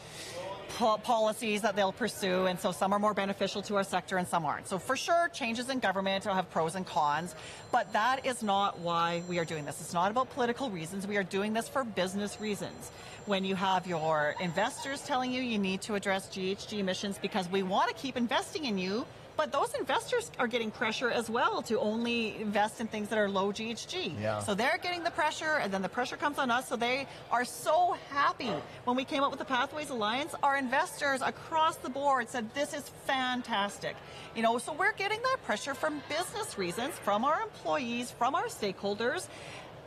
po- 0.68 0.98
policies 0.98 1.62
that 1.62 1.76
they'll 1.76 1.92
pursue, 1.92 2.46
and 2.46 2.58
so 2.58 2.72
some 2.72 2.92
are 2.92 2.98
more 2.98 3.14
beneficial 3.14 3.62
to 3.62 3.76
our 3.76 3.84
sector 3.84 4.18
and 4.18 4.26
some 4.26 4.44
aren't. 4.44 4.68
So, 4.68 4.78
for 4.78 4.96
sure, 4.96 5.28
changes 5.32 5.70
in 5.70 5.78
government 5.78 6.26
will 6.26 6.34
have 6.34 6.50
pros 6.50 6.74
and 6.74 6.86
cons, 6.86 7.34
but 7.72 7.92
that 7.92 8.26
is 8.26 8.42
not 8.42 8.78
why 8.78 9.22
we 9.28 9.38
are 9.38 9.44
doing 9.44 9.64
this. 9.64 9.80
It's 9.80 9.94
not 9.94 10.10
about 10.10 10.30
political 10.30 10.70
reasons. 10.70 11.06
We 11.06 11.16
are 11.16 11.24
doing 11.24 11.52
this 11.52 11.68
for 11.68 11.84
business 11.84 12.40
reasons. 12.40 12.90
When 13.26 13.44
you 13.44 13.56
have 13.56 13.86
your 13.86 14.34
investors 14.40 15.02
telling 15.02 15.32
you 15.32 15.42
you 15.42 15.58
need 15.58 15.82
to 15.82 15.94
address 15.94 16.28
GHG 16.28 16.78
emissions 16.78 17.18
because 17.18 17.50
we 17.50 17.62
want 17.62 17.88
to 17.88 17.94
keep 18.00 18.16
investing 18.16 18.64
in 18.66 18.78
you, 18.78 19.04
but 19.36 19.52
those 19.52 19.74
investors 19.74 20.30
are 20.38 20.46
getting 20.46 20.70
pressure 20.70 21.10
as 21.10 21.28
well 21.28 21.62
to 21.62 21.78
only 21.78 22.40
invest 22.40 22.80
in 22.80 22.86
things 22.86 23.08
that 23.08 23.18
are 23.18 23.28
low 23.28 23.52
GHG. 23.52 24.20
Yeah. 24.20 24.40
So 24.40 24.54
they're 24.54 24.78
getting 24.82 25.04
the 25.04 25.10
pressure, 25.10 25.58
and 25.60 25.72
then 25.72 25.82
the 25.82 25.88
pressure 25.88 26.16
comes 26.16 26.38
on 26.38 26.50
us. 26.50 26.68
So 26.68 26.76
they 26.76 27.06
are 27.30 27.44
so 27.44 27.96
happy 28.10 28.50
when 28.84 28.96
we 28.96 29.04
came 29.04 29.22
up 29.22 29.30
with 29.30 29.38
the 29.38 29.44
Pathways 29.44 29.90
Alliance. 29.90 30.34
Our 30.42 30.56
investors 30.56 31.20
across 31.22 31.76
the 31.76 31.90
board 31.90 32.28
said 32.28 32.52
this 32.54 32.72
is 32.72 32.88
fantastic. 33.06 33.96
You 34.34 34.42
know, 34.42 34.58
so 34.58 34.72
we're 34.72 34.92
getting 34.92 35.20
that 35.22 35.38
pressure 35.44 35.74
from 35.74 36.02
business 36.08 36.58
reasons, 36.58 36.94
from 36.94 37.24
our 37.24 37.42
employees, 37.42 38.10
from 38.10 38.34
our 38.34 38.46
stakeholders. 38.46 39.28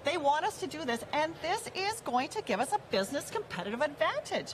They 0.06 0.18
want 0.18 0.46
us 0.46 0.60
to 0.60 0.68
do 0.68 0.86
this, 0.86 1.04
and 1.12 1.34
this 1.42 1.70
is 1.76 2.00
going 2.02 2.30
to 2.30 2.42
give 2.44 2.60
us 2.60 2.72
a 2.72 2.80
business 2.90 3.30
competitive 3.30 3.82
advantage 3.82 4.54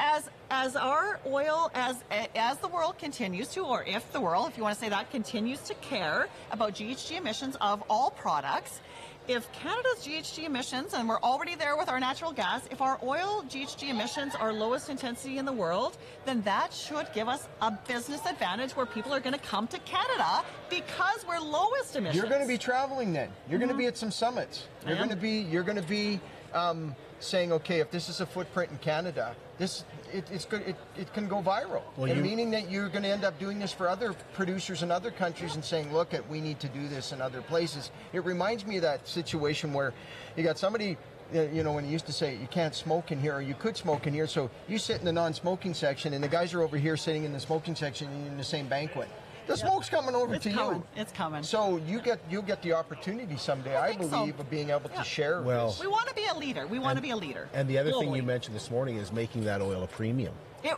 as 0.00 0.30
as 0.50 0.74
our 0.74 1.20
oil 1.26 1.70
as 1.74 2.02
as 2.34 2.58
the 2.58 2.68
world 2.68 2.98
continues 2.98 3.48
to 3.48 3.60
or 3.60 3.84
if 3.84 4.10
the 4.12 4.20
world 4.20 4.48
if 4.48 4.56
you 4.56 4.62
want 4.62 4.74
to 4.74 4.80
say 4.80 4.88
that 4.88 5.10
continues 5.10 5.60
to 5.60 5.74
care 5.74 6.26
about 6.50 6.74
GHG 6.74 7.18
emissions 7.18 7.56
of 7.60 7.84
all 7.88 8.10
products 8.10 8.80
if 9.28 9.50
Canada's 9.52 10.04
GHG 10.04 10.44
emissions 10.44 10.94
and 10.94 11.06
we're 11.06 11.20
already 11.20 11.54
there 11.54 11.76
with 11.76 11.90
our 11.90 12.00
natural 12.00 12.32
gas 12.32 12.62
if 12.70 12.80
our 12.80 12.98
oil 13.02 13.44
GHG 13.48 13.90
emissions 13.90 14.34
are 14.34 14.52
lowest 14.52 14.88
intensity 14.88 15.36
in 15.36 15.44
the 15.44 15.52
world 15.52 15.98
then 16.24 16.40
that 16.42 16.72
should 16.72 17.06
give 17.12 17.28
us 17.28 17.46
a 17.60 17.70
business 17.86 18.24
advantage 18.26 18.72
where 18.72 18.86
people 18.86 19.12
are 19.12 19.20
going 19.20 19.34
to 19.34 19.46
come 19.46 19.66
to 19.68 19.78
Canada 19.80 20.42
because 20.70 21.26
we're 21.28 21.38
lowest 21.38 21.94
emissions 21.94 22.16
You're 22.16 22.30
going 22.30 22.42
to 22.42 22.48
be 22.48 22.58
traveling 22.58 23.12
then. 23.12 23.28
You're 23.48 23.58
going 23.58 23.70
to 23.70 23.76
be 23.76 23.86
at 23.86 23.98
some 23.98 24.10
summits. 24.10 24.66
You're 24.86 24.96
going 24.96 25.10
to 25.10 25.16
be 25.16 25.42
you're 25.42 25.62
going 25.62 25.80
to 25.80 25.88
be 25.88 26.18
um, 26.54 26.96
saying, 27.22 27.52
okay, 27.52 27.80
if 27.80 27.90
this 27.90 28.08
is 28.08 28.20
a 28.20 28.26
footprint 28.26 28.70
in 28.70 28.78
Canada, 28.78 29.34
this 29.58 29.84
it, 30.12 30.24
it's 30.30 30.44
good. 30.44 30.62
It, 30.62 30.76
it 30.96 31.12
can 31.12 31.28
go 31.28 31.42
viral. 31.42 31.82
Well, 31.96 32.10
and 32.10 32.22
meaning 32.22 32.50
that 32.52 32.70
you're 32.70 32.88
going 32.88 33.02
to 33.02 33.08
end 33.08 33.24
up 33.24 33.38
doing 33.38 33.58
this 33.58 33.72
for 33.72 33.88
other 33.88 34.14
producers 34.34 34.82
in 34.82 34.90
other 34.90 35.10
countries 35.10 35.54
and 35.54 35.64
saying, 35.64 35.92
look, 35.92 36.14
at 36.14 36.28
we 36.28 36.40
need 36.40 36.60
to 36.60 36.68
do 36.68 36.88
this 36.88 37.12
in 37.12 37.20
other 37.20 37.42
places. 37.42 37.90
It 38.12 38.24
reminds 38.24 38.66
me 38.66 38.76
of 38.76 38.82
that 38.82 39.06
situation 39.06 39.72
where 39.72 39.92
you 40.36 40.42
got 40.42 40.58
somebody. 40.58 40.96
uh, 41.34 41.42
You 41.42 41.62
know, 41.62 41.72
when 41.72 41.84
you 41.84 41.92
used 41.92 42.06
to 42.06 42.12
say 42.12 42.36
you 42.36 42.48
can't 42.48 42.74
smoke 42.74 43.12
in 43.12 43.20
here 43.20 43.34
or 43.34 43.42
you 43.42 43.54
could 43.54 43.76
smoke 43.76 44.06
in 44.06 44.14
here, 44.14 44.26
so 44.26 44.50
you 44.66 44.78
sit 44.78 44.98
in 44.98 45.04
the 45.04 45.12
non-smoking 45.12 45.74
section 45.74 46.14
and 46.14 46.24
the 46.24 46.28
guys 46.28 46.54
are 46.54 46.62
over 46.62 46.76
here 46.76 46.96
sitting 46.96 47.24
in 47.24 47.32
the 47.32 47.40
smoking 47.40 47.76
section 47.76 48.08
in 48.26 48.36
the 48.36 48.44
same 48.44 48.66
banquet. 48.66 49.08
The 49.50 49.56
smoke's 49.56 49.88
coming 49.88 50.14
over 50.14 50.34
It's 50.34 50.44
to 50.44 50.52
coming. 50.52 50.78
you. 50.78 51.00
It's 51.02 51.10
coming. 51.12 51.42
So 51.42 51.78
you 51.78 52.00
get 52.00 52.20
you'll 52.30 52.42
get 52.42 52.62
the 52.62 52.72
opportunity 52.72 53.36
someday, 53.36 53.76
I, 53.76 53.88
think 53.88 54.02
so. 54.02 54.20
believe, 54.20 54.38
of 54.38 54.48
being 54.48 54.70
able 54.70 54.88
to 54.90 55.02
share. 55.02 55.42
Well- 55.42 55.70
this. 55.70 55.80
we 55.80 55.88
want 55.88 56.06
to 56.08 56.14
be 56.14 56.26
a 56.26 56.38
leader 56.38 56.66
we 56.68 56.78
want 56.78 56.96
to 56.96 57.02
be 57.02 57.10
a 57.10 57.16
leader 57.16 57.48
And 57.52 57.68
the 57.68 57.78
other 57.78 57.90
thing 57.90 58.14
you 58.14 58.22
mentioned 58.22 58.54
this 58.54 58.70
morning 58.70 58.96
is 58.96 59.12
making 59.12 59.44
that 59.44 59.60
oil 59.60 59.82
a 59.82 59.86
premium. 59.88 60.34
It, 60.62 60.76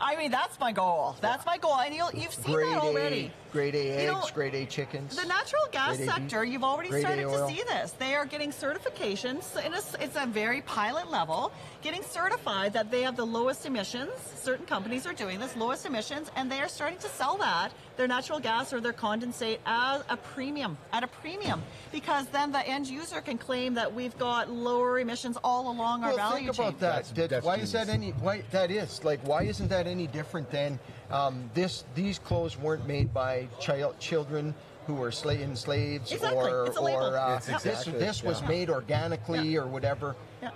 I 0.00 0.16
mean, 0.16 0.30
that's 0.30 0.58
my 0.58 0.72
goal. 0.72 1.16
That's 1.20 1.46
my 1.46 1.56
goal, 1.56 1.78
and 1.78 1.94
you'll, 1.94 2.10
you've 2.12 2.34
seen 2.34 2.54
grade 2.54 2.68
that 2.68 2.82
already. 2.82 3.32
A, 3.50 3.52
grade 3.52 3.74
A 3.74 4.02
You 4.02 4.12
know, 4.12 4.20
eggs, 4.20 4.30
grade 4.32 4.54
A 4.54 4.66
chickens. 4.66 5.16
The 5.16 5.26
natural 5.26 5.62
gas 5.70 5.96
grade 5.96 6.08
A 6.08 6.12
sector, 6.12 6.44
you've 6.44 6.64
already 6.64 6.90
started 7.00 7.22
to 7.22 7.46
see 7.46 7.62
this. 7.68 7.92
They 7.92 8.14
are 8.14 8.26
getting 8.26 8.50
certifications. 8.50 9.56
In 9.64 9.72
a, 9.72 9.78
it's 10.02 10.16
a 10.16 10.26
very 10.26 10.62
pilot 10.62 11.10
level, 11.10 11.52
getting 11.84 12.02
certified 12.02 12.72
that 12.72 12.90
they 12.90 13.02
have 13.02 13.14
the 13.14 13.24
lowest 13.24 13.66
emissions. 13.66 14.10
Certain 14.36 14.64
companies 14.64 15.06
are 15.06 15.12
doing 15.12 15.38
this, 15.38 15.54
lowest 15.54 15.84
emissions, 15.84 16.30
and 16.34 16.50
they 16.50 16.58
are 16.60 16.68
starting 16.68 16.98
to 16.98 17.08
sell 17.08 17.36
that, 17.36 17.72
their 17.98 18.08
natural 18.08 18.40
gas 18.40 18.72
or 18.72 18.80
their 18.80 18.94
condensate, 18.94 19.58
as 19.66 20.02
a 20.08 20.16
premium, 20.16 20.78
at 20.94 21.04
a 21.04 21.06
premium. 21.06 21.62
Because 21.92 22.26
then 22.28 22.50
the 22.50 22.66
end 22.66 22.88
user 22.88 23.20
can 23.20 23.36
claim 23.36 23.74
that 23.74 23.94
we've 23.94 24.16
got 24.18 24.50
lower 24.50 24.98
emissions 24.98 25.36
all 25.44 25.70
along 25.70 26.02
our 26.02 26.16
well, 26.16 26.30
value 26.30 26.46
think 26.46 26.56
chain. 26.56 26.68
about 26.68 26.80
that. 26.80 27.30
That- 27.30 27.44
why 27.44 27.56
is 27.56 27.72
that 27.72 27.90
any? 27.90 28.12
Why 28.12 28.42
that 28.50 28.70
is 28.70 29.04
like? 29.04 29.20
Why 29.26 29.42
isn't 29.42 29.68
that 29.68 29.86
any 29.86 30.06
different 30.06 30.50
than 30.50 30.78
um, 31.10 31.50
this? 31.52 31.84
These 31.94 32.18
clothes 32.18 32.58
weren't 32.58 32.86
made 32.86 33.12
by 33.12 33.46
child 33.60 34.00
children 34.00 34.54
who 34.86 34.94
were 34.94 35.10
sla- 35.10 35.40
enslaved, 35.40 36.10
Exactly. 36.12 36.50
or 36.50 36.66
It's 36.66 36.76
a 36.76 36.80
label. 36.80 37.06
or 37.06 37.16
uh, 37.18 37.36
It's 37.36 37.46
this 37.46 37.64
exactly- 37.64 37.92
this 37.98 38.22
was 38.22 38.40
yeah. 38.42 38.48
made 38.48 38.70
organically 38.70 39.56
or 39.56 39.66
whatever. 39.66 40.14
Yeah. 40.42 40.50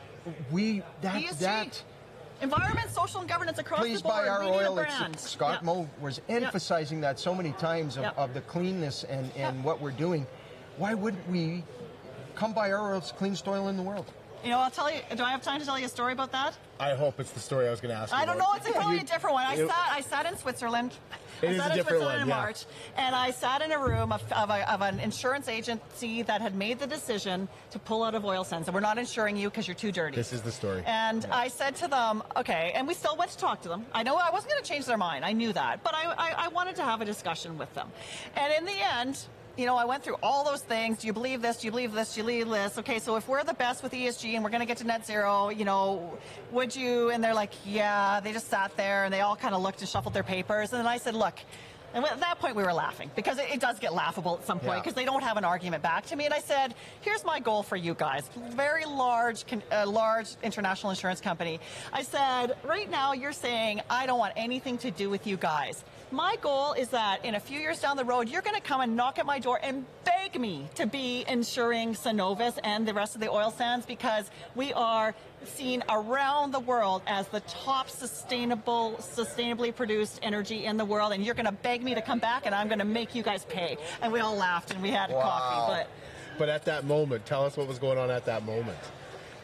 We 0.50 0.82
that 1.00 1.14
ESG. 1.22 1.38
that. 1.40 1.82
Environment, 2.40 2.88
social, 2.90 3.20
and 3.20 3.28
governance 3.28 3.58
across 3.58 3.80
Please 3.80 4.00
the 4.00 4.08
board. 4.08 4.24
buy 4.26 4.28
our 4.28 4.40
we 4.44 4.50
need 4.50 4.56
a 4.58 4.70
oil. 4.70 4.78
It's- 4.78 5.20
Scott 5.28 5.58
Yeah. 5.60 5.66
Moe 5.66 5.88
was 6.00 6.20
emphasizing 6.28 7.00
that 7.00 7.18
so 7.18 7.34
many 7.34 7.52
times 7.52 7.96
of, 7.96 8.04
Yeah. 8.04 8.10
of 8.16 8.32
the 8.34 8.42
cleanness 8.42 9.04
and, 9.04 9.30
and 9.36 9.64
what 9.64 9.80
we're 9.80 9.90
doing. 9.90 10.26
Why 10.76 10.94
wouldn't 10.94 11.26
we 11.28 11.64
come 12.36 12.52
buy 12.52 12.70
our 12.70 12.92
oil? 12.92 12.98
It's 12.98 13.10
the 13.10 13.16
cleanest 13.18 13.48
oil 13.48 13.68
in 13.68 13.76
the 13.76 13.82
world. 13.82 14.06
You 14.44 14.50
know, 14.50 14.58
I'll 14.58 14.70
tell 14.70 14.90
you. 14.90 15.00
Do 15.16 15.22
I 15.24 15.30
have 15.30 15.42
time 15.42 15.60
to 15.60 15.66
tell 15.66 15.78
you 15.78 15.86
a 15.86 15.88
story 15.88 16.12
about 16.12 16.32
that? 16.32 16.56
I 16.80 16.94
hope 16.94 17.18
it's 17.18 17.32
the 17.32 17.40
story 17.40 17.66
I 17.66 17.70
was 17.70 17.80
going 17.80 17.92
to 17.94 18.00
ask 18.00 18.12
you 18.12 18.18
I 18.18 18.24
don't 18.24 18.36
about. 18.36 18.52
know. 18.52 18.54
It's 18.66 18.70
probably 18.76 18.96
You- 18.96 19.02
a 19.02 19.04
different 19.04 19.34
one. 19.34 19.46
I 19.46 19.54
you- 19.56 19.66
sat. 19.66 19.88
I 19.90 20.00
sat 20.00 20.26
in 20.26 20.36
Switzerland. 20.38 20.92
It 21.42 21.48
I 21.48 21.50
is 21.52 21.56
sat 21.58 21.66
a 21.68 21.70
in 21.72 21.76
different 21.76 21.86
Switzerland 22.02 22.18
one, 22.18 22.22
in 22.22 22.28
yeah. 22.28 22.34
March, 22.36 22.64
and 22.96 23.14
I 23.14 23.30
sat 23.30 23.62
in 23.62 23.70
a 23.72 23.78
room 23.78 24.10
of, 24.12 24.22
of, 24.32 24.50
a, 24.50 24.72
of 24.72 24.80
an 24.82 24.98
insurance 25.00 25.48
agency 25.48 26.22
that 26.22 26.40
had 26.40 26.56
made 26.56 26.78
the 26.80 26.86
decision 26.86 27.46
to 27.70 27.78
pull 27.78 28.02
out 28.02 28.14
of 28.16 28.24
oil 28.24 28.42
sands, 28.42 28.66
and 28.66 28.74
we're 28.74 28.80
not 28.80 28.98
insuring 28.98 29.36
you 29.36 29.48
because 29.48 29.66
you're 29.68 29.76
too 29.76 29.92
dirty. 29.92 30.16
This 30.16 30.32
is 30.32 30.42
the 30.42 30.50
story. 30.50 30.82
And 30.84 31.24
I 31.30 31.46
said 31.48 31.76
to 31.76 31.86
them, 31.88 32.22
okay, 32.36 32.72
and 32.74 32.88
we 32.88 32.94
still 32.94 33.16
went 33.16 33.30
to 33.32 33.38
talk 33.38 33.62
to 33.62 33.68
them. 33.68 33.86
I 33.92 34.02
know 34.02 34.16
I 34.16 34.30
wasn't 34.30 34.50
going 34.52 34.62
to 34.64 34.68
change 34.68 34.86
their 34.86 34.96
mind. 34.96 35.24
I 35.24 35.32
knew 35.32 35.52
that. 35.52 35.84
But 35.84 35.94
I, 35.94 36.12
I, 36.12 36.34
I 36.46 36.48
wanted 36.48 36.74
to 36.76 36.82
have 36.82 37.00
a 37.00 37.04
discussion 37.04 37.56
with 37.56 37.72
them. 37.74 37.88
And 38.36 38.52
in 38.54 38.64
the 38.64 38.96
end, 38.96 39.18
you 39.58 39.66
know, 39.66 39.76
I 39.76 39.84
went 39.84 40.04
through 40.04 40.16
all 40.22 40.44
those 40.44 40.62
things. 40.62 40.98
Do 40.98 41.08
you 41.08 41.12
believe 41.12 41.42
this? 41.42 41.56
Do 41.58 41.66
you 41.66 41.72
believe 41.72 41.92
this? 41.92 42.14
Do 42.14 42.20
you 42.20 42.24
believe 42.24 42.48
this? 42.48 42.78
Okay, 42.78 43.00
so 43.00 43.16
if 43.16 43.26
we're 43.28 43.42
the 43.42 43.54
best 43.54 43.82
with 43.82 43.92
ESG 43.92 44.34
and 44.34 44.44
we're 44.44 44.50
going 44.50 44.60
to 44.60 44.66
get 44.66 44.76
to 44.78 44.84
net 44.84 45.04
zero, 45.04 45.48
you 45.48 45.64
know, 45.64 46.16
would 46.52 46.74
you? 46.76 47.10
And 47.10 47.22
they're 47.22 47.34
like, 47.34 47.52
yeah. 47.66 48.20
They 48.20 48.32
just 48.32 48.48
sat 48.48 48.76
there 48.76 49.04
and 49.04 49.12
they 49.12 49.20
all 49.20 49.34
kind 49.34 49.56
of 49.56 49.60
looked 49.62 49.80
and 49.80 49.88
shuffled 49.88 50.14
their 50.14 50.22
papers. 50.22 50.72
And 50.72 50.78
then 50.78 50.86
I 50.86 50.98
said, 50.98 51.16
look, 51.16 51.34
and 51.92 52.04
at 52.04 52.20
that 52.20 52.38
point, 52.38 52.54
we 52.54 52.62
were 52.62 52.72
laughing 52.72 53.10
because 53.16 53.38
it, 53.38 53.46
it 53.50 53.60
does 53.60 53.78
get 53.80 53.92
laughable 53.94 54.38
at 54.40 54.46
some 54.46 54.58
point 54.60 54.72
Yeah. 54.76 54.80
because 54.80 54.94
they 54.94 55.04
don't 55.06 55.22
have 55.22 55.38
an 55.38 55.44
argument 55.44 55.82
back 55.82 56.06
to 56.06 56.16
me. 56.16 56.26
And 56.26 56.34
I 56.34 56.40
said, 56.40 56.74
"Here's 57.00 57.24
my 57.24 57.40
goal 57.40 57.62
for 57.62 57.76
you 57.76 57.94
guys. 57.94 58.28
Very 58.50 58.84
large, 58.84 59.44
uh, 59.72 59.86
large 59.88 60.28
international 60.42 60.90
insurance 60.90 61.22
company." 61.22 61.60
I 61.90 62.02
said, 62.02 62.56
"Right 62.62 62.90
now, 62.90 63.14
you're 63.14 63.32
saying 63.32 63.80
I 63.88 64.04
don't 64.04 64.18
want 64.18 64.34
anything 64.36 64.76
to 64.78 64.90
do 64.90 65.08
with 65.08 65.26
you 65.26 65.38
guys. 65.38 65.82
My 66.10 66.36
goal 66.40 66.72
is 66.72 66.88
that 66.88 67.24
in 67.24 67.34
a 67.34 67.40
few 67.40 67.58
years 67.60 67.80
down 67.80 67.96
the 67.96 68.04
road, 68.04 68.28
you're 68.28 68.42
going 68.42 68.56
to 68.56 68.62
come 68.62 68.80
and 68.80 68.96
knock 68.96 69.18
at 69.18 69.26
my 69.26 69.38
door 69.38 69.60
and 69.62 69.84
beg 70.04 70.40
me 70.40 70.68
to 70.76 70.86
be 70.86 71.24
insuring 71.28 71.94
Cenovus 71.94 72.58
and 72.64 72.88
the 72.88 72.94
rest 72.94 73.14
of 73.14 73.20
the 73.20 73.30
oil 73.30 73.50
sands 73.50 73.86
because 73.86 74.30
we 74.54 74.72
are." 74.72 75.14
Seen 75.44 75.84
around 75.88 76.50
the 76.52 76.58
world 76.58 77.00
as 77.06 77.28
the 77.28 77.38
top 77.42 77.88
sustainable, 77.88 78.96
sustainably 78.98 79.72
produced 79.72 80.18
energy 80.20 80.64
in 80.64 80.76
the 80.76 80.84
world, 80.84 81.12
and 81.12 81.24
you're 81.24 81.36
going 81.36 81.46
to 81.46 81.52
beg 81.52 81.80
me 81.80 81.94
to 81.94 82.02
come 82.02 82.18
back, 82.18 82.44
and 82.44 82.52
I'm 82.52 82.66
going 82.66 82.80
to 82.80 82.84
make 82.84 83.14
you 83.14 83.22
guys 83.22 83.44
pay. 83.44 83.76
And 84.02 84.12
we 84.12 84.18
all 84.18 84.34
laughed 84.34 84.72
and 84.72 84.82
we 84.82 84.90
had 84.90 85.10
coffee, 85.10 85.72
but 85.72 85.88
But 86.38 86.48
at 86.48 86.64
that 86.64 86.84
moment, 86.84 87.24
tell 87.24 87.44
us 87.44 87.56
what 87.56 87.68
was 87.68 87.78
going 87.78 87.98
on 87.98 88.10
at 88.10 88.24
that 88.24 88.44
moment, 88.44 88.78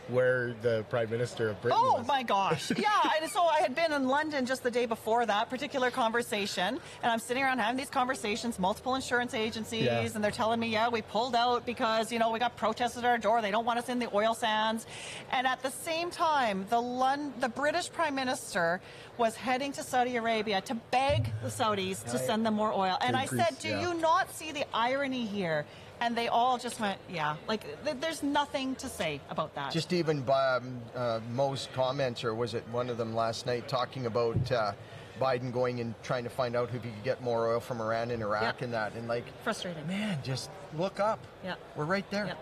where 0.08 0.54
the 0.62 0.84
Prime 0.90 1.10
Minister 1.10 1.48
of 1.48 1.60
Britain 1.62 1.80
was. 1.80 1.92
Oh 1.94 1.98
was. 1.98 2.06
my 2.06 2.22
gosh. 2.22 2.70
Yeah, 2.76 2.88
and 3.22 3.30
so 3.30 3.42
I 3.44 3.60
had 3.60 3.74
been 3.74 3.92
in 3.92 4.08
London 4.08 4.46
just 4.46 4.62
the 4.62 4.70
day 4.70 4.84
before 4.86 5.24
that 5.26 5.48
particular 5.48 5.90
conversation, 5.90 6.78
and 7.02 7.12
I'm 7.12 7.18
sitting 7.18 7.42
around 7.42 7.58
having 7.58 7.76
these 7.76 7.88
conversations, 7.88 8.58
multiple 8.58 8.94
insurance 8.94 9.32
agencies, 9.32 9.84
Yeah. 9.84 10.00
and 10.14 10.22
they're 10.22 10.30
telling 10.30 10.60
me, 10.60 10.68
yeah, 10.68 10.88
we 10.88 11.02
pulled 11.02 11.34
out 11.34 11.64
because, 11.64 12.12
you 12.12 12.18
know, 12.18 12.30
we 12.30 12.38
got 12.38 12.56
protests 12.56 12.96
at 12.98 13.04
our 13.04 13.16
door. 13.18 13.40
They 13.40 13.50
don't 13.50 13.64
want 13.64 13.78
us 13.78 13.88
in 13.88 13.98
the 13.98 14.14
oil 14.14 14.34
sands. 14.34 14.86
And 15.32 15.46
at 15.46 15.62
the 15.62 15.70
same 15.70 16.10
time, 16.10 16.66
the 16.68 16.80
Lon- 16.80 17.32
the 17.40 17.48
British 17.48 17.90
Prime 17.90 18.14
Minister 18.14 18.80
was 19.16 19.36
heading 19.36 19.72
to 19.72 19.82
Saudi 19.82 20.16
Arabia 20.16 20.60
to 20.62 20.74
beg 20.90 21.26
the 21.42 21.48
Saudis 21.48 22.02
to 22.10 22.18
send 22.18 22.44
them 22.44 22.54
more 22.54 22.72
oil. 22.72 22.98
And 23.00 23.16
I 23.16 23.26
said, 23.26 23.56
do 23.60 23.68
yeah. 23.68 23.80
you 23.82 23.94
not 24.00 24.30
see 24.34 24.52
the 24.52 24.66
irony 24.74 25.24
here? 25.24 25.64
And 26.00 26.16
they 26.16 26.28
all 26.28 26.58
just 26.58 26.80
went, 26.80 26.98
yeah, 27.08 27.36
like 27.48 27.62
th- 27.84 27.96
there's 28.00 28.22
nothing 28.22 28.74
to 28.76 28.88
say 28.88 29.20
about 29.30 29.54
that. 29.54 29.72
Just 29.72 29.92
even 29.92 30.22
by 30.22 30.56
um, 30.56 30.80
uh, 30.94 31.20
Moe's 31.32 31.68
comments, 31.74 32.24
or 32.24 32.34
was 32.34 32.54
it 32.54 32.64
one 32.70 32.90
of 32.90 32.98
them 32.98 33.14
last 33.14 33.46
night, 33.46 33.68
talking 33.68 34.06
about 34.06 34.52
uh, 34.52 34.72
Biden 35.20 35.52
going 35.52 35.80
and 35.80 35.94
trying 36.02 36.24
to 36.24 36.30
find 36.30 36.56
out 36.56 36.68
if 36.74 36.82
he 36.82 36.90
could 36.90 37.04
get 37.04 37.22
more 37.22 37.48
oil 37.48 37.60
from 37.60 37.80
Iran 37.80 38.10
and 38.10 38.22
Iraq 38.22 38.56
Yeah. 38.58 38.64
and 38.64 38.74
that, 38.74 38.94
and 38.94 39.08
like, 39.08 39.24
frustrating. 39.44 39.86
man, 39.86 40.18
just 40.22 40.50
look 40.76 40.98
up. 41.00 41.20
Yeah. 41.44 41.54
We're 41.76 41.84
right 41.84 42.08
there. 42.10 42.26
Yeah. 42.26 42.34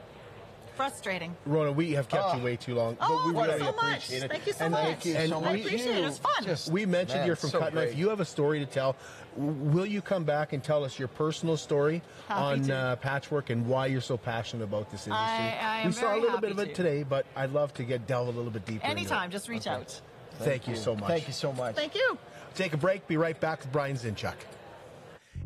Frustrating. 0.76 1.36
Rhona, 1.48 1.74
we 1.74 1.92
have 1.92 2.08
kept 2.08 2.24
Oh. 2.28 2.36
you 2.36 2.42
way 2.42 2.56
too 2.56 2.74
long, 2.74 2.96
Oh, 3.00 3.08
but 3.08 3.10
we 3.26 3.32
thank 3.34 3.34
you 3.34 3.42
really 3.42 3.58
so 3.58 3.72
much. 3.76 3.84
appreciate 3.92 4.22
it. 4.22 4.30
Thank 4.30 4.46
you 4.46 4.52
so 4.54 4.64
and 4.64 4.72
much. 4.72 4.82
Thank 4.84 5.04
you 5.04 5.14
and 5.16 5.28
so 5.30 5.38
we, 5.38 5.44
much. 5.44 5.52
I 5.52 5.56
appreciate 5.58 5.90
it. 5.96 5.98
It 5.98 6.04
was 6.04 6.18
fun. 6.18 6.44
Just- 6.44 6.72
we 6.72 6.86
mentioned 6.86 7.20
man, 7.20 7.26
you're 7.26 7.36
from 7.36 7.50
so 7.50 7.58
Cut 7.60 7.74
Knife. 7.74 7.94
You 7.96 8.08
have 8.08 8.20
a 8.20 8.24
story 8.24 8.58
to 8.60 8.66
tell. 8.66 8.96
Will 9.36 9.86
you 9.86 10.02
come 10.02 10.24
back 10.24 10.52
and 10.52 10.62
tell 10.62 10.84
us 10.84 10.98
your 10.98 11.08
personal 11.08 11.56
story 11.56 12.02
Happy 12.28 12.40
on 12.62 12.70
uh, 12.70 12.96
patchwork 12.96 13.50
and 13.50 13.66
why 13.66 13.86
you're 13.86 14.00
so 14.00 14.16
passionate 14.16 14.64
about 14.64 14.90
this 14.90 15.06
industry? 15.06 15.26
I- 15.26 15.58
I 15.62 15.78
am 15.80 15.86
we 15.88 15.92
saw 15.92 16.14
a 16.14 16.18
little 16.18 16.38
bit 16.40 16.50
of 16.50 16.58
it 16.58 16.66
to. 16.68 16.74
today, 16.74 17.02
but 17.02 17.26
I'd 17.36 17.52
love 17.52 17.72
to 17.74 17.84
get 17.84 18.06
delve 18.06 18.28
a 18.28 18.30
little 18.32 18.50
bit 18.50 18.64
deeper. 18.66 18.84
into 18.86 18.86
Anytime, 18.98 19.30
just 19.30 19.48
reach 19.48 19.66
Okay. 19.66 19.70
out. 19.76 20.00
Thank, 20.38 20.66
you 20.66 20.74
so 20.76 20.94
much. 20.96 21.06
Thank 21.08 21.26
you 21.28 21.34
so 21.34 21.52
much. 21.52 21.74
Thank 21.76 21.94
you. 21.94 22.16
Take 22.54 22.72
a 22.72 22.76
break. 22.78 23.06
Be 23.06 23.16
right 23.16 23.38
back 23.38 23.60
with 23.60 23.70
Brian 23.72 23.96
Zinchuk. 23.96 24.34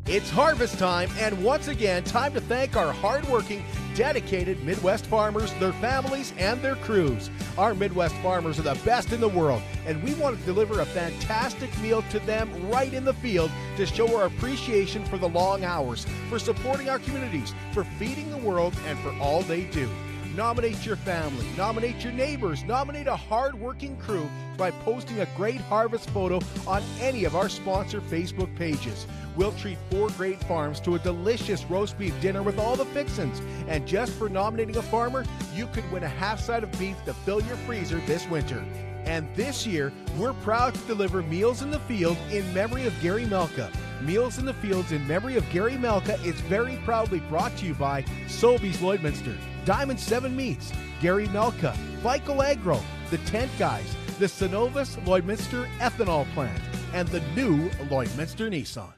It's 0.09 0.29
harvest 0.29 0.79
time, 0.79 1.09
and 1.19 1.43
once 1.43 1.67
again, 1.67 2.01
time 2.05 2.33
to 2.33 2.39
thank 2.39 2.77
our 2.77 2.93
hardworking, 2.93 3.65
dedicated 3.93 4.63
Midwest 4.63 5.05
farmers, 5.05 5.53
their 5.55 5.73
families, 5.73 6.31
and 6.37 6.61
their 6.61 6.77
crews. 6.77 7.29
Our 7.57 7.75
Midwest 7.75 8.15
farmers 8.23 8.57
are 8.57 8.61
the 8.61 8.79
best 8.85 9.11
in 9.11 9.19
the 9.19 9.27
world, 9.27 9.61
and 9.85 10.01
we 10.01 10.13
want 10.13 10.39
to 10.39 10.45
deliver 10.45 10.79
a 10.79 10.85
fantastic 10.85 11.77
meal 11.81 12.03
to 12.03 12.19
them 12.19 12.49
right 12.69 12.93
in 12.93 13.03
the 13.03 13.15
field 13.15 13.51
to 13.75 13.85
show 13.85 14.15
our 14.17 14.27
appreciation 14.27 15.03
for 15.03 15.17
the 15.17 15.27
long 15.27 15.65
hours, 15.65 16.05
for 16.29 16.39
supporting 16.39 16.87
our 16.87 16.99
communities, 16.99 17.53
for 17.73 17.83
feeding 17.83 18.31
the 18.31 18.37
world, 18.37 18.73
and 18.85 18.97
for 18.99 19.13
all 19.19 19.41
they 19.41 19.65
do. 19.65 19.89
Nominate 20.37 20.85
your 20.85 20.97
family, 20.97 21.47
nominate 21.57 22.03
your 22.03 22.13
neighbors, 22.13 22.63
nominate 22.63 23.07
a 23.07 23.15
hard-working 23.15 23.97
crew 23.97 24.29
by 24.55 24.69
posting 24.69 25.19
a 25.19 25.27
great 25.35 25.59
harvest 25.61 26.11
photo 26.11 26.39
on 26.67 26.83
any 27.01 27.23
of 27.23 27.35
our 27.35 27.49
sponsor 27.49 28.01
Facebook 28.01 28.55
pages. 28.55 29.07
We'll 29.35 29.53
treat 29.53 29.79
four 29.89 30.09
great 30.09 30.39
farms 30.43 30.79
to 30.81 30.93
a 30.93 30.99
delicious 30.99 31.65
roast 31.65 31.97
beef 31.97 32.13
dinner 32.21 32.43
with 32.43 32.59
all 32.59 32.75
the 32.75 32.85
fixins. 32.85 33.41
And 33.67 33.87
just 33.87 34.13
for 34.13 34.29
nominating 34.29 34.77
a 34.77 34.83
farmer, 34.83 35.25
you 35.55 35.65
could 35.73 35.91
win 35.91 36.03
a 36.03 36.07
half 36.07 36.39
side 36.39 36.61
of 36.61 36.71
beef 36.77 37.03
to 37.05 37.15
fill 37.15 37.41
your 37.41 37.57
freezer 37.57 37.99
this 38.01 38.29
winter. 38.29 38.63
And 39.05 39.27
this 39.35 39.65
year, 39.65 39.91
we're 40.19 40.33
proud 40.33 40.75
to 40.75 40.81
deliver 40.81 41.23
Meals 41.23 41.63
in 41.63 41.71
the 41.71 41.79
Field 41.79 42.15
in 42.29 42.53
memory 42.53 42.85
of 42.85 42.93
Gary 43.01 43.25
Melka. 43.25 43.71
Meals 44.03 44.37
in 44.37 44.45
the 44.45 44.53
Fields 44.53 44.91
in 44.91 45.07
memory 45.07 45.35
of 45.35 45.49
Gary 45.49 45.77
Melka 45.77 46.23
is 46.23 46.39
very 46.41 46.75
proudly 46.85 47.21
brought 47.21 47.57
to 47.57 47.65
you 47.65 47.73
by 47.73 48.03
Sobeys 48.27 48.77
Lloydminster, 48.77 49.35
Diamond 49.67 49.99
7 49.99 50.33
Meats, 50.33 50.71
Gary 51.01 51.27
Melka, 51.27 51.75
Vico 51.97 52.41
Agro, 52.41 52.79
The 53.09 53.17
Tent 53.29 53.51
Guys, 53.59 53.97
the 54.17 54.25
Cenovus 54.25 54.95
Lloydminster 55.03 55.67
Ethanol 55.79 56.25
Plant, 56.33 56.57
and 56.93 57.05
the 57.09 57.19
new 57.35 57.67
Lloydminster 57.89 58.49
Nissan. 58.49 58.93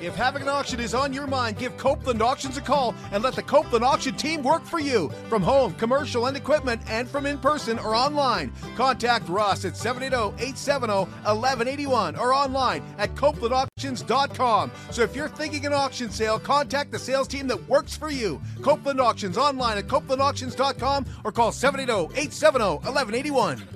If 0.00 0.14
having 0.14 0.42
an 0.42 0.48
auction 0.48 0.78
is 0.80 0.94
on 0.94 1.12
your 1.12 1.26
mind, 1.26 1.58
give 1.58 1.76
Copeland 1.76 2.22
Auctions 2.22 2.56
a 2.56 2.60
call 2.60 2.94
and 3.12 3.22
let 3.22 3.34
the 3.34 3.42
Copeland 3.42 3.84
Auction 3.84 4.14
team 4.14 4.42
work 4.42 4.64
for 4.64 4.78
you. 4.78 5.10
From 5.28 5.42
home, 5.42 5.74
commercial, 5.74 6.26
and 6.26 6.36
equipment, 6.36 6.82
and 6.86 7.08
from 7.08 7.26
in 7.26 7.38
person 7.38 7.78
or 7.78 7.94
online. 7.94 8.52
Contact 8.76 9.28
Russ 9.28 9.64
at 9.64 9.72
780-870-1181 9.72 12.18
or 12.18 12.34
online 12.34 12.82
at 12.98 13.14
copelandauctions.com. 13.14 14.70
So 14.90 15.02
if 15.02 15.16
you're 15.16 15.28
thinking 15.28 15.64
an 15.66 15.72
auction 15.72 16.10
sale, 16.10 16.38
contact 16.38 16.92
the 16.92 16.98
sales 16.98 17.28
team 17.28 17.46
that 17.48 17.68
works 17.68 17.96
for 17.96 18.10
you. 18.10 18.40
Copeland 18.62 19.00
Auctions 19.00 19.38
online 19.38 19.78
at 19.78 19.86
copelandauctions.com 19.86 21.06
or 21.24 21.32
call 21.32 21.52
780-870-1181. 21.52 23.75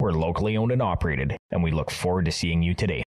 We're 0.00 0.12
locally 0.12 0.56
owned 0.56 0.72
and 0.72 0.80
operated, 0.80 1.36
and 1.50 1.62
we 1.62 1.70
look 1.70 1.90
forward 1.90 2.24
to 2.24 2.32
seeing 2.32 2.62
you 2.62 2.72
today. 2.72 3.02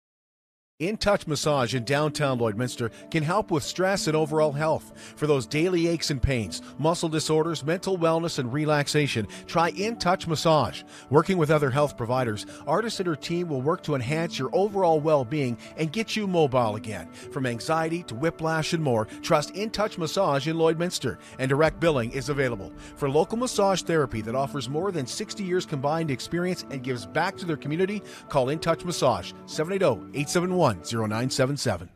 In 0.80 0.96
Touch 0.96 1.26
Massage 1.26 1.74
in 1.74 1.84
downtown 1.84 2.38
Lloydminster 2.38 2.90
can 3.10 3.22
help 3.22 3.50
with 3.50 3.62
stress 3.62 4.06
and 4.06 4.16
overall 4.16 4.50
health. 4.50 4.92
For 5.14 5.26
those 5.26 5.46
daily 5.46 5.88
aches 5.88 6.10
and 6.10 6.22
pains, 6.22 6.62
muscle 6.78 7.10
disorders, 7.10 7.62
mental 7.62 7.98
wellness, 7.98 8.38
and 8.38 8.50
relaxation, 8.50 9.28
try 9.46 9.68
In 9.72 9.96
Touch 9.96 10.26
Massage. 10.26 10.82
Working 11.10 11.36
with 11.36 11.50
other 11.50 11.68
health 11.68 11.98
providers, 11.98 12.46
Artist 12.66 12.98
and 12.98 13.06
her 13.08 13.14
team 13.14 13.46
will 13.50 13.60
work 13.60 13.82
to 13.82 13.94
enhance 13.94 14.38
your 14.38 14.48
overall 14.54 15.00
well 15.00 15.22
being 15.22 15.58
and 15.76 15.92
get 15.92 16.16
you 16.16 16.26
mobile 16.26 16.76
again. 16.76 17.10
From 17.30 17.44
anxiety 17.44 18.02
to 18.04 18.14
whiplash 18.14 18.72
and 18.72 18.82
more, 18.82 19.04
trust 19.20 19.50
In 19.50 19.68
Touch 19.68 19.98
Massage 19.98 20.48
in 20.48 20.56
Lloydminster, 20.56 21.18
and 21.38 21.50
direct 21.50 21.78
billing 21.78 22.10
is 22.12 22.30
available. 22.30 22.72
For 22.96 23.10
local 23.10 23.36
massage 23.36 23.82
therapy 23.82 24.22
that 24.22 24.34
offers 24.34 24.70
more 24.70 24.92
than 24.92 25.06
60 25.06 25.44
years 25.44 25.66
combined 25.66 26.10
experience 26.10 26.64
and 26.70 26.82
gives 26.82 27.04
back 27.04 27.36
to 27.36 27.44
their 27.44 27.58
community, 27.58 28.02
call 28.30 28.48
In 28.48 28.58
Touch 28.58 28.82
Massage 28.82 29.32
780 29.44 30.18
871 30.18 30.69
0977. 30.78 31.90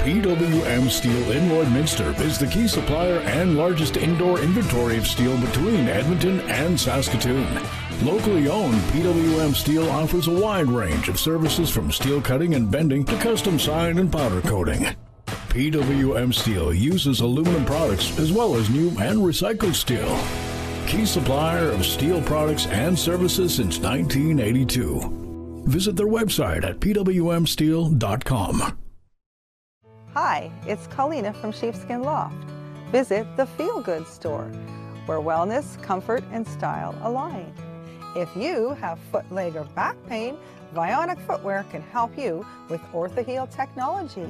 PWM 0.00 0.88
Steel 0.88 1.30
in 1.30 1.50
Lloydminster 1.50 2.18
is 2.20 2.38
the 2.38 2.46
key 2.46 2.66
supplier 2.66 3.18
and 3.18 3.58
largest 3.58 3.98
indoor 3.98 4.40
inventory 4.40 4.96
of 4.96 5.06
steel 5.06 5.38
between 5.38 5.88
Edmonton 5.88 6.40
and 6.48 6.80
Saskatoon. 6.80 7.60
Locally 8.02 8.48
owned, 8.48 8.80
PWM 8.92 9.54
Steel 9.54 9.90
offers 9.90 10.26
a 10.26 10.32
wide 10.32 10.68
range 10.68 11.10
of 11.10 11.20
services 11.20 11.68
from 11.68 11.92
steel 11.92 12.22
cutting 12.22 12.54
and 12.54 12.70
bending 12.70 13.04
to 13.04 13.16
custom 13.18 13.58
sign 13.58 13.98
and 13.98 14.10
powder 14.10 14.40
coating. 14.40 14.86
PWM 15.50 16.32
Steel 16.32 16.72
uses 16.72 17.20
aluminum 17.20 17.66
products 17.66 18.18
as 18.18 18.32
well 18.32 18.54
as 18.54 18.70
new 18.70 18.88
and 19.00 19.18
recycled 19.18 19.74
steel. 19.74 20.18
Key 20.86 21.04
supplier 21.04 21.68
of 21.72 21.84
steel 21.84 22.22
products 22.22 22.66
and 22.68 22.98
services 22.98 23.54
since 23.54 23.78
1982. 23.78 25.19
Visit 25.70 25.94
their 25.94 26.08
website 26.08 26.64
at 26.64 26.80
pwmsteel.com. 26.80 28.78
Hi, 30.14 30.50
it's 30.66 30.88
Colina 30.88 31.32
from 31.40 31.52
Sheepskin 31.52 32.02
Loft. 32.02 32.34
Visit 32.90 33.24
the 33.36 33.46
Feel 33.46 33.80
Good 33.80 34.04
store, 34.08 34.50
where 35.06 35.20
wellness, 35.20 35.80
comfort, 35.80 36.24
and 36.32 36.44
style 36.44 36.98
align. 37.02 37.54
If 38.16 38.34
you 38.34 38.70
have 38.80 38.98
foot, 39.12 39.30
leg, 39.30 39.54
or 39.54 39.62
back 39.62 39.94
pain, 40.08 40.36
Vionic 40.74 41.20
Footwear 41.20 41.64
can 41.70 41.82
help 41.82 42.18
you 42.18 42.44
with 42.68 42.80
OrthaHeel 42.92 43.48
technology. 43.54 44.26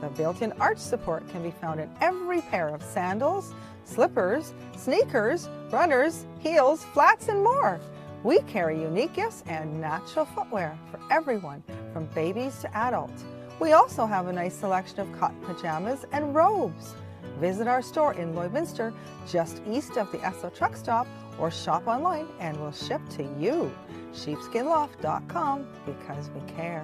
The 0.00 0.10
built-in 0.10 0.52
arch 0.60 0.78
support 0.78 1.28
can 1.30 1.42
be 1.42 1.50
found 1.50 1.80
in 1.80 1.90
every 2.00 2.40
pair 2.40 2.68
of 2.68 2.84
sandals, 2.84 3.52
slippers, 3.84 4.54
sneakers, 4.76 5.48
runners, 5.72 6.24
heels, 6.38 6.84
flats, 6.84 7.26
and 7.26 7.42
more. 7.42 7.80
We 8.24 8.38
carry 8.40 8.80
unique 8.80 9.12
gifts 9.12 9.44
and 9.46 9.82
natural 9.82 10.24
footwear 10.24 10.78
for 10.90 10.98
everyone, 11.12 11.62
from 11.92 12.06
babies 12.06 12.58
to 12.62 12.74
adults. 12.74 13.22
We 13.60 13.72
also 13.72 14.06
have 14.06 14.28
a 14.28 14.32
nice 14.32 14.54
selection 14.54 15.00
of 15.00 15.12
cotton 15.12 15.38
pajamas 15.42 16.06
and 16.10 16.34
robes. 16.34 16.94
Visit 17.38 17.68
our 17.68 17.82
store 17.82 18.14
in 18.14 18.32
Lloydminster, 18.32 18.94
just 19.28 19.60
east 19.70 19.98
of 19.98 20.10
the 20.10 20.18
Esso 20.18 20.52
truck 20.54 20.74
stop, 20.74 21.06
or 21.38 21.50
shop 21.50 21.86
online 21.86 22.26
and 22.40 22.58
we'll 22.58 22.72
ship 22.72 23.02
to 23.10 23.24
you. 23.38 23.70
Sheepskinloft.com 24.14 25.66
because 25.84 26.30
we 26.30 26.40
care. 26.52 26.82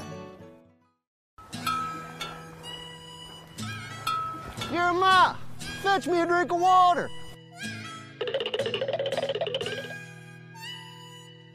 Jeremiah, 4.70 5.36
fetch 5.82 6.06
me 6.06 6.20
a 6.20 6.26
drink 6.26 6.52
of 6.52 6.60
water. 6.60 7.08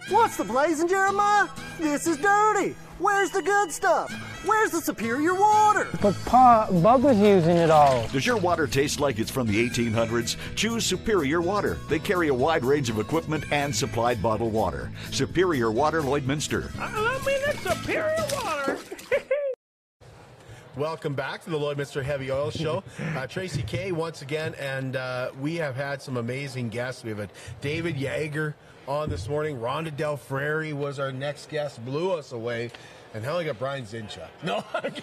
What's 0.10 0.38
the 0.38 0.44
blazing, 0.44 0.88
Jeremiah? 0.88 1.48
This 1.80 2.06
is 2.06 2.18
dirty. 2.18 2.76
Where's 3.00 3.32
the 3.32 3.42
good 3.42 3.72
stuff? 3.72 4.14
Where's 4.46 4.70
the 4.70 4.80
superior 4.80 5.34
water? 5.34 5.88
But 6.00 6.14
Pa, 6.26 6.68
Bubba's 6.70 7.18
using 7.18 7.58
it 7.58 7.72
all. 7.72 8.08
Does 8.10 8.24
your 8.24 8.38
water 8.38 8.68
taste 8.68 9.00
like 9.00 9.18
it's 9.18 9.32
from 9.32 9.48
the 9.48 9.68
1800s? 9.68 10.38
Choose 10.56 10.86
Superior 10.86 11.42
Water. 11.42 11.80
They 11.90 11.98
carry 11.98 12.28
a 12.28 12.34
wide 12.36 12.64
range 12.64 12.92
of 12.92 13.00
equipment 13.00 13.46
and 13.52 13.76
supplied 13.76 14.22
bottled 14.22 14.54
water. 14.54 14.92
Superior 15.10 15.72
Water 15.72 16.04
Lloydminster. 16.04 16.70
I 16.80 17.18
mean, 17.26 17.40
it's 17.48 17.62
superior 17.62 18.16
water. 18.32 18.78
Welcome 20.78 21.16
back 21.16 21.44
to 21.46 21.50
the 21.50 21.58
Lloydminster 21.58 22.04
Heavy 22.04 22.32
Oil 22.32 22.52
Show. 22.52 22.84
Uh, 23.16 23.26
Tracy 23.26 23.64
Kay 23.64 23.92
once 23.92 24.22
again, 24.22 24.54
and 24.60 24.98
uh, 24.98 25.32
we 25.42 25.56
have 25.56 25.76
had 25.76 26.00
some 26.00 26.18
amazing 26.18 26.70
guests. 26.70 27.04
We 27.04 27.10
have 27.10 27.20
a 27.20 27.30
David 27.62 27.98
Yager 27.98 28.56
on 28.88 29.10
this 29.10 29.28
morning. 29.28 29.58
Rhona 29.58 29.92
DelFrari 29.92 30.74
was 30.74 31.00
our 31.00 31.12
next 31.12 31.50
guest, 31.50 31.84
blew 31.86 32.14
us 32.14 32.32
away. 32.32 32.72
And 33.14 33.24
now 33.24 33.38
we 33.38 33.46
got 33.46 33.58
Brian 33.58 33.86
Zinchuk. 33.86 34.28
No, 34.44 34.64
that 34.74 34.94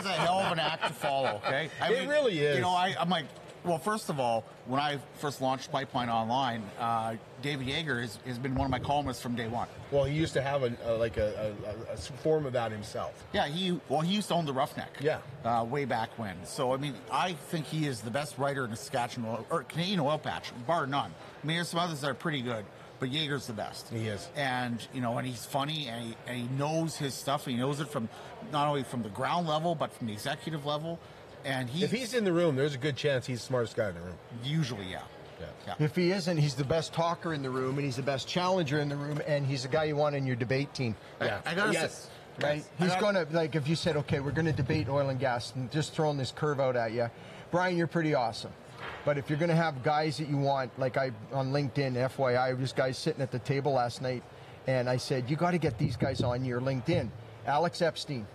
is 0.00 0.06
a 0.06 0.10
hell 0.12 0.38
of 0.40 0.52
an 0.52 0.58
act 0.60 0.86
to 0.86 0.92
follow. 0.92 1.40
Okay, 1.44 1.68
It 1.82 2.08
really 2.08 2.38
is. 2.38 2.56
You 2.56 2.62
know, 2.62 2.70
I, 2.70 2.94
I'm 2.98 3.10
like, 3.10 3.24
well, 3.64 3.78
first 3.78 4.08
of 4.08 4.20
all, 4.20 4.44
when 4.66 4.80
I 4.80 4.98
first 5.18 5.40
launched 5.40 5.72
Pipeline 5.72 6.08
Online, 6.08 6.62
uh, 6.78 7.16
David 7.42 7.66
Yager 7.66 8.00
has, 8.00 8.20
has 8.24 8.38
been 8.38 8.54
one 8.54 8.64
of 8.66 8.70
my 8.70 8.78
columnists 8.78 9.20
from 9.20 9.34
day 9.34 9.48
one. 9.48 9.66
well, 9.90 10.04
he 10.04 10.14
used 10.14 10.34
to 10.34 10.42
have 10.42 10.62
a, 10.62 10.72
a 10.84 10.92
like 10.94 11.16
a, 11.16 11.52
a, 11.88 11.92
a 11.94 11.96
form 11.96 12.46
of 12.46 12.52
that 12.52 12.70
himself. 12.70 13.24
Yeah, 13.32 13.48
he 13.48 13.80
well, 13.88 14.00
he 14.02 14.14
used 14.14 14.28
to 14.28 14.34
own 14.34 14.46
the 14.46 14.52
Roughneck. 14.52 14.90
Yeah, 15.00 15.18
uh, 15.44 15.64
way 15.68 15.84
back 15.84 16.10
when. 16.16 16.36
So 16.44 16.72
I 16.72 16.76
mean, 16.76 16.94
I 17.10 17.32
think 17.32 17.66
he 17.66 17.88
is 17.88 18.00
the 18.00 18.10
best 18.12 18.38
writer 18.38 18.62
in 18.64 18.70
the 18.70 18.76
Saskatchewan 18.76 19.44
or 19.50 19.64
Canadian 19.64 19.98
oil 19.98 20.18
patch, 20.18 20.52
bar 20.68 20.86
none. 20.86 21.12
I 21.46 21.48
mean, 21.48 21.58
there's 21.58 21.68
some 21.68 21.78
others 21.78 22.00
that 22.00 22.10
are 22.10 22.14
pretty 22.14 22.42
good, 22.42 22.64
but 22.98 23.08
Yager's 23.12 23.46
the 23.46 23.52
best. 23.52 23.88
He 23.88 24.08
is, 24.08 24.28
and 24.34 24.84
you 24.92 25.00
know, 25.00 25.16
and 25.16 25.24
he's 25.24 25.46
funny, 25.46 25.86
and 25.86 26.06
he, 26.08 26.16
and 26.26 26.36
he 26.36 26.48
knows 26.56 26.96
his 26.96 27.14
stuff. 27.14 27.46
And 27.46 27.54
he 27.54 27.60
knows 27.62 27.78
it 27.78 27.88
from 27.88 28.08
not 28.50 28.66
only 28.66 28.82
from 28.82 29.04
the 29.04 29.10
ground 29.10 29.46
level, 29.46 29.76
but 29.76 29.92
from 29.92 30.08
the 30.08 30.12
executive 30.12 30.66
level. 30.66 30.98
And 31.44 31.70
he, 31.70 31.84
if 31.84 31.92
he's 31.92 32.14
in 32.14 32.24
the 32.24 32.32
room, 32.32 32.56
there's 32.56 32.74
a 32.74 32.78
good 32.78 32.96
chance 32.96 33.26
he's 33.26 33.38
the 33.42 33.46
smartest 33.46 33.76
guy 33.76 33.90
in 33.90 33.94
the 33.94 34.00
room. 34.00 34.16
Usually, 34.42 34.86
yeah. 34.90 35.02
Yeah. 35.68 35.74
If 35.78 35.94
he 35.94 36.10
isn't, 36.10 36.36
he's 36.36 36.56
the 36.56 36.64
best 36.64 36.92
talker 36.92 37.32
in 37.32 37.42
the 37.42 37.50
room, 37.50 37.76
and 37.76 37.84
he's 37.84 37.94
the 37.96 38.02
best 38.02 38.26
challenger 38.26 38.80
in 38.80 38.88
the 38.88 38.96
room, 38.96 39.20
and 39.24 39.46
he's 39.46 39.62
the 39.62 39.68
guy 39.68 39.84
you 39.84 39.94
want 39.94 40.16
in 40.16 40.26
your 40.26 40.34
debate 40.34 40.74
team. 40.74 40.96
Yeah. 41.20 41.38
I 41.46 41.54
gotta 41.54 41.72
yes. 41.72 42.08
say- 42.40 42.44
right. 42.44 42.56
yes. 42.56 42.68
I 42.80 42.82
He's 42.82 42.92
gotta- 42.94 43.12
going 43.14 43.26
to 43.26 43.36
like 43.36 43.54
if 43.54 43.68
you 43.68 43.76
said, 43.76 43.96
okay, 43.98 44.18
we're 44.18 44.32
going 44.32 44.46
to 44.46 44.52
debate 44.52 44.88
oil 44.88 45.10
and 45.10 45.20
gas, 45.20 45.52
and 45.54 45.70
just 45.70 45.92
throwing 45.92 46.16
this 46.16 46.32
curve 46.32 46.58
out 46.58 46.74
at 46.74 46.90
you, 46.92 47.08
Brian, 47.52 47.76
you're 47.76 47.86
pretty 47.86 48.14
awesome. 48.14 48.50
But 49.06 49.18
if 49.18 49.30
you're 49.30 49.38
going 49.38 49.50
to 49.50 49.54
have 49.56 49.84
guys 49.84 50.18
that 50.18 50.28
you 50.28 50.36
want, 50.36 50.76
like 50.80 50.96
I 50.96 51.12
on 51.32 51.52
LinkedIn, 51.52 51.92
FYI, 51.94 52.58
this 52.58 52.72
guy 52.72 52.90
sitting 52.90 53.22
at 53.22 53.30
the 53.30 53.38
table 53.38 53.72
last 53.72 54.02
night, 54.02 54.24
and 54.66 54.90
I 54.90 54.96
said, 54.96 55.30
you 55.30 55.36
got 55.36 55.52
to 55.52 55.58
get 55.58 55.78
these 55.78 55.96
guys 55.96 56.22
on 56.22 56.44
your 56.44 56.60
LinkedIn. 56.60 57.08
Alex 57.46 57.80
Epstein, 57.82 58.26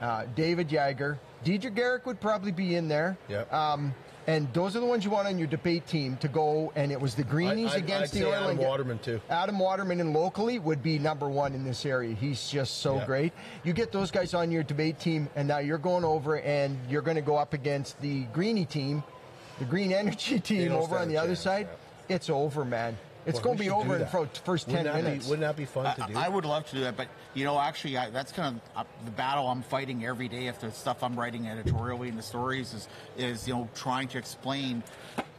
uh, 0.00 0.26
David 0.36 0.70
Yager, 0.70 1.18
Deidre 1.44 1.74
Garrick 1.74 2.06
would 2.06 2.20
probably 2.20 2.52
be 2.52 2.76
in 2.76 2.86
there. 2.86 3.18
Yep. 3.28 3.52
Um, 3.52 3.92
and 4.28 4.46
those 4.54 4.76
are 4.76 4.80
the 4.80 4.86
ones 4.86 5.04
you 5.04 5.10
want 5.10 5.26
on 5.26 5.36
your 5.36 5.48
debate 5.48 5.84
team 5.88 6.16
to 6.18 6.28
go. 6.28 6.72
And 6.76 6.92
it 6.92 7.00
was 7.00 7.16
the 7.16 7.24
Greenies 7.24 7.72
I- 7.72 7.74
I'd- 7.78 7.82
against 7.84 8.14
I'd 8.14 8.20
the 8.20 8.24
say 8.24 8.30
oil 8.30 8.44
Adam 8.44 8.58
Waterman, 8.58 8.98
too. 9.00 9.20
Adam 9.28 9.58
Waterman 9.58 10.00
and 10.00 10.12
locally 10.12 10.60
would 10.60 10.80
be 10.80 11.00
number 11.00 11.28
one 11.28 11.54
in 11.56 11.64
this 11.64 11.84
area. 11.84 12.14
He's 12.14 12.48
just 12.48 12.78
so 12.78 12.98
Yeah. 12.98 13.04
great. 13.06 13.32
You 13.64 13.72
get 13.72 13.90
those 13.90 14.12
guys 14.12 14.32
on 14.32 14.52
your 14.52 14.62
debate 14.62 15.00
team, 15.00 15.28
and 15.34 15.48
now 15.48 15.58
you're 15.58 15.76
going 15.78 16.04
over 16.04 16.38
and 16.38 16.78
you're 16.88 17.02
going 17.02 17.16
to 17.16 17.20
go 17.20 17.34
up 17.34 17.52
against 17.52 18.00
the 18.00 18.22
Greenie 18.26 18.64
team, 18.64 19.02
the 19.58 19.64
Green 19.64 19.92
Energy 19.92 20.40
team 20.50 20.72
over 20.72 20.98
on 20.98 21.08
the 21.08 21.16
other 21.16 21.28
chance, 21.28 21.40
side. 21.40 21.68
It's 22.08 22.28
over, 22.30 22.64
man. 22.64 22.96
It's 23.24 23.34
Well, 23.36 23.44
going 23.44 23.58
to 23.58 23.62
be 23.64 23.70
over 23.70 23.94
in 23.94 24.00
that. 24.00 24.10
fro- 24.10 24.28
first 24.44 24.66
Wouldn't 24.66 24.84
10 24.86 24.94
that 24.94 24.96
be- 24.96 25.02
minutes. 25.08 25.28
wouldn't 25.28 25.42
that 25.46 25.56
be 25.56 25.64
fun 25.64 25.94
to 25.94 26.12
do? 26.12 26.18
I, 26.18 26.26
I 26.26 26.28
would 26.28 26.44
love 26.44 26.66
to 26.66 26.74
do 26.74 26.80
that, 26.82 26.96
but 26.96 27.06
you 27.34 27.44
know, 27.44 27.56
actually, 27.58 27.96
I, 27.96 28.10
that's 28.10 28.32
kind 28.32 28.56
of 28.76 28.80
uh, 28.80 28.84
the 29.04 29.12
battle 29.12 29.46
I'm 29.46 29.62
fighting 29.62 30.04
every 30.04 30.26
day. 30.26 30.48
If 30.48 30.60
the 30.60 30.72
stuff 30.72 31.04
I'm 31.04 31.14
writing 31.18 31.46
editorially 31.46 32.08
in 32.08 32.16
the 32.16 32.22
stories 32.22 32.74
is 32.74 32.88
is 33.16 33.46
you 33.46 33.54
know 33.54 33.68
trying 33.76 34.08
to 34.08 34.18
explain 34.18 34.82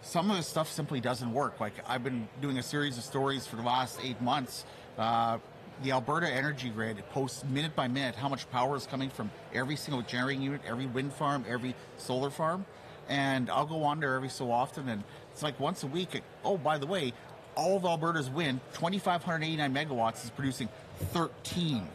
some 0.02 0.32
of 0.32 0.38
the 0.38 0.44
stuff 0.44 0.70
simply 0.72 1.02
doesn't 1.02 1.34
work. 1.34 1.60
Like 1.60 1.74
I've 1.86 2.06
been 2.06 2.30
doing 2.42 2.58
a 2.58 2.64
series 2.64 2.98
of 2.98 3.04
stories 3.04 3.46
for 3.46 3.58
the 3.58 3.64
last 3.64 4.00
eight 4.02 4.22
months. 4.22 4.64
Uh, 4.98 5.40
the 5.84 5.92
Alberta 5.92 6.30
Energy 6.30 6.70
Grid 6.70 7.04
posts 7.10 7.44
minute 7.44 7.76
by 7.76 7.90
minute 7.90 8.16
how 8.16 8.30
much 8.30 8.50
power 8.52 8.78
is 8.78 8.86
coming 8.86 9.10
from 9.10 9.30
every 9.54 9.76
single 9.76 10.04
generating 10.04 10.42
unit, 10.42 10.62
every 10.66 10.86
wind 10.86 11.12
farm, 11.12 11.44
every 11.50 11.76
solar 11.98 12.30
farm. 12.30 12.66
And 13.10 13.50
I'll 13.50 13.66
go 13.66 13.84
on 13.84 14.00
there 14.00 14.16
every 14.16 14.30
so 14.30 14.52
often, 14.52 14.90
and 14.90 15.04
it's 15.32 15.44
like 15.44 15.60
once 15.60 15.84
a 15.84 15.88
week. 15.88 16.22
oh, 16.46 16.58
by 16.58 16.78
the 16.78 16.88
way, 16.88 17.14
all 17.56 17.78
of 17.78 17.86
Alberta's 17.86 18.30
wind, 18.30 18.60
2,589 18.74 19.74
megawatts, 19.74 20.24
is 20.24 20.30
producing 20.30 20.70
13, 21.12 21.88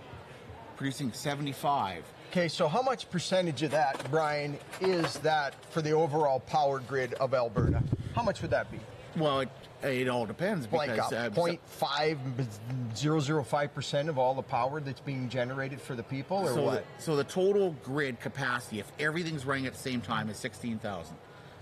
producing 0.76 1.12
75. 1.12 2.04
Okay, 2.30 2.48
so 2.48 2.68
how 2.68 2.82
much 2.82 3.10
percentage 3.10 3.62
of 3.62 3.70
that, 3.70 3.98
Brian, 4.10 4.58
is 4.80 5.14
that 5.20 5.54
for 5.72 5.80
the 5.80 5.92
overall 5.92 6.40
power 6.40 6.78
grid 6.80 7.14
of 7.14 7.32
Alberta? 7.32 7.82
How 8.14 8.22
much 8.22 8.42
would 8.42 8.50
that 8.50 8.70
be? 8.70 8.78
Well, 9.18 9.40
it, 9.40 9.48
it 9.82 10.08
all 10.08 10.26
depends 10.26 10.70
Like 10.70 10.90
because 10.90 11.12
uh, 11.12 11.30
point 11.30 11.60
five 11.66 12.18
zero 12.96 13.20
zero 13.20 13.42
five 13.44 13.74
percent 13.74 14.08
of 14.08 14.18
all 14.18 14.34
the 14.34 14.42
power 14.42 14.80
that's 14.80 15.00
being 15.00 15.28
generated 15.28 15.80
for 15.80 15.94
the 15.94 16.02
people, 16.02 16.38
or 16.38 16.54
so 16.54 16.62
what? 16.62 16.84
The, 16.96 17.02
so 17.02 17.16
the 17.16 17.24
total 17.24 17.74
grid 17.84 18.20
capacity, 18.20 18.80
if 18.80 18.90
everything's 18.98 19.44
running 19.44 19.66
at 19.66 19.74
the 19.74 19.78
same 19.78 20.00
time, 20.00 20.30
is 20.30 20.36
sixteen 20.36 20.78
thousand, 20.78 21.16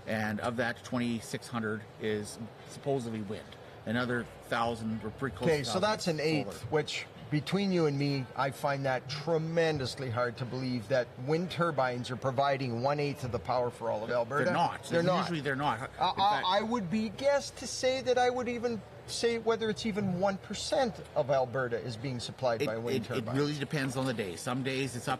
and 0.07 0.39
of 0.39 0.57
that, 0.57 0.83
twenty 0.83 1.19
six 1.19 1.47
hundred 1.47 1.81
is 2.01 2.37
supposedly 2.69 3.21
wind. 3.21 3.43
Another 3.85 4.25
thousand 4.49 4.99
or 5.03 5.11
pretty 5.11 5.35
close. 5.35 5.49
Okay, 5.49 5.63
so 5.63 5.79
that's 5.79 6.07
an 6.07 6.17
solar. 6.17 6.27
eighth, 6.27 6.61
which 6.69 7.05
between 7.29 7.71
you 7.71 7.85
and 7.87 7.97
me, 7.97 8.25
I 8.35 8.51
find 8.51 8.85
that 8.85 9.09
tremendously 9.09 10.09
hard 10.09 10.37
to 10.37 10.45
believe 10.45 10.87
that 10.87 11.07
wind 11.25 11.51
turbines 11.51 12.09
are 12.09 12.15
providing 12.15 12.81
one 12.81 12.99
eighth 12.99 13.23
of 13.23 13.31
the 13.31 13.39
power 13.39 13.69
for 13.69 13.91
all 13.91 14.03
of 14.03 14.11
Alberta. 14.11 14.45
They're 14.45 14.53
not. 14.53 14.83
They're 14.85 15.03
not. 15.03 15.19
Usually 15.21 15.41
they're 15.41 15.55
not. 15.55 15.79
Fact- 15.79 15.93
I 15.99 16.61
would 16.61 16.89
be 16.89 17.09
guessed 17.09 17.57
to 17.57 17.67
say 17.67 18.01
that 18.01 18.17
I 18.17 18.29
would 18.29 18.47
even 18.47 18.81
say 19.07 19.39
whether 19.39 19.69
it's 19.69 19.85
even 19.85 20.19
one 20.19 20.37
percent 20.37 20.93
of 21.15 21.29
Alberta 21.29 21.77
is 21.77 21.95
being 21.95 22.19
supplied 22.19 22.65
by 22.65 22.77
wind 22.77 23.07
it, 23.09 23.17
it 23.17 23.25
really 23.33 23.53
depends 23.53 23.95
on 23.97 24.05
the 24.05 24.13
day. 24.13 24.35
Some 24.35 24.63
days 24.63 24.95
it's 24.95 25.07
up 25.07 25.19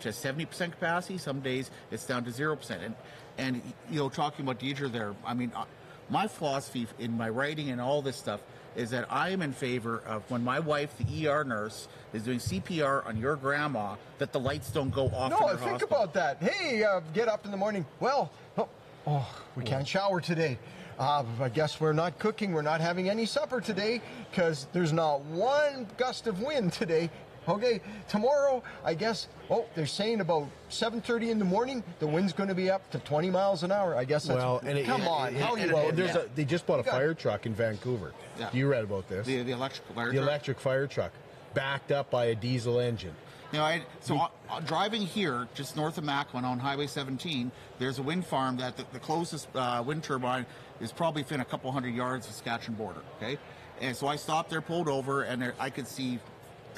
to 0.00 0.10
70% 0.10 0.72
capacity. 0.72 1.18
Some 1.18 1.40
days 1.40 1.70
it's 1.90 2.06
down 2.06 2.24
to 2.24 2.30
0%. 2.30 2.70
And, 2.84 2.94
and 3.36 3.62
you 3.90 3.98
know, 3.98 4.08
talking 4.08 4.44
about 4.44 4.60
Deidre 4.60 4.90
there, 4.90 5.14
I 5.24 5.34
mean, 5.34 5.50
uh, 5.54 5.64
my 6.08 6.28
philosophy 6.28 6.86
in 6.98 7.16
my 7.16 7.28
writing 7.28 7.70
and 7.70 7.80
all 7.80 8.00
this 8.02 8.16
stuff 8.16 8.40
is 8.78 8.90
that 8.90 9.06
I 9.10 9.30
am 9.30 9.42
in 9.42 9.52
favor 9.52 10.02
of 10.06 10.22
when 10.30 10.44
my 10.44 10.60
wife, 10.60 10.94
the 10.98 11.26
ER 11.26 11.42
nurse, 11.42 11.88
is 12.12 12.22
doing 12.22 12.38
CPR 12.38 13.04
on 13.04 13.16
your 13.16 13.34
grandma, 13.34 13.96
that 14.18 14.32
the 14.32 14.38
lights 14.38 14.70
don't 14.70 14.94
go 14.94 15.08
off. 15.08 15.32
no, 15.32 15.48
think 15.48 15.60
hospital. 15.60 15.88
about 15.88 16.14
that. 16.14 16.40
Hey, 16.40 16.84
uh, 16.84 17.00
get 17.12 17.26
up 17.26 17.44
in 17.44 17.50
the 17.50 17.56
morning. 17.56 17.84
Well, 17.98 18.30
oh, 18.56 18.68
oh 19.08 19.44
we 19.56 19.64
can't 19.64 19.86
shower 19.86 20.20
today. 20.20 20.58
Uh, 20.96 21.24
I 21.40 21.48
guess 21.48 21.80
we're 21.80 21.92
not 21.92 22.20
cooking. 22.20 22.52
We're 22.52 22.62
not 22.62 22.80
having 22.80 23.08
any 23.08 23.26
supper 23.26 23.60
today 23.60 24.00
because 24.30 24.68
there's 24.72 24.92
not 24.92 25.22
one 25.22 25.88
gust 25.96 26.28
of 26.28 26.40
wind 26.40 26.72
today. 26.72 27.10
Okay, 27.48 27.80
tomorrow, 28.08 28.62
I 28.84 28.94
guess. 28.94 29.28
Oh, 29.50 29.64
they're 29.74 29.86
saying 29.86 30.20
about 30.20 30.48
7:30 30.70 31.30
in 31.30 31.38
the 31.38 31.44
morning, 31.44 31.82
the 31.98 32.06
wind's 32.06 32.32
going 32.32 32.48
to 32.50 32.54
be 32.54 32.70
up 32.70 32.88
to 32.90 32.98
20 32.98 33.30
miles 33.30 33.62
an 33.62 33.72
hour. 33.72 33.96
I 33.96 34.04
guess 34.04 34.26
that's. 34.26 34.36
well, 34.38 34.58
and 34.64 34.84
come 34.84 35.02
it- 35.02 35.08
on, 35.08 35.34
it- 35.34 35.40
how 35.40 35.56
do 35.56 35.62
you? 35.62 35.72
well, 35.72 35.90
there's 35.92 36.14
yeah. 36.14 36.22
a, 36.22 36.28
they 36.34 36.44
just 36.44 36.66
bought 36.66 36.80
a 36.80 36.84
fire 36.84 37.14
truck 37.14 37.46
in 37.46 37.54
Vancouver. 37.54 38.12
Yeah. 38.38 38.50
You 38.52 38.68
read 38.68 38.84
about 38.84 39.08
this? 39.08 39.26
The, 39.26 39.42
the 39.42 39.52
electric 39.52 39.86
fire 39.94 40.06
the 40.08 40.12
truck. 40.12 40.22
electric 40.28 40.60
fire 40.60 40.86
truck, 40.86 41.12
backed 41.54 41.90
up 41.90 42.10
by 42.10 42.26
a 42.26 42.34
diesel 42.34 42.78
engine. 42.78 43.14
You 43.52 43.60
know, 43.60 43.64
I, 43.64 43.82
so 44.00 44.18
uh, 44.18 44.28
uh, 44.50 44.60
driving 44.60 45.00
here, 45.00 45.48
just 45.54 45.74
north 45.74 45.96
of 45.96 46.04
Macklin 46.04 46.44
on 46.44 46.58
Highway 46.58 46.86
17, 46.86 47.50
there's 47.78 47.98
a 47.98 48.02
wind 48.02 48.26
farm 48.26 48.58
that 48.58 48.76
the, 48.76 48.84
the 48.92 48.98
closest 48.98 49.48
uh, 49.54 49.82
wind 49.86 50.02
turbine 50.04 50.44
is 50.82 50.92
probably 50.92 51.22
within 51.22 51.40
a 51.40 51.46
couple 51.46 51.72
hundred 51.72 51.94
yards 51.94 52.26
of 52.26 52.34
Saskatchewan 52.34 52.76
border. 52.76 53.00
Okay, 53.16 53.38
and 53.80 53.96
so 53.96 54.06
I 54.06 54.16
stopped 54.16 54.50
there, 54.50 54.60
pulled 54.60 54.86
over, 54.86 55.22
and 55.22 55.40
there, 55.40 55.54
I 55.58 55.70
could 55.70 55.88
see 55.88 56.18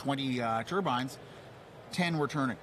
20 0.00 0.40
uh, 0.40 0.62
turbines. 0.62 1.18
10 1.92 2.16
were 2.16 2.26
turning. 2.26 2.56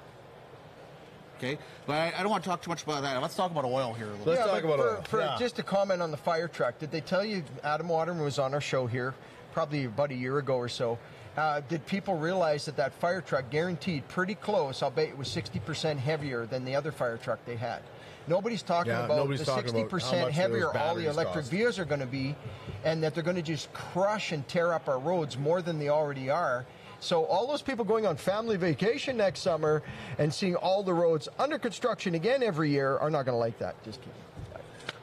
Okay, 1.38 1.59
but 1.85 1.93
I, 1.93 2.14
I 2.18 2.23
don't 2.23 2.31
want 2.31 2.43
to 2.43 2.49
talk 2.49 2.64
too 2.64 2.72
much 2.72 2.81
about 2.81 3.03
that. 3.03 3.22
Let's 3.22 3.35
talk 3.35 3.51
about 3.51 3.64
oil 3.64 3.93
here 3.93 4.07
a 4.07 4.15
little. 4.15 4.34
Yeah, 4.34 4.59
bit. 4.59 4.64
but 4.64 5.05
for, 5.07 5.18
for 5.19 5.35
Just 5.38 5.59
a 5.59 5.64
comment 5.64 6.01
on 6.01 6.09
the 6.09 6.18
fire 6.18 6.47
truck. 6.47 6.80
Did 6.80 6.89
they 6.89 7.01
tell 7.01 7.23
you 7.23 7.43
Adam 7.64 7.89
Waterman 7.89 8.23
was 8.23 8.39
on 8.39 8.55
our 8.55 8.61
show 8.61 8.88
here, 8.88 9.14
probably 9.53 9.85
about 9.85 10.09
a 10.09 10.15
year 10.15 10.39
ago 10.39 10.55
or 10.55 10.68
so? 10.68 10.97
Uh, 11.38 11.61
did 11.69 11.85
people 11.85 12.18
realize 12.18 12.65
that 12.65 12.76
that 12.77 12.91
fire 12.91 13.22
truck 13.22 13.51
guaranteed 13.51 14.07
pretty 14.07 14.34
close? 14.34 14.81
I'll 14.81 14.89
bet 14.89 15.09
it 15.09 15.18
was 15.18 15.27
60% 15.27 15.97
heavier 15.97 16.47
than 16.47 16.65
the 16.65 16.76
other 16.76 16.91
fire 16.91 17.18
truck 17.18 17.45
they 17.45 17.55
had. 17.55 17.84
Nobody's 18.27 18.64
talking 18.64 18.91
Yeah, 18.91 19.05
about 19.05 19.18
nobody's 19.18 19.41
the 19.41 19.45
talking 19.45 19.69
about 19.69 19.91
how 19.91 19.97
60% 19.97 20.31
heavier 20.31 20.76
all 20.76 20.95
the 20.95 21.07
electric 21.07 21.43
cost. 21.43 21.51
vehicles 21.51 21.77
are 21.77 21.85
going 21.85 22.01
to 22.01 22.07
be, 22.07 22.35
and 22.84 23.03
that 23.03 23.14
they're 23.14 23.23
going 23.23 23.35
to 23.35 23.43
just 23.43 23.72
crush 23.73 24.31
and 24.31 24.45
tear 24.47 24.73
up 24.73 24.89
our 24.89 24.97
roads 24.99 25.38
more 25.38 25.61
than 25.61 25.77
they 25.77 25.89
already 25.89 26.31
are. 26.31 26.65
So 26.99 27.26
all 27.26 27.48
those 27.48 27.61
people 27.61 27.86
going 27.86 28.06
on 28.06 28.18
family 28.18 28.57
vacation 28.57 29.18
next 29.18 29.41
summer 29.41 29.84
and 30.18 30.34
seeing 30.34 30.56
all 30.56 30.84
the 30.84 30.94
roads 30.94 31.30
under 31.38 31.60
construction 31.60 32.15
again 32.15 32.41
every 32.41 32.72
year 32.72 32.98
are 32.98 33.10
not 33.10 33.26
going 33.26 33.34
to 33.34 33.40
like 33.40 33.60
that. 33.60 33.82
Just 33.84 33.99
kidding. 34.02 34.14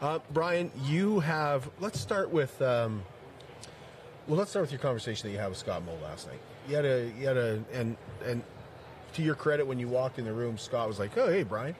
Uh, 0.00 0.18
Brian, 0.32 0.70
you 0.84 1.20
have. 1.20 1.70
Let's 1.80 2.00
start 2.00 2.30
with. 2.30 2.60
Um, 2.60 3.02
well, 4.26 4.38
let's 4.38 4.50
start 4.50 4.64
with 4.64 4.72
your 4.72 4.80
conversation 4.80 5.28
that 5.28 5.32
you 5.32 5.38
had 5.38 5.48
with 5.48 5.58
Scott 5.58 5.84
Moe 5.84 5.96
last 6.02 6.26
night. 6.26 6.40
You 6.68 6.76
had 6.76 6.84
a, 6.84 7.12
you 7.18 7.26
had 7.26 7.36
a, 7.36 7.62
and 7.72 7.96
and 8.24 8.42
to 9.14 9.22
your 9.22 9.34
credit, 9.34 9.66
when 9.66 9.78
you 9.78 9.86
walked 9.88 10.18
in 10.18 10.24
the 10.24 10.32
room, 10.32 10.58
Scott 10.58 10.88
was 10.88 10.98
like, 10.98 11.16
"Oh, 11.16 11.28
hey, 11.28 11.42
Brian," 11.42 11.74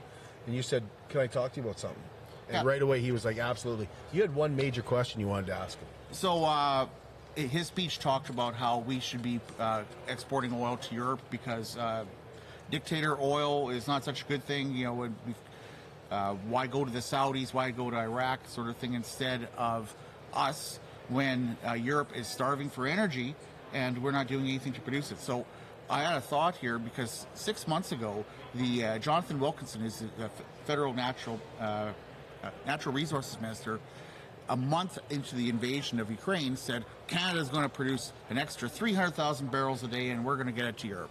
and 0.47 0.55
you 0.55 0.63
said, 0.63 0.83
"Can 1.09 1.21
I 1.21 1.27
talk 1.27 1.53
to 1.55 1.61
you 1.61 1.67
about 1.67 1.79
something?" 1.79 2.03
And 2.49 2.55
Yeah. 2.57 2.71
right 2.71 2.81
away, 2.81 3.01
he 3.01 3.13
was 3.13 3.25
like, 3.25 3.39
"Absolutely." 3.39 3.89
You 4.13 4.23
had 4.23 4.35
one 4.35 4.55
major 4.55 4.83
question 4.83 5.21
you 5.21 5.27
wanted 5.27 5.47
to 5.47 5.55
ask 5.55 5.79
him. 5.79 5.89
So 6.13 6.45
uh, 6.45 6.87
his 7.37 7.67
speech 7.67 7.99
talked 7.99 8.29
about 8.31 8.55
how 8.55 8.79
we 8.79 9.01
should 9.01 9.23
be 9.23 9.41
uh, 9.59 9.83
exporting 10.09 10.53
oil 10.55 10.77
to 10.77 10.95
Europe 10.95 11.21
because 11.31 11.77
uh, 11.77 12.05
dictator 12.71 13.19
oil 13.21 13.71
is 13.71 13.87
not 13.87 14.05
such 14.05 14.23
a 14.23 14.25
good 14.25 14.45
thing. 14.45 14.75
You 14.75 14.85
know, 14.85 15.11
uh, 16.11 16.35
why 16.49 16.67
go 16.67 16.85
to 16.85 16.91
the 16.91 17.01
Saudis? 17.01 17.53
Why 17.53 17.71
go 17.71 17.91
to 17.91 17.97
Iraq? 17.97 18.41
Sort 18.49 18.69
of 18.69 18.77
thing 18.77 18.95
instead 18.95 19.49
of 19.57 19.95
us 20.33 20.79
when 21.09 21.57
uh, 21.67 21.73
Europe 21.73 22.11
is 22.17 22.27
starving 22.27 22.71
for 22.71 22.87
energy 22.87 23.35
and 23.73 24.03
we're 24.03 24.13
not 24.13 24.29
doing 24.29 24.47
anything 24.47 24.73
to 24.73 24.81
produce 24.81 25.11
it. 25.11 25.21
So. 25.21 25.45
I 25.91 26.01
had 26.01 26.17
a 26.17 26.21
thought 26.23 26.57
here 26.57 26.79
because 26.79 27.27
six 27.35 27.69
months 27.69 27.93
ago, 27.93 28.25
the 28.55 28.87
uh, 28.87 28.99
Jonathan 28.99 29.39
Wilkinson, 29.39 29.83
who's 29.83 29.99
the 29.99 30.31
federal 30.65 30.95
natural 30.95 31.39
uh, 31.61 31.91
natural 32.67 32.95
resources 32.95 33.39
minister, 33.39 33.81
a 34.49 34.57
month 34.57 34.99
into 35.11 35.35
the 35.35 35.49
invasion 35.49 36.01
of 36.01 36.11
Ukraine, 36.11 36.57
said 36.57 36.85
Canada 37.07 37.41
is 37.41 37.49
going 37.49 37.63
to 37.63 37.69
produce 37.69 38.13
an 38.31 38.39
extra 38.39 38.69
300,000 38.69 39.51
barrels 39.51 39.83
a 39.83 39.89
day 39.89 40.11
and 40.11 40.25
we're 40.25 40.37
going 40.37 40.47
to 40.47 40.53
get 40.53 40.67
it 40.67 40.77
to 40.79 40.89
Europe. 40.89 41.11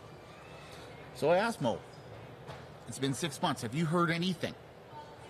So 1.16 1.30
I 1.30 1.38
asked 1.38 1.62
Moe, 1.62 1.80
it's 2.88 3.00
been 3.00 3.14
six 3.14 3.42
months. 3.42 3.62
Have 3.62 3.74
you 3.74 3.86
heard 3.86 4.12
anything? 4.12 4.54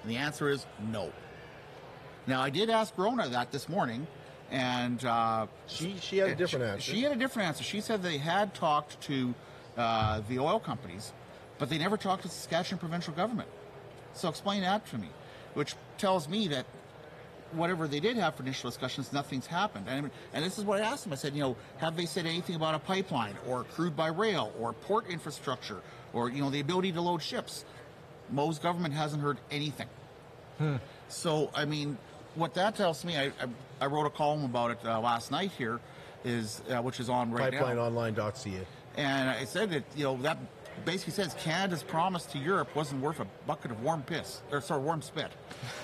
And 0.01 0.11
the 0.11 0.17
answer 0.17 0.49
is 0.49 0.65
no. 0.91 1.11
Now, 2.27 2.41
I 2.41 2.49
did 2.49 2.69
ask 2.69 2.95
Rhona 2.95 3.29
that 3.31 3.51
this 3.51 3.67
morning, 3.67 4.07
and 4.49 5.03
uh, 5.03 5.47
she 5.67 5.95
she 5.99 6.17
had 6.17 6.29
a 6.29 6.35
different 6.35 6.65
answer. 6.65 6.91
She 6.91 7.01
had 7.01 7.11
a 7.11 7.15
different 7.15 7.49
answer. 7.49 7.63
She 7.63 7.81
said 7.81 8.01
they 8.01 8.17
had 8.17 8.53
talked 8.53 9.01
to 9.01 9.33
uh, 9.77 10.21
the 10.29 10.39
oil 10.39 10.59
companies, 10.59 11.11
but 11.57 11.69
they 11.69 11.77
never 11.77 11.97
talked 11.97 12.21
to 12.21 12.27
the 12.29 12.33
Saskatchewan 12.33 12.79
provincial 12.79 13.13
government. 13.13 13.49
So 14.13 14.29
explain 14.29 14.61
that 14.61 14.85
to 14.87 14.97
me, 14.97 15.09
which 15.53 15.75
tells 15.97 16.29
me 16.29 16.47
that 16.49 16.65
whatever 17.55 17.87
they 17.87 17.99
did 17.99 18.17
have 18.17 18.35
for 18.35 18.43
initial 18.43 18.69
discussions, 18.69 19.13
nothing's 19.13 19.47
happened. 19.47 19.85
And, 19.87 20.09
and 20.33 20.43
this 20.43 20.57
is 20.57 20.63
what 20.63 20.81
I 20.81 20.85
asked 20.85 21.03
them. 21.03 21.13
I 21.13 21.15
said, 21.15 21.33
you 21.33 21.41
know, 21.41 21.55
have 21.77 21.95
they 21.95 22.05
said 22.05 22.25
anything 22.25 22.55
about 22.55 22.75
a 22.75 22.79
pipeline 22.79 23.35
or 23.47 23.63
crude 23.63 23.95
by 23.95 24.07
rail 24.07 24.51
or 24.59 24.73
port 24.73 25.07
infrastructure 25.09 25.81
or, 26.13 26.29
you 26.29 26.41
know, 26.41 26.49
the 26.49 26.59
ability 26.59 26.91
to 26.93 27.01
load 27.01 27.21
ships? 27.21 27.65
Moe's 28.31 28.59
government 28.59 28.93
hasn't 28.93 29.21
heard 29.21 29.37
anything. 29.51 29.87
So, 31.09 31.51
I 31.53 31.65
mean, 31.65 31.97
what 32.35 32.53
that 32.55 32.75
tells 32.75 33.03
me, 33.03 33.17
I, 33.17 33.25
I, 33.25 33.47
I 33.81 33.85
wrote 33.87 34.05
a 34.05 34.09
column 34.09 34.45
about 34.45 34.71
it 34.71 34.79
uh, 34.85 34.99
last 34.99 35.31
night 35.31 35.51
here, 35.57 35.79
is 36.23 36.61
uh, 36.69 36.81
which 36.81 36.99
is 36.99 37.09
on 37.09 37.31
right 37.31 37.53
now. 37.53 37.63
PipelineOnline.ca. 37.63 38.65
And 38.95 39.29
I 39.29 39.45
said 39.45 39.71
that, 39.71 39.83
you 39.95 40.05
know, 40.05 40.17
that 40.21 40.37
basically 40.85 41.13
says 41.13 41.35
Canada's 41.39 41.83
promise 41.83 42.25
to 42.27 42.37
Europe 42.37 42.75
wasn't 42.75 43.01
worth 43.01 43.19
a 43.19 43.27
bucket 43.47 43.71
of 43.71 43.81
warm 43.81 44.01
piss, 44.03 44.41
or 44.51 44.61
sorry, 44.61 44.81
warm 44.81 45.01
spit. 45.01 45.31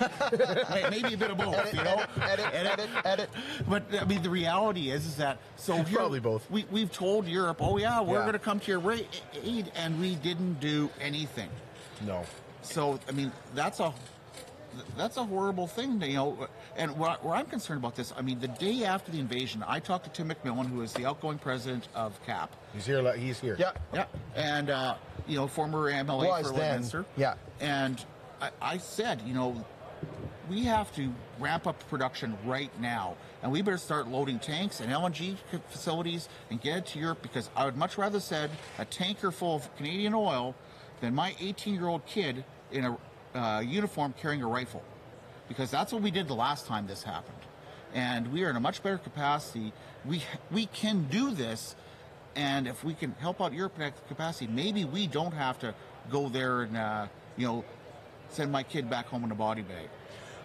May- 0.70 0.90
Maybe 0.90 1.14
a 1.14 1.16
bit 1.16 1.30
of 1.30 1.38
both, 1.38 1.54
Edit, 1.54 1.74
you 1.74 1.82
know? 1.84 2.04
edit, 2.22 2.46
edit, 2.52 2.72
edit, 2.78 2.90
edit. 3.04 3.30
But, 3.68 3.82
I 4.00 4.04
mean, 4.04 4.22
the 4.22 4.30
reality 4.30 4.90
is, 4.90 5.06
is 5.06 5.16
that, 5.16 5.38
so 5.56 5.76
here- 5.82 5.98
Probably 5.98 6.20
both. 6.20 6.50
We, 6.50 6.64
we've 6.70 6.92
told 6.92 7.26
Europe, 7.26 7.58
oh 7.60 7.76
yeah, 7.78 8.00
we're 8.00 8.14
Yeah. 8.18 8.20
going 8.22 8.32
to 8.34 8.38
come 8.38 8.60
to 8.60 8.70
your 8.70 8.92
aid, 9.44 9.72
and 9.76 10.00
we 10.00 10.16
didn't 10.16 10.60
do 10.60 10.90
anything. 11.00 11.48
No. 12.06 12.24
So, 12.62 12.98
I 13.08 13.12
mean, 13.12 13.32
that's 13.54 13.80
a 13.80 13.92
that's 14.96 15.16
a 15.16 15.24
horrible 15.24 15.66
thing, 15.66 16.00
you 16.02 16.14
know. 16.14 16.48
And 16.76 16.98
where, 16.98 17.12
where 17.22 17.34
I'm 17.34 17.46
concerned 17.46 17.78
about 17.78 17.96
this, 17.96 18.12
I 18.16 18.22
mean, 18.22 18.38
the 18.40 18.48
day 18.48 18.84
after 18.84 19.10
the 19.10 19.18
invasion, 19.18 19.64
I 19.66 19.80
talked 19.80 20.04
to 20.04 20.10
Tim 20.10 20.30
McMillan, 20.30 20.66
who 20.66 20.82
is 20.82 20.92
the 20.92 21.06
outgoing 21.06 21.38
president 21.38 21.88
of 21.94 22.20
CAPP. 22.24 22.50
He's 22.72 22.86
here. 22.86 23.12
He's 23.14 23.40
here. 23.40 23.56
Yeah. 23.58 23.72
Yeah, 23.92 24.06
and 24.34 24.70
uh, 24.70 24.94
you 25.26 25.36
know, 25.36 25.46
former 25.46 25.90
MLA 25.90 26.28
Was 26.28 26.48
for 26.48 26.56
then. 26.56 26.82
Lloydminster. 26.82 27.04
Yeah. 27.16 27.34
And 27.60 28.04
I, 28.40 28.50
I 28.60 28.78
said, 28.78 29.20
you 29.26 29.34
know, 29.34 29.64
we 30.48 30.64
have 30.64 30.94
to 30.96 31.12
ramp 31.38 31.66
up 31.66 31.88
production 31.88 32.36
right 32.44 32.70
now, 32.80 33.16
and 33.42 33.52
we 33.52 33.62
better 33.62 33.78
start 33.78 34.08
loading 34.08 34.38
tanks 34.38 34.80
and 34.80 34.90
LNG 34.90 35.36
facilities 35.70 36.28
and 36.50 36.60
get 36.60 36.78
it 36.78 36.86
to 36.86 36.98
Europe 36.98 37.22
because 37.22 37.50
I 37.54 37.64
would 37.64 37.76
much 37.76 37.96
rather 37.98 38.20
said 38.20 38.50
a 38.78 38.84
tanker 38.84 39.30
full 39.30 39.56
of 39.56 39.76
Canadian 39.76 40.14
oil 40.14 40.54
than 41.00 41.14
my 41.14 41.32
18-year-old 41.32 42.04
kid 42.06 42.44
in 42.72 42.84
a 42.84 42.96
uh, 43.34 43.62
uniform 43.64 44.14
carrying 44.20 44.42
a 44.42 44.46
rifle, 44.46 44.82
because 45.48 45.70
that's 45.70 45.92
what 45.92 46.02
we 46.02 46.10
did 46.10 46.28
the 46.28 46.34
last 46.34 46.66
time 46.66 46.86
this 46.86 47.02
happened, 47.02 47.38
and 47.94 48.32
we 48.32 48.44
are 48.44 48.50
in 48.50 48.56
a 48.56 48.60
much 48.60 48.82
better 48.82 48.98
capacity. 48.98 49.72
We 50.04 50.22
we 50.50 50.66
can 50.66 51.04
do 51.10 51.30
this, 51.30 51.76
and 52.34 52.66
if 52.66 52.84
we 52.84 52.94
can 52.94 53.12
help 53.20 53.40
out 53.40 53.52
that 53.78 54.08
capacity, 54.08 54.46
maybe 54.46 54.84
we 54.84 55.06
don't 55.06 55.34
have 55.34 55.58
to 55.60 55.74
go 56.10 56.28
there 56.28 56.62
and 56.62 56.76
uh, 56.76 57.06
you 57.36 57.46
know 57.46 57.64
send 58.30 58.52
my 58.52 58.62
kid 58.62 58.88
back 58.88 59.06
home 59.06 59.24
in 59.24 59.30
a 59.30 59.34
body 59.34 59.62
bag. 59.62 59.88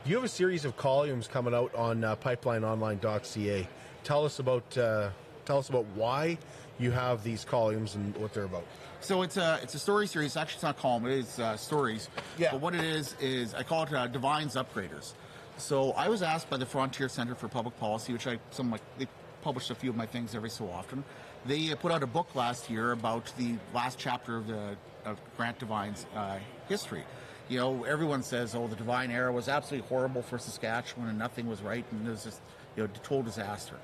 You 0.06 0.16
have 0.16 0.24
a 0.24 0.30
series 0.30 0.66
of 0.66 0.78
columns 0.78 1.28
coming 1.28 1.56
out 1.56 1.74
on 1.74 2.04
uh, 2.04 2.16
pipelineonline.ca. 2.18 3.68
Tell 4.04 4.26
us 4.26 4.38
about 4.38 4.78
uh, 4.78 5.10
tell 5.46 5.58
us 5.58 5.70
about 5.70 5.86
why 5.96 6.38
you 6.80 6.92
have 6.92 7.24
these 7.24 7.46
columns 7.46 7.96
and 7.96 8.16
what 8.18 8.34
they're 8.34 8.44
about. 8.44 8.66
So 9.02 9.22
it's 9.22 9.38
a 9.38 9.60
it's 9.62 9.76
a 9.76 9.80
story 9.80 10.08
series. 10.08 10.36
Actually, 10.36 10.56
it's 10.56 10.64
not 10.64 10.78
a 10.78 10.82
column. 10.82 11.06
It 11.06 11.20
is 11.20 11.40
uh, 11.40 11.56
stories. 11.58 12.10
Yeah. 12.38 12.52
But 12.52 12.62
what 12.62 12.76
it 12.76 12.84
is 12.84 13.16
is 13.22 13.54
I 13.54 13.64
call 13.64 13.84
it 13.84 13.94
uh, 13.94 14.08
Devine's 14.08 14.56
Upgraders. 14.56 15.14
So 15.58 15.92
I 15.92 16.10
was 16.10 16.22
asked 16.22 16.50
by 16.50 16.58
the 16.58 16.66
Frontier 16.66 17.08
Center 17.08 17.36
for 17.36 17.48
Public 17.48 17.80
Policy, 17.80 18.14
which 18.14 18.28
I 18.28 18.40
some 18.52 18.72
like 18.72 18.82
they 18.98 19.08
publish 19.42 19.70
a 19.70 19.76
few 19.76 19.90
of 19.90 19.96
my 19.96 20.06
things 20.06 20.36
every 20.36 20.50
so 20.50 20.70
often. 20.70 21.04
They 21.46 21.72
uh, 21.72 21.76
put 21.76 21.92
out 21.92 22.04
a 22.04 22.08
book 22.08 22.34
last 22.36 22.70
year 22.70 22.92
about 22.92 23.32
the 23.38 23.56
last 23.74 24.00
chapter 24.00 24.38
of 24.38 24.48
the 24.48 24.76
of 25.06 25.20
Grant 25.38 25.60
Devine's 25.60 26.06
uh, 26.16 26.40
history. 26.68 27.04
You 27.48 27.60
know, 27.60 27.84
everyone 27.84 28.24
says, 28.24 28.56
"Oh, 28.56 28.68
the 28.68 28.76
Devine 28.76 29.12
era 29.12 29.32
was 29.32 29.48
absolutely 29.48 29.88
horrible 29.88 30.24
for 30.24 30.40
Saskatchewan, 30.40 31.10
and 31.10 31.20
nothing 31.20 31.48
was 31.48 31.62
right, 31.62 31.86
and 31.92 32.08
it 32.08 32.10
was 32.10 32.24
just 32.24 32.42
you 32.76 32.84
know 32.84 32.90
total 33.04 33.22
disaster." 33.22 33.76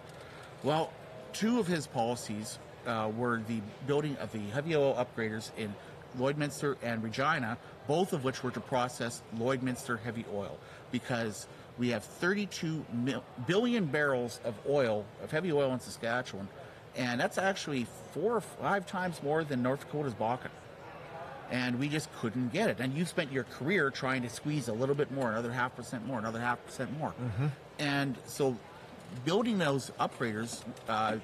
Well, 0.64 0.92
two 1.34 1.60
of 1.60 1.68
his 1.68 1.88
policies 1.88 2.60
uh, 2.86 3.12
were 3.16 3.42
the 3.48 3.62
building 3.88 4.16
of 4.18 4.32
the 4.32 4.40
heavy 4.50 4.76
oil 4.76 4.96
upgraders 4.96 5.52
in 5.58 5.74
Lloydminster 6.18 6.76
and 6.82 7.04
Regina, 7.04 7.58
both 7.88 8.14
of 8.14 8.24
which 8.24 8.44
were 8.44 8.52
to 8.52 8.60
process 8.60 9.22
Lloydminster 9.38 10.00
heavy 10.00 10.26
oil 10.34 10.58
because 10.92 11.48
we 11.78 11.90
have 11.90 12.04
32 12.04 12.86
mil- 12.94 13.24
billion 13.48 13.86
barrels 13.86 14.40
of 14.44 14.56
oil, 14.70 15.06
of 15.24 15.32
heavy 15.32 15.52
oil 15.52 15.74
in 15.74 15.80
Saskatchewan, 15.80 16.48
and 16.96 17.20
that's 17.20 17.38
actually 17.38 17.88
four 18.14 18.36
or 18.36 18.42
five 18.42 18.86
times 18.86 19.24
more 19.24 19.44
than 19.44 19.64
North 19.64 19.86
Dakota's 19.86 20.14
Bakken. 20.14 20.50
And 21.50 21.80
we 21.80 21.90
just 21.90 22.10
couldn't 22.20 22.54
get 22.54 22.70
it. 22.70 22.80
And 22.80 22.94
you 22.94 23.06
spent 23.06 23.32
your 23.32 23.44
career 23.44 23.90
trying 23.90 24.22
to 24.22 24.30
squeeze 24.30 24.70
a 24.70 24.74
little 24.74 24.96
bit 24.96 25.12
more, 25.12 25.32
another 25.32 25.52
half 25.52 25.76
percent 25.76 26.06
more, 26.06 26.18
another 26.20 26.40
half 26.40 26.64
percent 26.66 26.98
more. 26.98 27.14
And 27.78 28.18
so 28.26 28.58
building 29.26 29.58
those 29.58 29.92
upgraders, 30.00 30.62
uh, 30.88 31.18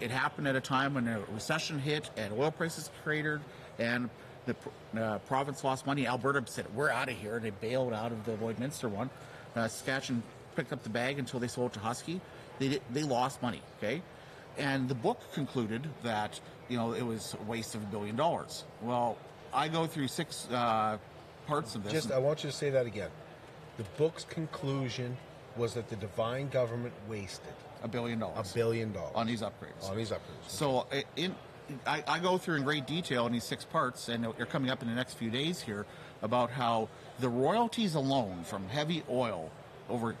it 0.00 0.10
happened 0.10 0.48
at 0.48 0.56
a 0.56 0.60
time 0.60 0.94
when 0.94 1.08
a 1.08 1.20
recession 1.32 1.78
hit 1.78 2.10
and 2.16 2.32
oil 2.32 2.50
prices 2.50 2.90
cratered 3.02 3.40
and 3.78 4.10
the 4.46 4.56
uh, 5.00 5.18
province 5.20 5.62
lost 5.62 5.86
money. 5.86 6.06
Alberta 6.06 6.42
said, 6.46 6.66
We're 6.74 6.90
out 6.90 7.08
of 7.08 7.16
here. 7.16 7.36
And 7.36 7.44
They 7.44 7.50
bailed 7.50 7.92
out 7.92 8.12
of 8.12 8.24
the 8.24 8.32
Lloydminster 8.32 8.88
one. 8.88 9.10
Uh, 9.54 9.68
Saskatchewan 9.68 10.22
picked 10.56 10.72
up 10.72 10.82
the 10.82 10.88
bag 10.88 11.18
until 11.18 11.40
they 11.40 11.48
sold 11.48 11.72
to 11.74 11.80
Husky. 11.80 12.20
They, 12.58 12.80
they 12.90 13.02
lost 13.02 13.42
money, 13.42 13.62
okay? 13.78 14.02
And 14.56 14.88
the 14.88 14.94
book 14.94 15.20
concluded 15.32 15.86
that, 16.02 16.40
you 16.68 16.76
know, 16.76 16.92
it 16.92 17.02
was 17.02 17.36
a 17.40 17.42
waste 17.44 17.74
of 17.74 17.82
a 17.82 17.86
billion 17.86 18.16
dollars. 18.16 18.64
Well, 18.82 19.16
I 19.52 19.68
go 19.68 19.86
through 19.86 20.08
six 20.08 20.48
uh, 20.50 20.98
parts 21.46 21.74
of 21.74 21.84
this. 21.84 21.92
Just, 21.92 22.10
I 22.10 22.18
want 22.18 22.42
you 22.42 22.50
to 22.50 22.56
say 22.56 22.70
that 22.70 22.86
again. 22.86 23.10
The 23.76 23.84
book's 23.96 24.24
conclusion 24.24 25.16
was 25.58 25.74
that 25.74 25.88
the 25.90 25.96
Devine 25.96 26.48
government 26.48 26.94
wasted 27.08 27.52
a 27.82 27.88
billion 27.88 28.18
dollars. 28.20 28.50
A 28.50 28.54
billion 28.54 28.92
dollars 28.92 29.12
on 29.14 29.26
these 29.26 29.42
upgrades. 29.42 29.88
On 29.90 29.96
these 29.96 30.10
upgrades. 30.10 30.48
So 30.48 30.86
i- 30.92 31.04
in, 31.16 31.34
I, 31.86 32.02
I 32.08 32.18
go 32.18 32.38
through 32.38 32.56
in 32.56 32.62
great 32.62 32.86
detail 32.86 33.26
in 33.26 33.32
these 33.32 33.44
six 33.44 33.64
parts, 33.64 34.08
and 34.08 34.24
they're 34.36 34.46
coming 34.46 34.70
up 34.70 34.80
in 34.82 34.88
the 34.88 34.94
next 34.94 35.14
few 35.14 35.30
days 35.30 35.60
here 35.60 35.84
about 36.22 36.50
how 36.50 36.88
the 37.20 37.28
royalties 37.28 37.94
alone 37.94 38.42
from 38.44 38.68
heavy 38.68 39.02
oil 39.10 39.50
over 39.90 40.16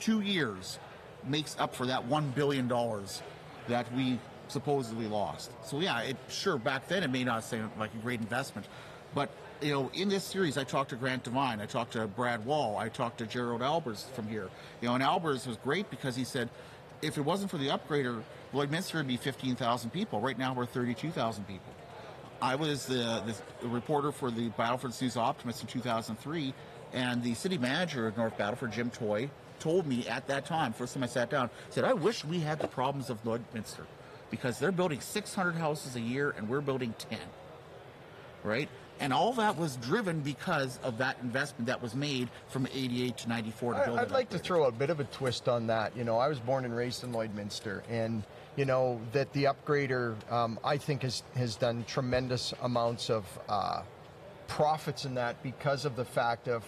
two 0.00 0.20
years 0.20 0.78
makes 1.26 1.56
up 1.58 1.74
for 1.74 1.86
that 1.86 2.04
one 2.06 2.30
billion 2.30 2.66
dollars 2.68 3.22
that 3.68 3.92
we 3.94 4.18
supposedly 4.48 5.06
lost. 5.06 5.50
So 5.64 5.78
yeah, 5.80 6.00
it 6.00 6.16
sure 6.28 6.58
back 6.58 6.88
then 6.88 7.02
it 7.02 7.10
may 7.10 7.22
not 7.24 7.44
seem 7.44 7.70
like 7.78 7.92
a 7.94 7.98
great 7.98 8.20
investment, 8.20 8.66
but 9.14 9.30
you 9.60 9.72
know, 9.72 9.90
in 9.94 10.08
this 10.08 10.24
series, 10.24 10.56
I 10.56 10.64
talked 10.64 10.90
to 10.90 10.96
Grant 10.96 11.24
Devine, 11.24 11.60
I 11.60 11.66
talked 11.66 11.92
to 11.92 12.06
Brad 12.06 12.44
Wall, 12.44 12.76
I 12.76 12.88
talked 12.88 13.18
to 13.18 13.26
Gerald 13.26 13.60
Aalbers 13.60 14.08
from 14.10 14.28
here. 14.28 14.48
You 14.80 14.88
know, 14.88 14.94
and 14.94 15.02
Aalbers 15.02 15.46
was 15.46 15.56
great 15.58 15.90
because 15.90 16.16
he 16.16 16.24
said, 16.24 16.48
if 17.02 17.18
it 17.18 17.22
wasn't 17.22 17.50
for 17.50 17.58
the 17.58 17.68
upgrader, 17.68 18.22
Lloydminster 18.52 18.94
would 18.94 19.08
be 19.08 19.16
15,000 19.16 19.90
people. 19.90 20.20
Right 20.20 20.38
now, 20.38 20.54
we're 20.54 20.66
32,000 20.66 21.46
people. 21.46 21.72
I 22.40 22.54
was 22.54 22.86
the, 22.86 23.22
the 23.60 23.68
reporter 23.68 24.12
for 24.12 24.30
the 24.30 24.48
Battleford 24.50 25.00
News 25.00 25.16
Optimist 25.16 25.60
in 25.60 25.66
2003, 25.66 26.54
and 26.92 27.22
the 27.22 27.34
city 27.34 27.58
manager 27.58 28.06
of 28.06 28.16
North 28.16 28.36
Battleford, 28.38 28.72
Jim 28.72 28.90
Toy, 28.90 29.28
told 29.58 29.86
me 29.86 30.06
at 30.06 30.26
that 30.28 30.46
time, 30.46 30.72
first 30.72 30.94
time 30.94 31.02
I 31.02 31.06
sat 31.06 31.30
down, 31.30 31.50
said, 31.70 31.84
I 31.84 31.92
wish 31.92 32.24
we 32.24 32.40
had 32.40 32.60
the 32.60 32.68
problems 32.68 33.10
of 33.10 33.22
Lloydminster 33.24 33.86
because 34.30 34.58
they're 34.58 34.72
building 34.72 35.00
600 35.00 35.54
houses 35.56 35.96
a 35.96 36.00
year 36.00 36.34
and 36.36 36.48
we're 36.48 36.60
building 36.60 36.94
10. 37.10 37.18
Right? 38.44 38.68
And 39.00 39.12
all 39.12 39.32
that 39.34 39.56
was 39.56 39.76
driven 39.76 40.20
because 40.20 40.78
of 40.82 40.98
that 40.98 41.16
investment 41.22 41.66
that 41.66 41.80
was 41.80 41.94
made 41.94 42.28
from 42.48 42.66
88 42.66 43.16
to 43.18 43.28
94 43.28 43.74
to 43.74 43.84
build 43.84 43.98
I, 43.98 44.02
it 44.02 44.04
I'd 44.06 44.10
like 44.10 44.30
to 44.30 44.38
throw 44.38 44.64
a 44.64 44.72
bit 44.72 44.90
of 44.90 45.00
a 45.00 45.04
twist 45.04 45.48
on 45.48 45.66
that. 45.68 45.96
You 45.96 46.04
know, 46.04 46.18
I 46.18 46.28
was 46.28 46.40
born 46.40 46.64
and 46.64 46.74
raised 46.74 47.04
in 47.04 47.12
Lloydminster, 47.12 47.82
and 47.88 48.24
you 48.56 48.64
know 48.64 49.00
that 49.12 49.32
the 49.32 49.44
upgrader, 49.44 50.16
um, 50.32 50.58
I 50.64 50.76
think, 50.76 51.02
has 51.02 51.22
has 51.36 51.56
done 51.56 51.84
tremendous 51.86 52.52
amounts 52.62 53.08
of 53.08 53.24
uh, 53.48 53.82
profits 54.48 55.04
in 55.04 55.14
that 55.14 55.40
because 55.42 55.84
of 55.84 55.94
the 55.94 56.04
fact 56.04 56.48
of 56.48 56.64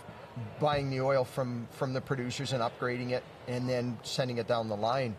buying 0.60 0.90
the 0.90 1.00
oil 1.00 1.24
from 1.24 1.66
from 1.72 1.92
the 1.92 2.00
producers 2.00 2.52
and 2.52 2.62
upgrading 2.62 3.10
it, 3.10 3.24
and 3.48 3.68
then 3.68 3.98
sending 4.02 4.38
it 4.38 4.46
down 4.46 4.68
the 4.68 4.76
line. 4.76 5.16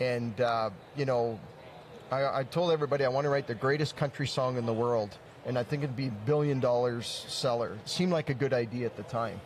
And 0.00 0.40
uh, 0.40 0.70
you 0.96 1.04
know, 1.04 1.38
I, 2.10 2.40
I 2.40 2.44
told 2.44 2.72
everybody 2.72 3.04
I 3.04 3.08
want 3.08 3.24
to 3.24 3.30
write 3.30 3.46
the 3.46 3.54
greatest 3.54 3.96
country 3.96 4.26
song 4.26 4.56
in 4.56 4.66
the 4.66 4.72
world, 4.72 5.16
and 5.46 5.58
I 5.58 5.62
think 5.62 5.82
it'd 5.82 5.96
be 5.96 6.10
billion 6.26 6.60
dollars 6.60 7.24
seller. 7.28 7.74
It 7.74 7.88
seemed 7.88 8.12
like 8.12 8.30
a 8.30 8.34
good 8.34 8.52
idea 8.52 8.86
at 8.86 8.96
the 8.96 9.02
time, 9.04 9.40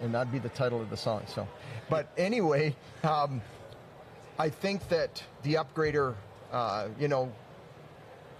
and 0.00 0.14
that'd 0.14 0.32
be 0.32 0.38
the 0.38 0.48
title 0.50 0.80
of 0.80 0.90
the 0.90 0.96
song. 0.96 1.22
So, 1.26 1.46
but 1.88 2.08
anyway, 2.16 2.76
um, 3.02 3.42
I 4.38 4.48
think 4.48 4.88
that 4.88 5.22
the 5.42 5.54
upgrader, 5.54 6.14
uh, 6.52 6.88
you 6.98 7.08
know, 7.08 7.32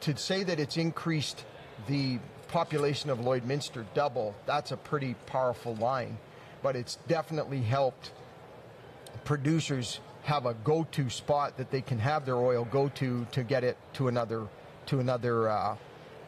to 0.03 0.17
say 0.17 0.43
that 0.45 0.59
it's 0.59 0.77
increased 0.77 1.45
the 1.87 2.19
population 2.49 3.11
of 3.11 3.19
Lloydminster 3.19 3.85
double, 3.95 4.35
that's 4.47 4.73
a 4.73 4.77
pretty 4.77 5.15
powerful 5.27 5.75
line, 5.77 6.19
but 6.63 6.77
it's 6.77 6.97
definitely 7.07 7.61
helped 7.61 8.13
producers 9.25 10.01
have 10.23 10.47
a 10.47 10.55
go-to 10.65 11.09
spot 11.09 11.57
that 11.57 11.71
they 11.71 11.81
can 11.81 11.99
have 11.99 12.27
their 12.27 12.37
oil 12.37 12.65
go 12.71 12.89
to 12.89 13.27
to 13.33 13.43
get 13.43 13.65
it 13.65 13.77
to 13.95 14.09
another 14.09 14.47
to 14.87 15.01
another 15.01 15.49
uh, 15.49 15.77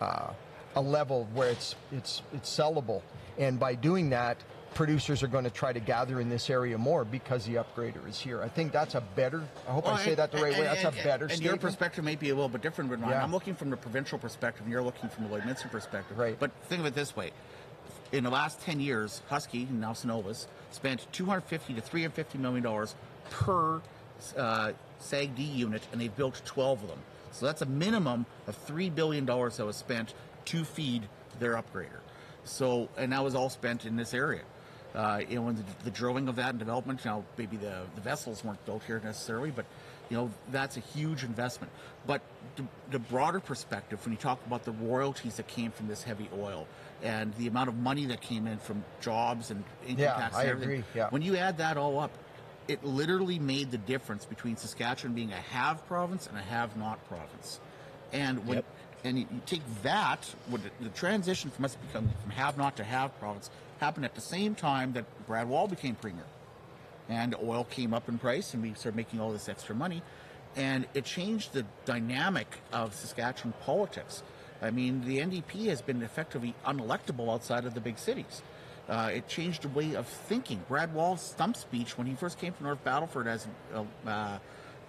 uh, 0.01 0.33
a 0.75 0.81
level 0.81 1.29
where 1.35 1.49
it's 1.51 1.75
it's 1.91 2.23
it's 2.33 2.51
sellable. 2.55 3.03
And 3.39 3.59
by 3.59 3.75
doing 3.75 4.11
that, 4.11 4.39
producers 4.75 5.23
are 5.23 5.27
going 5.29 5.45
to 5.45 5.51
try 5.51 5.73
to 5.73 5.81
gather 5.81 6.21
in 6.21 6.29
this 6.29 6.49
area 6.51 6.77
more 6.79 7.05
because 7.05 7.45
the 7.47 7.55
upgrader 7.57 8.07
is 8.09 8.19
here. 8.19 8.43
I 8.43 8.49
think 8.49 8.73
that's 8.73 8.95
a 8.95 9.01
better. 9.01 9.43
I 9.69 9.73
hope 9.73 9.85
Well, 9.85 9.95
I 9.95 10.03
say 10.05 10.11
and- 10.11 10.19
that 10.19 10.33
the 10.33 10.39
right 10.43 10.53
way. 10.53 10.63
That's 10.65 10.85
and- 10.85 10.99
a 10.99 11.03
better. 11.03 11.27
And 11.27 11.41
your 11.41 11.57
perspective 11.57 12.05
may 12.05 12.17
be 12.17 12.31
a 12.31 12.35
little 12.35 12.49
bit 12.49 12.63
different 12.63 12.91
than 12.91 13.01
mine. 13.01 13.11
Yeah. 13.11 13.23
I'm 13.23 13.33
looking 13.33 13.55
from 13.55 13.71
the 13.71 13.77
provincial 13.77 14.19
perspective, 14.19 14.63
and 14.63 14.73
you're 14.73 14.83
looking 14.83 15.09
from 15.09 15.29
the 15.29 15.31
Lloydminster 15.37 15.71
perspective. 15.71 16.19
Right. 16.19 16.37
But 16.39 16.51
think 16.69 16.81
of 16.81 16.87
it 16.87 16.95
this 16.95 17.15
way: 17.17 17.33
in 18.13 18.25
the 18.25 18.31
last 18.31 18.61
10 18.63 18.81
years, 18.81 19.23
Husky 19.29 19.63
and 19.65 19.81
now 19.81 19.93
Cenovus 19.93 20.47
spent 20.71 21.07
250 21.13 21.75
to 21.75 21.81
350 21.81 22.39
million 22.39 22.63
dollars 22.63 22.95
per 23.31 23.81
uh, 24.37 24.73
SAGD 25.01 25.55
unit, 25.55 25.83
and 25.93 26.01
they've 26.01 26.15
built 26.17 26.41
12 26.45 26.83
of 26.83 26.89
them. 26.89 26.99
So 27.33 27.47
that's 27.47 27.63
a 27.63 27.67
minimum 27.67 28.27
of 28.47 28.55
three 28.57 28.91
billion 28.91 29.25
dollars 29.25 29.57
that 29.57 29.65
was 29.67 29.77
spent 29.77 30.13
to 30.47 30.65
feed 30.65 31.09
their 31.39 31.55
upgrader. 31.55 32.01
So, 32.45 32.89
and 32.97 33.13
that 33.13 33.23
was 33.23 33.35
all 33.35 33.51
spent 33.51 33.85
in 33.87 33.97
this 33.97 34.15
area. 34.15 34.43
Uh, 34.95 35.23
you 35.27 35.37
know, 35.37 35.49
and 35.49 35.57
the, 35.57 35.85
the 35.85 35.91
drilling 35.91 36.29
of 36.29 36.37
that 36.37 36.51
and 36.51 36.59
development. 36.59 37.03
Now, 37.05 37.25
maybe 37.39 37.57
the, 37.57 37.83
the 37.95 38.01
vessels 38.03 38.45
weren't 38.45 38.63
built 38.67 38.83
here 38.85 39.01
necessarily, 39.03 39.51
but 39.51 39.65
you 40.11 40.17
know 40.19 40.31
that's 40.51 40.77
a 40.77 40.81
huge 40.81 41.25
investment. 41.25 41.73
But 42.07 42.21
the, 42.57 42.65
the 42.91 42.99
broader 42.99 43.41
perspective, 43.41 44.05
when 44.05 44.13
you 44.13 44.19
talk 44.19 44.45
about 44.47 44.65
the 44.65 44.73
royalties 44.73 45.37
that 45.37 45.49
came 45.49 45.71
from 45.71 45.89
this 45.89 46.03
heavy 46.03 46.29
oil 46.39 46.67
and 47.03 47.33
the 47.35 47.47
amount 47.47 47.71
of 47.71 47.77
money 47.77 48.05
that 48.07 48.21
came 48.21 48.47
in 48.47 48.59
from 48.59 48.85
jobs 49.01 49.51
and 49.51 49.65
income 49.87 50.05
Yeah, 50.05 50.15
tax, 50.15 50.37
I 50.37 50.45
everything, 50.45 50.81
agree, 50.81 50.85
yeah. 50.95 51.09
when 51.09 51.23
you 51.23 51.37
add 51.37 51.57
that 51.59 51.79
all 51.79 51.99
up, 51.99 52.11
it 52.69 52.85
literally 52.85 53.39
made 53.39 53.71
the 53.71 53.79
difference 53.79 54.27
between 54.27 54.59
Saskatchewan 54.59 55.15
being 55.15 55.33
a 55.33 55.37
have 55.37 55.87
province 55.87 56.27
and 56.27 56.37
a 56.37 56.43
have 56.43 56.77
not 56.77 57.03
province. 57.09 57.61
And 58.13 58.47
when 58.47 58.63
and 59.05 59.19
you, 59.19 59.27
you 59.31 59.41
take 59.47 59.63
that, 59.83 60.27
when 60.49 60.63
the, 60.63 60.85
the 60.85 60.91
transition 60.91 61.51
from 61.51 61.65
us 61.65 61.77
becoming 61.77 62.13
from 62.23 62.31
have 62.31 62.57
not 62.57 62.77
to 62.77 62.85
have 62.85 63.19
province 63.19 63.51
happened 63.81 64.05
at 64.05 64.15
the 64.15 64.21
same 64.21 64.55
time 64.55 64.93
that 64.93 65.05
Brad 65.27 65.49
Wall 65.49 65.67
became 65.67 65.95
premier, 65.95 66.25
and 67.09 67.35
oil 67.43 67.65
came 67.65 67.93
up 67.93 68.09
in 68.09 68.19
price, 68.19 68.55
and 68.55 68.63
we 68.63 68.75
started 68.75 68.97
making 68.97 69.21
all 69.21 69.33
this 69.33 69.49
extra 69.49 69.75
money, 69.75 70.03
and 70.57 70.87
it 70.95 71.05
changed 71.05 71.53
the 71.53 71.67
dynamic 71.85 72.47
of 72.73 72.95
Saskatchewan 72.95 73.55
politics. 73.65 74.23
I 74.61 74.71
mean, 74.71 75.05
the 75.05 75.19
NDP 75.19 75.67
has 75.67 75.83
been 75.83 76.03
effectively 76.03 76.55
unelectable 76.65 77.33
outside 77.33 77.65
of 77.65 77.75
the 77.75 77.81
big 77.81 77.99
cities. 77.99 78.43
Uh, 78.89 79.11
it 79.13 79.27
changed 79.27 79.63
the 79.63 79.69
way 79.69 79.95
of 79.95 80.07
thinking. 80.07 80.63
Brad 80.69 80.95
Wall's 80.95 81.23
stump 81.23 81.57
speech 81.57 81.97
when 81.99 82.07
he 82.07 82.15
first 82.15 82.39
came 82.39 82.53
to 82.53 82.63
North 82.63 82.85
Battleford 82.85 83.27
as 83.27 83.47
uh, 83.75 83.85
uh, 84.09 84.39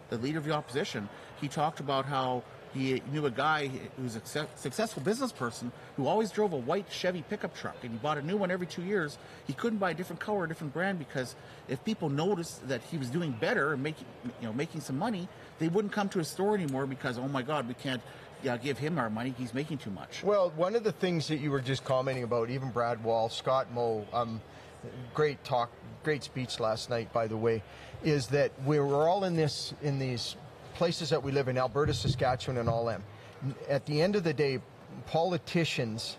the 0.10 0.18
leader 0.18 0.38
of 0.38 0.46
the 0.46 0.52
opposition, 0.52 1.10
he 1.42 1.48
talked 1.48 1.80
about 1.80 2.06
how 2.06 2.44
he 2.74 3.02
knew 3.12 3.26
a 3.26 3.32
guy 3.32 3.70
who's 3.98 4.16
a 4.16 4.48
successful 4.56 5.04
business 5.04 5.32
person 5.32 5.72
who 5.96 6.08
always 6.08 6.32
drove 6.32 6.54
a 6.54 6.58
white 6.58 6.92
Chevy 6.92 7.24
pickup 7.30 7.56
truck, 7.56 7.78
and 7.84 7.92
he 7.92 7.98
bought 7.98 8.18
a 8.18 8.22
new 8.22 8.38
one 8.38 8.52
every 8.52 8.68
two 8.68 8.82
years. 8.82 9.18
He 9.46 9.54
couldn't 9.54 9.80
buy 9.80 9.92
a 9.92 9.94
different 9.94 10.20
color, 10.20 10.46
a 10.46 10.48
different 10.48 10.74
brand, 10.74 11.00
because 11.00 11.36
if 11.68 11.84
people 11.86 12.10
noticed 12.10 12.68
that 12.68 12.82
he 12.84 12.98
was 12.98 13.10
doing 13.10 13.32
better 13.32 13.74
and 13.74 13.84
making, 13.84 14.06
you 14.42 14.48
know, 14.48 14.54
making 14.54 14.82
some 14.82 14.98
money, 14.98 15.28
they 15.60 15.68
wouldn't 15.68 15.94
come 15.94 16.10
to 16.10 16.20
his 16.20 16.28
store 16.28 16.56
anymore 16.56 16.86
because, 16.86 17.18
oh 17.18 17.28
my 17.28 17.42
God, 17.42 17.68
we 17.68 17.74
can't 17.76 18.02
yeah, 18.44 18.58
give 18.58 18.78
him 18.78 19.00
our 19.00 19.10
money. 19.10 19.34
He's 19.38 19.54
making 19.54 19.78
too 19.78 19.92
much. 19.92 20.24
Well, 20.24 20.52
one 20.56 20.76
of 20.76 20.84
the 20.84 20.92
things 20.92 21.28
that 21.30 21.38
you 21.38 21.52
were 21.52 21.62
just 21.62 21.84
commenting 21.84 22.24
about, 22.24 22.50
even 22.50 22.72
Brad 22.72 23.04
Wall, 23.04 23.30
Scott 23.30 23.72
Moe, 23.74 24.06
um, 24.12 24.42
great 25.14 25.44
talk, 25.44 25.72
great 26.04 26.24
speech 26.24 26.60
last 26.60 26.90
night, 26.90 27.14
by 27.14 27.28
the 27.28 27.38
way, 27.38 27.64
is 28.04 28.28
that 28.28 28.52
we're 28.66 28.84
all 28.84 29.24
in 29.24 29.36
this 29.36 29.74
in 29.82 29.98
these 29.98 30.36
places 30.74 31.10
that 31.10 31.24
we 31.24 31.32
live 31.32 31.48
in, 31.48 31.58
Alberta, 31.58 31.94
Saskatchewan, 31.94 32.58
and 32.58 32.70
all 32.70 32.86
them. 32.86 33.04
At 33.70 33.86
the 33.86 34.02
end 34.02 34.16
of 34.16 34.24
the 34.24 34.34
day, 34.34 34.60
politicians, 35.08 36.18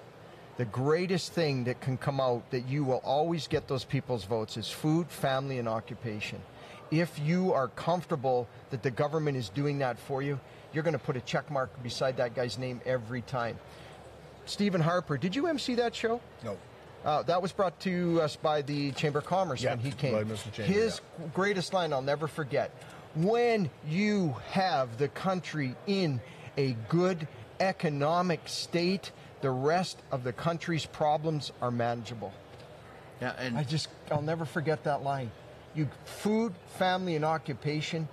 the 0.57 0.65
greatest 0.65 1.33
thing 1.33 1.65
that 1.65 1.81
can 1.81 1.97
come 1.97 2.21
out 2.21 2.51
that 2.51 2.69
you 2.69 2.85
will 2.85 3.01
always 3.05 3.49
get 3.49 3.69
those 3.69 3.85
people's 3.85 4.25
votes 4.25 4.57
is 4.57 4.71
food, 4.71 5.09
family, 5.09 5.59
and 5.59 5.69
occupation. 5.69 6.41
If 6.91 7.19
you 7.19 7.53
are 7.53 7.69
comfortable 7.69 8.47
that 8.71 8.83
the 8.83 8.91
government 8.91 9.37
is 9.37 9.49
doing 9.49 9.79
that 9.79 9.99
for 9.99 10.23
you, 10.23 10.39
you're 10.73 10.85
going 10.85 10.93
to 10.93 10.99
put 11.05 11.17
a 11.17 11.21
check 11.21 11.51
mark 11.51 11.71
beside 11.83 12.17
that 12.19 12.35
guy's 12.35 12.59
name 12.59 12.81
every 12.87 13.23
time. 13.23 13.59
Stephen 14.47 14.81
Harper, 14.81 15.17
did 15.17 15.35
you 15.35 15.47
MC 15.47 15.75
that 15.77 15.95
show? 15.95 16.21
No. 16.45 16.57
Uh, 17.05 17.23
that 17.25 17.41
was 17.43 17.53
brought 17.53 17.79
to 17.81 18.21
us 18.23 18.37
by 18.37 18.63
the 18.63 18.93
Chamber 18.93 19.19
of 19.19 19.27
Commerce 19.27 19.63
Yeah, 19.63 19.71
when 19.71 19.81
he 19.81 19.91
came. 19.91 20.13
by 20.15 20.25
Mr. 20.25 20.53
Chamber, 20.53 20.73
His 20.73 21.01
greatest 21.35 21.73
line 21.73 21.93
I'll 21.93 22.01
never 22.03 22.27
forget. 22.27 22.71
When 23.15 23.71
you 23.87 24.37
have 24.51 24.99
the 24.99 25.09
country 25.09 25.77
in 25.87 26.21
a 26.57 26.77
good 26.89 27.29
economic 27.61 28.41
state, 28.47 29.13
the 29.41 29.51
rest 29.51 29.99
of 30.11 30.25
the 30.25 30.33
country's 30.33 30.87
problems 30.87 31.53
are 31.61 31.71
manageable. 31.71 32.33
Yeah, 33.21 33.35
and 33.39 33.57
I 33.57 33.63
just 33.63 33.89
I'll 34.11 34.23
never 34.23 34.45
forget 34.45 34.85
that 34.85 35.03
line. 35.03 35.31
You 35.75 35.89
food, 36.05 36.55
family, 36.79 37.15
and 37.15 37.25
occupation. 37.25 38.09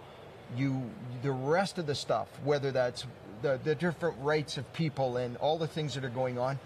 You 0.56 0.84
the 1.24 1.32
rest 1.32 1.78
of 1.78 1.88
the 1.88 1.96
stuff, 1.96 2.28
whether 2.44 2.72
that's 2.72 3.06
the, 3.42 3.60
the 3.64 3.74
different 3.74 4.18
rights 4.20 4.58
of 4.58 4.72
people 4.74 5.18
and 5.18 5.38
all 5.38 5.58
the 5.58 5.68
things 5.68 5.96
that 5.96 6.04
are 6.04 6.10
going 6.10 6.38
on, 6.38 6.60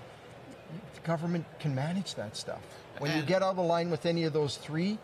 the 0.94 1.02
government 1.02 1.45
can 1.60 1.74
manage 1.74 2.16
that 2.16 2.36
stuff. 2.36 2.62
When 2.99 3.16
you 3.16 3.24
get 3.24 3.44
out 3.44 3.57
of 3.57 3.66
line 3.66 3.90
with 3.90 4.06
any 4.06 4.24
of 4.24 4.34
those 4.34 4.57
three, 4.57 4.98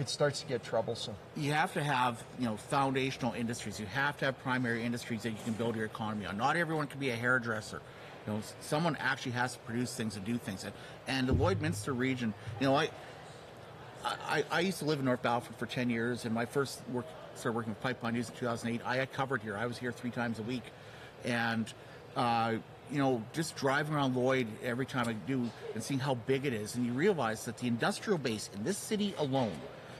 it 0.00 0.08
starts 0.08 0.40
to 0.40 0.46
get 0.46 0.64
troublesome. 0.64 1.14
you 1.36 1.52
have 1.52 1.74
to 1.74 1.82
have 1.82 2.24
you 2.38 2.46
know 2.46 2.56
foundational 2.56 3.34
industries. 3.34 3.78
You 3.78 3.86
have 3.86 4.16
to 4.18 4.24
have 4.24 4.42
primary 4.42 4.82
industries 4.82 5.22
that 5.22 5.30
you 5.30 5.38
can 5.44 5.52
build 5.52 5.76
your 5.76 5.84
economy 5.84 6.24
on. 6.24 6.38
Not 6.38 6.56
everyone 6.56 6.86
can 6.86 6.98
be 6.98 7.10
a 7.10 7.16
hairdresser. 7.16 7.82
You 8.26 8.32
know, 8.32 8.40
someone 8.60 8.96
actually 8.96 9.32
has 9.32 9.52
to 9.54 9.58
produce 9.60 9.94
things 9.94 10.16
and 10.16 10.24
do 10.24 10.38
things. 10.38 10.64
And, 10.64 10.72
and 11.06 11.28
the 11.28 11.34
Lloydminster 11.34 11.96
region, 11.96 12.32
you 12.60 12.66
know, 12.66 12.74
I, 12.74 12.88
I 14.04 14.44
I 14.50 14.60
used 14.60 14.78
to 14.78 14.86
live 14.86 15.00
in 15.00 15.04
North 15.04 15.22
Battleford 15.22 15.56
for 15.56 15.66
ten 15.66 15.90
years, 15.90 16.24
and 16.24 16.34
my 16.34 16.46
first 16.46 16.80
work 16.90 17.04
started 17.34 17.54
working 17.54 17.72
with 17.72 17.82
Pipeline 17.82 18.14
News 18.14 18.30
in 18.30 18.36
2008. 18.36 18.80
I 18.86 19.04
covered 19.04 19.42
here. 19.42 19.56
I 19.56 19.66
was 19.66 19.76
here 19.76 19.92
three 19.92 20.10
times 20.10 20.38
a 20.38 20.42
week, 20.42 20.64
and 21.24 21.70
uh, 22.16 22.54
you 22.90 22.98
know, 22.98 23.22
just 23.34 23.54
driving 23.54 23.94
around 23.94 24.16
Lloyd 24.16 24.46
every 24.64 24.86
time 24.86 25.08
I 25.08 25.12
do 25.12 25.50
and 25.74 25.82
seeing 25.82 26.00
how 26.00 26.14
big 26.14 26.46
it 26.46 26.54
is, 26.54 26.74
and 26.74 26.86
you 26.86 26.92
realize 26.92 27.44
that 27.44 27.58
the 27.58 27.66
industrial 27.66 28.18
base 28.18 28.48
in 28.54 28.64
this 28.64 28.78
city 28.78 29.14
alone 29.18 29.52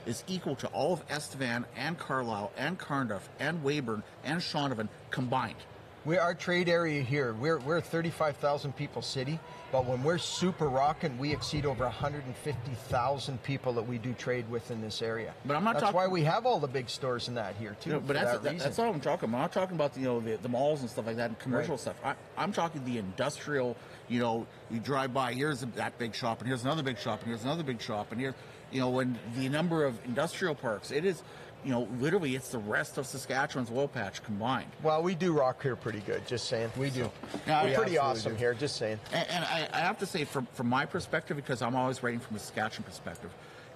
is 0.05 0.23
equal 0.27 0.55
to 0.57 0.67
all 0.67 0.93
of 0.93 1.03
Estevan 1.09 1.65
and 1.75 1.97
Carlisle 1.97 2.51
and 2.57 2.77
Carnduff 2.79 3.21
and 3.39 3.63
Weyburn 3.63 4.03
and 4.23 4.41
Shaunavon 4.41 4.87
combined. 5.09 5.55
We 6.03 6.17
our 6.17 6.33
trade 6.33 6.67
area 6.67 7.03
here. 7.03 7.33
We're 7.33 7.59
we're 7.59 7.77
a 7.77 7.81
35,000 7.81 8.75
people 8.75 9.03
city, 9.03 9.39
but 9.71 9.85
when 9.85 10.01
we're 10.01 10.17
super 10.17 10.67
rocking, 10.67 11.15
we 11.19 11.31
exceed 11.31 11.63
over 11.63 11.83
150,000 11.83 13.43
people 13.43 13.73
that 13.73 13.83
we 13.87 13.99
do 13.99 14.13
trade 14.13 14.49
with 14.49 14.71
in 14.71 14.81
this 14.81 15.03
area. 15.03 15.33
But 15.45 15.55
I'm 15.57 15.63
not 15.63 15.73
That's 15.73 15.83
talking- 15.85 15.95
why 15.97 16.07
we 16.07 16.23
have 16.23 16.47
all 16.47 16.59
the 16.59 16.67
big 16.67 16.89
stores 16.89 17.27
in 17.27 17.35
that 17.35 17.55
here 17.55 17.77
too. 17.79 17.91
You 17.91 17.95
know, 17.97 17.99
but 18.01 18.13
that's 18.13 18.39
that 18.39 18.57
that's 18.59 18.79
all 18.79 18.91
I'm 18.91 18.99
talking 18.99 19.29
about. 19.29 19.37
I'm 19.37 19.41
not 19.43 19.51
talking 19.51 19.75
about 19.75 19.95
you 19.95 20.05
know 20.05 20.19
the, 20.19 20.37
the 20.37 20.49
malls 20.49 20.81
and 20.81 20.89
stuff 20.89 21.05
like 21.05 21.17
that 21.17 21.29
and 21.29 21.37
commercial 21.39 21.73
Right. 21.75 21.79
stuff. 21.79 21.95
I, 22.03 22.15
I'm 22.35 22.51
talking 22.51 22.83
the 22.85 22.97
industrial. 22.97 23.75
You 24.09 24.19
know, 24.19 24.47
you 24.69 24.79
drive 24.79 25.13
by. 25.13 25.33
Here's 25.33 25.61
that 25.61 25.97
big 25.97 26.13
shop, 26.15 26.39
and 26.39 26.47
here's 26.47 26.63
another 26.63 26.83
big 26.83 26.97
shop, 26.97 27.19
and 27.19 27.27
here's 27.29 27.43
another 27.43 27.63
big 27.63 27.79
shop, 27.79 28.11
and 28.11 28.19
here, 28.19 28.35
you 28.71 28.79
know, 28.79 28.89
when 28.89 29.17
the 29.37 29.49
number 29.49 29.85
of 29.85 30.03
industrial 30.05 30.55
parks, 30.55 30.91
it 30.91 31.05
is, 31.05 31.21
you 31.63 31.71
know, 31.71 31.87
literally 31.99 32.35
it's 32.35 32.49
the 32.49 32.57
rest 32.57 32.97
of 32.97 33.05
Saskatchewan's 33.05 33.69
oil 33.69 33.87
patch 33.87 34.23
combined. 34.23 34.71
Well, 34.81 35.03
we 35.03 35.13
do 35.15 35.33
rock 35.33 35.61
here 35.61 35.75
pretty 35.75 35.99
good. 35.99 36.25
Just 36.25 36.47
saying. 36.47 36.71
We 36.77 36.89
do. 36.89 37.11
Yeah, 37.45 37.63
we're 37.63 37.75
pretty 37.75 37.97
awesome 37.97 38.33
do. 38.33 38.37
here. 38.37 38.53
Just 38.53 38.77
saying. 38.77 38.99
And, 39.13 39.27
and 39.29 39.45
I, 39.45 39.67
I 39.71 39.79
have 39.79 39.99
to 39.99 40.05
say, 40.05 40.23
from 40.23 40.47
from 40.53 40.67
my 40.67 40.85
perspective, 40.85 41.37
because 41.37 41.61
I'm 41.61 41.75
always 41.75 42.01
writing 42.01 42.19
from 42.19 42.35
a 42.35 42.39
Saskatchewan 42.39 42.83
perspective, 42.83 43.31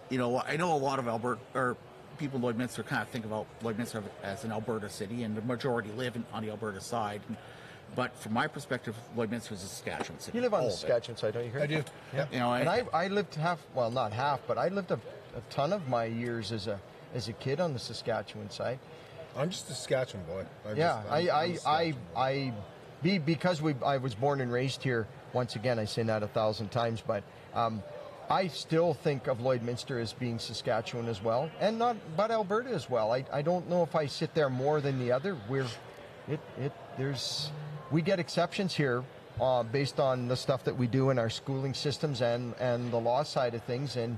you 0.09 0.17
know, 0.17 0.39
I 0.39 0.57
know 0.57 0.75
a 0.75 0.77
lot 0.77 0.99
of 0.99 1.07
Alberta 1.07 1.41
or 1.53 1.77
people 2.17 2.39
in 2.39 2.55
Lloydminster 2.55 2.85
kind 2.85 3.01
of 3.01 3.09
think 3.09 3.25
about 3.25 3.45
Lloydminster 3.61 4.01
as 4.23 4.43
an 4.45 4.51
Alberta 4.51 4.89
city, 4.89 5.23
and 5.23 5.35
the 5.35 5.41
majority 5.41 5.91
live 5.97 6.15
in, 6.15 6.25
on 6.33 6.43
the 6.43 6.49
Alberta 6.49 6.81
side. 6.81 7.21
But 7.95 8.15
from 8.17 8.33
my 8.33 8.47
perspective, 8.47 8.95
Lloydminster 9.15 9.53
is 9.53 9.63
a 9.63 9.67
Saskatchewan 9.67 10.19
city. 10.19 10.37
You 10.37 10.41
live 10.43 10.53
on 10.53 10.65
the. 10.65 10.71
Saskatchewan 10.71 11.17
side, 11.17 11.33
don't 11.33 11.45
you? 11.45 11.51
Kurt? 11.51 11.61
I 11.63 11.65
do. 11.67 11.83
Yeah. 12.13 12.25
You 12.31 12.39
know, 12.39 12.49
I- 12.51 12.59
and 12.59 12.69
I, 12.69 12.83
I 12.93 13.07
lived 13.07 13.35
half, 13.35 13.65
well, 13.73 13.89
not 13.91 14.11
half, 14.11 14.41
but 14.47 14.57
I 14.57 14.67
lived 14.67 14.91
a, 14.91 14.99
a 15.35 15.41
ton 15.49 15.71
of 15.73 15.87
my 15.87 16.05
years 16.05 16.51
as 16.51 16.67
a 16.67 16.79
as 17.13 17.29
a 17.29 17.33
kid 17.33 17.59
on 17.61 17.71
the 17.73 17.79
Saskatchewan 17.79 18.49
side. 18.49 18.79
I'm 19.37 19.49
just 19.49 19.69
a 19.69 19.73
Saskatchewan 19.73 20.25
boy. 20.25 20.45
I'm 20.67 20.75
yeah, 20.75 21.01
just- 21.03 21.09
I, 21.11 21.17
I'm- 21.17 21.27
I'm 21.29 21.29
a 21.29 21.33
I, 21.33 21.43
I, 21.43 21.53
Saskatchewan 21.53 21.95
I, 22.15 22.53
be 23.01 23.17
because 23.19 23.61
we, 23.61 23.75
I 23.85 23.97
was 23.97 24.15
born 24.15 24.41
and 24.41 24.51
raised 24.51 24.83
here. 24.83 25.07
Once 25.33 25.55
again, 25.55 25.79
I 25.79 25.85
say 25.85 26.03
that 26.03 26.23
a 26.23 26.27
thousand 26.27 26.69
times, 26.71 27.01
but 27.05 27.23
um, 27.53 27.83
I 28.29 28.47
still 28.47 28.93
think 28.93 29.27
of 29.27 29.39
Lloydminster 29.39 30.01
as 30.01 30.13
being 30.13 30.39
Saskatchewan 30.39 31.07
as 31.07 31.21
well, 31.21 31.49
and 31.59 31.77
not, 31.77 31.95
but 32.17 32.31
Alberta 32.31 32.69
as 32.69 32.89
well. 32.89 33.11
I, 33.11 33.25
I 33.31 33.41
don't 33.41 33.69
know 33.69 33.83
if 33.83 33.95
I 33.95 34.05
sit 34.07 34.33
there 34.33 34.49
more 34.49 34.79
than 34.81 34.97
the 34.97 35.11
other. 35.11 35.37
We're, 35.49 35.67
it, 36.29 36.39
it, 36.59 36.71
there's, 36.97 37.51
we 37.91 38.01
get 38.01 38.19
exceptions 38.19 38.75
here. 38.75 39.03
Uh, 39.41 39.63
based 39.63 39.99
on 39.99 40.29
the 40.29 40.35
stuff 40.37 40.63
that 40.63 40.77
we 40.77 40.87
do 40.87 41.09
in 41.09 41.19
our 41.19 41.29
schooling 41.29 41.73
systems 41.73 42.21
and, 42.21 42.53
and 42.57 42.89
the 42.89 42.97
law 42.97 43.21
side 43.21 43.53
of 43.53 43.61
things, 43.63 43.97
and 43.97 44.17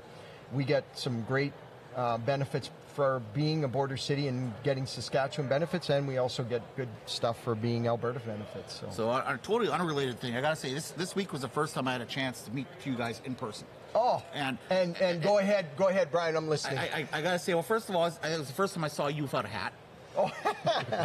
we 0.53 0.63
get 0.63 0.83
some 0.95 1.23
great 1.23 1.53
uh, 1.95 2.19
benefits 2.19 2.69
for 2.93 3.19
being 3.33 3.63
a 3.63 3.67
border 3.67 3.97
city 3.97 4.27
and 4.27 4.53
getting 4.63 4.85
Saskatchewan 4.85 5.49
benefits, 5.49 5.89
and 5.89 6.07
we 6.07 6.19
also 6.19 6.43
get 6.43 6.61
good 6.75 6.87
stuff 7.07 7.41
for 7.43 7.55
being 7.55 7.87
Alberta 7.87 8.19
benefits. 8.19 8.79
So, 8.79 8.87
So, 8.91 9.09
on 9.09 9.21
a 9.33 9.39
totally 9.39 9.71
unrelated 9.71 10.19
thing, 10.19 10.35
I 10.37 10.41
gotta 10.41 10.55
say 10.55 10.71
this 10.71 10.91
this 10.91 11.15
week 11.15 11.33
was 11.33 11.41
the 11.41 11.47
first 11.49 11.73
time 11.73 11.87
I 11.87 11.93
had 11.93 12.01
a 12.01 12.05
chance 12.05 12.41
to 12.43 12.51
meet 12.51 12.67
you 12.85 12.93
guys 12.93 13.19
in 13.25 13.33
person. 13.33 13.65
oh, 13.95 14.21
And 14.35 14.59
and 14.69 14.95
and 15.01 15.19
go 15.23 15.39
ahead, 15.39 15.65
go 15.77 15.87
ahead, 15.87 16.11
Brian. 16.11 16.35
I'm 16.35 16.47
listening. 16.47 16.77
I, 16.77 17.07
I, 17.11 17.17
I 17.17 17.21
gotta 17.23 17.39
say, 17.39 17.55
well, 17.55 17.63
first 17.63 17.89
of 17.89 17.95
all, 17.95 18.05
it 18.05 18.37
was 18.37 18.47
the 18.47 18.53
first 18.53 18.75
time 18.75 18.83
I 18.83 18.87
saw 18.87 19.07
you 19.07 19.23
without 19.23 19.45
a 19.45 19.47
hat. 19.47 19.73
Oh, 20.17 20.31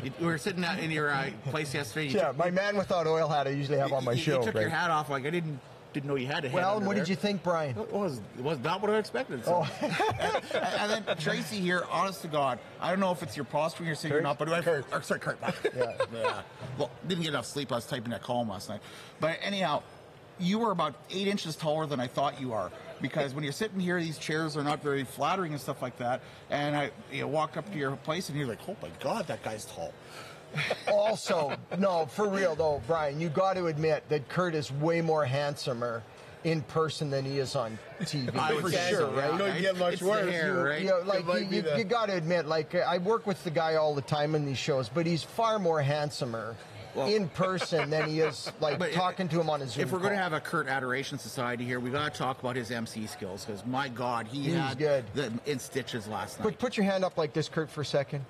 you, 0.02 0.12
you 0.20 0.26
were 0.26 0.38
sitting 0.38 0.64
out 0.64 0.78
in 0.78 0.90
your 0.90 1.10
uh, 1.10 1.30
place 1.50 1.74
yesterday. 1.74 2.08
You 2.08 2.18
yeah, 2.18 2.28
took- 2.28 2.38
my 2.38 2.50
man 2.50 2.76
without 2.76 3.06
oil 3.06 3.28
hat 3.28 3.46
I 3.46 3.50
usually 3.50 3.78
have 3.78 3.92
on 3.92 4.04
my 4.04 4.12
you, 4.12 4.22
show. 4.22 4.38
You 4.40 4.46
took 4.46 4.54
your 4.54 4.68
hat 4.68 4.90
off 4.90 5.10
like 5.10 5.26
I 5.26 5.30
didn't 5.30 5.60
didn't 5.92 6.08
know 6.08 6.16
you 6.16 6.26
had 6.26 6.44
a 6.44 6.48
hat. 6.48 6.54
Well, 6.54 6.80
what 6.80 6.96
there. 6.96 7.04
did 7.04 7.08
you 7.10 7.16
think, 7.16 7.42
Brian? 7.42 7.76
It 7.76 7.92
was 7.92 8.20
it 8.38 8.42
was 8.42 8.58
not 8.60 8.80
what 8.80 8.90
I 8.90 8.98
expected. 8.98 9.44
So. 9.44 9.64
Oh. 9.66 9.78
and, 9.82 10.92
and 10.92 11.06
then 11.06 11.16
Tracy 11.18 11.60
here, 11.60 11.84
honest 11.90 12.22
to 12.22 12.28
God, 12.28 12.58
I 12.80 12.90
don't 12.90 13.00
know 13.00 13.12
if 13.12 13.22
it's 13.22 13.36
your 13.36 13.44
posturing 13.44 13.88
you're 13.88 13.96
saying 13.96 14.14
or 14.14 14.20
not, 14.20 14.38
but 14.38 14.48
I? 14.48 14.62
Kurt. 14.62 14.86
Or, 14.92 15.02
sorry, 15.02 15.20
Kurt. 15.20 15.38
Yeah. 15.76 15.92
yeah. 16.12 16.42
Well, 16.78 16.90
didn't 17.06 17.22
get 17.22 17.30
enough 17.30 17.46
sleep. 17.46 17.72
I 17.72 17.76
was 17.76 17.86
typing 17.86 18.10
that 18.10 18.22
column 18.22 18.48
last 18.48 18.68
night. 18.68 18.80
But 19.20 19.38
anyhow, 19.42 19.82
you 20.42 20.62
are 20.64 20.72
about 20.72 20.94
eight 21.10 21.28
inches 21.28 21.56
taller 21.56 21.86
than 21.86 22.00
I 22.00 22.06
thought 22.06 22.40
you 22.40 22.52
are. 22.52 22.70
Because 23.00 23.34
when 23.34 23.42
you're 23.42 23.52
sitting 23.52 23.80
here, 23.80 23.98
these 24.00 24.16
chairs 24.18 24.56
are 24.56 24.62
not 24.62 24.82
very 24.82 25.02
flattering 25.04 25.52
and 25.52 25.60
stuff 25.60 25.82
like 25.82 25.96
that. 25.98 26.20
And 26.50 26.76
I 26.76 26.90
you 27.10 27.22
know, 27.22 27.28
walked 27.28 27.56
up 27.56 27.70
to 27.72 27.76
your 27.78 27.96
place, 27.96 28.28
and 28.28 28.38
you're 28.38 28.46
like, 28.46 28.60
"Oh 28.68 28.76
my 28.80 28.90
God, 29.00 29.26
that 29.26 29.42
guy's 29.42 29.64
tall." 29.64 29.92
also, 30.88 31.54
no, 31.78 32.06
for 32.06 32.28
real 32.28 32.54
though, 32.54 32.80
Brian, 32.86 33.20
you 33.20 33.28
got 33.28 33.54
to 33.54 33.66
admit 33.66 34.08
that 34.08 34.28
Kurt 34.28 34.54
is 34.54 34.70
way 34.70 35.00
more 35.00 35.24
handsomer 35.24 36.02
in 36.44 36.60
person 36.62 37.08
than 37.08 37.24
he 37.24 37.38
is 37.38 37.54
on 37.56 37.78
TV. 38.00 38.36
I 38.36 38.60
for 38.60 38.70
sure, 38.70 38.90
so, 38.90 39.10
right? 39.12 39.30
yeah. 39.32 39.38
Don't 39.38 39.60
get 39.60 39.76
much 39.78 39.94
It's 39.94 40.02
worse. 40.02 40.28
hair, 40.30 40.54
You- 40.54 40.60
right? 40.60 40.82
You 40.82 40.88
know, 40.88 41.00
like 41.04 41.24
you, 41.50 41.62
you, 41.62 41.64
you 41.78 41.84
got 41.84 42.06
to 42.06 42.16
admit, 42.16 42.46
like 42.46 42.74
I 42.74 42.98
work 42.98 43.26
with 43.26 43.42
the 43.44 43.50
guy 43.50 43.76
all 43.76 43.94
the 43.94 44.02
time 44.02 44.34
in 44.34 44.44
these 44.44 44.58
shows, 44.58 44.88
but 44.88 45.06
he's 45.06 45.22
far 45.22 45.58
more 45.58 45.80
handsomer 45.80 46.56
Well- 46.94 47.06
in 47.08 47.28
person 47.28 47.88
than 47.90 48.08
he 48.08 48.20
is 48.20 48.50
like 48.60 48.78
But 48.78 48.90
if- 48.90 48.94
talking 48.94 49.28
to 49.28 49.40
him 49.40 49.48
on 49.50 49.62
a 49.62 49.66
Zoom. 49.68 49.84
If 49.84 49.92
we're 49.92 49.98
going 49.98 50.12
to 50.12 50.18
have 50.18 50.32
a 50.32 50.40
Kurt 50.40 50.68
Adoration 50.68 51.18
Society 51.18 51.64
here, 51.64 51.80
we 51.80 51.90
got 51.90 52.12
to 52.12 52.18
talk 52.18 52.40
about 52.40 52.56
his 52.56 52.70
MC 52.70 53.06
skills 53.06 53.44
because 53.44 53.64
my 53.66 53.88
God, 53.88 54.26
he 54.26 54.42
He's 54.42 54.54
had 54.54 54.78
good. 54.78 55.04
the 55.14 55.32
in 55.46 55.58
stitches 55.58 56.06
last 56.08 56.38
night. 56.38 56.44
Put, 56.44 56.58
put 56.58 56.76
your 56.76 56.84
hand 56.84 57.04
up 57.04 57.16
like 57.16 57.32
this, 57.32 57.48
Kurt, 57.48 57.70
for 57.70 57.80
a 57.80 57.84
second. 57.84 58.24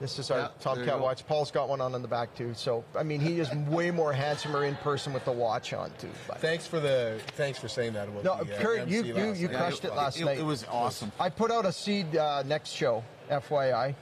This 0.00 0.18
is 0.18 0.30
our 0.32 0.38
Yeah, 0.38 0.42
there 0.44 0.52
you 0.52 0.60
Tomcat 0.84 0.98
go. 0.98 1.02
watch. 1.04 1.24
Paul's 1.26 1.52
got 1.52 1.68
one 1.68 1.80
on 1.80 1.94
in 1.94 2.02
the 2.02 2.08
back 2.08 2.34
too. 2.34 2.52
So 2.54 2.84
I 2.98 3.04
mean, 3.04 3.20
he 3.20 3.38
is 3.38 3.48
way 3.68 3.92
more 3.92 4.12
handsomer 4.12 4.64
in 4.64 4.74
person 4.76 5.12
with 5.12 5.24
the 5.24 5.30
watch 5.32 5.72
on 5.72 5.92
too. 5.98 6.10
But. 6.26 6.40
Thanks 6.40 6.66
for 6.66 6.80
the 6.80 7.20
thanks 7.36 7.60
for 7.60 7.68
saying 7.68 7.92
that 7.92 8.08
about 8.08 8.24
No, 8.24 8.42
the, 8.44 8.56
uh, 8.56 8.60
Kurt, 8.60 8.88
you 8.88 8.98
MC 8.98 9.08
you, 9.08 9.32
you 9.34 9.48
night. 9.48 9.56
crushed 9.56 9.84
it 9.84 9.94
last 9.94 10.20
night. 10.20 10.38
It 10.38 10.44
was 10.44 10.66
awesome. 10.68 11.12
I 11.20 11.28
put 11.30 11.52
out 11.52 11.64
a 11.64 11.72
seed 11.72 12.16
uh, 12.16 12.42
next 12.44 12.70
show, 12.70 13.04
FYI. 13.30 13.94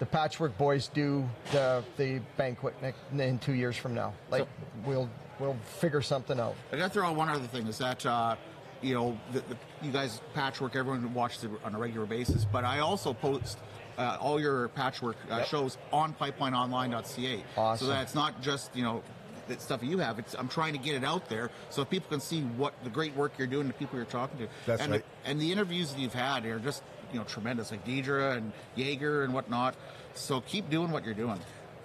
The 0.00 0.06
Patchwork 0.06 0.58
Boys 0.58 0.88
do 0.88 1.28
the 1.52 1.84
the 1.96 2.20
banquet 2.36 2.74
in 3.16 3.38
two 3.38 3.52
years 3.52 3.76
from 3.76 3.94
now. 3.94 4.12
Like 4.30 4.48
we'll 4.84 5.08
we'll 5.38 5.56
figure 5.78 6.02
something 6.02 6.40
out. 6.40 6.56
I 6.72 6.76
got 6.76 6.88
to 6.88 6.90
throw 6.90 7.06
out 7.06 7.14
one 7.16 7.28
other 7.28 7.46
thing 7.46 7.66
is 7.68 7.78
that 7.78 8.04
uh, 8.04 8.34
you 8.82 8.94
know 8.94 9.18
the, 9.32 9.40
the, 9.40 9.56
you 9.82 9.92
guys 9.92 10.20
patchwork 10.34 10.74
everyone 10.74 11.14
watches 11.14 11.44
it 11.44 11.50
on 11.62 11.74
a 11.74 11.78
regular 11.78 12.06
basis, 12.06 12.44
but 12.44 12.64
I 12.64 12.80
also 12.80 13.12
post. 13.14 13.58
Uh, 13.98 14.16
all 14.18 14.40
your 14.40 14.68
patchwork 14.68 15.16
uh, 15.30 15.38
Yep. 15.38 15.46
shows 15.48 15.76
on 15.92 16.14
pipelineonline.ca, 16.14 17.44
Awesome. 17.54 17.86
so 17.86 17.92
that 17.92 18.02
it's 18.02 18.14
not 18.14 18.40
just 18.40 18.74
you 18.74 18.82
know 18.82 19.02
the 19.46 19.60
stuff 19.60 19.82
you 19.82 19.98
have. 19.98 20.18
It's 20.18 20.34
I'm 20.34 20.48
trying 20.48 20.72
to 20.72 20.78
get 20.78 20.94
it 20.94 21.04
out 21.04 21.28
there 21.28 21.50
so 21.68 21.84
people 21.84 22.08
can 22.08 22.20
see 22.20 22.40
what 22.56 22.72
the 22.82 22.88
great 22.88 23.14
work 23.14 23.32
you're 23.36 23.46
doing, 23.48 23.66
the 23.66 23.74
people 23.74 23.96
you're 23.96 24.06
talking 24.06 24.38
to. 24.38 24.48
That's 24.64 24.80
and 24.80 24.92
right. 24.92 25.04
The, 25.24 25.30
and 25.30 25.40
the 25.40 25.52
interviews 25.52 25.92
that 25.92 26.00
you've 26.00 26.14
had 26.14 26.46
are 26.46 26.58
just 26.60 26.82
you 27.12 27.18
know 27.18 27.24
tremendous, 27.24 27.70
like 27.70 27.84
Deidre 27.84 28.36
and 28.36 28.52
Yager 28.76 29.24
and 29.24 29.32
whatnot. 29.32 29.74
So 30.14 30.40
keep 30.40 30.70
doing 30.70 30.90
what 30.90 31.04
you're 31.04 31.14
doing. 31.14 31.38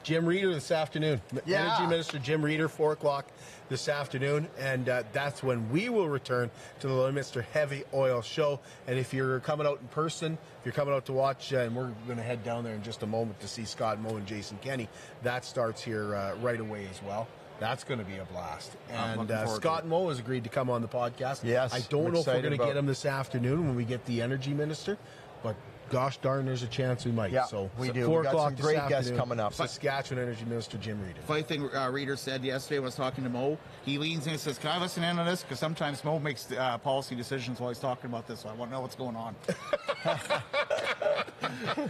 Jim 0.06 0.28
Reiter 0.28 0.54
this 0.54 0.70
afternoon. 0.70 1.20
Yeah. 1.48 1.66
Energy 1.66 1.90
Minister 1.90 2.20
Jim 2.20 2.46
Reiter, 2.46 2.70
4 2.70 2.92
o'clock 2.92 3.26
this 3.70 3.90
afternoon. 3.90 4.48
And 4.60 4.88
uh, 4.88 5.02
that's 5.14 5.42
when 5.42 5.72
we 5.72 5.90
will 5.90 6.08
return 6.08 6.52
to 6.82 6.88
the 6.88 6.94
Lloydminster 6.94 7.44
Heavy 7.54 7.84
Oil 7.92 8.22
Show. 8.22 8.60
And 8.86 9.00
if 9.00 9.16
you're 9.16 9.40
coming 9.40 9.66
out 9.66 9.80
in 9.82 9.88
person, 9.88 10.38
if 10.60 10.66
you're 10.66 10.74
coming 10.74 10.94
out 10.94 11.08
to 11.08 11.14
watch, 11.14 11.52
uh, 11.54 11.58
and 11.58 11.76
we're 11.76 11.90
going 12.06 12.18
to 12.18 12.24
head 12.24 12.44
down 12.44 12.64
there 12.64 12.76
in 12.76 12.84
just 12.84 13.02
a 13.02 13.08
moment 13.08 13.40
to 13.40 13.48
see 13.48 13.66
Scott 13.66 14.00
Moe 14.00 14.16
and 14.16 14.28
Jason 14.28 14.60
Kenney, 14.62 14.88
that 15.24 15.44
starts 15.44 15.82
here 15.82 16.16
uh, 16.16 16.36
right 16.36 16.60
away 16.60 16.88
as 16.92 17.02
well. 17.02 17.28
That's 17.60 17.84
going 17.84 18.00
to 18.00 18.06
be 18.06 18.18
a 18.18 18.26
blast. 18.26 18.74
And 18.92 19.32
uh, 19.32 19.46
forward 19.46 19.58
to 19.58 19.62
Scott 19.62 19.88
Moe 19.88 20.10
has 20.10 20.20
agreed 20.20 20.44
to 20.44 20.50
come 20.50 20.70
on 20.70 20.82
the 20.82 20.88
podcast. 20.88 21.44
Yes, 21.44 21.74
I 21.74 21.80
don't 21.90 22.08
I'm 22.08 22.14
know 22.14 22.20
if 22.20 22.28
we're 22.28 22.42
going 22.42 22.58
to 22.58 22.66
get 22.66 22.76
him 22.76 22.86
this 22.86 23.06
afternoon 23.06 23.68
when 23.68 23.76
we 23.76 23.86
get 23.86 24.06
the 24.06 24.22
Energy 24.22 24.54
Minister, 24.54 24.98
but 25.42 25.56
gosh 25.90 26.18
darn, 26.18 26.46
there's 26.46 26.64
a 26.64 26.68
chance 26.68 27.06
we 27.06 27.12
might. 27.12 27.32
Yeah, 27.32 27.46
so 27.46 27.70
we 27.78 27.92
do. 27.92 28.06
Four 28.06 28.20
We 28.20 28.24
got 28.24 28.30
o'clock 28.30 28.50
some 28.50 28.56
this 28.56 28.66
great 28.66 28.90
guests 28.90 29.12
coming 29.12 29.40
up. 29.40 29.54
Saskatchewan 29.54 30.24
Energy 30.24 30.46
Minister 30.46 30.78
Jim 30.78 31.02
Reiter. 31.02 31.22
Funny 31.22 31.44
thing 31.44 31.70
uh, 31.74 31.90
Reiter 31.90 32.16
said 32.16 32.44
yesterday 32.44 32.80
when 32.80 32.86
I 32.86 32.88
was 32.88 32.96
talking 32.96 33.24
to 33.24 33.30
Moe, 33.30 33.58
he 33.84 33.98
leans 33.98 34.26
in 34.26 34.34
and 34.34 34.40
says, 34.40 34.58
Can 34.58 34.72
I 34.72 34.80
listen 34.80 35.04
in 35.04 35.20
on 35.20 35.26
this? 35.26 35.44
Because 35.44 35.60
sometimes 35.60 36.04
Moe 36.04 36.20
makes 36.20 36.52
uh, 36.52 36.78
policy 36.80 37.16
decisions 37.16 37.60
while 37.60 37.70
he's 37.70 37.80
talking 37.80 38.10
about 38.10 38.28
this, 38.28 38.42
so 38.42 38.50
I 38.50 38.54
want 38.54 38.72
to 38.72 38.76
know 38.76 38.82
what's 38.82 38.96
going 38.96 39.16
on. 39.16 39.36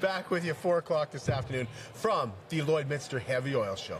Back 0.00 0.30
with 0.30 0.44
you 0.44 0.54
4 0.54 0.78
o'clock 0.78 1.10
this 1.10 1.28
afternoon 1.28 1.66
from 1.94 2.32
the 2.48 2.60
Lloydminster 2.60 3.20
Heavy 3.20 3.56
Oil 3.56 3.76
Show. 3.76 3.98